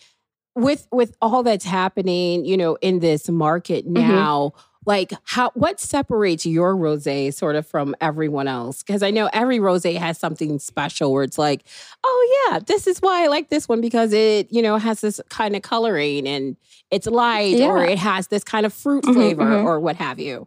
with 0.55 0.87
with 0.93 1.17
all 1.23 1.43
that's 1.43 1.65
happening, 1.65 2.45
you 2.45 2.57
know, 2.57 2.77
in 2.83 2.99
this 3.01 3.29
market 3.29 3.85
mm-hmm. 3.85 4.09
now. 4.09 4.53
Mm-hmm 4.55 4.67
like 4.87 5.13
how 5.25 5.51
what 5.55 5.79
separates 5.79 6.47
your 6.47 6.75
rosé 6.75 7.33
sort 7.33 7.57
of 7.57 7.67
from 7.67 7.95
everyone 8.01 8.49
else 8.49 8.83
because 8.83 9.03
i 9.03 9.11
know 9.11 9.29
every 9.33 9.59
rosé 9.59 9.97
has 9.97 10.19
something 10.19 10.59
special 10.59 11.13
where 11.13 11.23
it's 11.23 11.39
like 11.39 11.63
oh 12.03 12.49
yeah 12.51 12.59
this 12.61 12.87
is 12.87 12.99
why 13.01 13.25
i 13.25 13.27
like 13.27 13.49
this 13.51 13.69
one 13.69 13.81
because 13.81 14.13
it 14.13 14.51
you 14.51 14.63
know 14.63 14.77
has 14.79 15.01
this 15.01 15.21
kind 15.29 15.55
of 15.55 15.63
coloring 15.63 16.27
and 16.27 16.57
it's 16.91 17.07
light 17.07 17.57
yeah. 17.57 17.67
or 17.67 17.85
it 17.85 17.99
has 17.99 18.29
this 18.29 18.43
kind 18.43 18.65
of 18.65 18.73
fruit 18.73 19.05
mm-hmm, 19.05 19.15
flavor 19.15 19.45
mm-hmm. 19.45 19.67
or 19.67 19.79
what 19.79 19.97
have 19.97 20.19
you 20.19 20.47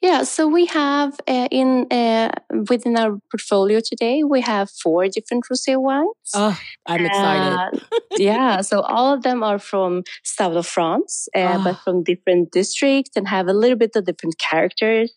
yeah, 0.00 0.22
so 0.22 0.46
we 0.46 0.66
have 0.66 1.18
uh, 1.26 1.48
in 1.50 1.86
uh, 1.90 2.30
within 2.70 2.96
our 2.96 3.18
portfolio 3.30 3.80
today 3.80 4.22
we 4.22 4.40
have 4.40 4.70
four 4.70 5.08
different 5.08 5.44
rosé 5.50 5.80
wines. 5.80 6.30
Oh, 6.34 6.58
I'm 6.86 7.04
excited! 7.04 7.82
Uh, 7.82 7.96
yeah, 8.16 8.60
so 8.60 8.80
all 8.80 9.12
of 9.12 9.22
them 9.22 9.42
are 9.42 9.58
from 9.58 10.04
south 10.22 10.54
of 10.54 10.66
France, 10.66 11.28
oh. 11.34 11.64
but 11.64 11.78
from 11.80 12.04
different 12.04 12.52
districts 12.52 13.16
and 13.16 13.26
have 13.26 13.48
a 13.48 13.52
little 13.52 13.76
bit 13.76 13.96
of 13.96 14.04
different 14.04 14.38
characters. 14.38 15.12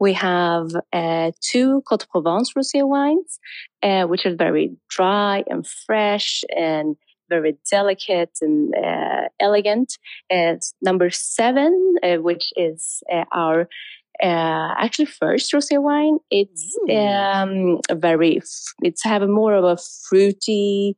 We 0.00 0.14
have 0.14 0.70
uh, 0.92 1.30
two 1.40 1.82
Cote 1.82 2.06
Provence 2.10 2.54
rosé 2.54 2.86
wines, 2.86 3.38
uh, 3.82 4.04
which 4.06 4.26
are 4.26 4.34
very 4.34 4.76
dry 4.88 5.44
and 5.46 5.64
fresh 5.66 6.42
and 6.56 6.96
very 7.28 7.56
delicate 7.70 8.36
and 8.40 8.74
uh, 8.74 9.28
elegant. 9.40 9.96
It's 10.28 10.74
number 10.82 11.08
seven, 11.10 11.94
uh, 12.02 12.16
which 12.16 12.52
is 12.56 13.02
uh, 13.12 13.24
our 13.32 13.68
uh, 14.22 14.74
actually 14.78 15.06
first 15.06 15.52
rosé 15.52 15.80
wine. 15.80 16.18
It's 16.30 16.76
um, 16.90 17.80
very 17.90 18.40
it's 18.82 19.04
have 19.04 19.22
a 19.22 19.28
more 19.28 19.54
of 19.54 19.64
a 19.64 19.78
fruity, 20.08 20.96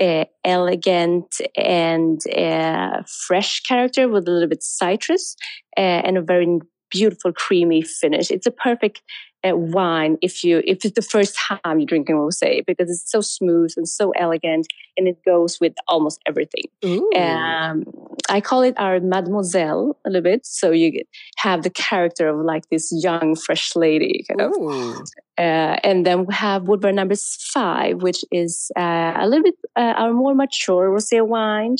uh, 0.00 0.24
elegant 0.44 1.40
and 1.56 2.20
uh, 2.36 3.02
fresh 3.26 3.60
character 3.62 4.08
with 4.08 4.28
a 4.28 4.30
little 4.30 4.48
bit 4.48 4.62
citrus 4.62 5.36
uh, 5.76 5.80
and 5.80 6.16
a 6.18 6.22
very 6.22 6.60
beautiful 6.94 7.32
creamy 7.32 7.82
finish. 7.82 8.30
It's 8.30 8.46
a 8.46 8.50
perfect 8.68 9.02
uh, 9.46 9.56
wine 9.56 10.16
if 10.22 10.42
you 10.44 10.62
if 10.64 10.84
it's 10.84 10.94
the 10.94 11.08
first 11.14 11.36
time 11.36 11.78
you're 11.78 11.86
drinking 11.86 12.16
rosé 12.16 12.64
because 12.64 12.88
it's 12.88 13.10
so 13.10 13.20
smooth 13.20 13.72
and 13.76 13.86
so 13.86 14.12
elegant 14.12 14.66
and 14.96 15.06
it 15.08 15.18
goes 15.24 15.58
with 15.60 15.74
almost 15.88 16.20
everything. 16.26 16.64
Um, 17.20 17.84
I 18.30 18.40
call 18.40 18.62
it 18.62 18.74
our 18.78 19.00
mademoiselle 19.00 19.98
a 20.06 20.08
little 20.08 20.22
bit, 20.22 20.46
so 20.46 20.70
you 20.70 21.02
have 21.38 21.62
the 21.62 21.70
character 21.70 22.28
of 22.28 22.36
like 22.52 22.64
this 22.70 22.86
young 23.06 23.34
fresh 23.34 23.76
lady 23.76 24.24
kind 24.28 24.40
Ooh. 24.40 24.92
of. 24.92 25.08
Uh, 25.36 25.76
and 25.88 26.06
then 26.06 26.26
we 26.26 26.32
have 26.32 26.62
Bodvár 26.62 26.94
number 26.94 27.16
five, 27.56 28.02
which 28.02 28.24
is 28.30 28.70
uh, 28.78 29.14
a 29.16 29.26
little 29.28 29.42
bit 29.42 29.56
uh, 29.76 29.94
our 30.00 30.12
more 30.12 30.34
mature 30.34 30.88
rosé 30.88 31.26
wine. 31.26 31.76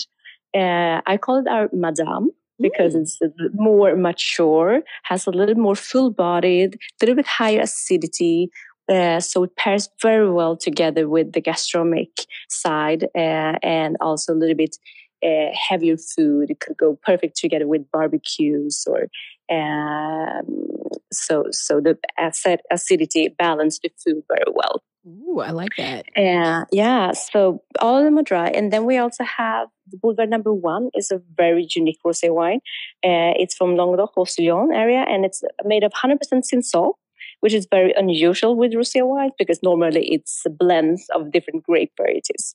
Uh, 0.55 1.01
I 1.07 1.17
call 1.17 1.37
it 1.39 1.49
our 1.49 1.69
Madame 1.73 2.31
because 2.61 2.95
Mm. 2.95 3.01
it's 3.03 3.19
more 3.55 3.97
mature, 3.97 4.83
has 5.05 5.27
a 5.27 5.31
little 5.31 5.57
more 5.57 5.77
full 5.77 6.11
bodied, 6.11 6.75
a 6.77 6.79
little 7.01 7.17
bit 7.17 7.27
higher 7.27 7.61
acidity. 7.61 8.51
Uh, 8.89 9.19
so 9.21 9.45
it 9.45 9.57
pairs 9.57 9.89
very 10.03 10.31
well 10.31 10.57
together 10.57 11.09
with 11.09 11.33
the 11.33 11.41
gastronomic 11.41 12.11
side 12.51 13.05
uh, 13.17 13.55
and 13.63 13.97
also 14.01 14.35
a 14.35 14.37
little 14.37 14.55
bit 14.57 14.77
uh, 15.25 15.49
heavier 15.69 15.97
food. 15.97 16.51
It 16.51 16.61
could 16.61 16.77
go 16.77 16.99
perfect 17.03 17.37
together 17.39 17.67
with 17.67 17.91
barbecues 17.91 18.85
or 18.87 19.09
um, 19.51 20.67
so 21.13 21.45
so 21.51 21.81
the 21.81 21.99
acid, 22.19 22.61
acidity 22.71 23.29
balanced 23.29 23.83
the 23.83 23.91
food 24.03 24.23
very 24.29 24.45
well. 24.55 24.83
Ooh, 25.07 25.41
I 25.41 25.51
like 25.51 25.77
that. 25.77 26.07
Yeah, 26.17 26.65
yeah, 26.73 27.13
so 27.13 27.63
all 27.79 27.99
of 27.99 28.05
them 28.05 28.19
are 28.19 28.23
dry. 28.23 28.49
And 28.49 28.73
then 28.73 28.87
we 28.87 28.97
also 28.97 29.23
have 29.25 29.69
the 29.87 29.99
Bodvár 29.99 30.29
number 30.29 30.53
one 30.53 30.89
is 30.95 31.11
a 31.11 31.21
very 31.37 31.67
unique 31.75 31.99
rosé 32.07 32.33
wine. 32.33 32.61
Uh, 33.05 33.37
it's 33.37 33.55
from 33.55 33.77
Languedoc-Roussillon 33.77 34.73
area 34.73 35.05
and 35.07 35.27
it's 35.27 35.43
made 35.65 35.85
of 35.85 35.93
100% 35.93 36.19
Cinsault, 36.43 36.95
which 37.41 37.53
is 37.53 37.67
very 37.71 37.93
unusual 37.95 38.57
with 38.57 38.73
rosé 38.73 39.07
wine 39.07 39.31
because 39.39 39.63
normally 39.63 40.09
it's 40.11 40.45
blends 40.59 41.07
of 41.15 41.31
different 41.33 41.65
grape 41.65 41.93
varieties. 41.99 42.55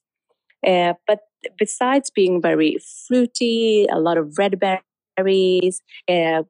Uh, 0.66 0.94
but 1.06 1.20
besides 1.58 2.10
being 2.10 2.42
very 2.42 2.78
fruity, 3.08 3.86
a 3.92 4.00
lot 4.00 4.18
of 4.18 4.38
red 4.40 4.60
berries, 5.16 5.82
uh, 6.08 6.44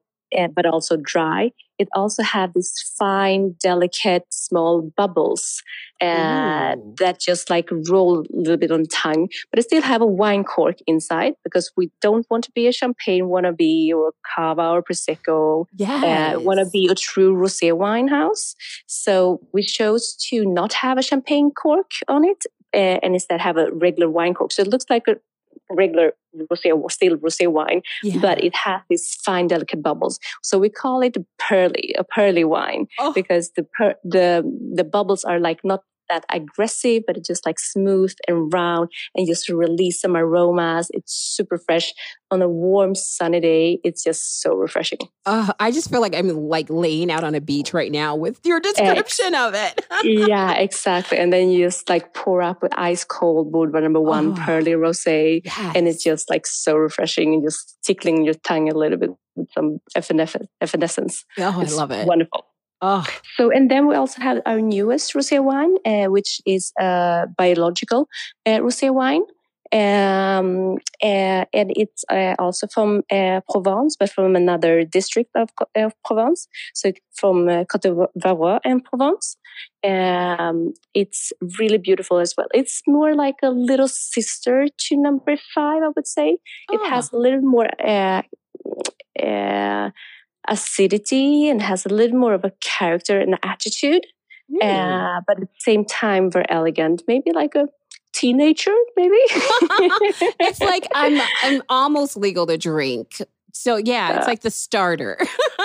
but 0.54 0.66
also 0.66 0.96
dry, 0.96 1.52
it 1.80 1.88
also 1.94 2.22
had 2.22 2.52
these 2.54 2.74
fine, 2.98 3.56
delicate, 3.62 4.26
small 4.30 4.82
bubbles 4.98 5.62
uh, 6.02 6.76
that 6.98 7.18
just 7.18 7.48
like 7.48 7.70
roll 7.88 8.20
a 8.20 8.24
little 8.30 8.58
bit 8.58 8.70
on 8.70 8.84
tongue, 8.84 9.28
but 9.50 9.58
it 9.58 9.62
still 9.62 9.80
have 9.80 10.02
a 10.02 10.06
wine 10.06 10.44
cork 10.44 10.76
inside 10.86 11.32
because 11.42 11.72
we 11.78 11.90
don't 12.02 12.26
want 12.30 12.44
to 12.44 12.50
be 12.52 12.66
a 12.66 12.72
champagne 12.72 13.24
wannabe 13.24 13.92
or 13.94 14.08
a 14.08 14.12
cava 14.34 14.68
or 14.68 14.82
prosecco. 14.82 15.64
Yeah. 15.74 16.34
Uh, 16.36 16.40
want 16.40 16.60
to 16.60 16.68
be 16.70 16.86
a 16.90 16.94
true 16.94 17.34
rosé 17.34 17.74
wine 17.74 18.08
house. 18.08 18.54
So 18.86 19.40
we 19.54 19.62
chose 19.62 20.16
to 20.28 20.44
not 20.44 20.74
have 20.74 20.98
a 20.98 21.02
champagne 21.02 21.50
cork 21.50 21.92
on 22.08 22.26
it 22.26 22.44
uh, 22.74 22.98
and 23.02 23.14
instead 23.14 23.40
have 23.40 23.56
a 23.56 23.72
regular 23.72 24.10
wine 24.10 24.34
cork. 24.34 24.52
So 24.52 24.60
it 24.60 24.68
looks 24.68 24.86
like 24.90 25.08
a 25.08 25.16
regular 25.70 26.12
rosé, 26.50 26.72
still 26.90 27.16
rosé 27.16 27.48
wine, 27.48 27.82
yeah. 28.02 28.18
but 28.20 28.42
it 28.42 28.54
has 28.54 28.80
these 28.88 29.14
fine, 29.24 29.48
delicate 29.48 29.82
bubbles. 29.82 30.18
So 30.42 30.58
we 30.58 30.68
call 30.68 31.02
it 31.02 31.16
pearly, 31.38 31.94
a 31.98 32.04
pearly 32.04 32.44
wine, 32.44 32.86
Oh. 32.98 33.12
because 33.12 33.50
the 33.56 33.64
per- 33.76 33.96
the 34.04 34.42
the 34.74 34.84
bubbles 34.84 35.24
are 35.24 35.40
like 35.40 35.60
not 35.64 35.80
that 36.10 36.24
aggressive, 36.30 37.04
but 37.06 37.16
it's 37.16 37.26
just 37.28 37.46
like 37.46 37.58
smooth 37.58 38.12
and 38.28 38.52
round, 38.52 38.90
and 39.14 39.26
just 39.26 39.48
release 39.48 40.00
some 40.00 40.16
aromas. 40.16 40.90
It's 40.92 41.12
super 41.14 41.56
fresh 41.58 41.94
on 42.30 42.42
a 42.42 42.48
warm, 42.48 42.94
sunny 42.94 43.40
day. 43.40 43.78
It's 43.82 44.04
just 44.04 44.40
so 44.42 44.54
refreshing. 44.54 44.98
Uh, 45.26 45.52
I 45.58 45.70
just 45.70 45.90
feel 45.90 46.00
like 46.00 46.14
I'm 46.14 46.28
like 46.28 46.66
laying 46.68 47.10
out 47.10 47.24
on 47.24 47.34
a 47.34 47.40
beach 47.40 47.72
right 47.74 47.90
now 47.90 48.14
with 48.16 48.40
your 48.44 48.60
description 48.60 49.34
of 49.34 49.54
it. 49.54 49.84
yeah, 50.04 50.52
exactly. 50.52 51.18
And 51.18 51.32
then 51.32 51.50
you 51.50 51.64
just 51.66 51.88
like 51.88 52.14
pour 52.14 52.42
up 52.42 52.62
with 52.62 52.72
ice 52.78 53.04
cold 53.04 53.52
Bodvár 53.52 53.82
number 53.82 54.00
one 54.00 54.32
Oh. 54.32 54.44
pearly 54.44 54.72
rosé. 54.72 55.40
Yes. 55.44 55.76
And 55.76 55.88
it's 55.88 56.02
just 56.04 56.28
like 56.30 56.46
so 56.46 56.76
refreshing 56.76 57.34
and 57.34 57.42
just 57.42 57.78
tickling 57.82 58.24
your 58.24 58.34
tongue 58.34 58.68
a 58.70 58.74
little 58.76 58.98
bit 58.98 59.10
with 59.36 59.48
some 59.52 59.78
effervescence. 59.96 61.24
oh, 61.38 61.60
I 61.60 61.64
love 61.64 61.90
it. 61.90 62.06
Wonderful. 62.06 62.44
Oh, 62.82 63.04
So, 63.36 63.50
and 63.50 63.70
then 63.70 63.86
we 63.86 63.94
also 63.94 64.22
have 64.22 64.40
our 64.46 64.60
newest 64.60 65.12
rosé 65.14 65.42
wine, 65.42 65.74
uh, 65.84 66.06
which 66.10 66.40
is 66.46 66.72
a 66.80 67.26
biological 67.36 68.08
uh, 68.46 68.58
rosé 68.60 68.90
wine. 68.92 69.22
Um, 69.72 70.78
uh, 71.00 71.44
and 71.52 71.70
it's 71.76 72.04
uh, 72.10 72.34
also 72.40 72.66
from 72.66 73.02
uh, 73.10 73.40
Provence, 73.48 73.96
but 74.00 74.10
from 74.10 74.34
another 74.34 74.84
district 74.84 75.30
of, 75.36 75.50
of 75.76 75.92
Provence. 76.04 76.48
So 76.74 76.90
from 77.14 77.48
uh, 77.48 77.64
Côte 77.64 78.08
d'Ivoire 78.18 78.60
and 78.64 78.82
Provence. 78.82 79.36
Um, 79.84 80.72
it's 80.94 81.32
really 81.58 81.78
beautiful 81.78 82.18
as 82.18 82.34
well. 82.36 82.48
It's 82.52 82.82
more 82.86 83.14
like 83.14 83.36
a 83.42 83.50
little 83.50 83.88
sister 83.88 84.66
to 84.88 84.96
number 84.96 85.36
five, 85.54 85.82
I 85.82 85.88
would 85.94 86.06
say. 86.06 86.38
It 86.72 86.80
Oh. 86.82 86.88
has 86.90 87.12
a 87.12 87.16
little 87.16 87.42
more 87.42 87.68
uh, 87.78 88.22
uh, 89.22 89.90
acidity 90.50 91.48
and 91.48 91.62
has 91.62 91.86
a 91.86 91.88
little 91.88 92.18
more 92.18 92.34
of 92.34 92.44
a 92.44 92.52
character 92.60 93.18
and 93.20 93.38
attitude, 93.42 94.06
Mm. 94.52 94.64
uh, 94.64 95.20
but 95.28 95.36
at 95.40 95.42
the 95.42 95.60
same 95.60 95.84
time 95.84 96.28
very 96.28 96.44
elegant. 96.48 97.04
Maybe 97.06 97.30
like 97.32 97.54
a 97.54 97.68
teenager, 98.12 98.74
maybe. 98.96 99.14
it's 100.40 100.60
like 100.60 100.88
I'm 100.94 101.20
I'm 101.44 101.62
almost 101.68 102.16
legal 102.16 102.46
to 102.48 102.58
drink. 102.58 103.22
So 103.52 103.76
yeah, 103.76 104.16
it's 104.18 104.26
like 104.26 104.40
the 104.40 104.50
starter. 104.50 105.18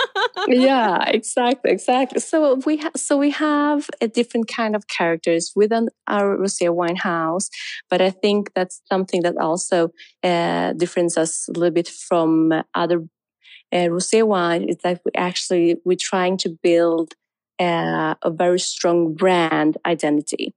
yeah, 0.47 1.03
exactly, 1.09 1.71
exactly. 1.71 2.19
So 2.19 2.55
we 2.65 2.77
ha- 2.77 2.91
so 2.95 3.17
we 3.17 3.31
have 3.31 3.89
a 4.01 4.07
different 4.07 4.47
kind 4.47 4.75
of 4.75 4.87
characters 4.87 5.51
within 5.55 5.89
our 6.07 6.37
rosé 6.37 6.69
wine 6.73 6.95
house, 6.97 7.49
but 7.89 8.01
I 8.01 8.11
think 8.11 8.53
that's 8.53 8.81
something 8.91 9.21
that 9.23 9.37
also 9.37 9.89
uh, 10.23 10.73
differentiates 10.73 11.17
us 11.17 11.47
a 11.49 11.53
little 11.53 11.73
bit 11.73 11.87
from 11.87 12.51
other 12.73 13.03
uh, 13.75 13.87
rosé 13.95 14.25
wine. 14.25 14.63
Is 14.69 14.77
that 14.83 15.01
we 15.05 15.11
actually 15.15 15.77
we're 15.85 15.97
trying 16.11 16.37
to 16.39 16.49
build 16.63 17.13
uh, 17.59 18.15
a 18.23 18.31
very 18.31 18.59
strong 18.59 19.13
brand 19.15 19.77
identity 19.85 20.53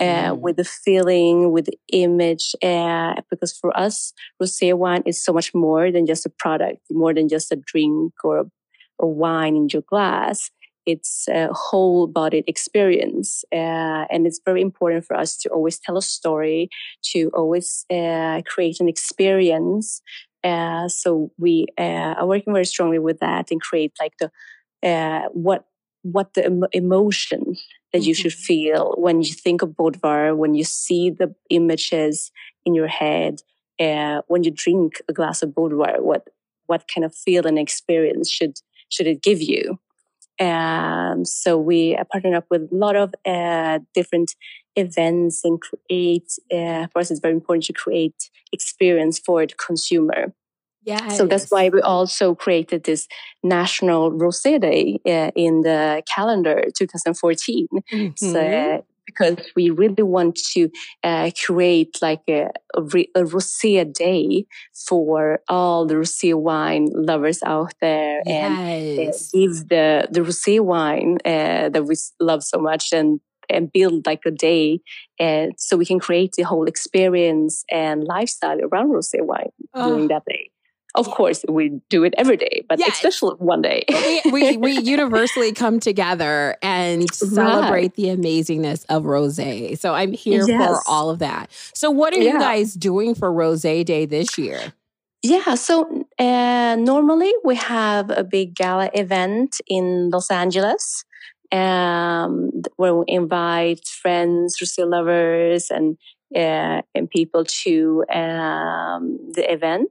uh, 0.00 0.32
Mhm. 0.32 0.40
with 0.44 0.56
the 0.56 0.64
feeling, 0.64 1.52
with 1.52 1.66
the 1.66 1.78
image. 1.92 2.46
Uh, 2.62 3.14
because 3.30 3.52
for 3.60 3.70
us, 3.86 4.12
rosé 4.42 4.74
wine 4.74 5.02
is 5.06 5.22
so 5.24 5.32
much 5.32 5.54
more 5.54 5.92
than 5.92 6.06
just 6.06 6.26
a 6.26 6.30
product, 6.30 6.80
more 6.90 7.14
than 7.14 7.28
just 7.28 7.52
a 7.52 7.56
drink 7.56 8.12
or 8.24 8.38
a, 8.40 8.46
a 9.00 9.06
wine 9.06 9.56
in 9.56 9.68
your 9.72 9.82
glass. 9.82 10.50
It's 10.86 11.28
a 11.28 11.48
whole 11.52 12.06
bodied 12.08 12.44
experience. 12.48 13.44
Uh, 13.52 14.04
and 14.12 14.26
it's 14.26 14.40
very 14.44 14.62
important 14.62 15.04
for 15.04 15.16
us 15.16 15.36
to 15.38 15.48
always 15.50 15.78
tell 15.78 15.96
a 15.98 16.02
story, 16.02 16.68
to 17.12 17.30
always 17.34 17.84
uh, 17.90 18.42
create 18.46 18.80
an 18.80 18.88
experience. 18.88 20.02
Uh, 20.42 20.88
so 20.88 21.30
we 21.38 21.66
uh, 21.78 22.14
are 22.18 22.26
working 22.26 22.52
very 22.52 22.64
strongly 22.64 22.98
with 22.98 23.18
that 23.20 23.50
and 23.50 23.60
create 23.60 23.92
like 24.00 24.14
the 24.18 24.30
uh, 24.88 25.28
what 25.32 25.66
what 26.02 26.32
the 26.34 26.46
emo- 26.46 26.68
emotions 26.72 27.62
that 27.92 28.02
you 28.02 28.14
should 28.14 28.32
Mhm. 28.32 28.44
feel 28.46 28.94
when 28.96 29.20
you 29.22 29.32
think 29.34 29.60
of 29.62 29.70
Bodvár, 29.70 30.36
when 30.36 30.54
you 30.54 30.64
see 30.64 31.10
the 31.10 31.34
images 31.50 32.32
in 32.64 32.74
your 32.74 32.86
head, 32.86 33.42
uh, 33.78 34.22
when 34.28 34.42
you 34.44 34.50
drink 34.50 35.02
a 35.08 35.12
glass 35.12 35.42
of 35.42 35.50
Bodvár, 35.50 36.00
what 36.00 36.28
what 36.66 36.86
kind 36.92 37.04
of 37.04 37.14
feel 37.14 37.46
and 37.46 37.58
experience 37.58 38.30
should 38.30 38.54
should 38.88 39.06
it 39.06 39.22
give 39.22 39.42
you? 39.42 39.78
Um, 40.40 41.24
so 41.26 41.58
we 41.58 41.94
are 41.96 42.04
partnering 42.06 42.34
up 42.36 42.46
with 42.50 42.62
a 42.72 42.74
lot 42.74 42.96
of 42.96 43.14
uh, 43.26 43.80
different 43.94 44.34
events 44.80 45.44
and 45.44 45.60
create. 45.60 46.30
Uh, 46.52 46.86
for 46.92 47.00
us, 47.00 47.10
it's 47.10 47.20
very 47.20 47.34
important 47.34 47.64
to 47.66 47.72
create 47.72 48.30
experience 48.52 49.18
for 49.18 49.46
the 49.46 49.54
consumer. 49.54 50.34
Yeah. 50.82 51.08
So 51.08 51.26
that's 51.26 51.50
why 51.50 51.68
we 51.68 51.80
also 51.82 52.34
created 52.34 52.84
this 52.84 53.06
National 53.42 54.10
Rosé 54.12 54.60
Day 54.60 54.98
uh, 55.06 55.30
in 55.36 55.60
the 55.60 56.02
calendar 56.14 56.64
2014. 56.76 57.68
Mhm. 57.92 58.18
So, 58.18 58.84
because 59.06 59.36
we 59.56 59.70
really 59.70 60.02
want 60.02 60.36
to 60.52 60.70
uh, 61.02 61.30
create 61.44 61.98
like 62.00 62.22
a, 62.28 62.48
a, 62.76 62.80
a 62.80 63.22
rosé 63.24 63.92
day 63.92 64.46
for 64.88 65.40
all 65.48 65.86
the 65.86 65.94
rosé 65.94 66.34
wine 66.34 66.88
lovers 66.94 67.42
out 67.42 67.74
there 67.80 68.22
and 68.26 68.54
uh, 68.98 69.12
give 69.32 69.68
the 69.68 70.08
the 70.10 70.20
rosé 70.20 70.60
wine 70.60 71.18
uh, 71.24 71.68
that 71.68 71.84
we 71.86 71.94
love 72.20 72.42
so 72.42 72.58
much 72.58 72.92
and 72.92 73.20
and 73.50 73.72
build 73.72 74.06
like 74.06 74.22
a 74.26 74.30
day 74.30 74.80
and 75.18 75.52
so 75.58 75.76
we 75.76 75.84
can 75.84 75.98
create 75.98 76.32
the 76.36 76.42
whole 76.44 76.66
experience 76.66 77.64
and 77.70 78.04
lifestyle 78.04 78.58
around 78.66 78.88
rosé 78.90 79.20
wine 79.20 79.52
during 79.74 80.04
Oh. 80.04 80.08
that 80.08 80.24
day 80.26 80.50
of 80.96 81.06
course 81.08 81.44
we 81.48 81.80
do 81.88 82.02
it 82.04 82.14
every 82.18 82.36
day 82.36 82.64
but 82.68 82.78
Yes. 82.78 82.94
especially 82.96 83.34
one 83.38 83.62
day 83.62 83.84
we, 83.88 84.22
we 84.32 84.56
we 84.56 84.72
universally 84.96 85.52
come 85.52 85.78
together 85.78 86.56
and 86.62 87.12
celebrate 87.14 87.94
the 87.94 88.06
amazingness 88.16 88.84
of 88.88 89.04
rosé. 89.04 89.78
So 89.78 89.94
I'm 89.94 90.12
here 90.12 90.46
for 90.46 90.80
all 90.88 91.10
of 91.10 91.18
that. 91.20 91.50
So 91.74 91.90
what 91.90 92.12
are 92.14 92.18
you 92.18 92.38
guys 92.38 92.74
doing 92.74 93.14
for 93.14 93.30
Rosé 93.32 93.84
Day 93.84 94.04
this 94.06 94.36
year? 94.36 94.60
Yeah, 95.22 95.54
so 95.54 96.06
uh, 96.18 96.76
normally 96.76 97.32
we 97.44 97.54
have 97.56 98.10
a 98.10 98.24
big 98.24 98.54
gala 98.54 98.88
event 98.94 99.60
in 99.68 100.10
Los 100.10 100.30
Angeles 100.30 101.04
um, 101.52 102.50
th- 102.52 102.66
where 102.76 102.94
we 102.94 103.04
invite 103.08 103.86
friends, 103.86 104.58
Rosé 104.62 104.88
lovers, 104.88 105.70
and 105.70 105.96
uh, 106.34 106.82
and 106.94 107.10
people 107.10 107.44
to 107.44 108.04
um, 108.12 109.18
the 109.34 109.44
event. 109.52 109.90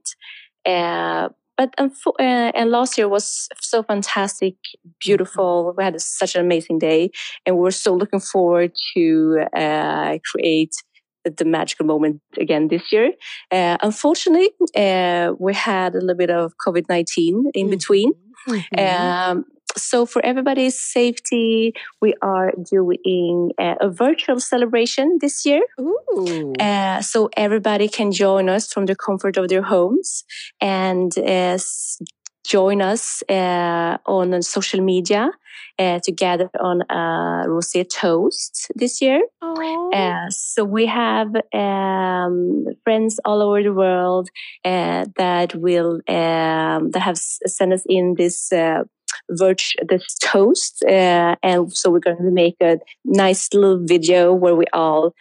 Uh, 0.65 1.30
but 1.57 1.76
unfo- 1.77 2.14
uh, 2.19 2.52
and 2.56 2.72
last 2.72 2.98
year 2.98 3.10
was 3.10 3.49
so 3.60 3.84
fantastic, 3.84 4.56
beautiful. 5.02 5.73
We 5.77 5.84
had 5.84 5.99
such 5.99 6.36
an 6.36 6.41
amazing 6.45 6.80
day, 6.80 7.11
and 7.45 7.57
we're 7.57 7.72
so 7.72 7.94
looking 7.94 8.22
forward 8.22 8.72
to 8.94 9.44
uh, 9.53 10.18
create 10.31 10.73
the 11.26 11.44
magical 11.44 11.86
moment 11.86 12.22
again 12.38 12.69
this 12.69 12.91
year. 12.94 13.11
Uh, 13.52 13.77
unfortunately, 13.81 14.49
uh, 14.76 15.34
we 15.38 15.53
had 15.53 15.94
a 15.95 15.99
little 15.99 16.15
bit 16.15 16.30
of 16.30 16.53
COVID 16.65 16.86
19 16.90 17.52
in 17.53 17.68
Mhm. 17.68 17.69
between. 17.69 18.14
Mhm. 18.48 18.80
Um, 18.80 19.45
so, 19.77 20.05
for 20.05 20.23
everybody's 20.25 20.79
safety, 20.79 21.73
we 22.01 22.13
are 22.21 22.51
doing 22.69 23.51
uh, 23.57 23.75
a 23.81 23.89
virtual 23.89 24.39
celebration 24.39 25.17
this 25.21 25.45
year. 25.45 25.61
Ooh. 25.79 26.53
Uh, 26.59 27.01
so, 27.01 27.29
everybody 27.37 27.87
can 27.87 28.11
join 28.11 28.49
us 28.49 28.71
from 28.71 28.85
the 28.85 28.95
comfort 28.95 29.37
of 29.37 29.49
their 29.49 29.61
homes 29.61 30.23
and 30.59 31.17
uh, 31.17 31.57
join 32.45 32.81
us 32.81 33.21
uh, 33.29 33.97
on 34.05 34.41
social 34.41 34.81
media 34.81 35.29
uh, 35.77 35.99
to 36.03 36.11
gather 36.11 36.49
on 36.59 36.81
a 36.89 37.45
rosé 37.47 37.87
toast 37.87 38.71
this 38.75 39.01
year. 39.01 39.21
Uh, 39.93 40.29
so 40.29 40.63
we 40.63 40.85
have 40.85 41.27
um, 41.53 42.65
friends 42.83 43.19
all 43.23 43.41
over 43.41 43.61
the 43.61 43.73
world 43.73 44.29
uh, 44.65 45.05
that 45.17 45.55
will 45.55 46.01
um, 46.07 46.91
that 46.91 47.01
have 47.01 47.17
sent 47.17 47.73
us 47.73 47.83
in 47.87 48.15
this 48.15 48.51
uh, 49.79 49.85
this 49.87 50.15
toast, 50.21 50.83
uh, 50.87 51.35
and 51.43 51.71
so 51.71 51.89
we're 51.89 51.99
going 51.99 52.17
to 52.17 52.31
make 52.31 52.57
a 52.61 52.79
nice 53.05 53.53
little 53.53 53.79
video 53.83 54.33
where 54.33 54.55
we 54.55 54.65
all 54.73 55.13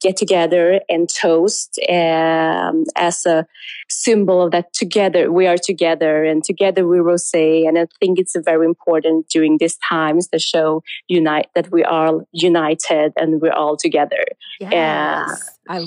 get 0.00 0.16
together 0.16 0.80
and 0.88 1.08
toast 1.08 1.78
um, 1.88 2.84
as 2.96 3.24
a 3.26 3.46
symbol 3.88 4.42
of 4.42 4.50
that 4.50 4.72
together 4.72 5.30
we 5.30 5.46
are 5.46 5.56
together 5.56 6.24
and 6.24 6.42
together 6.42 6.86
we 6.86 6.98
rosé 6.98 7.66
and 7.66 7.78
i 7.78 7.86
think 8.00 8.18
it's 8.18 8.36
very 8.44 8.66
important 8.66 9.28
during 9.28 9.56
these 9.58 9.78
times 9.88 10.28
to 10.28 10.38
show 10.38 10.82
unite 11.06 11.46
that 11.54 11.70
we 11.70 11.84
are 11.84 12.24
united 12.32 13.12
and 13.16 13.40
we're 13.40 13.52
all 13.52 13.76
together 13.76 14.24
yes. 14.60 14.72
I 14.72 15.30
love 15.30 15.38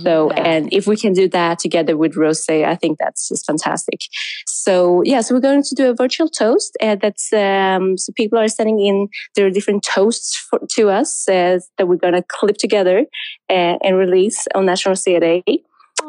so, 0.03 0.29
that. 0.29 0.47
and 0.47 0.73
if 0.73 0.87
we 0.87 0.95
can 0.95 1.13
do 1.13 1.27
that 1.29 1.59
together 1.59 1.97
with 1.97 2.15
Rose, 2.15 2.45
I 2.49 2.75
think 2.75 2.99
that's 2.99 3.27
just 3.27 3.45
fantastic. 3.45 4.01
So, 4.45 5.01
yeah, 5.03 5.21
so 5.21 5.35
we're 5.35 5.41
going 5.41 5.63
to 5.63 5.75
do 5.75 5.89
a 5.89 5.93
virtual 5.93 6.29
toast. 6.29 6.77
Uh, 6.81 6.95
that's 6.95 7.31
um, 7.33 7.97
so 7.97 8.13
people 8.13 8.37
are 8.37 8.47
sending 8.47 8.79
in 8.79 9.07
their 9.35 9.49
different 9.49 9.83
toasts 9.83 10.35
for, 10.35 10.59
to 10.71 10.89
us 10.89 11.27
uh, 11.27 11.59
that 11.77 11.87
we're 11.87 11.95
going 11.95 12.13
to 12.13 12.23
clip 12.27 12.57
together 12.57 13.05
uh, 13.49 13.77
and 13.83 13.97
release 13.97 14.47
on 14.53 14.65
National 14.65 14.95
Rosé 14.95 15.19
Day. 15.19 15.43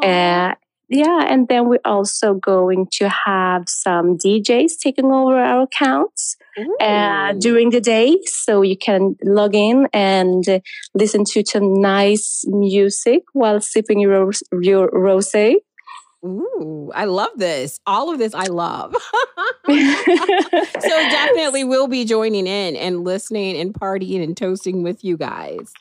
Uh, 0.02 0.54
yeah, 0.88 1.24
and 1.26 1.48
then 1.48 1.68
we're 1.68 1.80
also 1.84 2.34
going 2.34 2.86
to 2.92 3.08
have 3.08 3.64
some 3.66 4.18
DJs 4.18 4.72
taking 4.82 5.06
over 5.06 5.38
our 5.38 5.62
accounts 5.62 6.36
uh, 6.80 7.32
during 7.34 7.70
the 7.70 7.80
day. 7.80 8.18
So 8.26 8.62
you 8.62 8.76
can 8.76 9.16
log 9.24 9.54
in 9.54 9.88
and 9.92 10.48
uh, 10.48 10.60
listen 10.94 11.24
to 11.32 11.44
some 11.46 11.80
nice 11.80 12.44
music 12.46 13.22
while 13.32 13.60
sipping 13.60 14.00
your, 14.00 14.26
ros- 14.26 14.42
your 14.60 14.90
rosé. 14.90 15.56
Ooh, 16.24 16.92
I 16.94 17.06
love 17.06 17.30
this. 17.36 17.80
All 17.86 18.12
of 18.12 18.18
this 18.18 18.34
I 18.34 18.44
love. 18.46 18.94
so 19.66 20.88
definitely 20.88 21.64
we'll 21.64 21.88
be 21.88 22.04
joining 22.04 22.46
in 22.46 22.76
and 22.76 23.04
listening 23.04 23.56
and 23.56 23.74
partying 23.74 24.22
and 24.22 24.36
toasting 24.36 24.82
with 24.82 25.04
you 25.04 25.16
guys. 25.16 25.72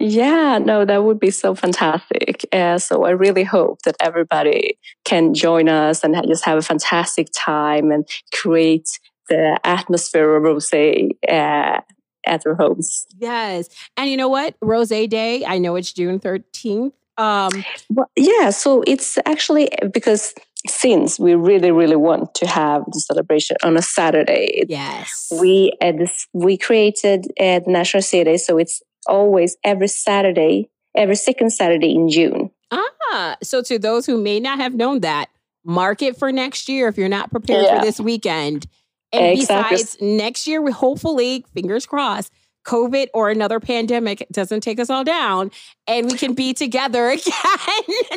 yeah, 0.00 0.58
no, 0.58 0.84
that 0.84 1.02
would 1.04 1.18
be 1.18 1.30
so 1.30 1.54
fantastic. 1.54 2.46
Uh, 2.52 2.78
so 2.78 3.04
I 3.04 3.10
really 3.10 3.44
hope 3.44 3.82
that 3.82 3.96
everybody 4.00 4.78
can 5.04 5.34
join 5.34 5.68
us 5.68 6.04
and 6.04 6.14
just 6.28 6.44
have 6.44 6.58
a 6.58 6.62
fantastic 6.62 7.28
time 7.34 7.90
and 7.90 8.06
create 8.32 9.00
the 9.28 9.58
atmosphere 9.64 10.36
of 10.36 10.42
rosé 10.42 11.10
uh, 11.28 11.80
at 12.26 12.42
their 12.44 12.54
homes. 12.54 13.06
Yes. 13.18 13.68
And 13.96 14.10
you 14.10 14.16
know 14.16 14.28
what? 14.28 14.54
Rose 14.60 14.88
Day, 14.88 15.44
I 15.46 15.58
know 15.58 15.76
it's 15.76 15.92
June 15.92 16.18
13th. 16.20 16.92
Um, 17.16 17.64
Well, 17.90 18.10
yeah, 18.16 18.50
so 18.50 18.82
it's 18.86 19.18
actually 19.26 19.68
because 19.92 20.34
since 20.66 21.18
we 21.18 21.34
really, 21.34 21.70
really 21.70 21.96
want 21.96 22.34
to 22.34 22.46
have 22.46 22.84
the 22.92 23.00
celebration 23.00 23.56
on 23.64 23.76
a 23.76 23.82
Saturday, 23.82 24.64
yes. 24.68 25.28
we 25.40 25.72
uh, 25.80 25.92
this, 25.92 26.26
we 26.32 26.56
created 26.56 27.26
uh, 27.40 27.60
the 27.60 27.64
National 27.70 28.02
City, 28.02 28.38
so 28.38 28.58
it's 28.58 28.80
always 29.06 29.56
every 29.64 29.88
Saturday, 29.88 30.68
every 30.96 31.16
second 31.16 31.50
Saturday 31.50 31.94
in 31.94 32.08
June. 32.08 32.50
Ah, 32.70 33.36
so 33.42 33.62
to 33.62 33.78
those 33.78 34.04
who 34.06 34.20
may 34.20 34.38
not 34.40 34.58
have 34.58 34.74
known 34.74 35.00
that, 35.00 35.28
mark 35.64 36.02
it 36.02 36.16
for 36.16 36.30
next 36.32 36.68
year 36.68 36.88
if 36.88 36.96
you're 36.98 37.08
not 37.08 37.30
prepared 37.30 37.64
Yeah. 37.64 37.78
for 37.80 37.84
this 37.86 37.98
weekend. 38.00 38.66
And 39.12 39.38
Exactly. 39.38 39.78
besides, 39.78 39.96
next 40.00 40.46
year, 40.46 40.60
we 40.60 40.72
hopefully, 40.72 41.44
fingers 41.54 41.86
crossed, 41.86 42.32
COVID 42.66 43.06
or 43.14 43.30
another 43.30 43.60
pandemic 43.60 44.26
doesn't 44.30 44.60
take 44.60 44.78
us 44.78 44.90
all 44.90 45.02
down 45.02 45.50
and 45.86 46.10
we 46.10 46.18
can 46.18 46.34
be 46.34 46.52
together 46.52 47.08
again. 47.08 47.24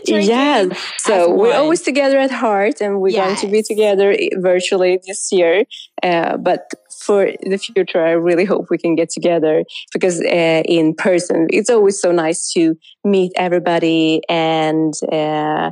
Yes, 0.06 0.78
so 0.98 1.30
we're 1.34 1.50
one. 1.50 1.56
always 1.56 1.82
together 1.82 2.18
at 2.20 2.32
heart, 2.32 2.82
and 2.82 3.00
we're 3.00 3.14
going 3.14 3.38
to 3.38 3.48
be 3.48 3.64
together 3.64 4.14
virtually 4.36 5.00
this 5.08 5.32
year. 5.32 5.64
Uh, 6.04 6.36
but 6.36 6.70
for 7.00 7.32
the 7.44 7.58
future, 7.58 8.04
I 8.06 8.12
really 8.12 8.44
hope 8.44 8.68
we 8.70 8.78
can 8.78 8.96
get 8.96 9.10
together 9.10 9.64
because 9.94 10.20
uh, 10.20 10.64
in 10.66 10.96
person, 10.96 11.48
it's 11.50 11.70
always 11.70 12.00
so 12.02 12.12
nice 12.12 12.52
to 12.54 12.76
meet 13.06 13.32
everybody 13.38 14.22
and 14.28 14.94
uh, 15.12 15.72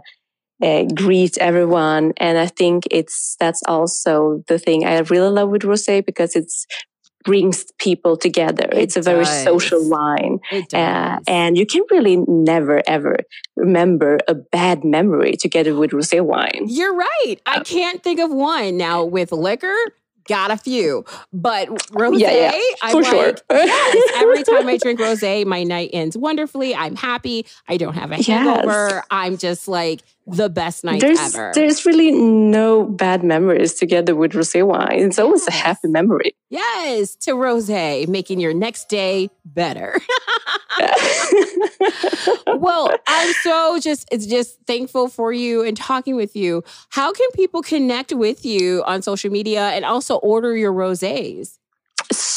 uh, 0.62 0.84
greet 0.94 1.38
everyone. 1.38 2.14
And 2.18 2.38
I 2.38 2.48
think 2.48 2.84
it's 2.92 3.36
that's 3.40 3.62
also 3.68 4.44
the 4.48 4.60
thing 4.60 4.86
I 4.86 5.00
really 5.00 5.30
love 5.30 5.50
with 5.50 5.64
Rosé 5.64 6.06
because 6.06 6.36
it's 6.36 6.66
brings 7.26 7.66
people 7.80 8.16
together. 8.18 8.68
It 8.72 8.80
it's 8.84 8.96
a 8.96 9.02
very 9.02 9.26
social 9.26 9.88
wine. 9.90 10.40
It 10.52 10.74
Uh, 10.74 11.20
and 11.28 11.58
you 11.58 11.66
can 11.66 11.84
really 11.92 12.18
never 12.28 12.82
ever 12.88 13.18
remember 13.58 14.20
a 14.28 14.36
bad 14.36 14.84
memory 14.86 15.34
together 15.36 15.76
with 15.76 15.92
rosé 15.92 16.22
wine. 16.24 16.66
You're 16.68 16.96
right. 16.96 17.36
I 17.46 17.60
can't 17.60 18.02
think 18.02 18.20
of 18.20 18.32
one 18.32 18.78
now 18.78 19.04
with 19.04 19.32
liquor. 19.32 19.76
Got 20.28 20.52
a 20.52 20.58
few, 20.58 21.06
but 21.34 21.70
rosé, 21.90 22.20
Yeah, 22.20 22.52
yeah, 22.54 22.62
I'm 22.84 22.92
for 22.92 23.02
like, 23.02 23.12
sure. 23.12 23.34
yes, 23.66 24.12
every 24.16 24.44
time 24.44 24.68
I 24.68 24.78
drink 24.78 25.00
rosé, 25.00 25.44
my 25.44 25.64
night 25.64 25.90
ends 25.92 26.16
wonderfully. 26.16 26.76
I'm 26.76 26.96
happy. 26.96 27.48
I 27.68 27.78
don't 27.78 27.96
have 27.96 28.12
a 28.12 28.16
Yes. 28.22 28.28
hangover. 28.28 29.04
I'm 29.10 29.38
just 29.38 29.68
like 29.68 30.02
the 30.36 30.50
best 30.50 30.84
night 30.84 31.02
there's 31.02 31.20
ever. 31.36 31.52
there's 31.54 31.86
really 31.86 32.12
no 32.12 32.84
bad 32.84 33.24
memories 33.24 33.74
together 33.74 34.16
with 34.16 34.32
rosé 34.34 34.66
wine. 34.66 35.00
It's 35.00 35.20
always 35.20 35.48
a 35.48 35.52
happy 35.52 35.88
memory. 35.88 36.36
yes, 36.50 37.16
to 37.18 37.32
rosé, 37.32 38.08
making 38.08 38.40
your 38.40 38.54
next 38.54 38.90
day 38.90 39.30
better. 39.46 40.00
well, 42.48 42.94
I'm 43.08 43.34
so 43.44 43.80
just 43.80 44.08
it's 44.12 44.26
just 44.26 44.58
thankful 44.68 45.10
for 45.10 45.34
you 45.34 45.64
and 45.64 45.76
talking 45.76 46.16
with 46.16 46.36
you. 46.36 46.64
How 46.90 47.12
can 47.12 47.30
people 47.32 47.62
connect 47.62 48.14
with 48.14 48.46
you 48.46 48.84
on 48.86 49.02
social 49.02 49.32
media 49.32 49.70
and 49.70 49.86
also 49.86 50.16
order 50.18 50.56
your 50.56 50.74
rosés? 50.74 51.58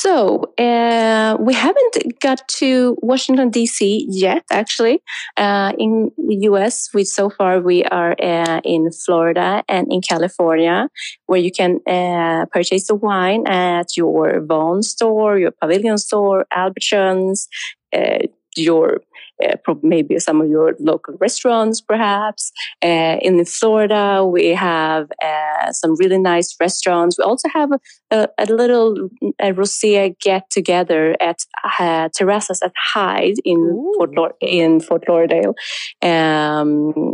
So 0.02 0.52
uh, 0.58 1.36
we 1.38 1.54
haven't 1.54 2.18
got 2.18 2.48
to 2.58 2.96
Washington 3.02 3.50
D.C. 3.50 4.04
yet. 4.10 4.42
Actually, 4.50 5.00
uh, 5.36 5.70
in 5.78 6.10
the 6.16 6.38
U.S., 6.50 6.88
we 6.92 7.04
so 7.04 7.30
far 7.30 7.60
we 7.60 7.84
are 7.84 8.16
uh, 8.20 8.60
in 8.64 8.90
Florida 8.90 9.62
and 9.68 9.86
in 9.92 10.00
California, 10.00 10.88
where 11.26 11.38
you 11.38 11.52
can 11.52 11.78
uh, 11.86 12.46
purchase 12.50 12.88
the 12.88 12.96
wine 12.96 13.46
at 13.46 13.96
your 13.96 14.44
Vons 14.44 14.90
store, 14.90 15.38
your 15.38 15.52
Pavilion 15.52 15.98
store, 15.98 16.46
Albertsons, 16.52 17.46
uh, 17.92 18.26
your 18.56 19.00
uh, 19.42 19.74
maybe 19.82 20.18
some 20.18 20.40
of 20.40 20.48
your 20.48 20.76
local 20.78 21.14
restaurants, 21.20 21.80
perhaps. 21.80 22.52
Uh, 22.82 23.16
in 23.20 23.44
Florida, 23.44 24.24
we 24.24 24.48
have 24.48 25.10
uh, 25.22 25.72
some 25.72 25.96
really 25.96 26.18
nice 26.18 26.54
restaurants. 26.60 27.18
We 27.18 27.24
also 27.24 27.48
have 27.48 27.72
a, 27.72 27.80
a, 28.10 28.28
a 28.38 28.46
little 28.46 29.08
a 29.40 29.52
rosé 29.52 30.18
get 30.20 30.48
together 30.50 31.16
at 31.20 31.40
uh, 31.78 32.08
Terraces 32.14 32.62
at 32.62 32.72
Hyde 32.76 33.36
in 33.44 33.58
Ooh. 33.58 33.94
Fort 33.96 34.36
in 34.40 34.80
Fort 34.80 35.08
Lauderdale 35.08 35.54
um, 36.02 37.12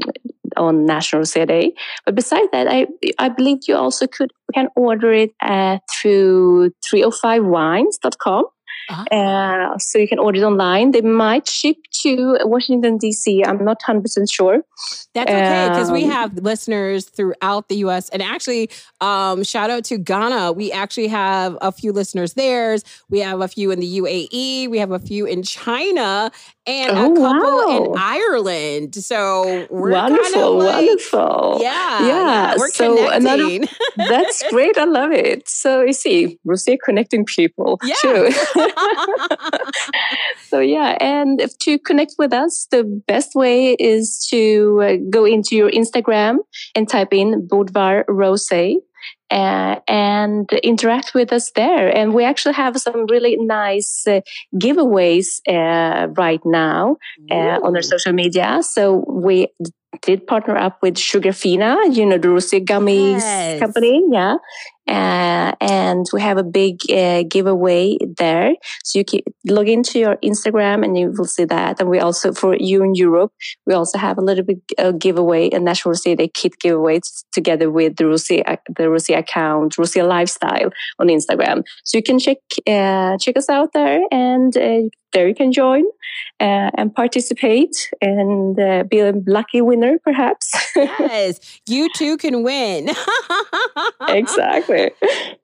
on 0.56 0.84
National 0.84 1.22
Rosé 1.22 1.46
Day. 1.46 1.72
But 2.04 2.14
besides 2.14 2.48
that, 2.52 2.68
I 2.68 2.86
I 3.18 3.28
believe 3.28 3.58
you 3.68 3.76
also 3.76 4.06
could 4.06 4.32
can 4.54 4.68
order 4.76 5.12
it 5.12 5.30
through 6.00 6.72
305wines.com. 6.92 8.44
Ah. 8.90 9.04
Uh, 9.10 9.78
so 9.78 9.98
you 9.98 10.08
can 10.08 10.18
order 10.18 10.38
it 10.40 10.44
online. 10.44 10.92
They 10.92 11.00
might 11.02 11.48
ship 11.48 11.76
to 12.02 12.38
Washington 12.42 12.96
D.C. 12.98 13.44
I'm 13.44 13.64
not 13.64 13.82
hundred 13.82 14.02
percent 14.02 14.30
sure. 14.30 14.62
That's 15.14 15.30
okay 15.30 15.68
because 15.70 15.90
we 15.90 16.04
Um, 16.04 16.10
have 16.10 16.34
listeners 16.38 17.06
throughout 17.06 17.68
the 17.68 17.76
US. 17.86 18.08
And 18.10 18.22
actually, 18.22 18.70
um, 19.00 19.42
shout 19.44 19.70
out 19.70 19.84
to 19.84 19.98
Ghana. 19.98 20.52
We 20.52 20.70
actually 20.72 21.08
have 21.08 21.58
a 21.60 21.72
few 21.72 21.92
listeners 21.92 22.34
there. 22.34 22.76
We 23.10 23.20
have 23.20 23.40
a 23.40 23.48
few 23.48 23.70
in 23.70 23.80
the 23.80 23.98
UAE. 24.00 24.68
We 24.68 24.78
have 24.78 24.92
a 24.92 24.98
few 24.98 25.26
in 25.26 25.42
China 25.42 26.30
and 26.66 26.90
Oh, 26.92 27.12
a 27.12 27.16
couple 27.16 27.58
wow. 27.68 27.92
in 27.94 27.98
Ireland. 27.98 28.94
So 28.94 29.66
we're 29.70 29.90
wonderful, 29.92 30.58
like, 30.58 30.74
wonderful. 30.76 31.58
Yeah, 31.62 32.06
Yeah, 32.06 32.54
we're 32.58 32.68
so 32.70 33.10
another- 33.10 33.42
connecting. 33.44 33.68
That's 33.96 34.42
great. 34.50 34.76
I 34.78 34.84
love 34.84 35.10
it. 35.12 35.48
So 35.48 35.82
you 35.82 35.92
see, 35.94 36.38
we're 36.44 36.56
still 36.56 36.76
connecting 36.84 37.24
people 37.24 37.80
Yeah. 37.82 37.94
too. 38.02 38.28
so 40.48 40.60
yeah, 40.60 40.96
and 41.00 41.40
if 41.40 41.56
to 41.58 41.78
connect 41.78 42.14
with 42.18 42.32
us, 42.32 42.66
the 42.70 42.84
best 43.06 43.34
way 43.34 43.74
is 43.74 44.26
to 44.30 44.80
uh, 44.82 44.96
go 45.10 45.24
into 45.24 45.56
your 45.56 45.70
Instagram 45.70 46.38
and 46.74 46.88
type 46.88 47.12
in 47.12 47.46
Bodvár 47.48 48.04
Rose. 48.08 48.50
Uh, 49.30 49.76
and 49.86 50.50
interact 50.62 51.12
with 51.14 51.32
us 51.32 51.52
there. 51.54 51.94
And 51.94 52.14
we 52.14 52.24
actually 52.24 52.54
have 52.54 52.78
some 52.78 53.06
really 53.06 53.36
nice 53.36 54.06
uh, 54.06 54.22
giveaways 54.54 55.40
uh, 55.46 56.08
right 56.16 56.40
now 56.46 56.96
uh, 57.30 57.60
on 57.62 57.76
our 57.76 57.82
social 57.82 58.12
media. 58.12 58.60
So 58.62 59.04
we 59.06 59.48
did 60.02 60.26
partner 60.26 60.56
up 60.56 60.78
with 60.82 60.94
Sugarfina, 60.94 61.94
you 61.94 62.06
know, 62.06 62.18
the 62.18 62.30
Rosie 62.30 62.60
Gummies 62.60 63.20
Yes. 63.20 63.60
company. 63.60 64.02
Yeah. 64.10 64.36
Uh, 64.88 65.52
and 65.60 66.06
we 66.12 66.20
have 66.22 66.38
a 66.38 66.42
big 66.42 66.80
uh, 66.90 67.22
giveaway 67.28 67.96
there. 68.16 68.52
So 68.84 68.98
you 68.98 69.04
can 69.04 69.20
log 69.46 69.68
into 69.68 69.98
your 69.98 70.16
Instagram 70.24 70.84
and 70.84 70.96
you 70.96 71.12
will 71.16 71.26
see 71.26 71.44
that. 71.44 71.80
And 71.80 71.88
we 71.88 71.98
also, 71.98 72.32
for 72.32 72.56
you 72.56 72.82
in 72.82 72.94
Europe, 72.94 73.32
we 73.66 73.74
also 73.74 73.98
have 73.98 74.18
a 74.18 74.22
little 74.22 74.44
bit 74.44 74.58
uh, 74.78 74.92
giveaway, 74.92 75.50
a 75.50 75.60
National 75.60 75.94
Day 75.94 76.28
kit 76.32 76.58
giveaway 76.60 77.00
together 77.32 77.70
with 77.70 77.96
the 77.96 78.06
Rosie, 78.06 78.42
the 78.76 78.88
Rosie 78.88 79.14
account, 79.14 79.76
Rosie 79.76 80.02
Lifestyle 80.02 80.70
on 80.98 81.08
Instagram. 81.08 81.62
So 81.84 81.98
you 81.98 82.02
can 82.02 82.18
check, 82.18 82.38
uh, 82.66 83.18
check 83.18 83.36
us 83.36 83.48
out 83.48 83.72
there 83.74 84.00
and 84.10 84.56
uh, 84.56 84.88
there 85.12 85.28
you 85.28 85.34
can 85.34 85.52
join 85.52 85.84
uh, 86.40 86.70
and 86.76 86.94
participate 86.94 87.90
and 88.00 88.58
uh, 88.58 88.84
be 88.84 89.00
a 89.00 89.12
lucky 89.26 89.60
winner, 89.60 89.98
perhaps. 89.98 90.50
yes, 90.76 91.60
you 91.66 91.88
too 91.94 92.16
can 92.16 92.42
win. 92.42 92.90
exactly. 94.08 94.77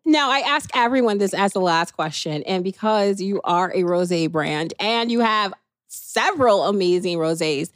Now, 0.04 0.30
I 0.30 0.40
ask 0.40 0.70
everyone 0.74 1.18
this 1.18 1.34
as 1.34 1.52
the 1.52 1.60
last 1.60 1.92
question. 1.92 2.42
And 2.44 2.62
because 2.62 3.20
you 3.20 3.40
are 3.44 3.72
a 3.74 3.84
rose 3.84 4.28
brand 4.28 4.74
and 4.78 5.10
you 5.10 5.20
have 5.20 5.54
several 5.88 6.64
amazing 6.64 7.18
roses, 7.18 7.72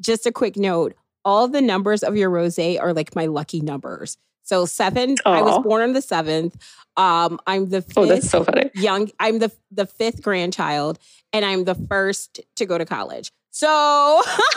just 0.00 0.26
a 0.26 0.32
quick 0.32 0.56
note 0.56 0.94
all 1.24 1.48
the 1.48 1.60
numbers 1.60 2.02
of 2.02 2.16
your 2.16 2.30
rose 2.30 2.58
are 2.58 2.92
like 2.92 3.14
my 3.14 3.26
lucky 3.26 3.60
numbers. 3.60 4.16
So, 4.42 4.66
seven, 4.66 5.16
I 5.24 5.40
was 5.42 5.62
born 5.62 5.82
on 5.82 5.92
the 5.92 6.02
seventh. 6.02 6.56
Um, 6.96 7.38
I'm 7.46 7.70
the 7.70 7.80
fifth 7.80 7.96
Oh, 7.96 8.06
that's 8.06 8.28
so 8.28 8.44
funny. 8.44 8.70
young, 8.74 9.10
I'm 9.18 9.38
the, 9.38 9.50
the 9.70 9.86
fifth 9.86 10.20
grandchild, 10.20 10.98
and 11.32 11.44
I'm 11.44 11.64
the 11.64 11.74
first 11.74 12.40
to 12.56 12.66
go 12.66 12.76
to 12.76 12.84
college. 12.84 13.30
So, 13.50 14.22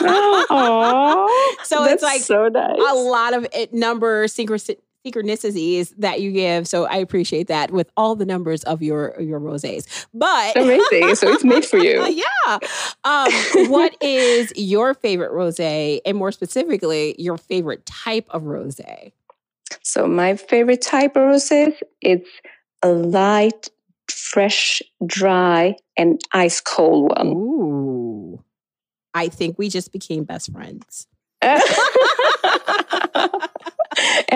So 1.62 1.84
it's 1.84 2.02
like 2.02 2.20
so 2.22 2.48
nice. 2.48 2.76
a 2.78 2.94
lot 2.94 3.34
of 3.34 3.46
it 3.52 3.72
number 3.72 4.26
synchro- 4.26 4.76
synchronicities 5.06 5.94
that 5.98 6.20
you 6.20 6.32
give. 6.32 6.66
So 6.66 6.86
I 6.86 6.96
appreciate 6.96 7.48
that 7.48 7.70
with 7.70 7.90
all 7.96 8.16
the 8.16 8.24
numbers 8.24 8.62
of 8.64 8.82
your 8.82 9.16
your 9.20 9.40
rosés. 9.40 10.06
But 10.12 10.56
Amazing. 10.56 11.14
So 11.16 11.32
it's 11.32 11.44
made 11.44 11.64
for 11.64 11.78
you. 11.78 12.04
yeah. 12.46 12.58
Um, 13.04 13.32
what 13.70 13.96
is 14.02 14.52
your 14.56 14.94
favorite 14.94 15.32
rosé, 15.32 16.00
and 16.04 16.16
more 16.16 16.32
specifically, 16.32 17.14
your 17.18 17.38
favorite 17.38 17.86
type 17.86 18.26
of 18.30 18.42
rosé? 18.42 19.12
So 19.82 20.06
my 20.06 20.36
favorite 20.36 20.82
type 20.82 21.16
of 21.16 21.22
roses, 21.22 21.74
it's 22.00 22.28
a 22.82 22.88
light, 22.88 23.68
fresh, 24.08 24.82
dry, 25.04 25.76
and 25.96 26.20
ice 26.32 26.60
cold 26.60 27.10
one. 27.16 27.28
Ooh, 27.28 28.44
I 29.14 29.28
think 29.28 29.58
we 29.58 29.68
just 29.68 29.92
became 29.92 30.24
best 30.24 30.52
friends. 30.52 31.06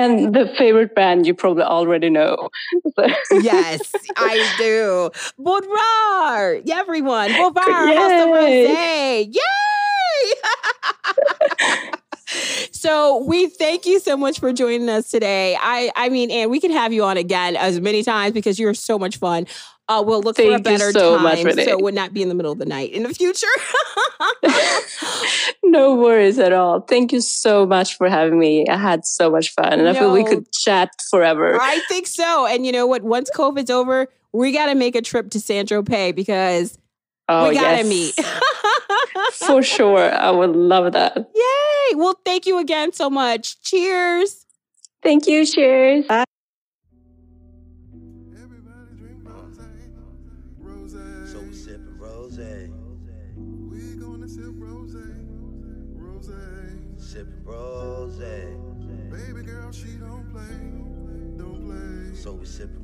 and 0.00 0.34
the 0.34 0.52
favorite 0.58 0.94
band 0.94 1.26
you 1.26 1.34
probably 1.34 1.62
already 1.64 2.10
know. 2.10 2.48
So- 2.96 3.06
Yes, 3.40 3.80
I 4.16 4.54
do. 4.58 5.10
Bodvár. 5.38 6.62
Yeah, 6.64 6.78
everyone. 6.78 7.30
Bodvár 7.30 7.82
of 7.84 7.88
Yay. 7.88 9.26
Rosé. 9.28 9.34
Yay! 9.34 10.32
so 12.72 13.24
we 13.24 13.48
thank 13.48 13.86
you 13.86 13.98
so 14.00 14.16
much 14.16 14.40
for 14.40 14.52
joining 14.52 14.88
us 14.88 15.10
today. 15.10 15.56
I 15.60 15.90
I 15.96 16.08
mean, 16.08 16.30
and 16.30 16.50
we 16.50 16.60
can 16.60 16.70
have 16.70 16.92
you 16.92 17.04
on 17.04 17.16
again 17.16 17.56
as 17.56 17.80
many 17.80 18.02
times 18.02 18.32
because 18.32 18.58
you're 18.58 18.74
so 18.74 18.98
much 18.98 19.18
fun. 19.18 19.46
Uh, 19.90 20.00
we'll 20.02 20.22
look 20.22 20.36
for 20.36 20.54
a 20.54 20.60
better 20.60 20.92
so 20.92 21.16
time 21.16 21.24
much, 21.24 21.42
so 21.42 21.60
it 21.60 21.80
would 21.80 21.94
not 21.94 22.14
be 22.14 22.22
in 22.22 22.28
the 22.28 22.34
middle 22.34 22.52
of 22.52 22.58
the 22.58 22.64
night 22.64 22.92
in 22.92 23.02
the 23.02 23.12
future. 23.12 23.46
no 25.64 25.96
worries 25.96 26.38
at 26.38 26.52
all. 26.52 26.80
Thank 26.82 27.12
you 27.12 27.20
so 27.20 27.66
much 27.66 27.96
for 27.96 28.08
having 28.08 28.38
me. 28.38 28.64
I 28.68 28.76
had 28.76 29.04
so 29.04 29.28
much 29.30 29.52
fun, 29.52 29.80
and 29.80 29.88
I 29.88 29.94
feel 29.94 30.12
we 30.12 30.22
could 30.22 30.50
chat 30.52 30.90
forever. 31.10 31.58
I 31.60 31.80
think 31.88 32.06
so. 32.06 32.46
And 32.46 32.64
you 32.64 32.70
know 32.70 32.86
what? 32.86 33.02
Once 33.02 33.30
COVID's 33.34 33.68
over, 33.68 34.06
we 34.32 34.52
got 34.52 34.66
to 34.66 34.76
make 34.76 34.94
a 34.94 35.02
trip 35.02 35.30
to 35.30 35.40
Saint-Tropez 35.40 36.14
because 36.14 36.78
Oh, 37.28 37.48
we 37.48 37.54
got 37.54 37.70
to 37.80 37.84
yes. 37.84 37.88
meet. 37.88 38.26
For 39.34 39.62
sure. 39.62 40.12
I 40.12 40.30
would 40.30 40.50
love 40.56 40.92
that. 40.92 41.16
Yay! 41.16 41.96
Well, 41.96 42.18
thank 42.24 42.46
you 42.46 42.58
again 42.58 42.92
so 42.92 43.08
much. 43.08 43.60
Cheers. 43.62 44.46
Thank 45.02 45.26
you. 45.26 45.46
Cheers. 45.46 46.06
Everybody 46.10 46.29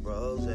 rose. 0.07 0.47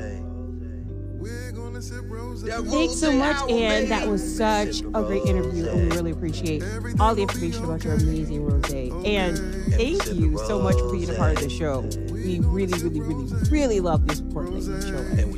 We're 1.21 1.51
gonna 1.51 1.81
sip 1.81 2.05
rose. 2.07 2.41
Thanks 2.43 2.95
so 2.95 3.11
much, 3.11 3.37
and 3.51 3.91
that 3.91 4.07
was 4.07 4.21
such 4.37 4.81
a 4.81 5.03
great 5.03 5.23
interview, 5.25 5.67
and 5.67 5.83
we 5.83 5.95
really 5.95 6.11
appreciate 6.11 6.63
all 6.99 7.13
the 7.13 7.21
information 7.21 7.63
about 7.65 7.83
your 7.83 7.93
amazing 7.93 8.43
rose. 8.43 8.71
And 9.05 9.37
thank 9.73 10.07
you 10.07 10.37
so 10.47 10.59
much 10.59 10.75
for 10.77 10.91
being 10.91 11.09
a 11.11 11.13
part 11.13 11.33
of 11.37 11.43
the 11.43 11.49
show. 11.49 11.81
We 12.11 12.39
really, 12.39 12.81
really, 12.81 13.01
really, 13.01 13.25
really 13.51 13.79
love 13.81 14.07
the 14.07 14.15
support 14.15 14.51
that 14.51 14.63
you 14.63 14.81
show 14.81 14.95
us. 14.97 15.25
We. 15.25 15.33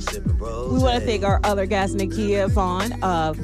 We 0.74 0.80
want 0.80 1.00
to 1.00 1.06
thank 1.06 1.24
our 1.24 1.40
other 1.44 1.66
guest, 1.66 1.96
Nikia 1.98 2.50
Vaughn 2.50 2.94
of 3.04 3.38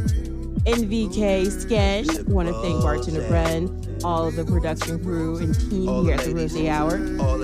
NVK 0.66 1.50
Skin. 1.52 2.06
We 2.26 2.34
want 2.34 2.48
to 2.48 2.54
thank 2.62 2.82
Bartender 2.82 3.22
Bren, 3.24 3.79
all 4.04 4.28
of 4.28 4.36
the 4.36 4.46
production 4.46 5.04
crew 5.04 5.38
and 5.38 5.54
team 5.70 6.04
here 6.04 6.16
at 6.16 6.22
the 6.22 6.34
Rose 6.34 6.56
Hour. 6.56 6.96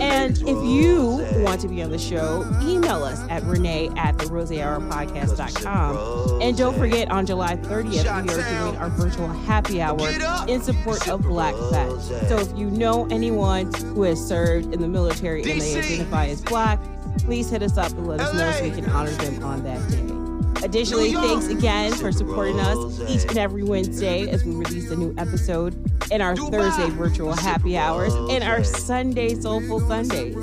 And 0.02 0.38
if 0.38 0.48
you 0.48 1.24
want 1.44 1.62
to 1.62 1.68
be 1.68 1.84
on 1.84 1.92
the 1.92 2.00
show, 2.00 2.44
email 2.62 3.04
us 3.04 3.22
at 3.30 3.44
renee 3.44 3.90
at 3.98 4.18
the 4.18 4.26
rosehourpodcast.com. 4.26 6.42
And 6.42 6.58
don't 6.58 6.78
forget, 6.78 7.12
on 7.12 7.26
July 7.26 7.56
30th, 7.58 8.04
we 8.04 8.10
are 8.10 8.24
doing 8.24 8.78
our 8.78 8.90
virtual 8.90 9.28
happy 9.28 9.82
hour 9.82 10.00
in 10.48 10.62
support 10.62 11.08
of 11.08 11.22
Black 11.24 11.56
Vets. 11.72 12.08
So 12.28 12.38
if 12.40 12.58
you 12.58 12.70
know 12.70 13.08
anyone 13.10 13.74
who 13.74 14.04
has 14.04 14.26
served 14.26 14.74
in 14.74 14.82
the 14.82 14.88
military 14.88 15.44
and 15.50 15.62
they 15.62 15.78
identify 15.78 16.28
as 16.28 16.42
Black, 16.42 16.80
please 17.20 17.50
hit 17.50 17.64
us 17.64 17.78
up 17.78 17.92
and 17.92 18.08
let 18.08 18.20
us 18.20 18.34
know 18.34 18.52
so 18.52 18.64
we 18.64 18.72
can 18.72 18.90
honor 18.92 19.12
them 19.12 19.44
on 19.44 19.64
that 19.64 19.90
day. 19.90 20.25
Additionally, 20.64 21.14
thanks 21.14 21.48
again 21.48 21.92
for 21.94 22.12
supporting 22.12 22.60
us 22.60 23.00
each 23.10 23.24
and 23.30 23.38
every 23.38 23.64
Wednesday 23.64 24.30
as 24.30 24.44
we 24.44 24.56
release 24.56 24.90
a 24.92 24.96
new 24.96 25.14
episode 25.18 25.76
in 26.12 26.22
our 26.22 26.36
Thursday 26.36 26.90
virtual 26.92 27.34
happy 27.34 27.78
hours 27.78 28.14
and 28.14 28.44
our 28.44 28.64
Sunday 28.64 29.36
Soulful 29.36 29.80
Sundays. 29.82 30.36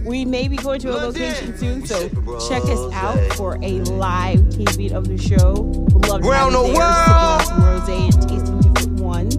We 0.00 0.24
may 0.24 0.48
be 0.48 0.56
going 0.56 0.80
to 0.80 0.90
a 0.90 0.98
location 0.98 1.56
soon, 1.56 1.86
so 1.86 2.08
check 2.48 2.62
us 2.64 2.92
out 2.92 3.18
for 3.34 3.58
a 3.62 3.80
live 3.82 4.48
taping 4.50 4.92
of 4.92 5.08
the 5.08 5.18
show. 5.18 5.60
We'd 5.60 6.06
love 6.06 6.22
to 6.22 6.26
have 6.28 6.52
Round 6.52 6.52
you 6.54 6.66
the 6.66 6.72
there, 6.72 7.04
sipping 7.06 7.46
some 7.46 7.60
rosé 7.62 8.04
and 8.04 8.28
tasting 8.28 8.60
different 8.60 9.00
ones. 9.00 9.36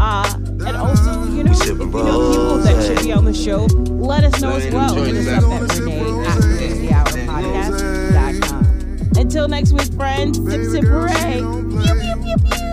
Uh, 0.00 0.32
and 0.66 0.76
also, 0.76 1.24
you 1.32 1.42
know, 1.44 1.52
if 1.52 1.66
you 1.66 1.74
know 1.74 2.30
people 2.30 2.58
that 2.58 2.84
should 2.86 3.04
be 3.04 3.12
on 3.12 3.24
the 3.24 3.34
show, 3.34 3.64
let 3.64 4.22
us 4.24 4.40
know 4.40 4.52
as 4.52 4.72
well. 4.72 4.94
Hit 4.94 5.16
us 5.16 5.28
up 5.28 5.50
at 5.50 5.78
Renee 5.78 5.98
at 6.00 6.38
RoséHourPodcast.com. 6.38 6.47
Until 9.28 9.46
next 9.46 9.72
week, 9.72 9.92
friends, 9.92 10.38
sip, 10.38 10.64
sip, 10.70 10.84
hooray. 10.84 11.42
Pew, 11.42 11.78
pew, 12.00 12.16
pew, 12.22 12.36
pew. 12.38 12.67